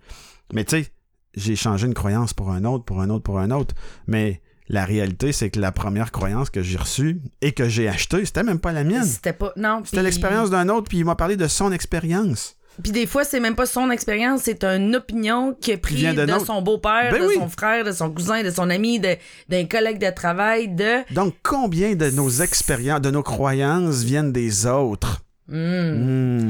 Mais 0.53 0.63
tu 0.65 0.83
sais, 0.83 0.91
j'ai 1.35 1.55
changé 1.55 1.87
une 1.87 1.93
croyance 1.95 2.33
pour 2.33 2.51
un 2.51 2.63
autre, 2.65 2.85
pour 2.85 3.01
un 3.01 3.09
autre, 3.09 3.23
pour 3.23 3.39
un 3.39 3.49
autre. 3.51 3.73
Mais 4.05 4.41
la 4.67 4.85
réalité, 4.85 5.31
c'est 5.31 5.49
que 5.49 5.59
la 5.59 5.71
première 5.71 6.11
croyance 6.11 6.49
que 6.51 6.61
j'ai 6.61 6.77
reçue 6.77 7.21
et 7.41 7.53
que 7.53 7.67
j'ai 7.67 7.87
achetée, 7.87 8.25
c'était 8.25 8.43
même 8.43 8.59
pas 8.59 8.71
la 8.71 8.83
mienne. 8.83 9.03
C'était 9.05 9.33
pas. 9.33 9.51
Non. 9.55 9.81
C'était 9.83 9.97
puis- 9.97 10.05
l'expérience 10.05 10.49
d'un 10.51 10.69
autre, 10.69 10.87
puis 10.89 10.99
il 10.99 11.05
m'a 11.05 11.15
parlé 11.15 11.35
de 11.35 11.47
son 11.47 11.71
expérience. 11.71 12.55
Puis 12.81 12.91
des 12.91 13.05
fois, 13.05 13.23
c'est 13.23 13.39
même 13.39 13.55
pas 13.55 13.65
son 13.65 13.91
expérience, 13.91 14.41
c'est 14.43 14.63
une 14.63 14.95
opinion 14.95 15.53
qui 15.59 15.71
est 15.71 15.77
prise 15.77 16.03
de, 16.03 16.11
de 16.13 16.25
notre- 16.25 16.45
son 16.45 16.61
beau-père, 16.61 17.11
Ben 17.11 17.21
de 17.21 17.27
oui. 17.27 17.35
son 17.35 17.47
frère, 17.49 17.83
de 17.83 17.91
son 17.91 18.09
cousin, 18.11 18.41
de 18.43 18.49
son 18.49 18.69
ami, 18.69 18.99
d'un 18.99 19.65
collègue 19.65 19.99
de 19.99 20.09
travail, 20.09 20.69
de. 20.69 21.13
Donc, 21.13 21.35
combien 21.43 21.93
de 21.95 22.09
nos 22.09 22.29
expériences, 22.29 23.01
de 23.01 23.11
nos 23.11 23.23
croyances 23.23 24.03
viennent 24.03 24.31
des 24.31 24.65
autres? 24.65 25.21
Hmm. 25.47 25.57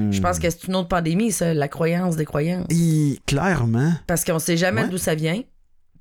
Hmm. 0.07 0.13
Je 0.13 0.21
pense 0.21 0.39
que 0.39 0.49
c'est 0.49 0.65
une 0.67 0.75
autre 0.75 0.87
pandémie, 0.87 1.31
ça, 1.31 1.53
la 1.53 1.67
croyance 1.67 2.15
des 2.15 2.25
croyances. 2.25 2.67
Et 2.69 3.19
clairement. 3.25 3.93
Parce 4.07 4.23
qu'on 4.23 4.39
sait 4.39 4.55
jamais 4.57 4.83
Ouais. 4.83 4.89
d'où 4.89 4.97
ça 4.99 5.15
vient. 5.15 5.41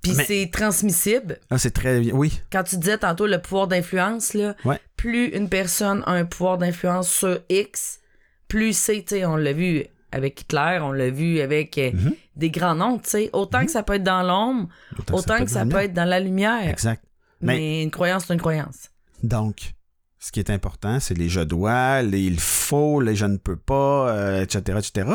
Puis 0.02 0.12
Mais- 0.16 0.24
c'est 0.24 0.50
transmissible. 0.52 1.38
Ah, 1.48 1.58
c'est 1.58 1.70
très. 1.70 1.98
Oui. 2.12 2.40
Quand 2.50 2.64
tu 2.64 2.76
disais 2.76 2.98
tantôt 2.98 3.26
le 3.26 3.40
pouvoir 3.40 3.66
d'influence, 3.68 4.34
là, 4.34 4.54
Ouais. 4.64 4.78
plus 4.96 5.26
une 5.28 5.48
personne 5.48 6.02
a 6.06 6.12
un 6.12 6.24
pouvoir 6.24 6.58
d'influence 6.58 7.08
sur 7.08 7.38
X, 7.48 8.00
plus 8.48 8.76
c'est, 8.76 9.04
tu 9.06 9.16
sais, 9.16 9.24
on 9.24 9.36
l'a 9.36 9.52
vu 9.52 9.84
avec 10.12 10.40
Hitler, 10.42 10.78
on 10.82 10.92
l'a 10.92 11.10
vu 11.10 11.40
avec 11.40 11.76
euh, 11.78 11.90
Mhm. 11.92 12.14
des 12.36 12.50
grands 12.50 12.74
noms, 12.74 12.98
tu 12.98 13.10
sais. 13.10 13.30
Autant 13.32 13.64
que 13.64 13.70
ça 13.70 13.82
peut 13.82 13.94
être 13.94 14.02
dans 14.04 14.22
l'ombre, 14.22 14.68
autant 15.12 15.38
que 15.44 15.50
ça 15.50 15.64
peut 15.66 15.78
être 15.78 15.92
dans 15.94 16.04
la 16.08 16.20
lumière. 16.20 16.68
Exact. 16.68 17.02
Mais, 17.40 17.56
Mais- 17.56 17.82
une 17.82 17.90
croyance, 17.90 18.24
c'est 18.26 18.34
une 18.34 18.40
croyance. 18.40 18.90
Donc, 19.22 19.72
ce 20.18 20.30
qui 20.30 20.38
est 20.38 20.50
important, 20.50 21.00
c'est 21.00 21.14
les 21.18 21.28
je 21.28 21.40
dois, 21.40 22.02
les 22.02 22.20
il 22.20 22.38
faut, 22.38 23.00
les 23.00 23.16
je 23.16 23.26
ne 23.26 23.36
peux 23.36 23.56
pas, 23.56 24.10
euh, 24.10 24.42
etc., 24.42 24.78
etc. 24.78 25.08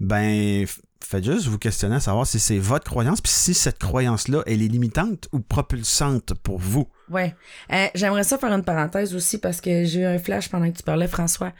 Ben, 0.00 0.66
faites 1.02 1.24
juste 1.24 1.46
vous 1.46 1.58
questionner 1.58 1.96
à 1.96 2.00
savoir 2.00 2.26
si 2.26 2.38
c'est 2.38 2.58
votre 2.58 2.90
croyance, 2.90 3.20
puis 3.20 3.32
si 3.32 3.54
cette 3.54 3.78
croyance-là, 3.78 4.42
elle 4.46 4.62
est 4.62 4.68
limitante 4.68 5.28
ou 5.32 5.40
propulsante 5.40 6.34
pour 6.42 6.58
vous. 6.58 6.88
Ouais. 7.10 7.34
Euh, 7.72 7.86
J'aimerais 7.94 8.24
ça 8.24 8.38
faire 8.38 8.52
une 8.52 8.64
parenthèse 8.64 9.14
aussi 9.14 9.38
parce 9.38 9.60
que 9.60 9.84
j'ai 9.84 10.00
eu 10.00 10.04
un 10.04 10.18
flash 10.18 10.48
pendant 10.48 10.70
que 10.70 10.76
tu 10.76 10.82
parlais, 10.82 11.08
François. 11.08 11.52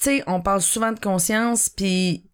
Tu 0.00 0.04
sais, 0.04 0.24
on 0.26 0.40
parle 0.40 0.62
souvent 0.62 0.92
de 0.92 1.00
conscience, 1.00 1.68
puis 1.68 2.28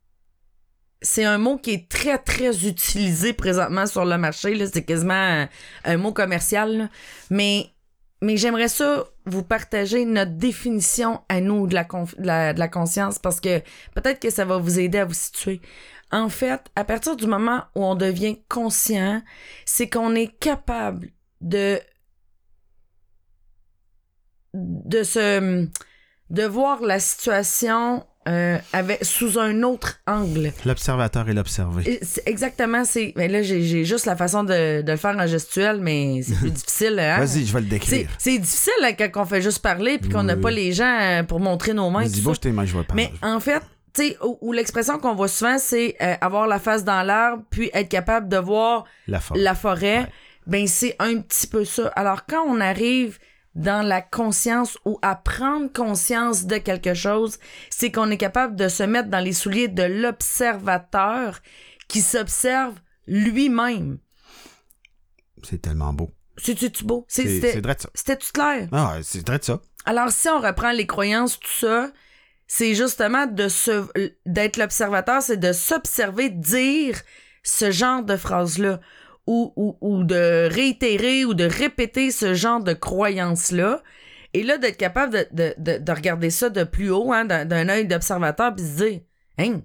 c'est 1.04 1.24
un 1.24 1.38
mot 1.38 1.58
qui 1.58 1.70
est 1.72 1.88
très, 1.88 2.18
très 2.18 2.66
utilisé 2.66 3.32
présentement 3.32 3.86
sur 3.86 4.04
le 4.04 4.16
marché. 4.16 4.66
C'est 4.66 4.84
quasiment 4.84 5.46
un, 5.84 5.96
mot 5.96 6.12
commercial. 6.12 6.90
Mais, 7.30 7.66
mais 8.22 8.36
j'aimerais 8.36 8.68
ça 8.68 9.04
vous 9.26 9.42
partager 9.42 10.04
notre 10.04 10.32
définition 10.32 11.22
à 11.28 11.40
nous 11.40 11.66
de 11.66 11.74
la, 11.74 11.84
conf- 11.84 12.18
de 12.18 12.26
la, 12.26 12.54
de 12.54 12.58
la 12.58 12.68
conscience 12.68 13.18
parce 13.18 13.40
que 13.40 13.60
peut-être 13.94 14.20
que 14.20 14.30
ça 14.30 14.44
va 14.44 14.56
vous 14.56 14.78
aider 14.80 14.98
à 14.98 15.04
vous 15.04 15.14
situer. 15.14 15.60
En 16.10 16.28
fait, 16.28 16.60
à 16.74 16.84
partir 16.84 17.16
du 17.16 17.26
moment 17.26 17.64
où 17.74 17.84
on 17.84 17.94
devient 17.94 18.38
conscient, 18.48 19.22
c'est 19.66 19.88
qu'on 19.88 20.14
est 20.14 20.38
capable 20.38 21.10
de 21.40 21.78
de 24.54 25.02
se 25.02 25.68
de 26.30 26.44
voir 26.44 26.80
la 26.82 26.98
situation 27.00 28.04
euh, 28.26 28.56
avec 28.72 29.04
sous 29.04 29.38
un 29.38 29.62
autre 29.62 30.00
angle. 30.06 30.50
L'observateur 30.64 31.28
et 31.28 31.34
l'observé. 31.34 32.00
Exactement, 32.24 32.84
c'est. 32.86 33.12
Mais 33.16 33.28
là, 33.28 33.42
j'ai 33.42 33.84
juste 33.84 34.06
la 34.06 34.16
façon 34.16 34.44
de, 34.44 34.80
de 34.80 34.90
le 34.92 34.96
faire 34.96 35.16
en 35.18 35.26
gestuel, 35.26 35.80
mais 35.80 36.22
c'est 36.22 36.36
plus 36.36 36.50
difficile. 36.52 36.98
Hein? 36.98 37.18
Vas-y, 37.18 37.44
je 37.44 37.52
vais 37.52 37.60
le 37.60 37.66
décrire. 37.66 38.08
c'est 38.18 38.38
difficile 38.38 38.72
là, 38.80 38.94
quand 38.94 39.10
on 39.22 39.26
fait 39.26 39.42
juste 39.42 39.58
parler 39.60 39.98
puis 39.98 40.08
qu'on 40.08 40.22
n'a 40.22 40.34
Oui. 40.36 40.40
pas 40.40 40.50
les 40.50 40.72
gens 40.72 40.98
euh, 41.00 41.22
pour 41.22 41.38
montrer 41.40 41.74
nos 41.74 41.90
mains. 41.90 42.06
Tes 42.40 42.50
mains, 42.52 42.64
je 42.64 42.76
vais 42.78 42.84
parler. 42.84 43.10
Mais 43.22 43.28
en 43.28 43.40
fait, 43.40 43.60
tu 43.92 44.08
sais, 44.08 44.16
ou, 44.24 44.38
ou 44.40 44.52
l'expression 44.52 44.98
qu'on 44.98 45.14
voit 45.14 45.28
souvent, 45.28 45.58
c'est 45.58 45.94
euh, 46.00 46.14
avoir 46.22 46.46
la 46.46 46.58
face 46.58 46.82
dans 46.82 47.02
l'arbre, 47.02 47.42
puis 47.50 47.70
être 47.74 47.90
capable 47.90 48.28
de 48.30 48.38
voir 48.38 48.84
La 49.06 49.20
forêt. 49.54 49.98
Ouais. 49.98 50.06
Ben, 50.46 50.66
c'est 50.66 50.96
un 50.98 51.18
petit 51.20 51.46
peu 51.46 51.64
ça. 51.66 51.88
Alors, 51.94 52.26
quand 52.26 52.42
on 52.48 52.60
arrive 52.60 53.18
dans 53.54 53.86
la 53.86 54.02
conscience 54.02 54.78
ou 54.84 54.98
à 55.02 55.14
prendre 55.14 55.72
conscience 55.72 56.44
de 56.46 56.56
quelque 56.56 56.94
chose, 56.94 57.38
c'est 57.70 57.92
qu'on 57.92 58.10
est 58.10 58.16
capable 58.16 58.56
de 58.56 58.68
se 58.68 58.82
mettre 58.82 59.08
dans 59.08 59.20
les 59.20 59.32
souliers 59.32 59.68
de 59.68 59.84
l'observateur 59.84 61.40
qui 61.88 62.00
s'observe 62.00 62.74
lui-même. 63.06 63.98
C'est 65.42 65.62
tellement 65.62 65.92
beau. 65.92 66.10
C'est-tu 66.36 66.84
beau? 66.84 67.04
C'était 67.08 67.62
c'était-tu 67.94 68.32
clair? 68.32 68.68
Ah, 68.72 68.96
c'est 69.02 69.26
vrai 69.26 69.38
de 69.38 69.44
ça. 69.44 69.60
Alors, 69.84 70.10
si 70.10 70.28
on 70.28 70.40
reprend 70.40 70.72
les 70.72 70.86
croyances, 70.86 71.38
tout 71.38 71.50
ça, 71.60 71.90
c'est 72.46 72.74
justement 72.74 73.26
de 73.26 73.48
se, 73.48 73.86
d'être 74.26 74.56
l'observateur, 74.56 75.22
c'est 75.22 75.36
de 75.36 75.52
s'observer 75.52 76.30
dire 76.30 77.00
ce 77.42 77.70
genre 77.70 78.02
de 78.02 78.16
phrase-là, 78.16 78.80
ou, 79.26 79.52
ou, 79.56 79.76
ou 79.80 80.04
de 80.04 80.48
réitérer 80.52 81.24
ou 81.24 81.34
de 81.34 81.44
répéter 81.44 82.10
ce 82.10 82.34
genre 82.34 82.62
de 82.62 82.72
croyances-là. 82.72 83.82
Et 84.34 84.42
là, 84.42 84.58
d'être 84.58 84.76
capable 84.76 85.12
de, 85.12 85.26
de, 85.32 85.54
de, 85.58 85.78
de 85.78 85.92
regarder 85.92 86.30
ça 86.30 86.50
de 86.50 86.64
plus 86.64 86.90
haut, 86.90 87.12
hein, 87.12 87.24
d'un, 87.24 87.68
œil 87.68 87.86
d'observateur, 87.86 88.54
puis 88.54 88.64
se 88.64 88.76
dire, 88.76 89.00
hein, 89.38 89.60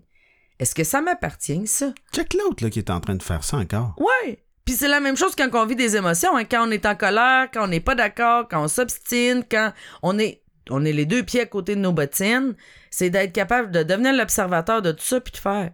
est-ce 0.59 0.75
que 0.75 0.83
ça 0.83 1.01
m'appartient, 1.01 1.65
ça? 1.65 1.93
Check 2.13 2.33
l'autre 2.35 2.63
là, 2.63 2.69
qui 2.69 2.79
est 2.79 2.91
en 2.91 2.99
train 2.99 3.15
de 3.15 3.23
faire 3.23 3.43
ça 3.43 3.57
encore. 3.57 3.95
Ouais. 3.97 4.43
Puis 4.65 4.75
c'est 4.75 4.87
la 4.87 4.99
même 4.99 5.17
chose 5.17 5.33
quand 5.35 5.49
on 5.53 5.65
vit 5.65 5.75
des 5.75 5.95
émotions, 5.95 6.37
hein, 6.37 6.45
quand 6.45 6.67
on 6.67 6.71
est 6.71 6.85
en 6.85 6.95
colère, 6.95 7.49
quand 7.51 7.63
on 7.63 7.67
n'est 7.67 7.79
pas 7.79 7.95
d'accord, 7.95 8.47
quand 8.47 8.63
on 8.63 8.67
s'obstine, 8.67 9.43
quand 9.49 9.73
on 10.03 10.19
est 10.19 10.43
on 10.71 10.85
est 10.85 10.93
les 10.93 11.07
deux 11.07 11.23
pieds 11.23 11.41
à 11.41 11.45
côté 11.47 11.75
de 11.75 11.79
nos 11.79 11.93
bottines, 11.93 12.53
c'est 12.91 13.09
d'être 13.09 13.33
capable 13.33 13.71
de 13.71 13.81
devenir 13.81 14.13
l'observateur 14.13 14.83
de 14.83 14.91
tout 14.91 15.03
ça 15.03 15.19
puis 15.19 15.31
de 15.31 15.37
faire 15.37 15.71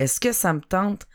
est-ce 0.00 0.18
que 0.18 0.32
ça 0.32 0.52
me 0.52 0.60
tente 0.60 1.06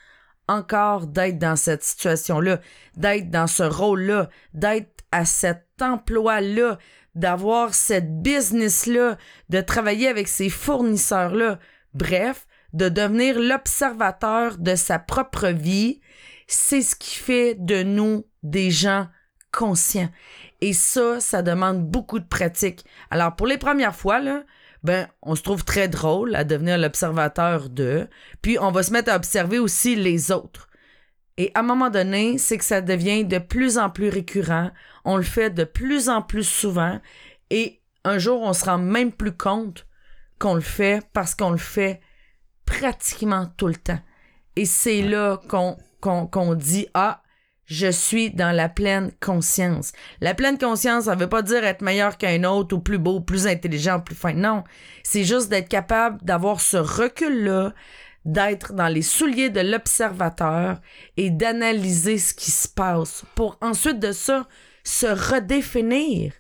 encore 0.48 1.08
d'être 1.08 1.40
dans 1.40 1.56
cette 1.56 1.84
situation-là, 1.84 2.60
d'être 2.96 3.30
dans 3.30 3.48
ce 3.48 3.64
rôle-là, 3.64 4.30
d'être 4.54 5.04
à 5.12 5.26
cet 5.26 5.66
emploi-là, 5.82 6.78
d'avoir 7.16 7.74
cette 7.74 8.22
business-là, 8.22 9.18
de 9.50 9.62
travailler 9.62 10.08
avec 10.08 10.28
ces 10.28 10.50
fournisseurs-là. 10.50 11.60
Bref, 11.94 12.46
de 12.74 12.90
devenir 12.90 13.40
l'observateur 13.40 14.58
de 14.58 14.76
sa 14.76 15.00
propre 15.00 15.48
vie, 15.48 16.02
c'est 16.48 16.82
ce 16.82 16.96
qui 16.96 17.16
fait 17.16 17.56
de 17.56 17.84
nous 17.84 18.26
des 18.44 18.70
gens 18.70 19.08
conscients. 19.52 20.10
Et 20.62 20.74
ça, 20.74 21.20
ça 21.22 21.42
demande 21.42 21.90
beaucoup 21.90 22.20
de 22.20 22.28
pratique. 22.28 22.86
Alors, 23.10 23.36
pour 23.36 23.48
les 23.48 23.58
premières 23.58 23.96
fois, 23.96 24.20
là, 24.20 24.44
ben, 24.86 25.08
on 25.22 25.36
se 25.36 25.42
trouve 25.42 25.66
très 25.66 25.88
drôle 25.88 26.36
à 26.36 26.44
devenir 26.44 26.78
l'observateur 26.78 27.70
de, 27.70 28.08
puis 28.42 28.58
on 28.60 28.72
va 28.72 28.84
se 28.84 28.94
mettre 28.94 29.12
à 29.12 29.16
observer 29.16 29.60
aussi 29.60 29.96
les 29.96 30.32
autres. 30.32 30.70
Et 31.38 31.52
à 31.54 31.60
un 31.60 31.64
moment 31.64 31.90
donné, 31.90 32.38
c'est 32.38 32.58
que 32.58 32.64
ça 32.64 32.80
devient 32.80 33.26
de 33.26 33.40
plus 33.40 33.78
en 33.78 33.90
plus 33.90 34.10
récurrent, 34.10 34.72
on 35.04 35.18
le 35.18 35.24
fait 35.24 35.50
de 35.50 35.64
plus 35.66 36.08
en 36.08 36.22
plus 36.22 36.48
souvent, 36.48 37.02
et 37.50 37.82
un 38.06 38.20
jour, 38.20 38.42
on 38.42 38.54
se 38.54 38.66
rend 38.66 38.78
même 38.78 39.12
plus 39.12 39.36
compte 39.36 39.86
qu'on 40.40 40.56
le 40.56 40.62
fait 40.62 41.04
parce 41.14 41.36
qu'on 41.36 41.50
le 41.50 41.58
fait 41.58 42.00
pratiquement 42.66 43.48
tout 43.58 43.68
le 43.68 43.76
temps. 43.76 44.00
Et 44.56 44.66
c'est 44.66 45.02
là 45.02 45.38
qu'on 45.50 45.78
qu'on 46.00 46.28
qu'on 46.28 46.54
dit, 46.54 46.88
ah, 46.94 47.24
je 47.66 47.92
suis 47.92 48.30
dans 48.32 48.56
la 48.56 48.70
pleine 48.70 49.12
conscience. 49.20 49.92
La 50.22 50.34
pleine 50.34 50.58
conscience, 50.58 51.06
ça 51.06 51.16
veut 51.16 51.30
pas 51.30 51.42
dire 51.42 51.64
être 51.64 51.82
meilleur 51.82 52.18
qu'un 52.18 52.44
autre 52.44 52.76
ou 52.76 52.80
plus 52.80 53.00
beau, 53.00 53.20
plus 53.20 53.48
intelligent, 53.48 54.00
plus 54.00 54.16
fin. 54.16 54.34
Non. 54.34 54.64
C'est 55.04 55.24
juste 55.24 55.50
d'être 55.50 55.70
capable 55.70 56.24
d'avoir 56.24 56.62
ce 56.62 56.78
recul-là, 56.78 57.74
d'être 58.26 58.74
dans 58.74 58.88
les 58.88 59.02
souliers 59.02 59.50
de 59.50 59.62
l'observateur 59.62 60.80
et 61.18 61.30
d'analyser 61.30 62.18
ce 62.18 62.34
qui 62.34 62.52
se 62.52 62.68
passe 62.68 63.24
pour 63.36 63.58
ensuite 63.62 64.00
de 64.00 64.12
ça 64.12 64.48
se 64.84 65.08
redéfinir 65.08 66.34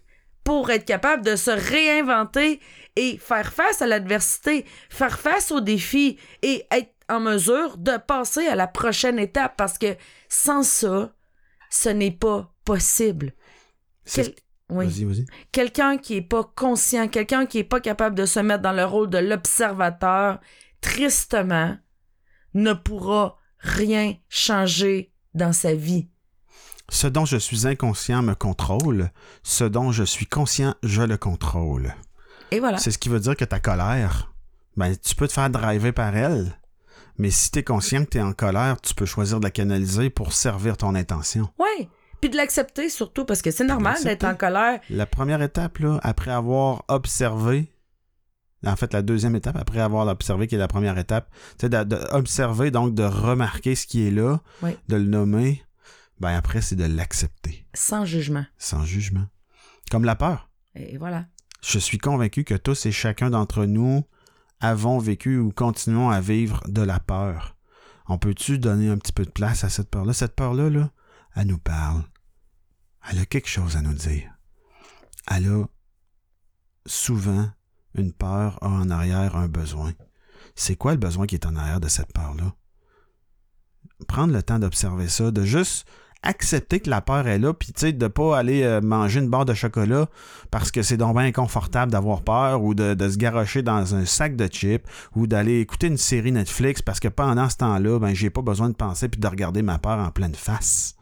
pour 0.44 0.70
être 0.70 0.86
capable 0.86 1.26
de 1.26 1.36
se 1.36 1.52
réinventer 1.52 2.62
et 2.96 3.18
faire 3.18 3.52
face 3.52 3.82
à 3.82 3.88
l'adversité, 3.88 4.64
faire 4.90 5.20
face 5.20 5.52
aux 5.52 5.60
défis 5.60 6.18
et 6.44 6.66
être 6.72 6.92
en 7.10 7.20
mesure 7.20 7.78
de 7.78 7.98
passer 7.98 8.48
à 8.48 8.56
la 8.56 8.68
prochaine 8.68 9.20
étape 9.20 9.56
parce 9.58 9.78
que 9.78 9.96
sans 10.36 10.64
ça, 10.64 11.14
ce 11.70 11.90
n'est 11.90 12.12
pas 12.12 12.54
possible. 12.66 13.34
C'est- 14.04 14.24
Quel- 14.24 14.36
Oui. 14.70 14.88
Vas-y, 14.88 15.04
vas-y. 15.06 15.26
Quelqu'un 15.52 15.98
qui 15.98 16.16
est 16.16 16.22
pas 16.24 16.44
conscient, 16.56 17.08
quelqu'un 17.08 17.46
qui 17.46 17.60
est 17.60 17.64
pas 17.64 17.80
capable 17.80 18.16
de 18.16 18.26
se 18.26 18.40
mettre 18.40 18.64
dans 18.64 18.72
le 18.72 18.84
rôle 18.84 19.10
de 19.12 19.20
l'observateur, 19.20 20.40
tristement, 20.82 21.78
ne 22.56 22.74
pourra 22.74 23.38
rien 23.60 24.16
changer 24.30 25.12
dans 25.36 25.54
sa 25.54 25.76
vie. 25.76 26.10
Ce 26.90 27.06
dont 27.08 27.26
je 27.26 27.38
suis 27.38 27.68
inconscient 27.68 28.22
me 28.24 28.34
contrôle. 28.34 29.12
Ce 29.44 29.64
dont 29.64 29.92
je 29.92 30.04
suis 30.04 30.26
conscient, 30.26 30.74
je 30.84 31.02
le 31.04 31.18
contrôle. 31.18 31.94
Et 32.52 32.60
voilà. 32.60 32.78
C'est 32.78 32.92
ce 32.92 32.98
qui 32.98 33.10
veut 33.10 33.20
dire 33.20 33.36
que 33.36 33.46
ta 33.46 33.60
colère, 33.60 34.34
ben, 34.78 34.96
tu 34.98 35.16
peux 35.16 35.28
te 35.28 35.34
faire 35.34 35.50
driver 35.50 35.92
par 35.92 36.16
elle. 36.16 36.60
Mais 37.18 37.30
si 37.32 37.52
tu 37.52 37.60
es 37.60 37.64
conscient 37.64 38.04
que 38.06 38.10
tu 38.12 38.18
es 38.18 38.22
en 38.22 38.34
colère, 38.34 38.80
tu 38.82 38.94
peux 38.94 39.06
choisir 39.06 39.40
de 39.40 39.46
la 39.46 39.52
canaliser 39.52 40.10
pour 40.10 40.34
servir 40.34 40.78
ton 40.78 40.96
intention. 40.96 41.50
Oui. 41.60 41.88
Puis 42.22 42.30
de 42.30 42.38
l'accepter 42.38 42.90
surtout 42.90 43.26
parce 43.26 43.42
que 43.42 43.52
c'est 43.52 43.64
normal 43.66 43.98
d'être 44.04 44.24
en 44.26 44.36
colère. 44.36 44.80
La 44.90 45.06
première 45.06 45.42
étape, 45.42 45.78
là, 45.80 46.00
après 46.04 46.32
avoir 46.32 46.84
observé, 46.88 47.72
en 48.66 48.76
fait, 48.76 48.94
la 48.94 49.02
deuxième 49.02 49.36
étape, 49.36 49.56
après 49.58 49.80
avoir 49.80 50.08
observé, 50.08 50.48
qui 50.48 50.56
est 50.56 50.60
la 50.60 50.68
première 50.68 50.98
étape, 50.98 51.30
c'est 51.60 51.70
d'observer, 51.70 52.72
donc 52.72 52.96
de 52.96 53.04
remarquer 53.04 53.76
ce 53.76 53.86
qui 53.86 54.08
est 54.08 54.12
là, 54.12 54.42
Oui. 54.64 54.72
de 54.88 54.96
le 54.96 55.04
nommer, 55.06 55.64
ben 56.20 56.30
après, 56.36 56.62
c'est 56.62 56.76
de 56.76 56.86
l'accepter, 56.86 57.68
Sans 57.74 58.06
jugement. 58.06 58.46
sans 58.58 58.84
jugement. 58.86 59.26
Comme 59.92 60.04
la 60.06 60.16
peur. 60.16 60.50
Et 60.74 60.98
voilà. 60.98 61.26
Je 61.62 61.78
suis 61.80 61.98
convaincu 62.00 62.44
que 62.44 62.56
tous 62.56 62.86
et 62.88 62.92
chacun 62.92 63.30
d'entre 63.30 63.66
nous 63.66 64.04
avons 64.60 65.00
vécu 65.00 65.38
ou 65.38 65.52
continuons 65.52 66.10
à 66.10 66.22
vivre 66.22 66.62
de 66.68 66.82
la 66.82 67.00
peur. 67.00 67.56
On 68.08 68.18
peut-tu 68.18 68.60
donner 68.60 68.90
un 68.90 68.98
petit 68.98 69.14
peu 69.14 69.26
de 69.26 69.32
place 69.32 69.64
à 69.64 69.70
cette 69.70 69.90
peur-là? 69.90 70.14
Cette 70.14 70.36
peur-là, 70.36 70.70
là, 70.70 70.92
elle 71.36 71.48
nous 71.48 71.58
parle. 71.58 72.04
Elle 73.10 73.20
a 73.20 73.26
quelque 73.26 73.50
chose 73.50 73.76
à 73.76 73.82
nous 73.82 73.94
dire. 73.94 74.32
Elle 75.28 75.48
a 75.48 75.66
souvent 76.86 77.50
une 77.96 78.14
peur 78.14 78.62
a 78.62 78.68
en 78.68 78.90
arrière 78.90 79.36
un 79.36 79.48
besoin. 79.48 79.94
C'est 80.56 80.76
quoi 80.76 80.92
le 80.92 81.00
besoin 81.00 81.26
qui 81.26 81.36
est 81.36 81.46
en 81.46 81.56
arrière 81.56 81.80
de 81.80 81.88
cette 81.88 82.14
peur-là? 82.14 82.54
Prendre 84.08 84.34
le 84.34 84.44
temps 84.44 84.60
d'observer 84.60 85.08
ça, 85.08 85.32
de 85.32 85.44
juste 85.44 85.88
accepter 86.26 86.80
que 86.80 86.90
la 86.90 87.02
peur 87.02 87.28
est 87.28 87.40
là, 87.40 87.54
puis 87.54 87.72
tu 87.72 87.82
sais, 87.82 87.94
de 87.94 88.08
pas 88.08 88.38
aller 88.38 88.64
euh, 88.64 88.82
manger 88.82 89.22
une 89.22 89.30
barre 89.30 89.46
de 89.46 89.54
chocolat 89.54 90.10
parce 90.52 90.72
que 90.72 90.82
c'est 90.82 90.98
donc 90.98 91.16
bien 91.16 91.26
inconfortable 91.26 91.92
d'avoir 91.92 92.24
peur 92.24 92.64
ou 92.64 92.74
de, 92.74 92.94
de 92.94 93.10
se 93.10 93.18
garrocher 93.18 93.62
dans 93.62 93.96
un 93.96 94.06
sac 94.06 94.36
de 94.36 94.48
chips 94.48 94.86
ou 95.16 95.28
d'aller 95.28 95.60
écouter 95.60 95.88
une 95.88 95.98
série 95.98 96.32
Netflix 96.32 96.82
parce 96.82 97.00
que 97.00 97.08
pendant 97.08 97.50
ce 97.50 97.58
temps-là, 97.58 98.00
ben 98.00 98.14
j'ai 98.14 98.30
pas 98.30 98.42
besoin 98.42 98.70
de 98.70 98.76
penser 98.76 99.08
puis 99.08 99.22
de 99.22 99.28
regarder 99.28 99.62
ma 99.62 99.78
peur 99.78 100.00
en 100.00 100.12
pleine 100.12 100.36
face. 100.36 100.96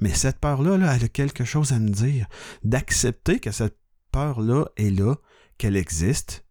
Mais 0.00 0.10
cette 0.10 0.38
peur-là, 0.38 0.76
là, 0.76 0.94
elle 0.94 1.04
a 1.04 1.08
quelque 1.08 1.44
chose 1.44 1.72
à 1.72 1.78
me 1.78 1.88
dire. 1.88 2.26
D'accepter 2.62 3.40
que 3.40 3.50
cette 3.50 3.76
peur-là 4.12 4.66
est 4.76 4.90
là, 4.90 5.16
qu'elle 5.58 5.76
existe, 5.76 6.44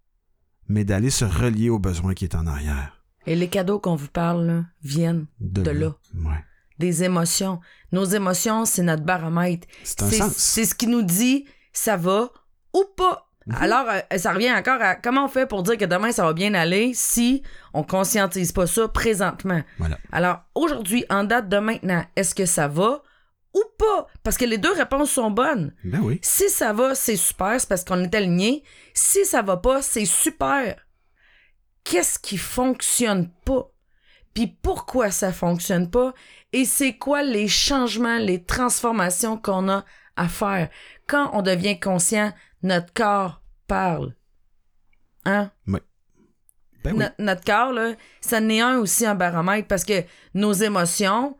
mais 0.67 0.83
d'aller 0.83 1.09
se 1.09 1.25
relier 1.25 1.69
au 1.69 1.79
besoin 1.79 2.13
qui 2.13 2.25
est 2.25 2.35
en 2.35 2.45
arrière. 2.45 3.01
Et 3.25 3.35
les 3.35 3.49
cadeaux 3.49 3.79
qu'on 3.79 3.95
vous 3.95 4.09
parle 4.09 4.45
là, 4.45 4.65
viennent 4.83 5.27
De, 5.39 5.61
De 5.61 5.71
là. 5.71 5.95
Ouais. 6.15 6.43
Des 6.79 7.03
émotions. 7.03 7.59
Nos 7.91 8.05
émotions, 8.05 8.65
c'est 8.65 8.83
notre 8.83 9.03
baromètre. 9.03 9.67
C'est 9.83 10.65
ce 10.65 10.75
qui 10.75 10.87
nous 10.87 11.03
dit 11.03 11.45
ça 11.73 11.97
va 11.97 12.29
ou 12.73 12.83
pas. 12.95 13.29
Mhm. 13.45 13.55
Alors, 13.61 13.85
euh, 13.89 14.17
ça 14.17 14.33
revient 14.33 14.51
encore 14.51 14.81
à 14.81 14.95
comment 14.95 15.25
on 15.25 15.29
fait 15.29 15.45
pour 15.45 15.63
dire 15.63 15.77
que 15.77 15.85
demain 15.85 16.11
ça 16.11 16.23
va 16.23 16.33
bien 16.33 16.53
aller 16.53 16.93
si 16.93 17.43
on 17.73 17.83
conscientise 17.83 18.51
pas 18.51 18.67
ça 18.67 18.87
présentement. 18.89 19.61
Voilà. 19.79 19.97
Alors, 20.11 20.39
aujourd'hui, 20.53 21.05
en 21.09 21.23
date 21.23 21.47
de 21.47 21.57
maintenant, 21.57 22.03
est-ce 22.15 22.35
que 22.35 22.45
ça 22.45 22.67
va 22.67 23.03
ou 23.53 23.63
pas? 23.77 24.07
Parce 24.23 24.37
que 24.37 24.45
les 24.45 24.57
deux 24.57 24.73
réponses 24.73 25.11
sont 25.11 25.31
bonnes. 25.31 25.73
Ben 25.85 26.01
oui. 26.01 26.19
Si 26.21 26.49
ça 26.49 26.73
va, 26.73 26.93
c'est 26.93 27.15
super, 27.15 27.59
c'est 27.59 27.69
parce 27.69 27.85
qu'on 27.85 28.03
est 28.03 28.13
aligné. 28.13 28.63
Si 28.93 29.25
ça 29.25 29.41
va 29.41 29.57
pas, 29.57 29.81
c'est 29.81 30.05
super. 30.05 30.75
Qu'est-ce 31.85 32.19
qui 32.19 32.37
fonctionne 32.37 33.29
pas? 33.45 33.71
Puis 34.33 34.47
pourquoi 34.61 35.09
ça 35.09 35.31
fonctionne 35.31 35.89
pas? 35.89 36.13
Et 36.53 36.65
c'est 36.65 36.97
quoi 36.97 37.23
les 37.23 37.47
changements, 37.47 38.17
les 38.17 38.43
transformations 38.43 39.37
qu'on 39.37 39.69
a 39.69 39.85
à 40.15 40.27
faire? 40.27 40.69
Quand 41.07 41.29
on 41.33 41.41
devient 41.41 41.79
conscient, 41.79 42.33
notre 42.63 42.93
corps 42.93 43.41
parle. 43.67 44.15
Hein? 45.25 45.51
Ben 46.83 46.93
oui. 46.93 46.99
No- 46.99 47.05
notre 47.19 47.43
corps, 47.43 47.73
là, 47.73 47.95
ça 48.21 48.39
n'est 48.39 48.61
un 48.61 48.77
aussi 48.79 49.05
un 49.05 49.15
baromètre 49.15 49.67
parce 49.67 49.83
que 49.83 50.03
nos 50.33 50.53
émotions, 50.53 51.37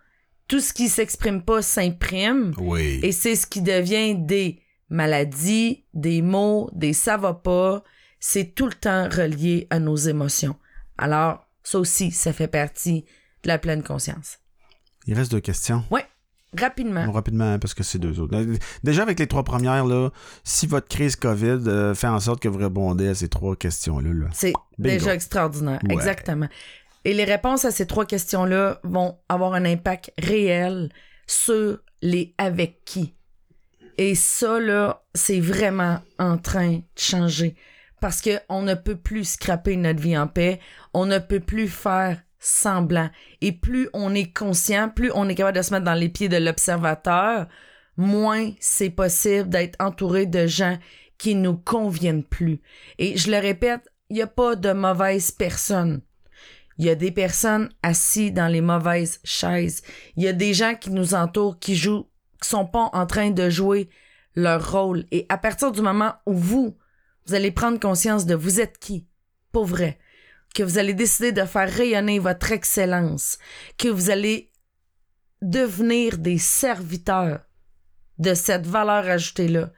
tout 0.47 0.59
ce 0.59 0.73
qui 0.73 0.89
s'exprime 0.89 1.41
pas 1.41 1.61
s'imprime. 1.61 2.53
Oui. 2.57 2.99
Et 3.03 3.11
c'est 3.11 3.35
ce 3.35 3.47
qui 3.47 3.61
devient 3.61 4.15
des 4.15 4.61
maladies, 4.89 5.85
des 5.93 6.21
maux, 6.21 6.69
des 6.73 6.93
ça 6.93 7.17
va 7.17 7.33
pas. 7.33 7.83
c'est 8.19 8.55
tout 8.55 8.65
le 8.65 8.73
temps 8.73 9.07
relié 9.09 9.67
à 9.69 9.79
nos 9.79 9.95
émotions. 9.95 10.55
Alors, 10.97 11.47
ça 11.63 11.79
aussi, 11.79 12.11
ça 12.11 12.33
fait 12.33 12.47
partie 12.47 13.05
de 13.43 13.47
la 13.47 13.57
pleine 13.59 13.83
conscience. 13.83 14.39
Il 15.07 15.15
reste 15.15 15.31
deux 15.31 15.39
questions. 15.39 15.83
Oui, 15.89 16.01
rapidement. 16.57 17.05
Bon, 17.05 17.11
rapidement, 17.13 17.53
hein, 17.53 17.59
parce 17.59 17.73
que 17.73 17.83
c'est 17.83 17.99
deux 17.99 18.19
autres. 18.19 18.37
Déjà, 18.83 19.03
avec 19.03 19.19
les 19.19 19.27
trois 19.27 19.43
premières, 19.43 19.85
là, 19.85 20.09
si 20.43 20.67
votre 20.67 20.87
crise 20.87 21.15
COVID 21.15 21.63
euh, 21.67 21.95
fait 21.95 22.07
en 22.07 22.19
sorte 22.19 22.41
que 22.41 22.49
vous 22.49 22.59
répondez 22.59 23.07
à 23.07 23.15
ces 23.15 23.29
trois 23.29 23.55
questions-là, 23.55 24.13
là. 24.13 24.27
C'est 24.33 24.53
déjà 24.77 25.13
extraordinaire. 25.13 25.79
Ouais. 25.87 25.93
Exactement. 25.93 26.47
Et 27.05 27.13
les 27.13 27.23
réponses 27.23 27.63
à 27.63 27.71
ces 27.71 27.87
trois 27.87 28.05
questions-là 28.05 28.81
vont 28.83 29.17
avoir 29.29 29.53
un 29.53 29.63
impact 29.63 30.11
réel 30.17 30.89
sur 31.25 31.79
les 32.01 32.33
avec 32.37 32.83
qui. 32.83 33.15
Et 33.97 34.13
ça, 34.13 34.59
là, 34.59 35.03
c'est 35.15 35.39
vraiment 35.39 35.99
en 36.19 36.37
train 36.37 36.73
de 36.73 36.81
changer. 36.97 37.55
Parce 37.99 38.21
qu'on 38.21 38.61
ne 38.61 38.75
peut 38.75 38.97
plus 38.97 39.23
scraper 39.23 39.75
notre 39.75 40.01
vie 40.01 40.17
en 40.17 40.27
paix. 40.27 40.59
On 40.93 41.05
ne 41.05 41.17
peut 41.17 41.39
plus 41.39 41.67
faire 41.67 42.21
semblant. 42.39 43.09
Et 43.41 43.51
plus 43.51 43.89
on 43.93 44.13
est 44.13 44.31
conscient, 44.33 44.89
plus 44.89 45.11
on 45.15 45.27
est 45.29 45.35
capable 45.35 45.57
de 45.57 45.61
se 45.61 45.73
mettre 45.73 45.85
dans 45.85 45.93
les 45.93 46.09
pieds 46.09 46.29
de 46.29 46.37
l'observateur, 46.37 47.47
moins 47.97 48.51
c'est 48.59 48.89
possible 48.89 49.49
d'être 49.49 49.75
entouré 49.79 50.25
de 50.25 50.47
gens 50.47 50.77
qui 51.17 51.35
nous 51.35 51.57
conviennent 51.57 52.23
plus. 52.23 52.61
Et 52.99 53.17
je 53.17 53.31
le 53.31 53.37
répète, 53.37 53.87
il 54.09 54.15
n'y 54.15 54.21
a 54.21 54.27
pas 54.27 54.55
de 54.55 54.71
mauvaise 54.71 55.31
personne. 55.31 56.01
Il 56.77 56.85
y 56.85 56.89
a 56.89 56.95
des 56.95 57.11
personnes 57.11 57.69
assises 57.81 58.33
dans 58.33 58.47
les 58.47 58.61
mauvaises 58.61 59.19
chaises. 59.23 59.81
Il 60.15 60.23
y 60.23 60.27
a 60.27 60.33
des 60.33 60.53
gens 60.53 60.75
qui 60.75 60.91
nous 60.91 61.15
entourent, 61.15 61.59
qui 61.59 61.75
jouent, 61.75 62.07
qui 62.41 62.49
sont 62.49 62.67
pas 62.67 62.89
en 62.93 63.07
train 63.07 63.31
de 63.31 63.49
jouer 63.49 63.89
leur 64.35 64.71
rôle. 64.71 65.05
Et 65.11 65.25
à 65.29 65.39
partir 65.39 65.71
du 65.71 65.81
moment 65.81 66.13
où 66.27 66.33
vous, 66.33 66.77
vous 67.25 67.33
allez 67.33 67.51
prendre 67.51 67.79
conscience 67.79 68.27
de 68.27 68.35
vous 68.35 68.61
êtes 68.61 68.77
qui, 68.77 69.07
pour 69.51 69.65
vrai, 69.65 69.97
que 70.57 70.63
vous 70.63 70.79
allez 70.79 70.95
décider 70.95 71.31
de 71.31 71.45
faire 71.45 71.71
rayonner 71.71 72.17
votre 72.17 72.51
excellence, 72.51 73.37
que 73.77 73.89
vous 73.89 74.09
allez 74.09 74.51
devenir 75.43 76.17
des 76.17 76.39
serviteurs 76.39 77.41
de 78.17 78.33
cette 78.33 78.65
valeur 78.65 79.05
ajoutée-là, 79.05 79.71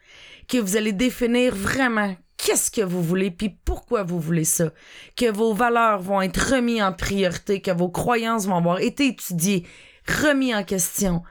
que 0.47 0.57
vous 0.57 0.77
allez 0.77 0.93
définir 0.93 1.53
vraiment 1.53 2.15
qu'est-ce 2.38 2.72
que 2.72 2.80
vous 2.80 3.03
voulez 3.03 3.30
puis 3.30 3.49
pourquoi 3.49 4.03
vous 4.03 4.22
voulez 4.22 4.45
ça, 4.45 4.72
que 5.18 5.30
vos 5.30 5.53
valeurs 5.53 5.99
vont 5.99 6.22
être 6.22 6.56
remises 6.56 6.81
en 6.81 6.93
priorité, 6.93 7.60
que 7.60 7.72
vos 7.72 7.89
croyances 7.89 8.45
vont 8.45 8.56
avoir 8.56 8.80
été 8.80 9.07
étudiées, 9.07 9.68
remis 10.07 10.56
en 10.56 10.64
question, 10.64 11.23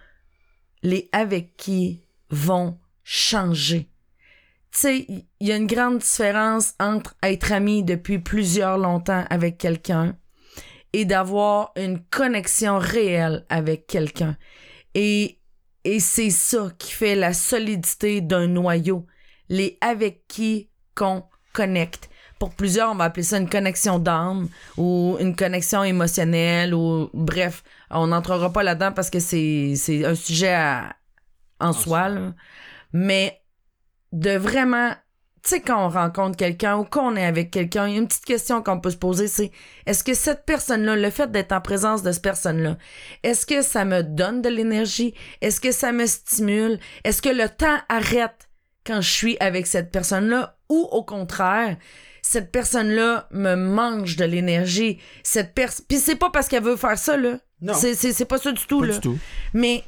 les 0.82 1.08
avec 1.12 1.56
qui 1.56 2.04
vont 2.28 2.78
changer. 3.02 3.88
Tu 4.72 4.78
sais, 4.80 5.06
il 5.08 5.46
y 5.48 5.52
a 5.52 5.56
une 5.56 5.66
grande 5.66 5.98
différence 5.98 6.74
entre 6.78 7.16
être 7.22 7.52
ami 7.52 7.82
depuis 7.82 8.18
plusieurs 8.18 8.78
longtemps 8.78 9.24
avec 9.30 9.58
quelqu'un 9.58 10.16
et 10.92 11.04
d'avoir 11.04 11.72
une 11.76 12.00
connexion 12.04 12.78
réelle 12.78 13.44
avec 13.48 13.86
quelqu'un. 13.86 14.36
Et, 14.94 15.38
et 15.84 16.00
c'est 16.00 16.30
ça 16.30 16.70
qui 16.78 16.92
fait 16.92 17.14
la 17.14 17.32
solidité 17.32 18.20
d'un 18.20 18.46
noyau. 18.46 19.06
Les 19.48 19.78
avec 19.80 20.26
qui 20.28 20.70
qu'on 20.94 21.24
connecte. 21.54 22.10
Pour 22.38 22.54
plusieurs, 22.54 22.92
on 22.92 22.94
va 22.94 23.04
appeler 23.04 23.24
ça 23.24 23.38
une 23.38 23.48
connexion 23.48 23.98
d'âme 23.98 24.48
ou 24.76 25.16
une 25.18 25.34
connexion 25.34 25.82
émotionnelle 25.82 26.72
ou 26.74 27.10
bref, 27.14 27.64
on 27.90 28.08
n'entrera 28.08 28.52
pas 28.52 28.62
là-dedans 28.62 28.92
parce 28.92 29.10
que 29.10 29.18
c'est, 29.18 29.74
c'est 29.76 30.04
un 30.04 30.14
sujet 30.14 30.52
à- 30.52 30.94
en 31.58 31.72
soi. 31.72 32.08
là. 32.10 32.34
Mais 32.92 33.37
de 34.12 34.36
vraiment, 34.36 34.90
tu 35.42 35.50
sais, 35.50 35.60
quand 35.60 35.86
on 35.86 35.88
rencontre 35.88 36.36
quelqu'un 36.36 36.76
ou 36.76 36.84
qu'on 36.84 37.16
est 37.16 37.24
avec 37.24 37.50
quelqu'un, 37.50 37.86
il 37.86 37.92
y 37.92 37.96
a 37.96 37.98
une 38.00 38.08
petite 38.08 38.24
question 38.24 38.62
qu'on 38.62 38.80
peut 38.80 38.90
se 38.90 38.96
poser, 38.96 39.28
c'est 39.28 39.50
est-ce 39.86 40.02
que 40.04 40.14
cette 40.14 40.44
personne-là, 40.44 40.96
le 40.96 41.10
fait 41.10 41.30
d'être 41.30 41.52
en 41.52 41.60
présence 41.60 42.02
de 42.02 42.12
cette 42.12 42.22
personne-là, 42.22 42.76
est-ce 43.22 43.46
que 43.46 43.62
ça 43.62 43.84
me 43.84 44.02
donne 44.02 44.42
de 44.42 44.48
l'énergie? 44.48 45.14
Est-ce 45.40 45.60
que 45.60 45.72
ça 45.72 45.92
me 45.92 46.06
stimule? 46.06 46.78
Est-ce 47.04 47.22
que 47.22 47.28
le 47.28 47.48
temps 47.48 47.78
arrête 47.88 48.48
quand 48.86 49.00
je 49.00 49.10
suis 49.10 49.36
avec 49.40 49.66
cette 49.66 49.90
personne-là? 49.90 50.56
Ou 50.68 50.88
au 50.90 51.02
contraire, 51.02 51.76
cette 52.22 52.52
personne-là 52.52 53.26
me 53.30 53.54
mange 53.54 54.16
de 54.16 54.24
l'énergie. 54.24 54.98
Cette 55.22 55.54
personne. 55.54 55.86
Puis 55.88 55.98
c'est 55.98 56.16
pas 56.16 56.30
parce 56.30 56.48
qu'elle 56.48 56.62
veut 56.62 56.76
faire 56.76 56.98
ça, 56.98 57.16
là. 57.16 57.38
Non. 57.60 57.72
C'est, 57.74 58.24
pas 58.26 58.38
ça 58.38 58.52
du 58.52 58.64
tout, 58.66 58.80
Pas 58.80 58.86
là. 58.86 58.94
du 58.94 59.00
tout. 59.00 59.18
Mais 59.54 59.82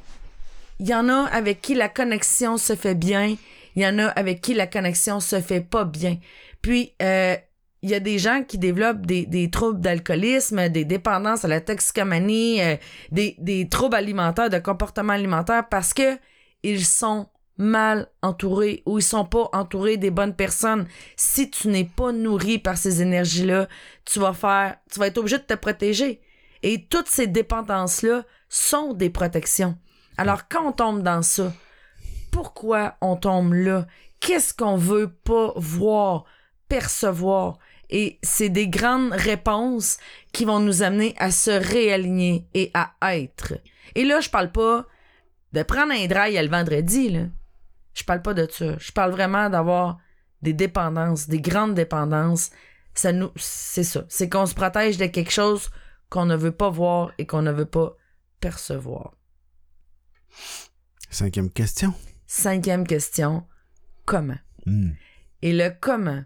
il 0.79 0.87
y 0.87 0.95
en 0.95 1.07
a 1.07 1.25
avec 1.31 1.61
qui 1.61 1.75
la 1.75 1.87
connexion 1.87 2.57
se 2.57 2.75
fait 2.75 2.95
bien, 2.95 3.35
il 3.75 3.83
y 3.83 3.87
en 3.87 3.99
a 3.99 4.07
avec 4.07 4.41
qui 4.41 4.53
la 4.53 4.67
connexion 4.67 5.19
se 5.19 5.39
fait 5.41 5.61
pas 5.61 5.85
bien. 5.85 6.17
Puis 6.61 6.93
euh, 7.01 7.35
il 7.81 7.89
y 7.89 7.95
a 7.95 7.99
des 7.99 8.19
gens 8.19 8.43
qui 8.47 8.57
développent 8.57 9.05
des, 9.05 9.25
des 9.25 9.49
troubles 9.49 9.81
d'alcoolisme, 9.81 10.69
des 10.69 10.85
dépendances 10.85 11.45
à 11.45 11.47
la 11.47 11.61
toxicomanie, 11.61 12.61
euh, 12.61 12.75
des, 13.11 13.35
des 13.39 13.67
troubles 13.67 13.95
alimentaires, 13.95 14.49
de 14.49 14.59
comportement 14.59 15.13
alimentaire 15.13 15.67
parce 15.69 15.93
que 15.93 16.17
ils 16.63 16.85
sont 16.85 17.27
mal 17.57 18.07
entourés 18.21 18.83
ou 18.85 18.99
ils 18.99 19.03
sont 19.03 19.25
pas 19.25 19.49
entourés 19.53 19.97
des 19.97 20.11
bonnes 20.11 20.35
personnes. 20.35 20.87
Si 21.15 21.49
tu 21.49 21.67
n'es 21.67 21.85
pas 21.85 22.11
nourri 22.11 22.59
par 22.59 22.77
ces 22.77 23.01
énergies-là, 23.01 23.67
tu 24.05 24.19
vas 24.19 24.33
faire, 24.33 24.77
tu 24.91 24.99
vas 24.99 25.07
être 25.07 25.17
obligé 25.17 25.37
de 25.37 25.43
te 25.43 25.53
protéger. 25.53 26.21
Et 26.63 26.85
toutes 26.85 27.07
ces 27.07 27.27
dépendances-là 27.27 28.23
sont 28.49 28.93
des 28.93 29.09
protections. 29.09 29.77
Alors, 30.17 30.47
quand 30.47 30.67
on 30.67 30.71
tombe 30.71 31.03
dans 31.03 31.21
ça, 31.21 31.53
pourquoi 32.31 32.95
on 33.01 33.15
tombe 33.15 33.53
là? 33.53 33.87
Qu'est-ce 34.19 34.53
qu'on 34.53 34.77
veut 34.77 35.11
pas 35.11 35.53
voir, 35.55 36.25
percevoir? 36.69 37.59
Et 37.89 38.19
c'est 38.23 38.49
des 38.49 38.69
grandes 38.69 39.11
réponses 39.11 39.97
qui 40.31 40.45
vont 40.45 40.59
nous 40.59 40.81
amener 40.81 41.13
à 41.17 41.29
se 41.29 41.51
réaligner 41.51 42.47
et 42.53 42.71
à 42.73 42.93
être. 43.17 43.53
Et 43.95 44.05
là, 44.05 44.21
je 44.21 44.29
parle 44.29 44.51
pas 44.51 44.85
de 45.51 45.63
prendre 45.63 45.91
un 45.91 46.07
dry 46.07 46.41
le 46.41 46.47
vendredi, 46.49 47.09
là. 47.09 47.25
Je 47.93 48.03
parle 48.05 48.21
pas 48.21 48.33
de 48.33 48.47
ça. 48.49 48.77
Je 48.77 48.91
parle 48.93 49.11
vraiment 49.11 49.49
d'avoir 49.49 49.99
des 50.41 50.53
dépendances, 50.53 51.27
des 51.27 51.41
grandes 51.41 51.73
dépendances. 51.73 52.51
C'est 52.93 53.83
ça. 53.83 54.05
C'est 54.07 54.29
qu'on 54.29 54.45
se 54.45 54.55
protège 54.55 54.97
de 54.97 55.07
quelque 55.07 55.31
chose 55.31 55.69
qu'on 56.09 56.25
ne 56.25 56.35
veut 56.37 56.53
pas 56.53 56.69
voir 56.69 57.11
et 57.17 57.25
qu'on 57.25 57.41
ne 57.41 57.51
veut 57.51 57.65
pas 57.65 57.97
percevoir. 58.39 59.13
Cinquième 61.09 61.49
question. 61.49 61.93
Cinquième 62.33 62.87
question, 62.87 63.43
comment? 64.05 64.39
Hmm. 64.65 64.91
Et 65.41 65.51
le 65.51 65.69
comment, 65.81 66.23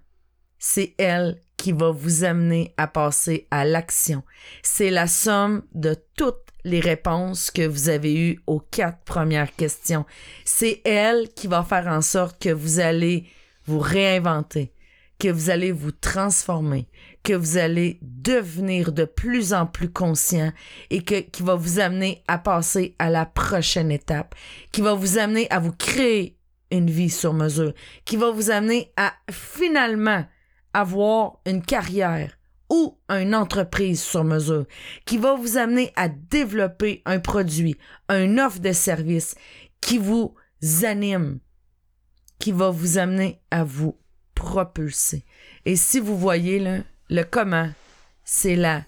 c'est 0.60 0.94
elle 1.00 1.42
qui 1.58 1.72
va 1.72 1.90
vous 1.90 2.24
amener 2.24 2.76
à 2.78 2.86
passer 2.86 3.48
à 3.50 3.66
l'action. 3.66 4.22
C'est 4.62 4.92
la 4.92 5.08
somme 5.08 5.64
de 5.74 5.96
toutes 6.16 6.46
les 6.64 6.80
réponses 6.80 7.50
que 7.50 7.66
vous 7.66 7.90
avez 7.90 8.16
eues 8.16 8.40
aux 8.46 8.60
quatre 8.60 9.00
premières 9.00 9.56
questions. 9.56 10.06
C'est 10.46 10.82
elle 10.86 11.30
qui 11.30 11.48
va 11.48 11.64
faire 11.64 11.88
en 11.88 12.04
sorte 12.04 12.40
que 12.40 12.54
vous 12.54 12.80
allez 12.80 13.28
vous 13.66 13.80
réinventer, 13.80 14.75
que 15.20 15.30
vous 15.30 15.50
allez 15.50 15.72
vous 15.72 15.92
transformer, 15.92 16.88
que 17.24 17.34
vous 17.34 17.58
allez 17.58 18.00
devenir 18.02 18.92
de 18.92 19.06
plus 19.06 19.54
en 19.54 19.66
plus 19.66 19.90
conscient 19.90 20.52
et 20.90 21.04
que, 21.04 21.22
qui 21.22 21.44
va 21.44 21.56
vous 21.56 21.80
amener 21.80 22.24
à 22.28 22.38
passer 22.38 22.96
à 23.00 23.10
la 23.10 23.26
prochaine 23.26 23.92
étape, 23.92 24.36
qui 24.72 24.82
va 24.82 24.94
vous 24.94 25.18
amener 25.18 25.50
à 25.50 25.60
vous 25.60 25.72
créer 25.72 26.38
une 26.72 26.90
vie 26.90 27.10
sur 27.10 27.34
mesure, 27.34 27.74
qui 28.04 28.18
va 28.18 28.32
vous 28.32 28.52
amener 28.52 28.92
à 28.98 29.14
finalement 29.32 30.26
avoir 30.74 31.40
une 31.46 31.62
carrière 31.62 32.38
ou 32.70 32.98
une 33.10 33.36
entreprise 33.36 34.02
sur 34.02 34.24
mesure, 34.24 34.66
qui 35.06 35.18
va 35.18 35.36
vous 35.36 35.58
amener 35.58 35.94
à 35.96 36.10
développer 36.10 37.02
un 37.06 37.20
produit, 37.20 37.78
une 38.10 38.40
offre 38.40 38.60
de 38.60 38.72
service 38.72 39.36
qui 39.82 39.98
vous 39.98 40.36
anime, 40.84 41.40
qui 42.40 42.52
va 42.52 42.72
vous 42.72 42.98
amener 42.98 43.40
à 43.52 43.64
vous 43.64 43.98
propulser. 44.46 45.26
Et 45.66 45.76
si 45.76 46.00
vous 46.00 46.18
voyez 46.18 46.60
là, 46.60 46.78
le 47.10 47.24
comment, 47.24 47.70
c'est 48.24 48.56
la 48.56 48.84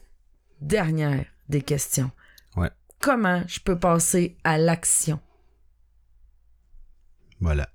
dernière 0.62 1.26
des 1.50 1.62
questions. 1.62 2.12
Ouais. 2.56 2.70
Comment 3.00 3.42
je 3.48 3.60
peux 3.60 3.78
passer 3.78 4.38
à 4.44 4.58
l'action? 4.58 5.20
Voilà. 7.42 7.68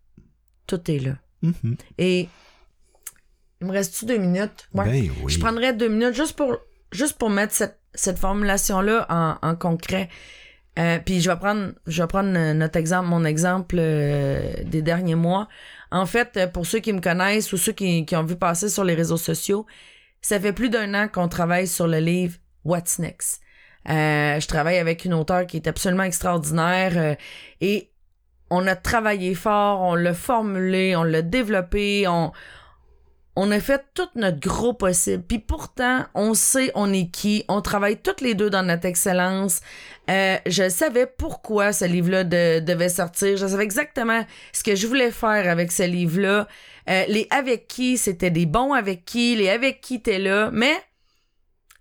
Tout 0.66 0.90
est 0.90 1.00
là. 1.00 1.16
Mhm. 1.42 1.76
Et 1.98 2.28
il 3.60 3.66
me 3.66 3.72
reste-tu 3.72 4.06
deux 4.06 4.18
minutes? 4.18 4.68
Ouais. 4.72 4.84
Ben 4.84 5.10
oui. 5.22 5.32
Je 5.32 5.38
prendrais 5.40 5.72
deux 5.74 5.88
minutes 5.88 6.14
juste 6.14 6.36
pour, 6.36 6.58
juste 6.92 7.18
pour 7.18 7.30
mettre 7.30 7.52
cette, 7.52 7.80
cette 7.94 8.18
formulation-là 8.18 9.06
en, 9.08 9.48
en 9.48 9.56
concret. 9.56 10.08
Euh, 10.78 10.98
puis 11.04 11.20
je 11.20 11.30
vais 11.30 11.36
prendre, 11.36 11.72
je 11.86 12.02
vais 12.02 12.08
prendre 12.08 12.30
notre 12.54 12.78
exemple, 12.78 13.08
mon 13.08 13.24
exemple 13.24 13.76
euh, 13.78 14.54
des 14.64 14.82
derniers 14.82 15.16
mois. 15.16 15.48
En 15.92 16.06
fait, 16.06 16.36
euh, 16.38 16.46
pour 16.46 16.66
ceux 16.66 16.78
qui 16.80 16.92
me 16.92 17.00
connaissent 17.00 17.52
ou 17.52 17.58
ceux 17.58 17.72
qui, 17.72 18.06
ont 18.14 18.24
vu 18.24 18.34
passer 18.34 18.70
sur 18.70 18.82
les 18.82 18.94
réseaux 18.94 19.18
sociaux, 19.18 19.66
ça 20.22 20.40
fait 20.40 20.54
plus 20.54 20.70
d'un 20.70 20.94
an 20.94 21.06
qu'on 21.06 21.28
travaille 21.28 21.68
sur 21.68 21.86
le 21.86 21.98
livre 21.98 22.38
What's 22.64 22.98
Next? 22.98 23.42
Euh, 23.90 24.40
je 24.40 24.46
travaille 24.46 24.78
avec 24.78 25.04
une 25.04 25.12
auteure 25.12 25.46
qui 25.46 25.56
est 25.58 25.68
absolument 25.68 26.04
extraordinaire 26.04 26.92
euh, 26.96 27.14
et 27.60 27.90
on 28.48 28.66
a 28.66 28.74
travaillé 28.74 29.34
fort, 29.34 29.82
on 29.82 29.94
l'a 29.94 30.14
formulé, 30.14 30.96
on 30.96 31.02
l'a 31.02 31.20
développé, 31.20 32.08
on, 32.08 32.32
On 33.34 33.50
a 33.50 33.60
fait 33.60 33.82
tout 33.94 34.08
notre 34.14 34.40
gros 34.40 34.74
possible. 34.74 35.22
Puis 35.22 35.38
pourtant, 35.38 36.04
on 36.14 36.34
sait 36.34 36.70
on 36.74 36.92
est 36.92 37.10
qui. 37.10 37.44
On 37.48 37.62
travaille 37.62 37.96
toutes 37.96 38.20
les 38.20 38.34
deux 38.34 38.50
dans 38.50 38.62
notre 38.62 38.86
excellence. 38.86 39.60
Euh, 40.10 40.36
je 40.46 40.68
savais 40.68 41.06
pourquoi 41.06 41.72
ce 41.72 41.86
livre-là 41.86 42.24
devait 42.24 42.90
sortir. 42.90 43.38
Je 43.38 43.46
savais 43.46 43.64
exactement 43.64 44.24
ce 44.52 44.62
que 44.62 44.74
je 44.74 44.86
voulais 44.86 45.10
faire 45.10 45.50
avec 45.50 45.72
ce 45.72 45.84
livre-là. 45.84 46.46
Euh, 46.90 47.04
les 47.08 47.26
avec 47.30 47.68
qui, 47.68 47.96
c'était 47.96 48.30
des 48.30 48.44
bons 48.44 48.74
avec 48.74 49.06
qui. 49.06 49.34
Les 49.34 49.48
avec 49.48 49.80
qui 49.80 50.02
t'es 50.02 50.18
là. 50.18 50.50
Mais 50.52 50.74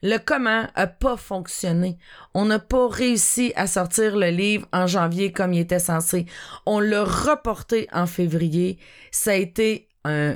le 0.03 0.17
comment 0.17 0.67
a 0.73 0.87
pas 0.87 1.17
fonctionné. 1.17 1.97
On 2.33 2.45
n'a 2.45 2.59
pas 2.59 2.87
réussi 2.87 3.51
à 3.57 3.67
sortir 3.67 4.15
le 4.15 4.29
livre 4.29 4.67
en 4.71 4.87
janvier 4.87 5.33
comme 5.33 5.51
il 5.51 5.59
était 5.59 5.79
censé. 5.79 6.25
On 6.65 6.79
l'a 6.79 7.03
reporté 7.03 7.89
en 7.91 8.07
février. 8.07 8.79
Ça 9.11 9.31
a 9.31 9.35
été 9.35 9.89
un 10.05 10.35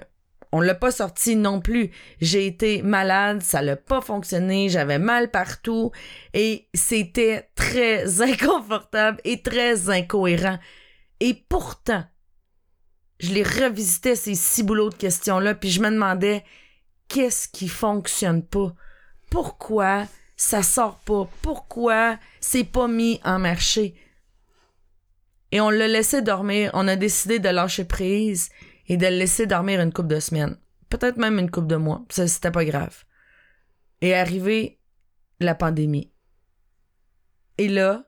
on 0.56 0.62
l'a 0.62 0.74
pas 0.74 0.92
sorti 0.92 1.36
non 1.36 1.60
plus. 1.60 1.92
J'ai 2.22 2.48
été 2.48 2.82
malade, 2.82 3.42
ça 3.42 3.62
l'a 3.62 3.76
pas 3.76 4.00
fonctionné, 4.00 4.70
j'avais 4.70 5.00
mal 5.00 5.30
partout 5.30 5.92
et 6.34 6.70
c'était 6.74 7.50
très 7.56 8.22
inconfortable 8.32 9.20
et 9.26 9.42
très 9.42 9.90
incohérent. 9.90 10.58
Et 11.20 11.34
pourtant, 11.34 12.06
je 13.20 13.34
les 13.34 13.44
revisitais 13.44 14.16
ces 14.16 14.34
six 14.34 14.64
boulots 14.64 14.92
de 14.92 14.96
questions-là, 14.96 15.56
puis 15.56 15.70
je 15.70 15.82
me 15.82 15.90
demandais 15.90 16.46
qu'est-ce 17.10 17.50
qui 17.50 17.68
fonctionne 17.68 18.42
pas? 18.42 18.74
Pourquoi 19.30 20.06
ça 20.38 20.64
sort 20.64 21.00
pas? 21.00 21.28
Pourquoi 21.42 22.18
c'est 22.40 22.64
pas 22.64 22.88
mis 22.88 23.20
en 23.26 23.40
marché? 23.40 23.94
Et 25.52 25.60
on 25.60 25.70
l'a 25.70 25.90
laissé 25.90 26.22
dormir, 26.22 26.72
on 26.74 26.88
a 26.88 26.96
décidé 26.96 27.40
de 27.40 27.50
lâcher 27.50 27.84
prise 27.84 28.50
et 28.88 28.98
de 28.98 29.06
le 29.08 29.18
laisser 29.18 29.48
dormir 29.48 29.82
une 29.82 29.94
coupe 29.94 30.08
de 30.08 30.20
semaines. 30.20 30.58
Peut-être 30.90 31.18
même 31.18 31.40
une 31.40 31.52
coupe 31.52 31.68
de 31.68 31.76
mois. 31.76 32.06
Ça, 32.10 32.28
c'était 32.28 32.52
pas 32.52 32.66
grave. 32.66 33.04
Et 34.02 34.14
arrivé 34.14 34.80
la 35.40 35.56
pandémie. 35.56 36.12
Et 37.58 37.68
là, 37.68 38.06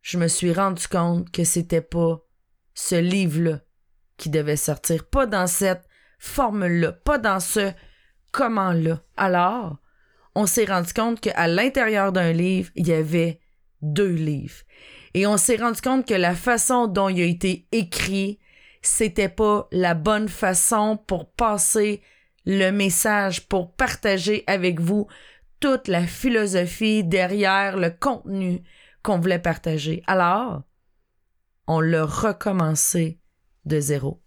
je 0.00 0.18
me 0.18 0.28
suis 0.28 0.52
rendu 0.52 0.88
compte 0.88 1.30
que 1.30 1.44
c'était 1.44 1.82
pas 1.82 2.24
ce 2.74 2.94
livre-là 2.94 3.60
qui 4.16 4.30
devait 4.30 4.56
sortir. 4.56 5.04
Pas 5.06 5.26
dans 5.26 5.46
cette 5.46 5.84
formule-là. 6.18 6.92
Pas 6.92 7.18
dans 7.18 7.40
ce 7.40 7.72
comment-là. 8.30 9.02
Alors, 9.16 9.78
on 10.34 10.46
s'est 10.46 10.64
rendu 10.64 10.92
compte 10.92 11.20
qu'à 11.20 11.46
l'intérieur 11.46 12.12
d'un 12.12 12.32
livre, 12.32 12.70
il 12.74 12.88
y 12.88 12.92
avait 12.92 13.40
deux 13.82 14.12
livres. 14.12 14.62
Et 15.14 15.26
on 15.26 15.36
s'est 15.36 15.56
rendu 15.56 15.80
compte 15.80 16.06
que 16.06 16.14
la 16.14 16.34
façon 16.34 16.86
dont 16.86 17.08
il 17.08 17.20
a 17.20 17.26
été 17.26 17.68
écrit, 17.72 18.38
c'était 18.82 19.28
pas 19.28 19.68
la 19.72 19.94
bonne 19.94 20.28
façon 20.28 20.98
pour 21.06 21.30
passer 21.30 22.02
le 22.44 22.70
message, 22.70 23.46
pour 23.46 23.72
partager 23.72 24.44
avec 24.46 24.80
vous 24.80 25.06
toute 25.60 25.86
la 25.86 26.04
philosophie 26.04 27.04
derrière 27.04 27.76
le 27.76 27.90
contenu 27.90 28.62
qu'on 29.02 29.20
voulait 29.20 29.38
partager. 29.38 30.02
Alors, 30.08 30.62
on 31.68 31.80
l'a 31.80 32.04
recommencé 32.04 33.20
de 33.64 33.78
zéro. 33.78 34.20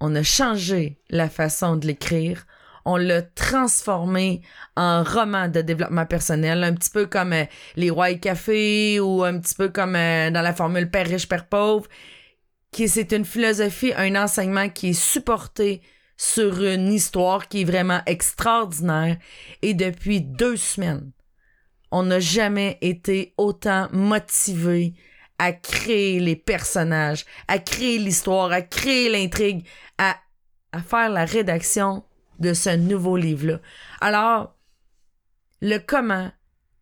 On 0.00 0.14
a 0.14 0.22
changé 0.22 0.98
la 1.10 1.28
façon 1.28 1.76
de 1.76 1.86
l'écrire. 1.86 2.46
On 2.84 2.96
l'a 2.96 3.22
transformé 3.22 4.42
en 4.74 5.04
roman 5.04 5.48
de 5.48 5.60
développement 5.60 6.06
personnel, 6.06 6.64
un 6.64 6.74
petit 6.74 6.90
peu 6.90 7.06
comme 7.06 7.32
euh, 7.32 7.44
les 7.76 7.90
Rois 7.90 8.14
Café 8.14 8.98
ou 8.98 9.22
un 9.22 9.38
petit 9.38 9.54
peu 9.54 9.68
comme 9.68 9.94
euh, 9.94 10.30
dans 10.32 10.42
la 10.42 10.52
formule 10.52 10.90
Père 10.90 11.06
riche, 11.06 11.28
Père 11.28 11.46
pauvre 11.46 11.86
qui 12.72 12.88
c'est 12.88 13.12
une 13.12 13.24
philosophie, 13.24 13.92
un 13.96 14.16
enseignement 14.16 14.68
qui 14.68 14.88
est 14.88 15.00
supporté 15.00 15.82
sur 16.16 16.62
une 16.62 16.92
histoire 16.92 17.48
qui 17.48 17.60
est 17.60 17.64
vraiment 17.64 18.00
extraordinaire. 18.06 19.18
Et 19.60 19.74
depuis 19.74 20.20
deux 20.20 20.56
semaines, 20.56 21.12
on 21.90 22.04
n'a 22.04 22.20
jamais 22.20 22.78
été 22.80 23.34
autant 23.36 23.88
motivé 23.92 24.94
à 25.38 25.52
créer 25.52 26.20
les 26.20 26.36
personnages, 26.36 27.26
à 27.48 27.58
créer 27.58 27.98
l'histoire, 27.98 28.50
à 28.50 28.62
créer 28.62 29.10
l'intrigue, 29.10 29.66
à, 29.98 30.16
à 30.72 30.80
faire 30.80 31.10
la 31.10 31.24
rédaction 31.24 32.04
de 32.38 32.54
ce 32.54 32.70
nouveau 32.70 33.16
livre-là. 33.16 33.60
Alors, 34.00 34.56
le 35.60 35.78
comment 35.78 36.30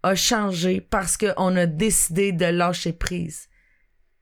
a 0.02 0.14
changé 0.14 0.80
parce 0.80 1.16
qu'on 1.16 1.56
a 1.56 1.66
décidé 1.66 2.32
de 2.32 2.46
lâcher 2.46 2.92
prise. 2.92 3.49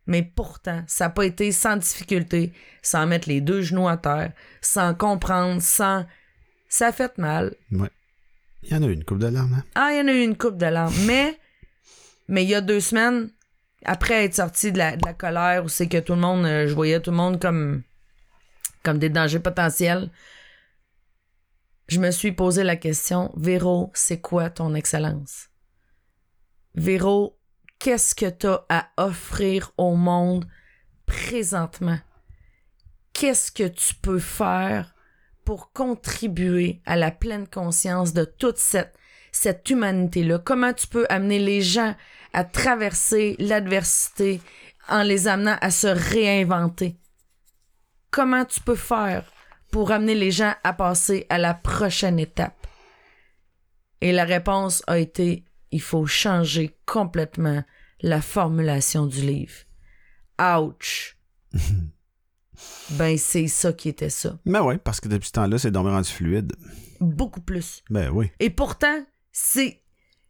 Mais 0.09 0.23
pourtant, 0.23 0.83
ça 0.87 1.05
n'a 1.05 1.11
pas 1.11 1.27
été 1.27 1.53
sans 1.53 1.77
difficulté, 1.77 2.53
sans 2.83 3.07
mettre 3.07 3.29
les 3.29 3.43
deux 3.43 3.61
genoux 3.61 3.87
à 3.87 3.99
terre, 3.99 4.33
sans 4.63 4.95
comprendre, 4.95 5.63
sans. 5.63 6.07
Ça 6.69 6.89
a 6.89 6.93
fait 6.93 7.17
mal. 7.19 7.55
Ouais. 7.71 7.91
Il 8.63 8.73
y 8.73 8.75
en 8.75 8.83
a 8.83 8.87
eu 8.87 8.93
une 8.93 9.05
coupe 9.05 9.19
de 9.19 9.29
larmes, 9.29 9.55
hein? 9.55 9.65
Ah, 9.75 9.91
il 9.93 9.99
y 9.99 10.01
en 10.01 10.09
a 10.09 10.13
eu 10.13 10.23
une 10.23 10.37
coupe 10.37 10.57
de 10.57 10.67
larmes. 10.67 10.95
Mais, 11.07 11.39
mais 12.27 12.43
il 12.43 12.49
y 12.49 12.55
a 12.55 12.63
deux 12.63 12.81
semaines, 12.81 13.31
après 13.85 14.25
être 14.25 14.35
sorti 14.35 14.73
de 14.73 14.79
la, 14.79 14.97
de 14.97 15.07
la 15.07 15.13
colère, 15.13 15.65
où 15.65 15.69
c'est 15.69 15.89
que 15.89 15.99
tout 15.99 16.15
le 16.15 16.21
monde, 16.21 16.47
euh, 16.47 16.67
je 16.67 16.75
voyais 16.75 17.01
tout 17.01 17.11
le 17.11 17.17
monde 17.17 17.41
comme, 17.41 17.83
comme 18.83 18.99
des 18.99 19.11
dangers 19.11 19.41
potentiels, 19.41 20.11
je 21.89 22.01
me 22.01 22.11
suis 22.11 22.33
posé 22.33 22.65
la 22.65 22.77
question, 22.77 23.31
Véro, 23.37 23.91
c'est 23.95 24.21
quoi 24.21 24.51
ton 24.51 24.75
excellence? 24.75 25.49
Véro, 26.75 27.38
qu'est-ce 27.79 28.15
que 28.15 28.29
tu 28.29 28.47
as 28.47 28.65
à 28.69 28.89
offrir 28.97 29.73
au 29.77 29.95
monde 29.95 30.47
présentement? 31.07 31.99
Qu'est-ce 33.13 33.51
que 33.51 33.67
tu 33.67 33.95
peux 33.95 34.19
faire 34.19 34.95
pour 35.45 35.73
contribuer 35.73 36.81
à 36.87 36.97
la 36.97 37.11
pleine 37.11 37.49
conscience 37.49 38.13
de 38.13 38.25
toute 38.25 38.59
cette, 38.59 38.95
cette 39.33 39.69
humanité-là? 39.71 40.39
Comment 40.39 40.73
tu 40.73 40.87
peux 40.87 41.07
amener 41.09 41.39
les 41.39 41.63
gens 41.63 41.95
à 42.33 42.45
traverser 42.45 43.37
l'adversité 43.39 44.41
en 44.89 45.03
les 45.03 45.27
amenant 45.27 45.57
à 45.61 45.71
se 45.71 45.87
réinventer? 45.87 46.97
Comment 48.11 48.45
tu 48.45 48.61
peux 48.61 48.77
faire 48.77 49.31
pour 49.71 49.91
amener 49.91 50.15
les 50.15 50.31
gens 50.31 50.55
à 50.65 50.73
passer 50.73 51.27
à 51.29 51.39
la 51.39 51.55
prochaine 51.55 52.19
étape? 52.19 52.67
Et 54.01 54.13
la 54.13 54.25
réponse 54.25 54.83
a 54.87 54.99
été 54.99 55.45
il 55.71 55.83
faut 55.83 56.07
changer 56.07 56.77
complètement 56.87 57.63
la 58.01 58.21
formulation 58.21 59.07
du 59.07 59.21
livre. 59.21 59.55
Ouch! 60.41 61.17
ben, 62.91 63.19
c'est 63.19 63.49
ça 63.49 63.73
qui 63.73 63.89
était 63.89 64.11
ça. 64.11 64.39
Ben 64.47 64.63
oui, 64.63 64.77
parce 64.83 65.01
que 65.01 65.09
depuis 65.09 65.29
ce 65.29 65.33
temps-là, 65.33 65.59
c'est 65.59 65.71
dormir 65.71 65.93
rendu 65.93 66.11
fluide. 66.11 66.55
Beaucoup 67.01 67.41
plus. 67.41 67.83
Ben 67.91 68.11
oui. 68.11 68.31
Et 68.41 68.51
pourtant, 68.51 69.05
c'est, 69.33 69.83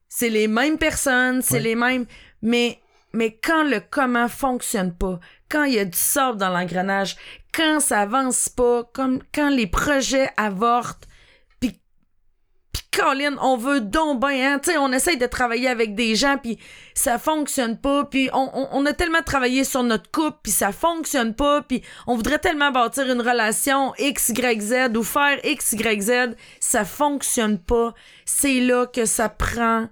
c'est 0.09 0.31
les 0.31 0.49
mêmes 0.49 0.79
personnes, 0.79 1.43
c'est 1.43 1.61
les 1.61 1.75
mêmes. 1.75 2.07
Mais, 2.43 2.81
mais 3.13 3.39
quand 3.43 3.65
le 3.65 3.81
comment 3.81 4.29
fonctionne 4.29 4.95
pas, 4.95 5.19
quand 5.49 5.65
il 5.65 5.75
y 5.75 5.79
a 5.79 5.85
du 5.85 5.97
sable 5.97 6.39
dans 6.39 6.51
l'engrenage, 6.51 7.17
quand 7.53 7.81
ça 7.81 8.01
avance 8.01 8.49
pas, 8.49 8.85
comme 8.93 9.21
quand 9.35 9.51
les 9.51 9.67
projets 9.67 10.31
avortent, 10.37 11.08
Colin, 12.99 13.37
on 13.41 13.57
veut 13.57 13.81
donc 13.81 14.21
bien, 14.21 14.57
hein? 14.57 14.61
On 14.81 14.93
essaye 14.93 15.17
de 15.17 15.27
travailler 15.27 15.69
avec 15.69 15.95
des 15.95 16.17
gens, 16.17 16.37
puis 16.37 16.59
ça 16.95 17.17
fonctionne 17.17 17.79
pas, 17.79 18.05
puis 18.05 18.29
on, 18.33 18.87
a 18.87 18.93
tellement 18.93 19.23
travaillé 19.23 19.63
sur 19.63 19.85
notre 19.85 20.11
couple, 20.11 20.39
puis 20.43 20.53
ça 20.53 20.73
fonctionne 20.73 21.35
pas, 21.35 21.63
puis 21.63 21.83
on 22.09 22.17
voudrait 22.17 22.41
tellement 22.41 22.73
bâtir 22.73 23.09
une 23.09 23.21
relation 23.21 23.95
X, 23.99 24.31
Y, 24.31 24.61
Z 24.61 24.97
ou 24.97 25.05
faire 25.05 25.39
X, 25.45 25.73
Y, 25.75 26.03
Z, 26.03 26.37
ça 26.59 26.85
fonctionne 26.85 27.59
pas. 27.59 27.95
C'est 28.25 28.59
là 28.59 28.87
que 28.87 29.05
ça 29.05 29.29
prend 29.29 29.89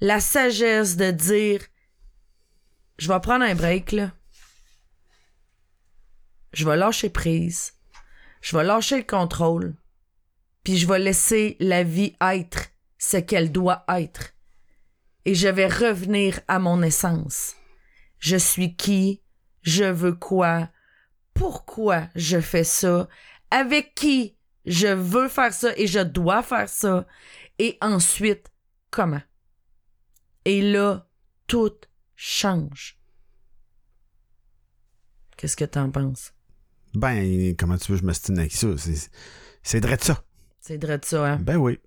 la 0.00 0.18
sagesse 0.18 0.96
de 0.96 1.12
dire, 1.12 1.60
je 2.98 3.12
vais 3.12 3.20
prendre 3.20 3.44
un 3.44 3.54
break, 3.54 3.92
là. 3.92 4.10
Je 6.52 6.64
vais 6.64 6.76
lâcher 6.76 7.10
prise. 7.10 7.74
Je 8.40 8.56
vais 8.56 8.64
lâcher 8.64 8.96
le 8.96 9.04
contrôle 9.04 9.76
puis 10.64 10.76
je 10.76 10.86
vais 10.86 10.98
laisser 10.98 11.56
la 11.60 11.82
vie 11.82 12.14
être 12.20 12.68
ce 12.98 13.16
qu'elle 13.16 13.52
doit 13.52 13.84
être. 13.88 14.34
Et 15.24 15.34
je 15.34 15.48
vais 15.48 15.68
revenir 15.68 16.40
à 16.48 16.58
mon 16.58 16.82
essence. 16.82 17.54
Je 18.18 18.36
suis 18.36 18.76
qui, 18.76 19.22
je 19.62 19.84
veux 19.84 20.14
quoi, 20.14 20.70
pourquoi 21.34 22.08
je 22.14 22.40
fais 22.40 22.64
ça, 22.64 23.08
avec 23.50 23.94
qui 23.94 24.36
je 24.66 24.88
veux 24.88 25.28
faire 25.28 25.52
ça 25.52 25.72
et 25.76 25.86
je 25.86 26.00
dois 26.00 26.42
faire 26.42 26.68
ça, 26.68 27.06
et 27.58 27.78
ensuite 27.80 28.50
comment. 28.90 29.22
Et 30.44 30.62
là, 30.62 31.08
tout 31.46 31.72
change. 32.14 32.98
Qu'est-ce 35.36 35.56
que 35.56 35.64
t'en 35.64 35.90
penses? 35.90 36.34
Ben, 36.94 37.54
comment 37.56 37.78
tu 37.78 37.92
veux 37.92 37.98
je 37.98 38.04
m'estime 38.04 38.38
avec 38.38 38.52
ça? 38.52 38.68
C'est 39.62 39.80
vrai 39.80 39.96
de 39.96 40.02
ça. 40.02 40.22
C'est 40.60 40.82
vrai 40.82 40.98
de 40.98 41.04
ça, 41.04 41.24
hein? 41.26 41.38
Ben 41.40 41.56
oui. 41.56 41.78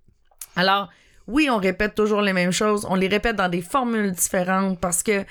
Alors, 0.56 0.90
oui, 1.26 1.48
on 1.50 1.58
répète 1.58 1.94
toujours 1.94 2.20
les 2.20 2.32
mêmes 2.32 2.52
choses. 2.52 2.86
On 2.88 2.94
les 2.94 3.08
répète 3.08 3.36
dans 3.36 3.48
des 3.48 3.62
formules 3.62 4.12
différentes 4.12 4.80
parce 4.80 5.02
que 5.02 5.24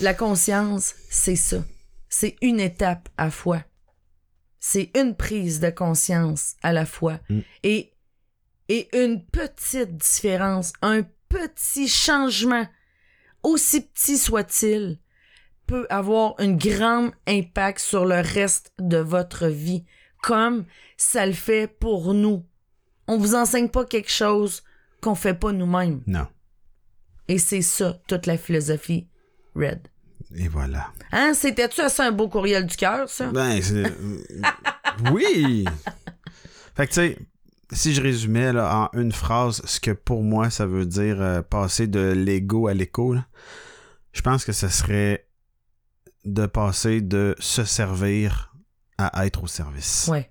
la 0.00 0.14
conscience, 0.14 0.94
c'est 1.10 1.36
ça. 1.36 1.58
C'est 2.08 2.36
une 2.40 2.58
étape 2.58 3.08
à 3.16 3.30
fois. 3.30 3.62
C'est 4.58 4.90
une 4.94 5.14
prise 5.14 5.60
de 5.60 5.70
conscience 5.70 6.54
à 6.62 6.72
la 6.72 6.84
fois. 6.84 7.20
Mm. 7.28 7.40
Et, 7.62 7.92
et 8.68 8.88
une 8.96 9.24
petite 9.24 9.96
différence, 9.96 10.72
un 10.82 11.02
petit 11.28 11.88
changement, 11.88 12.66
aussi 13.42 13.82
petit 13.82 14.18
soit-il, 14.18 14.98
peut 15.66 15.86
avoir 15.88 16.34
un 16.38 16.52
grand 16.52 17.10
impact 17.28 17.78
sur 17.78 18.04
le 18.04 18.20
reste 18.20 18.72
de 18.80 18.98
votre 18.98 19.46
vie, 19.46 19.84
comme 20.22 20.64
ça 20.96 21.26
le 21.26 21.32
fait 21.32 21.66
pour 21.66 22.14
nous. 22.14 22.44
On 23.06 23.18
vous 23.18 23.34
enseigne 23.34 23.68
pas 23.68 23.84
quelque 23.84 24.10
chose 24.10 24.62
qu'on 25.00 25.14
fait 25.14 25.34
pas 25.34 25.52
nous-mêmes. 25.52 26.02
Non. 26.06 26.26
Et 27.28 27.38
c'est 27.38 27.62
ça, 27.62 27.98
toute 28.06 28.26
la 28.26 28.36
philosophie 28.36 29.08
Red. 29.54 29.88
Et 30.36 30.48
voilà. 30.48 30.88
Hein, 31.12 31.32
c'était-tu 31.34 31.80
assez 31.80 32.02
un 32.02 32.12
beau 32.12 32.28
courriel 32.28 32.66
du 32.66 32.76
cœur, 32.76 33.08
ça? 33.08 33.30
Ben, 33.30 33.60
c'est. 33.62 33.92
oui! 35.12 35.64
Fait 36.76 36.86
que, 36.86 36.92
tu 36.92 36.94
sais, 36.94 37.18
si 37.72 37.94
je 37.94 38.02
résumais 38.02 38.52
là, 38.52 38.90
en 38.92 38.98
une 38.98 39.12
phrase 39.12 39.62
ce 39.64 39.80
que 39.80 39.92
pour 39.92 40.22
moi 40.22 40.50
ça 40.50 40.66
veut 40.66 40.86
dire 40.86 41.20
euh, 41.20 41.42
passer 41.42 41.86
de 41.86 42.00
l'ego 42.00 42.66
à 42.66 42.74
l'écho, 42.74 43.14
je 44.12 44.22
pense 44.22 44.44
que 44.44 44.52
ce 44.52 44.68
serait 44.68 45.28
de 46.24 46.46
passer 46.46 47.00
de 47.00 47.34
se 47.38 47.64
servir 47.64 48.49
à 49.06 49.26
être 49.26 49.44
au 49.44 49.46
service. 49.46 50.08
Ouais. 50.08 50.30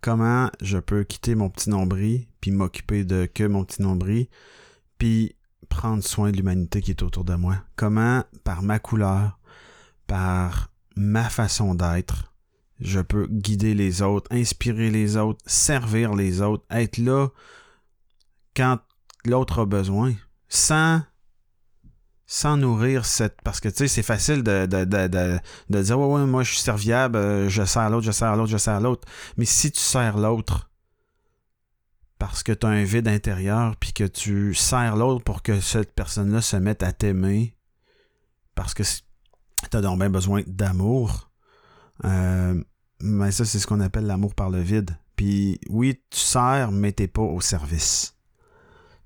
Comment 0.00 0.50
je 0.60 0.78
peux 0.78 1.04
quitter 1.04 1.34
mon 1.34 1.48
petit 1.48 1.70
nombril, 1.70 2.26
puis 2.40 2.50
m'occuper 2.50 3.04
de 3.04 3.26
que 3.26 3.44
mon 3.44 3.64
petit 3.64 3.82
nombril, 3.82 4.28
puis 4.98 5.34
prendre 5.68 6.04
soin 6.04 6.30
de 6.30 6.36
l'humanité 6.36 6.82
qui 6.82 6.90
est 6.90 7.02
autour 7.02 7.24
de 7.24 7.34
moi? 7.34 7.56
Comment, 7.76 8.22
par 8.44 8.62
ma 8.62 8.78
couleur, 8.78 9.38
par 10.06 10.70
ma 10.96 11.28
façon 11.30 11.74
d'être, 11.74 12.34
je 12.80 13.00
peux 13.00 13.26
guider 13.26 13.74
les 13.74 14.02
autres, 14.02 14.30
inspirer 14.30 14.90
les 14.90 15.16
autres, 15.16 15.40
servir 15.46 16.14
les 16.14 16.42
autres, 16.42 16.64
être 16.70 16.98
là 16.98 17.28
quand 18.54 18.78
l'autre 19.24 19.60
a 19.60 19.66
besoin, 19.66 20.14
sans 20.48 21.02
sans 22.34 22.56
nourrir 22.56 23.06
cette 23.06 23.40
parce 23.42 23.60
que 23.60 23.68
tu 23.68 23.76
sais 23.76 23.86
c'est 23.88 24.02
facile 24.02 24.42
de, 24.42 24.66
de, 24.66 24.84
de, 24.84 25.38
de, 25.70 25.82
dire 25.82 26.00
ouais 26.00 26.06
ouais 26.06 26.26
moi 26.26 26.42
je 26.42 26.54
suis 26.54 26.62
serviable 26.62 27.16
euh, 27.16 27.48
je 27.48 27.62
sers 27.62 27.88
l'autre 27.88 28.04
je 28.04 28.10
sers 28.10 28.34
l'autre 28.34 28.50
je 28.50 28.56
sers 28.56 28.80
l'autre. 28.80 29.06
Mais 29.36 29.44
si 29.44 29.70
tu 29.70 29.78
sers 29.78 30.18
l'autre 30.18 30.68
parce 32.18 32.42
que 32.42 32.50
tu 32.50 32.66
as 32.66 32.70
un 32.70 32.82
vide 32.82 33.06
intérieur 33.06 33.76
puis 33.76 33.92
que 33.92 34.02
tu 34.02 34.52
sers 34.52 34.96
l'autre 34.96 35.22
pour 35.22 35.44
que 35.44 35.60
cette 35.60 35.94
personne 35.94 36.32
là 36.32 36.40
se 36.40 36.56
mette 36.56 36.82
à 36.82 36.92
t'aimer 36.92 37.56
parce 38.56 38.74
que 38.74 38.82
tu 38.82 39.76
as 39.76 39.80
donc 39.80 40.00
bien 40.00 40.10
besoin 40.10 40.42
d'amour 40.48 41.30
euh, 42.04 42.60
mais 42.98 43.30
ça 43.30 43.44
c'est 43.44 43.60
ce 43.60 43.68
qu'on 43.68 43.78
appelle 43.78 44.06
l'amour 44.06 44.34
par 44.34 44.50
le 44.50 44.60
vide. 44.60 44.90
Puis 45.14 45.60
oui 45.68 46.02
tu 46.10 46.18
sers 46.18 46.72
mais 46.72 46.90
t'es 46.90 47.06
pas 47.06 47.22
au 47.22 47.40
service. 47.40 48.16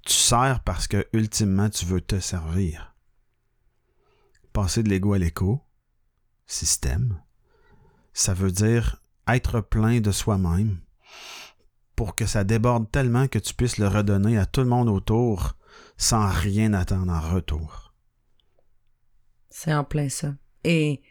Tu 0.06 0.14
sers 0.14 0.60
parce 0.64 0.88
que 0.88 1.06
ultimement 1.12 1.68
tu 1.68 1.84
veux 1.84 2.00
te 2.00 2.20
servir 2.20 2.87
passer 4.60 4.82
de 4.82 4.88
l'ego 4.88 5.12
à 5.12 5.18
l'écho, 5.18 5.60
système, 6.46 7.22
ça 8.12 8.34
veut 8.34 8.50
dire 8.50 9.00
être 9.28 9.60
plein 9.60 10.00
de 10.00 10.10
soi-même 10.10 10.80
pour 11.94 12.16
que 12.16 12.26
ça 12.26 12.42
déborde 12.42 12.90
tellement 12.90 13.28
que 13.28 13.38
tu 13.38 13.54
puisses 13.54 13.78
le 13.78 13.86
redonner 13.86 14.36
à 14.36 14.46
tout 14.46 14.62
le 14.62 14.66
monde 14.66 14.88
autour 14.88 15.54
sans 15.96 16.26
rien 16.26 16.72
attendre 16.72 17.12
en 17.12 17.20
retour. 17.20 17.94
C'est 19.48 19.72
en 19.72 19.84
plein 19.84 20.08
ça. 20.08 20.34
Et 20.64 21.02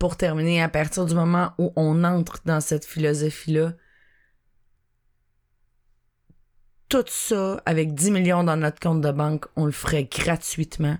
pour 0.00 0.16
terminer, 0.16 0.60
à 0.60 0.68
partir 0.68 1.06
du 1.06 1.14
moment 1.14 1.52
où 1.58 1.72
on 1.76 2.02
entre 2.02 2.40
dans 2.44 2.60
cette 2.60 2.84
philosophie-là, 2.84 3.74
tout 6.88 7.04
ça, 7.06 7.62
avec 7.66 7.94
10 7.94 8.10
millions 8.10 8.42
dans 8.42 8.56
notre 8.56 8.80
compte 8.80 9.00
de 9.00 9.12
banque, 9.12 9.46
on 9.54 9.64
le 9.64 9.72
ferait 9.72 10.04
gratuitement. 10.04 10.98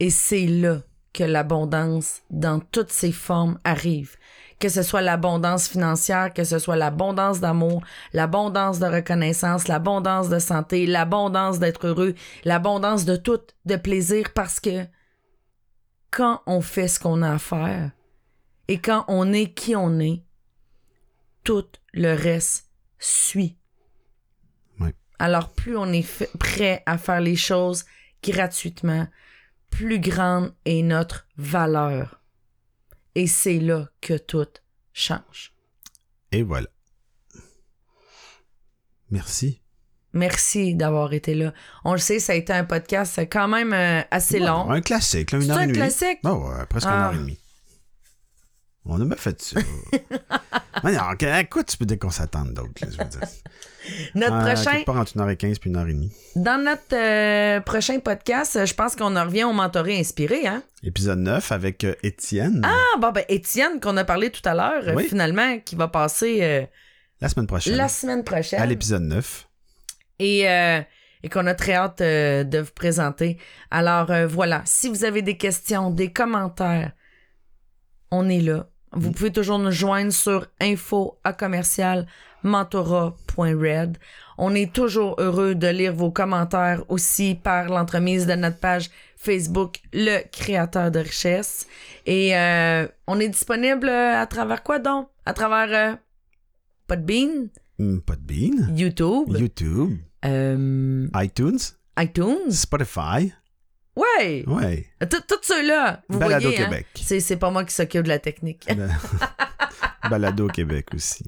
Et 0.00 0.10
c'est 0.10 0.46
là 0.46 0.80
que 1.12 1.24
l'abondance, 1.24 2.22
dans 2.30 2.60
toutes 2.60 2.92
ses 2.92 3.12
formes, 3.12 3.58
arrive. 3.64 4.16
Que 4.60 4.68
ce 4.68 4.82
soit 4.82 5.02
l'abondance 5.02 5.68
financière, 5.68 6.32
que 6.34 6.44
ce 6.44 6.58
soit 6.58 6.76
l'abondance 6.76 7.40
d'amour, 7.40 7.82
l'abondance 8.12 8.80
de 8.80 8.86
reconnaissance, 8.86 9.68
l'abondance 9.68 10.28
de 10.28 10.38
santé, 10.38 10.84
l'abondance 10.86 11.58
d'être 11.60 11.86
heureux, 11.86 12.14
l'abondance 12.44 13.04
de 13.04 13.16
tout, 13.16 13.40
de 13.66 13.76
plaisir, 13.76 14.32
parce 14.34 14.58
que 14.58 14.84
quand 16.10 16.42
on 16.46 16.60
fait 16.60 16.88
ce 16.88 16.98
qu'on 16.98 17.22
a 17.22 17.34
à 17.34 17.38
faire 17.38 17.92
et 18.66 18.78
quand 18.78 19.04
on 19.08 19.32
est 19.32 19.52
qui 19.52 19.76
on 19.76 20.00
est, 20.00 20.22
tout 21.44 21.66
le 21.92 22.14
reste 22.14 22.68
suit. 22.98 23.56
Oui. 24.80 24.90
Alors 25.18 25.50
plus 25.50 25.76
on 25.76 25.86
est 25.92 26.02
fait- 26.02 26.30
prêt 26.38 26.82
à 26.84 26.98
faire 26.98 27.20
les 27.20 27.36
choses 27.36 27.84
gratuitement, 28.22 29.06
plus 29.70 30.00
grande 30.00 30.54
est 30.64 30.82
notre 30.82 31.26
valeur. 31.36 32.20
Et 33.14 33.26
c'est 33.26 33.58
là 33.60 33.88
que 34.00 34.16
tout 34.16 34.46
change. 34.92 35.52
Et 36.32 36.42
voilà. 36.42 36.68
Merci. 39.10 39.60
Merci 40.12 40.74
d'avoir 40.74 41.12
été 41.12 41.34
là. 41.34 41.52
On 41.84 41.92
le 41.92 41.98
sait, 41.98 42.18
ça 42.18 42.32
a 42.32 42.36
été 42.36 42.52
un 42.52 42.64
podcast 42.64 43.18
quand 43.30 43.48
même 43.48 43.72
euh, 43.72 44.02
assez 44.10 44.38
long. 44.38 44.70
Un 44.70 44.80
classique, 44.80 45.32
là, 45.32 45.38
une 45.40 45.50
heure 45.50 45.58
un 45.58 45.62
et 45.62 45.66
demie. 45.66 45.78
classique? 45.78 46.18
Ah 46.24 46.34
ouais, 46.34 46.66
presque 46.68 46.86
une 46.86 46.92
Ah. 46.92 47.06
heure 47.08 47.14
et 47.14 47.18
demie. 47.18 47.38
On 48.90 49.00
a 49.00 49.04
bien 49.04 49.16
fait 49.16 49.40
ça. 49.42 49.60
Mais 50.84 50.92
non, 50.92 51.02
ok, 51.12 51.22
écoute, 51.40 51.66
tu 51.66 51.76
peux 51.76 51.84
dire 51.84 51.98
qu'on 51.98 52.10
s'attend 52.10 52.44
d'autres, 52.46 52.70
là, 52.80 52.88
je 52.90 52.96
veux 53.02 53.08
dire? 53.08 53.20
Notre 54.14 54.32
Ah, 54.34 54.54
prochain, 54.54 54.82
part 54.84 54.96
entre 54.96 55.12
une 55.16 55.22
heure 55.22 55.30
et 55.30 55.36
quinze 55.36 55.58
puis 55.58 55.70
une 55.70 55.76
heure 55.76 55.86
et 55.88 55.92
demie. 55.92 56.12
dans 56.36 56.62
notre 56.62 56.94
euh, 56.94 57.60
prochain 57.60 57.98
podcast, 58.00 58.56
euh, 58.56 58.66
je 58.66 58.74
pense 58.74 58.94
qu'on 58.96 59.16
en 59.16 59.24
revient 59.24 59.44
au 59.44 59.52
mentoré 59.52 59.98
inspiré, 59.98 60.46
hein? 60.46 60.62
Épisode 60.82 61.18
9 61.18 61.52
avec 61.52 61.84
euh, 61.84 61.94
Étienne. 62.02 62.62
Ah, 62.64 62.98
bon, 62.98 63.10
ben, 63.12 63.24
Étienne, 63.28 63.80
qu'on 63.80 63.96
a 63.96 64.04
parlé 64.04 64.30
tout 64.30 64.46
à 64.48 64.54
l'heure, 64.54 64.82
euh, 64.86 64.94
Oui. 64.94 65.08
finalement, 65.08 65.58
qui 65.60 65.74
va 65.74 65.88
passer 65.88 66.38
euh, 66.42 66.64
La 67.20 67.28
semaine 67.28 67.46
prochaine. 67.46 67.74
la 67.76 67.88
semaine 67.88 68.24
prochaine. 68.24 68.60
À 68.60 68.66
l'épisode 68.66 69.02
9. 69.02 69.48
et, 70.20 70.48
euh, 70.48 70.80
et 71.24 71.28
qu'on 71.28 71.46
a 71.46 71.54
très 71.54 71.74
hâte 71.74 72.00
euh, 72.02 72.44
de 72.44 72.58
vous 72.60 72.72
présenter. 72.74 73.38
Alors 73.72 74.10
euh, 74.12 74.26
voilà, 74.28 74.62
si 74.66 74.88
vous 74.88 75.04
avez 75.04 75.22
des 75.22 75.36
questions, 75.36 75.90
des 75.90 76.12
commentaires, 76.12 76.92
on 78.12 78.28
est 78.28 78.40
là. 78.40 78.68
Vous 78.92 79.12
pouvez 79.12 79.30
toujours 79.32 79.58
nous 79.58 79.70
joindre 79.70 80.12
sur 80.12 80.46
info 80.60 81.18
à 81.24 81.32
commercial 81.32 82.06
mentorat.red. 82.42 83.98
On 84.38 84.54
est 84.54 84.72
toujours 84.72 85.16
heureux 85.18 85.54
de 85.54 85.66
lire 85.68 85.94
vos 85.94 86.10
commentaires 86.10 86.82
aussi 86.88 87.34
par 87.34 87.66
l'entremise 87.68 88.26
de 88.26 88.34
notre 88.34 88.58
page 88.58 88.90
Facebook 89.16 89.80
Le 89.92 90.20
Créateur 90.30 90.90
de 90.90 91.00
Richesse. 91.00 91.66
Et 92.06 92.36
euh, 92.36 92.86
on 93.06 93.18
est 93.20 93.28
disponible 93.28 93.88
à 93.88 94.26
travers 94.26 94.62
quoi 94.62 94.78
donc? 94.78 95.08
À 95.26 95.32
travers 95.34 95.92
euh, 95.92 95.96
Podbean, 96.86 97.48
Hmm, 97.80 97.98
pas 98.00 98.16
de 98.16 98.22
bean. 98.22 98.74
YouTube, 98.76 99.28
YouTube. 99.38 99.98
euh, 100.24 101.06
iTunes? 101.14 101.58
iTunes? 101.96 102.50
Spotify? 102.50 103.32
Ouais! 103.98 104.44
Ouais. 104.46 104.86
Tout, 105.10 105.20
tout 105.26 105.38
ceux-là, 105.42 106.02
vous 106.08 106.18
Balado 106.18 106.48
voyez, 106.48 106.60
hein? 106.62 106.64
Québec. 106.66 106.86
C'est, 106.94 107.20
c'est 107.20 107.36
pas 107.36 107.50
moi 107.50 107.64
qui 107.64 107.74
s'occupe 107.74 108.02
de 108.04 108.08
la 108.08 108.18
technique. 108.18 108.66
Balado 110.10 110.46
Québec 110.48 110.86
aussi. 110.94 111.24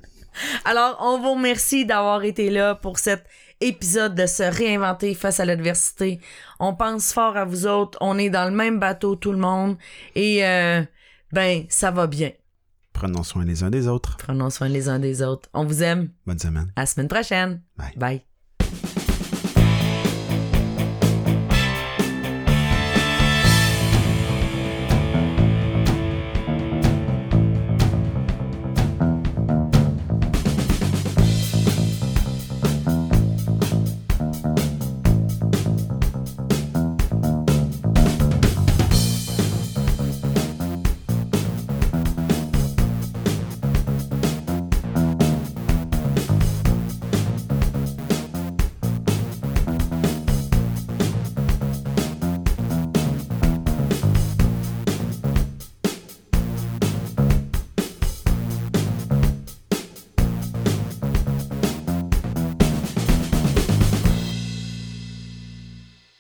Alors, 0.64 0.97
on 1.01 1.18
vous 1.18 1.34
remercie 1.34 1.84
d'avoir 1.84 2.22
été 2.22 2.51
là 2.51 2.74
pour 2.74 2.98
cet 2.98 3.24
épisode 3.60 4.14
de 4.14 4.26
se 4.26 4.42
réinventer 4.42 5.14
face 5.14 5.40
à 5.40 5.44
l'adversité. 5.44 6.20
On 6.60 6.74
pense 6.74 7.12
fort 7.12 7.36
à 7.36 7.44
vous 7.44 7.66
autres. 7.66 7.98
On 8.01 8.16
est 8.18 8.30
dans 8.30 8.44
le 8.48 8.55
même 8.55 8.78
bateau, 8.78 9.16
tout 9.16 9.32
le 9.32 9.38
monde. 9.38 9.76
Et, 10.14 10.47
euh, 10.47 10.82
ben, 11.32 11.64
ça 11.68 11.90
va 11.90 12.06
bien. 12.06 12.30
Prenons 12.92 13.22
soin 13.22 13.44
les 13.44 13.62
uns 13.64 13.70
des 13.70 13.88
autres. 13.88 14.16
Prenons 14.18 14.51
soin 14.51 14.68
les 14.68 14.88
uns 14.88 14.98
des 14.98 15.22
autres. 15.22 15.48
On 15.55 15.64
vous 15.64 15.82
aime. 15.82 16.10
Bonne 16.26 16.38
semaine. 16.38 16.72
À 16.76 16.82
la 16.82 16.86
semaine 16.86 17.09
prochaine. 17.09 17.62
Bye. 17.76 17.92
Bye. 17.97 18.30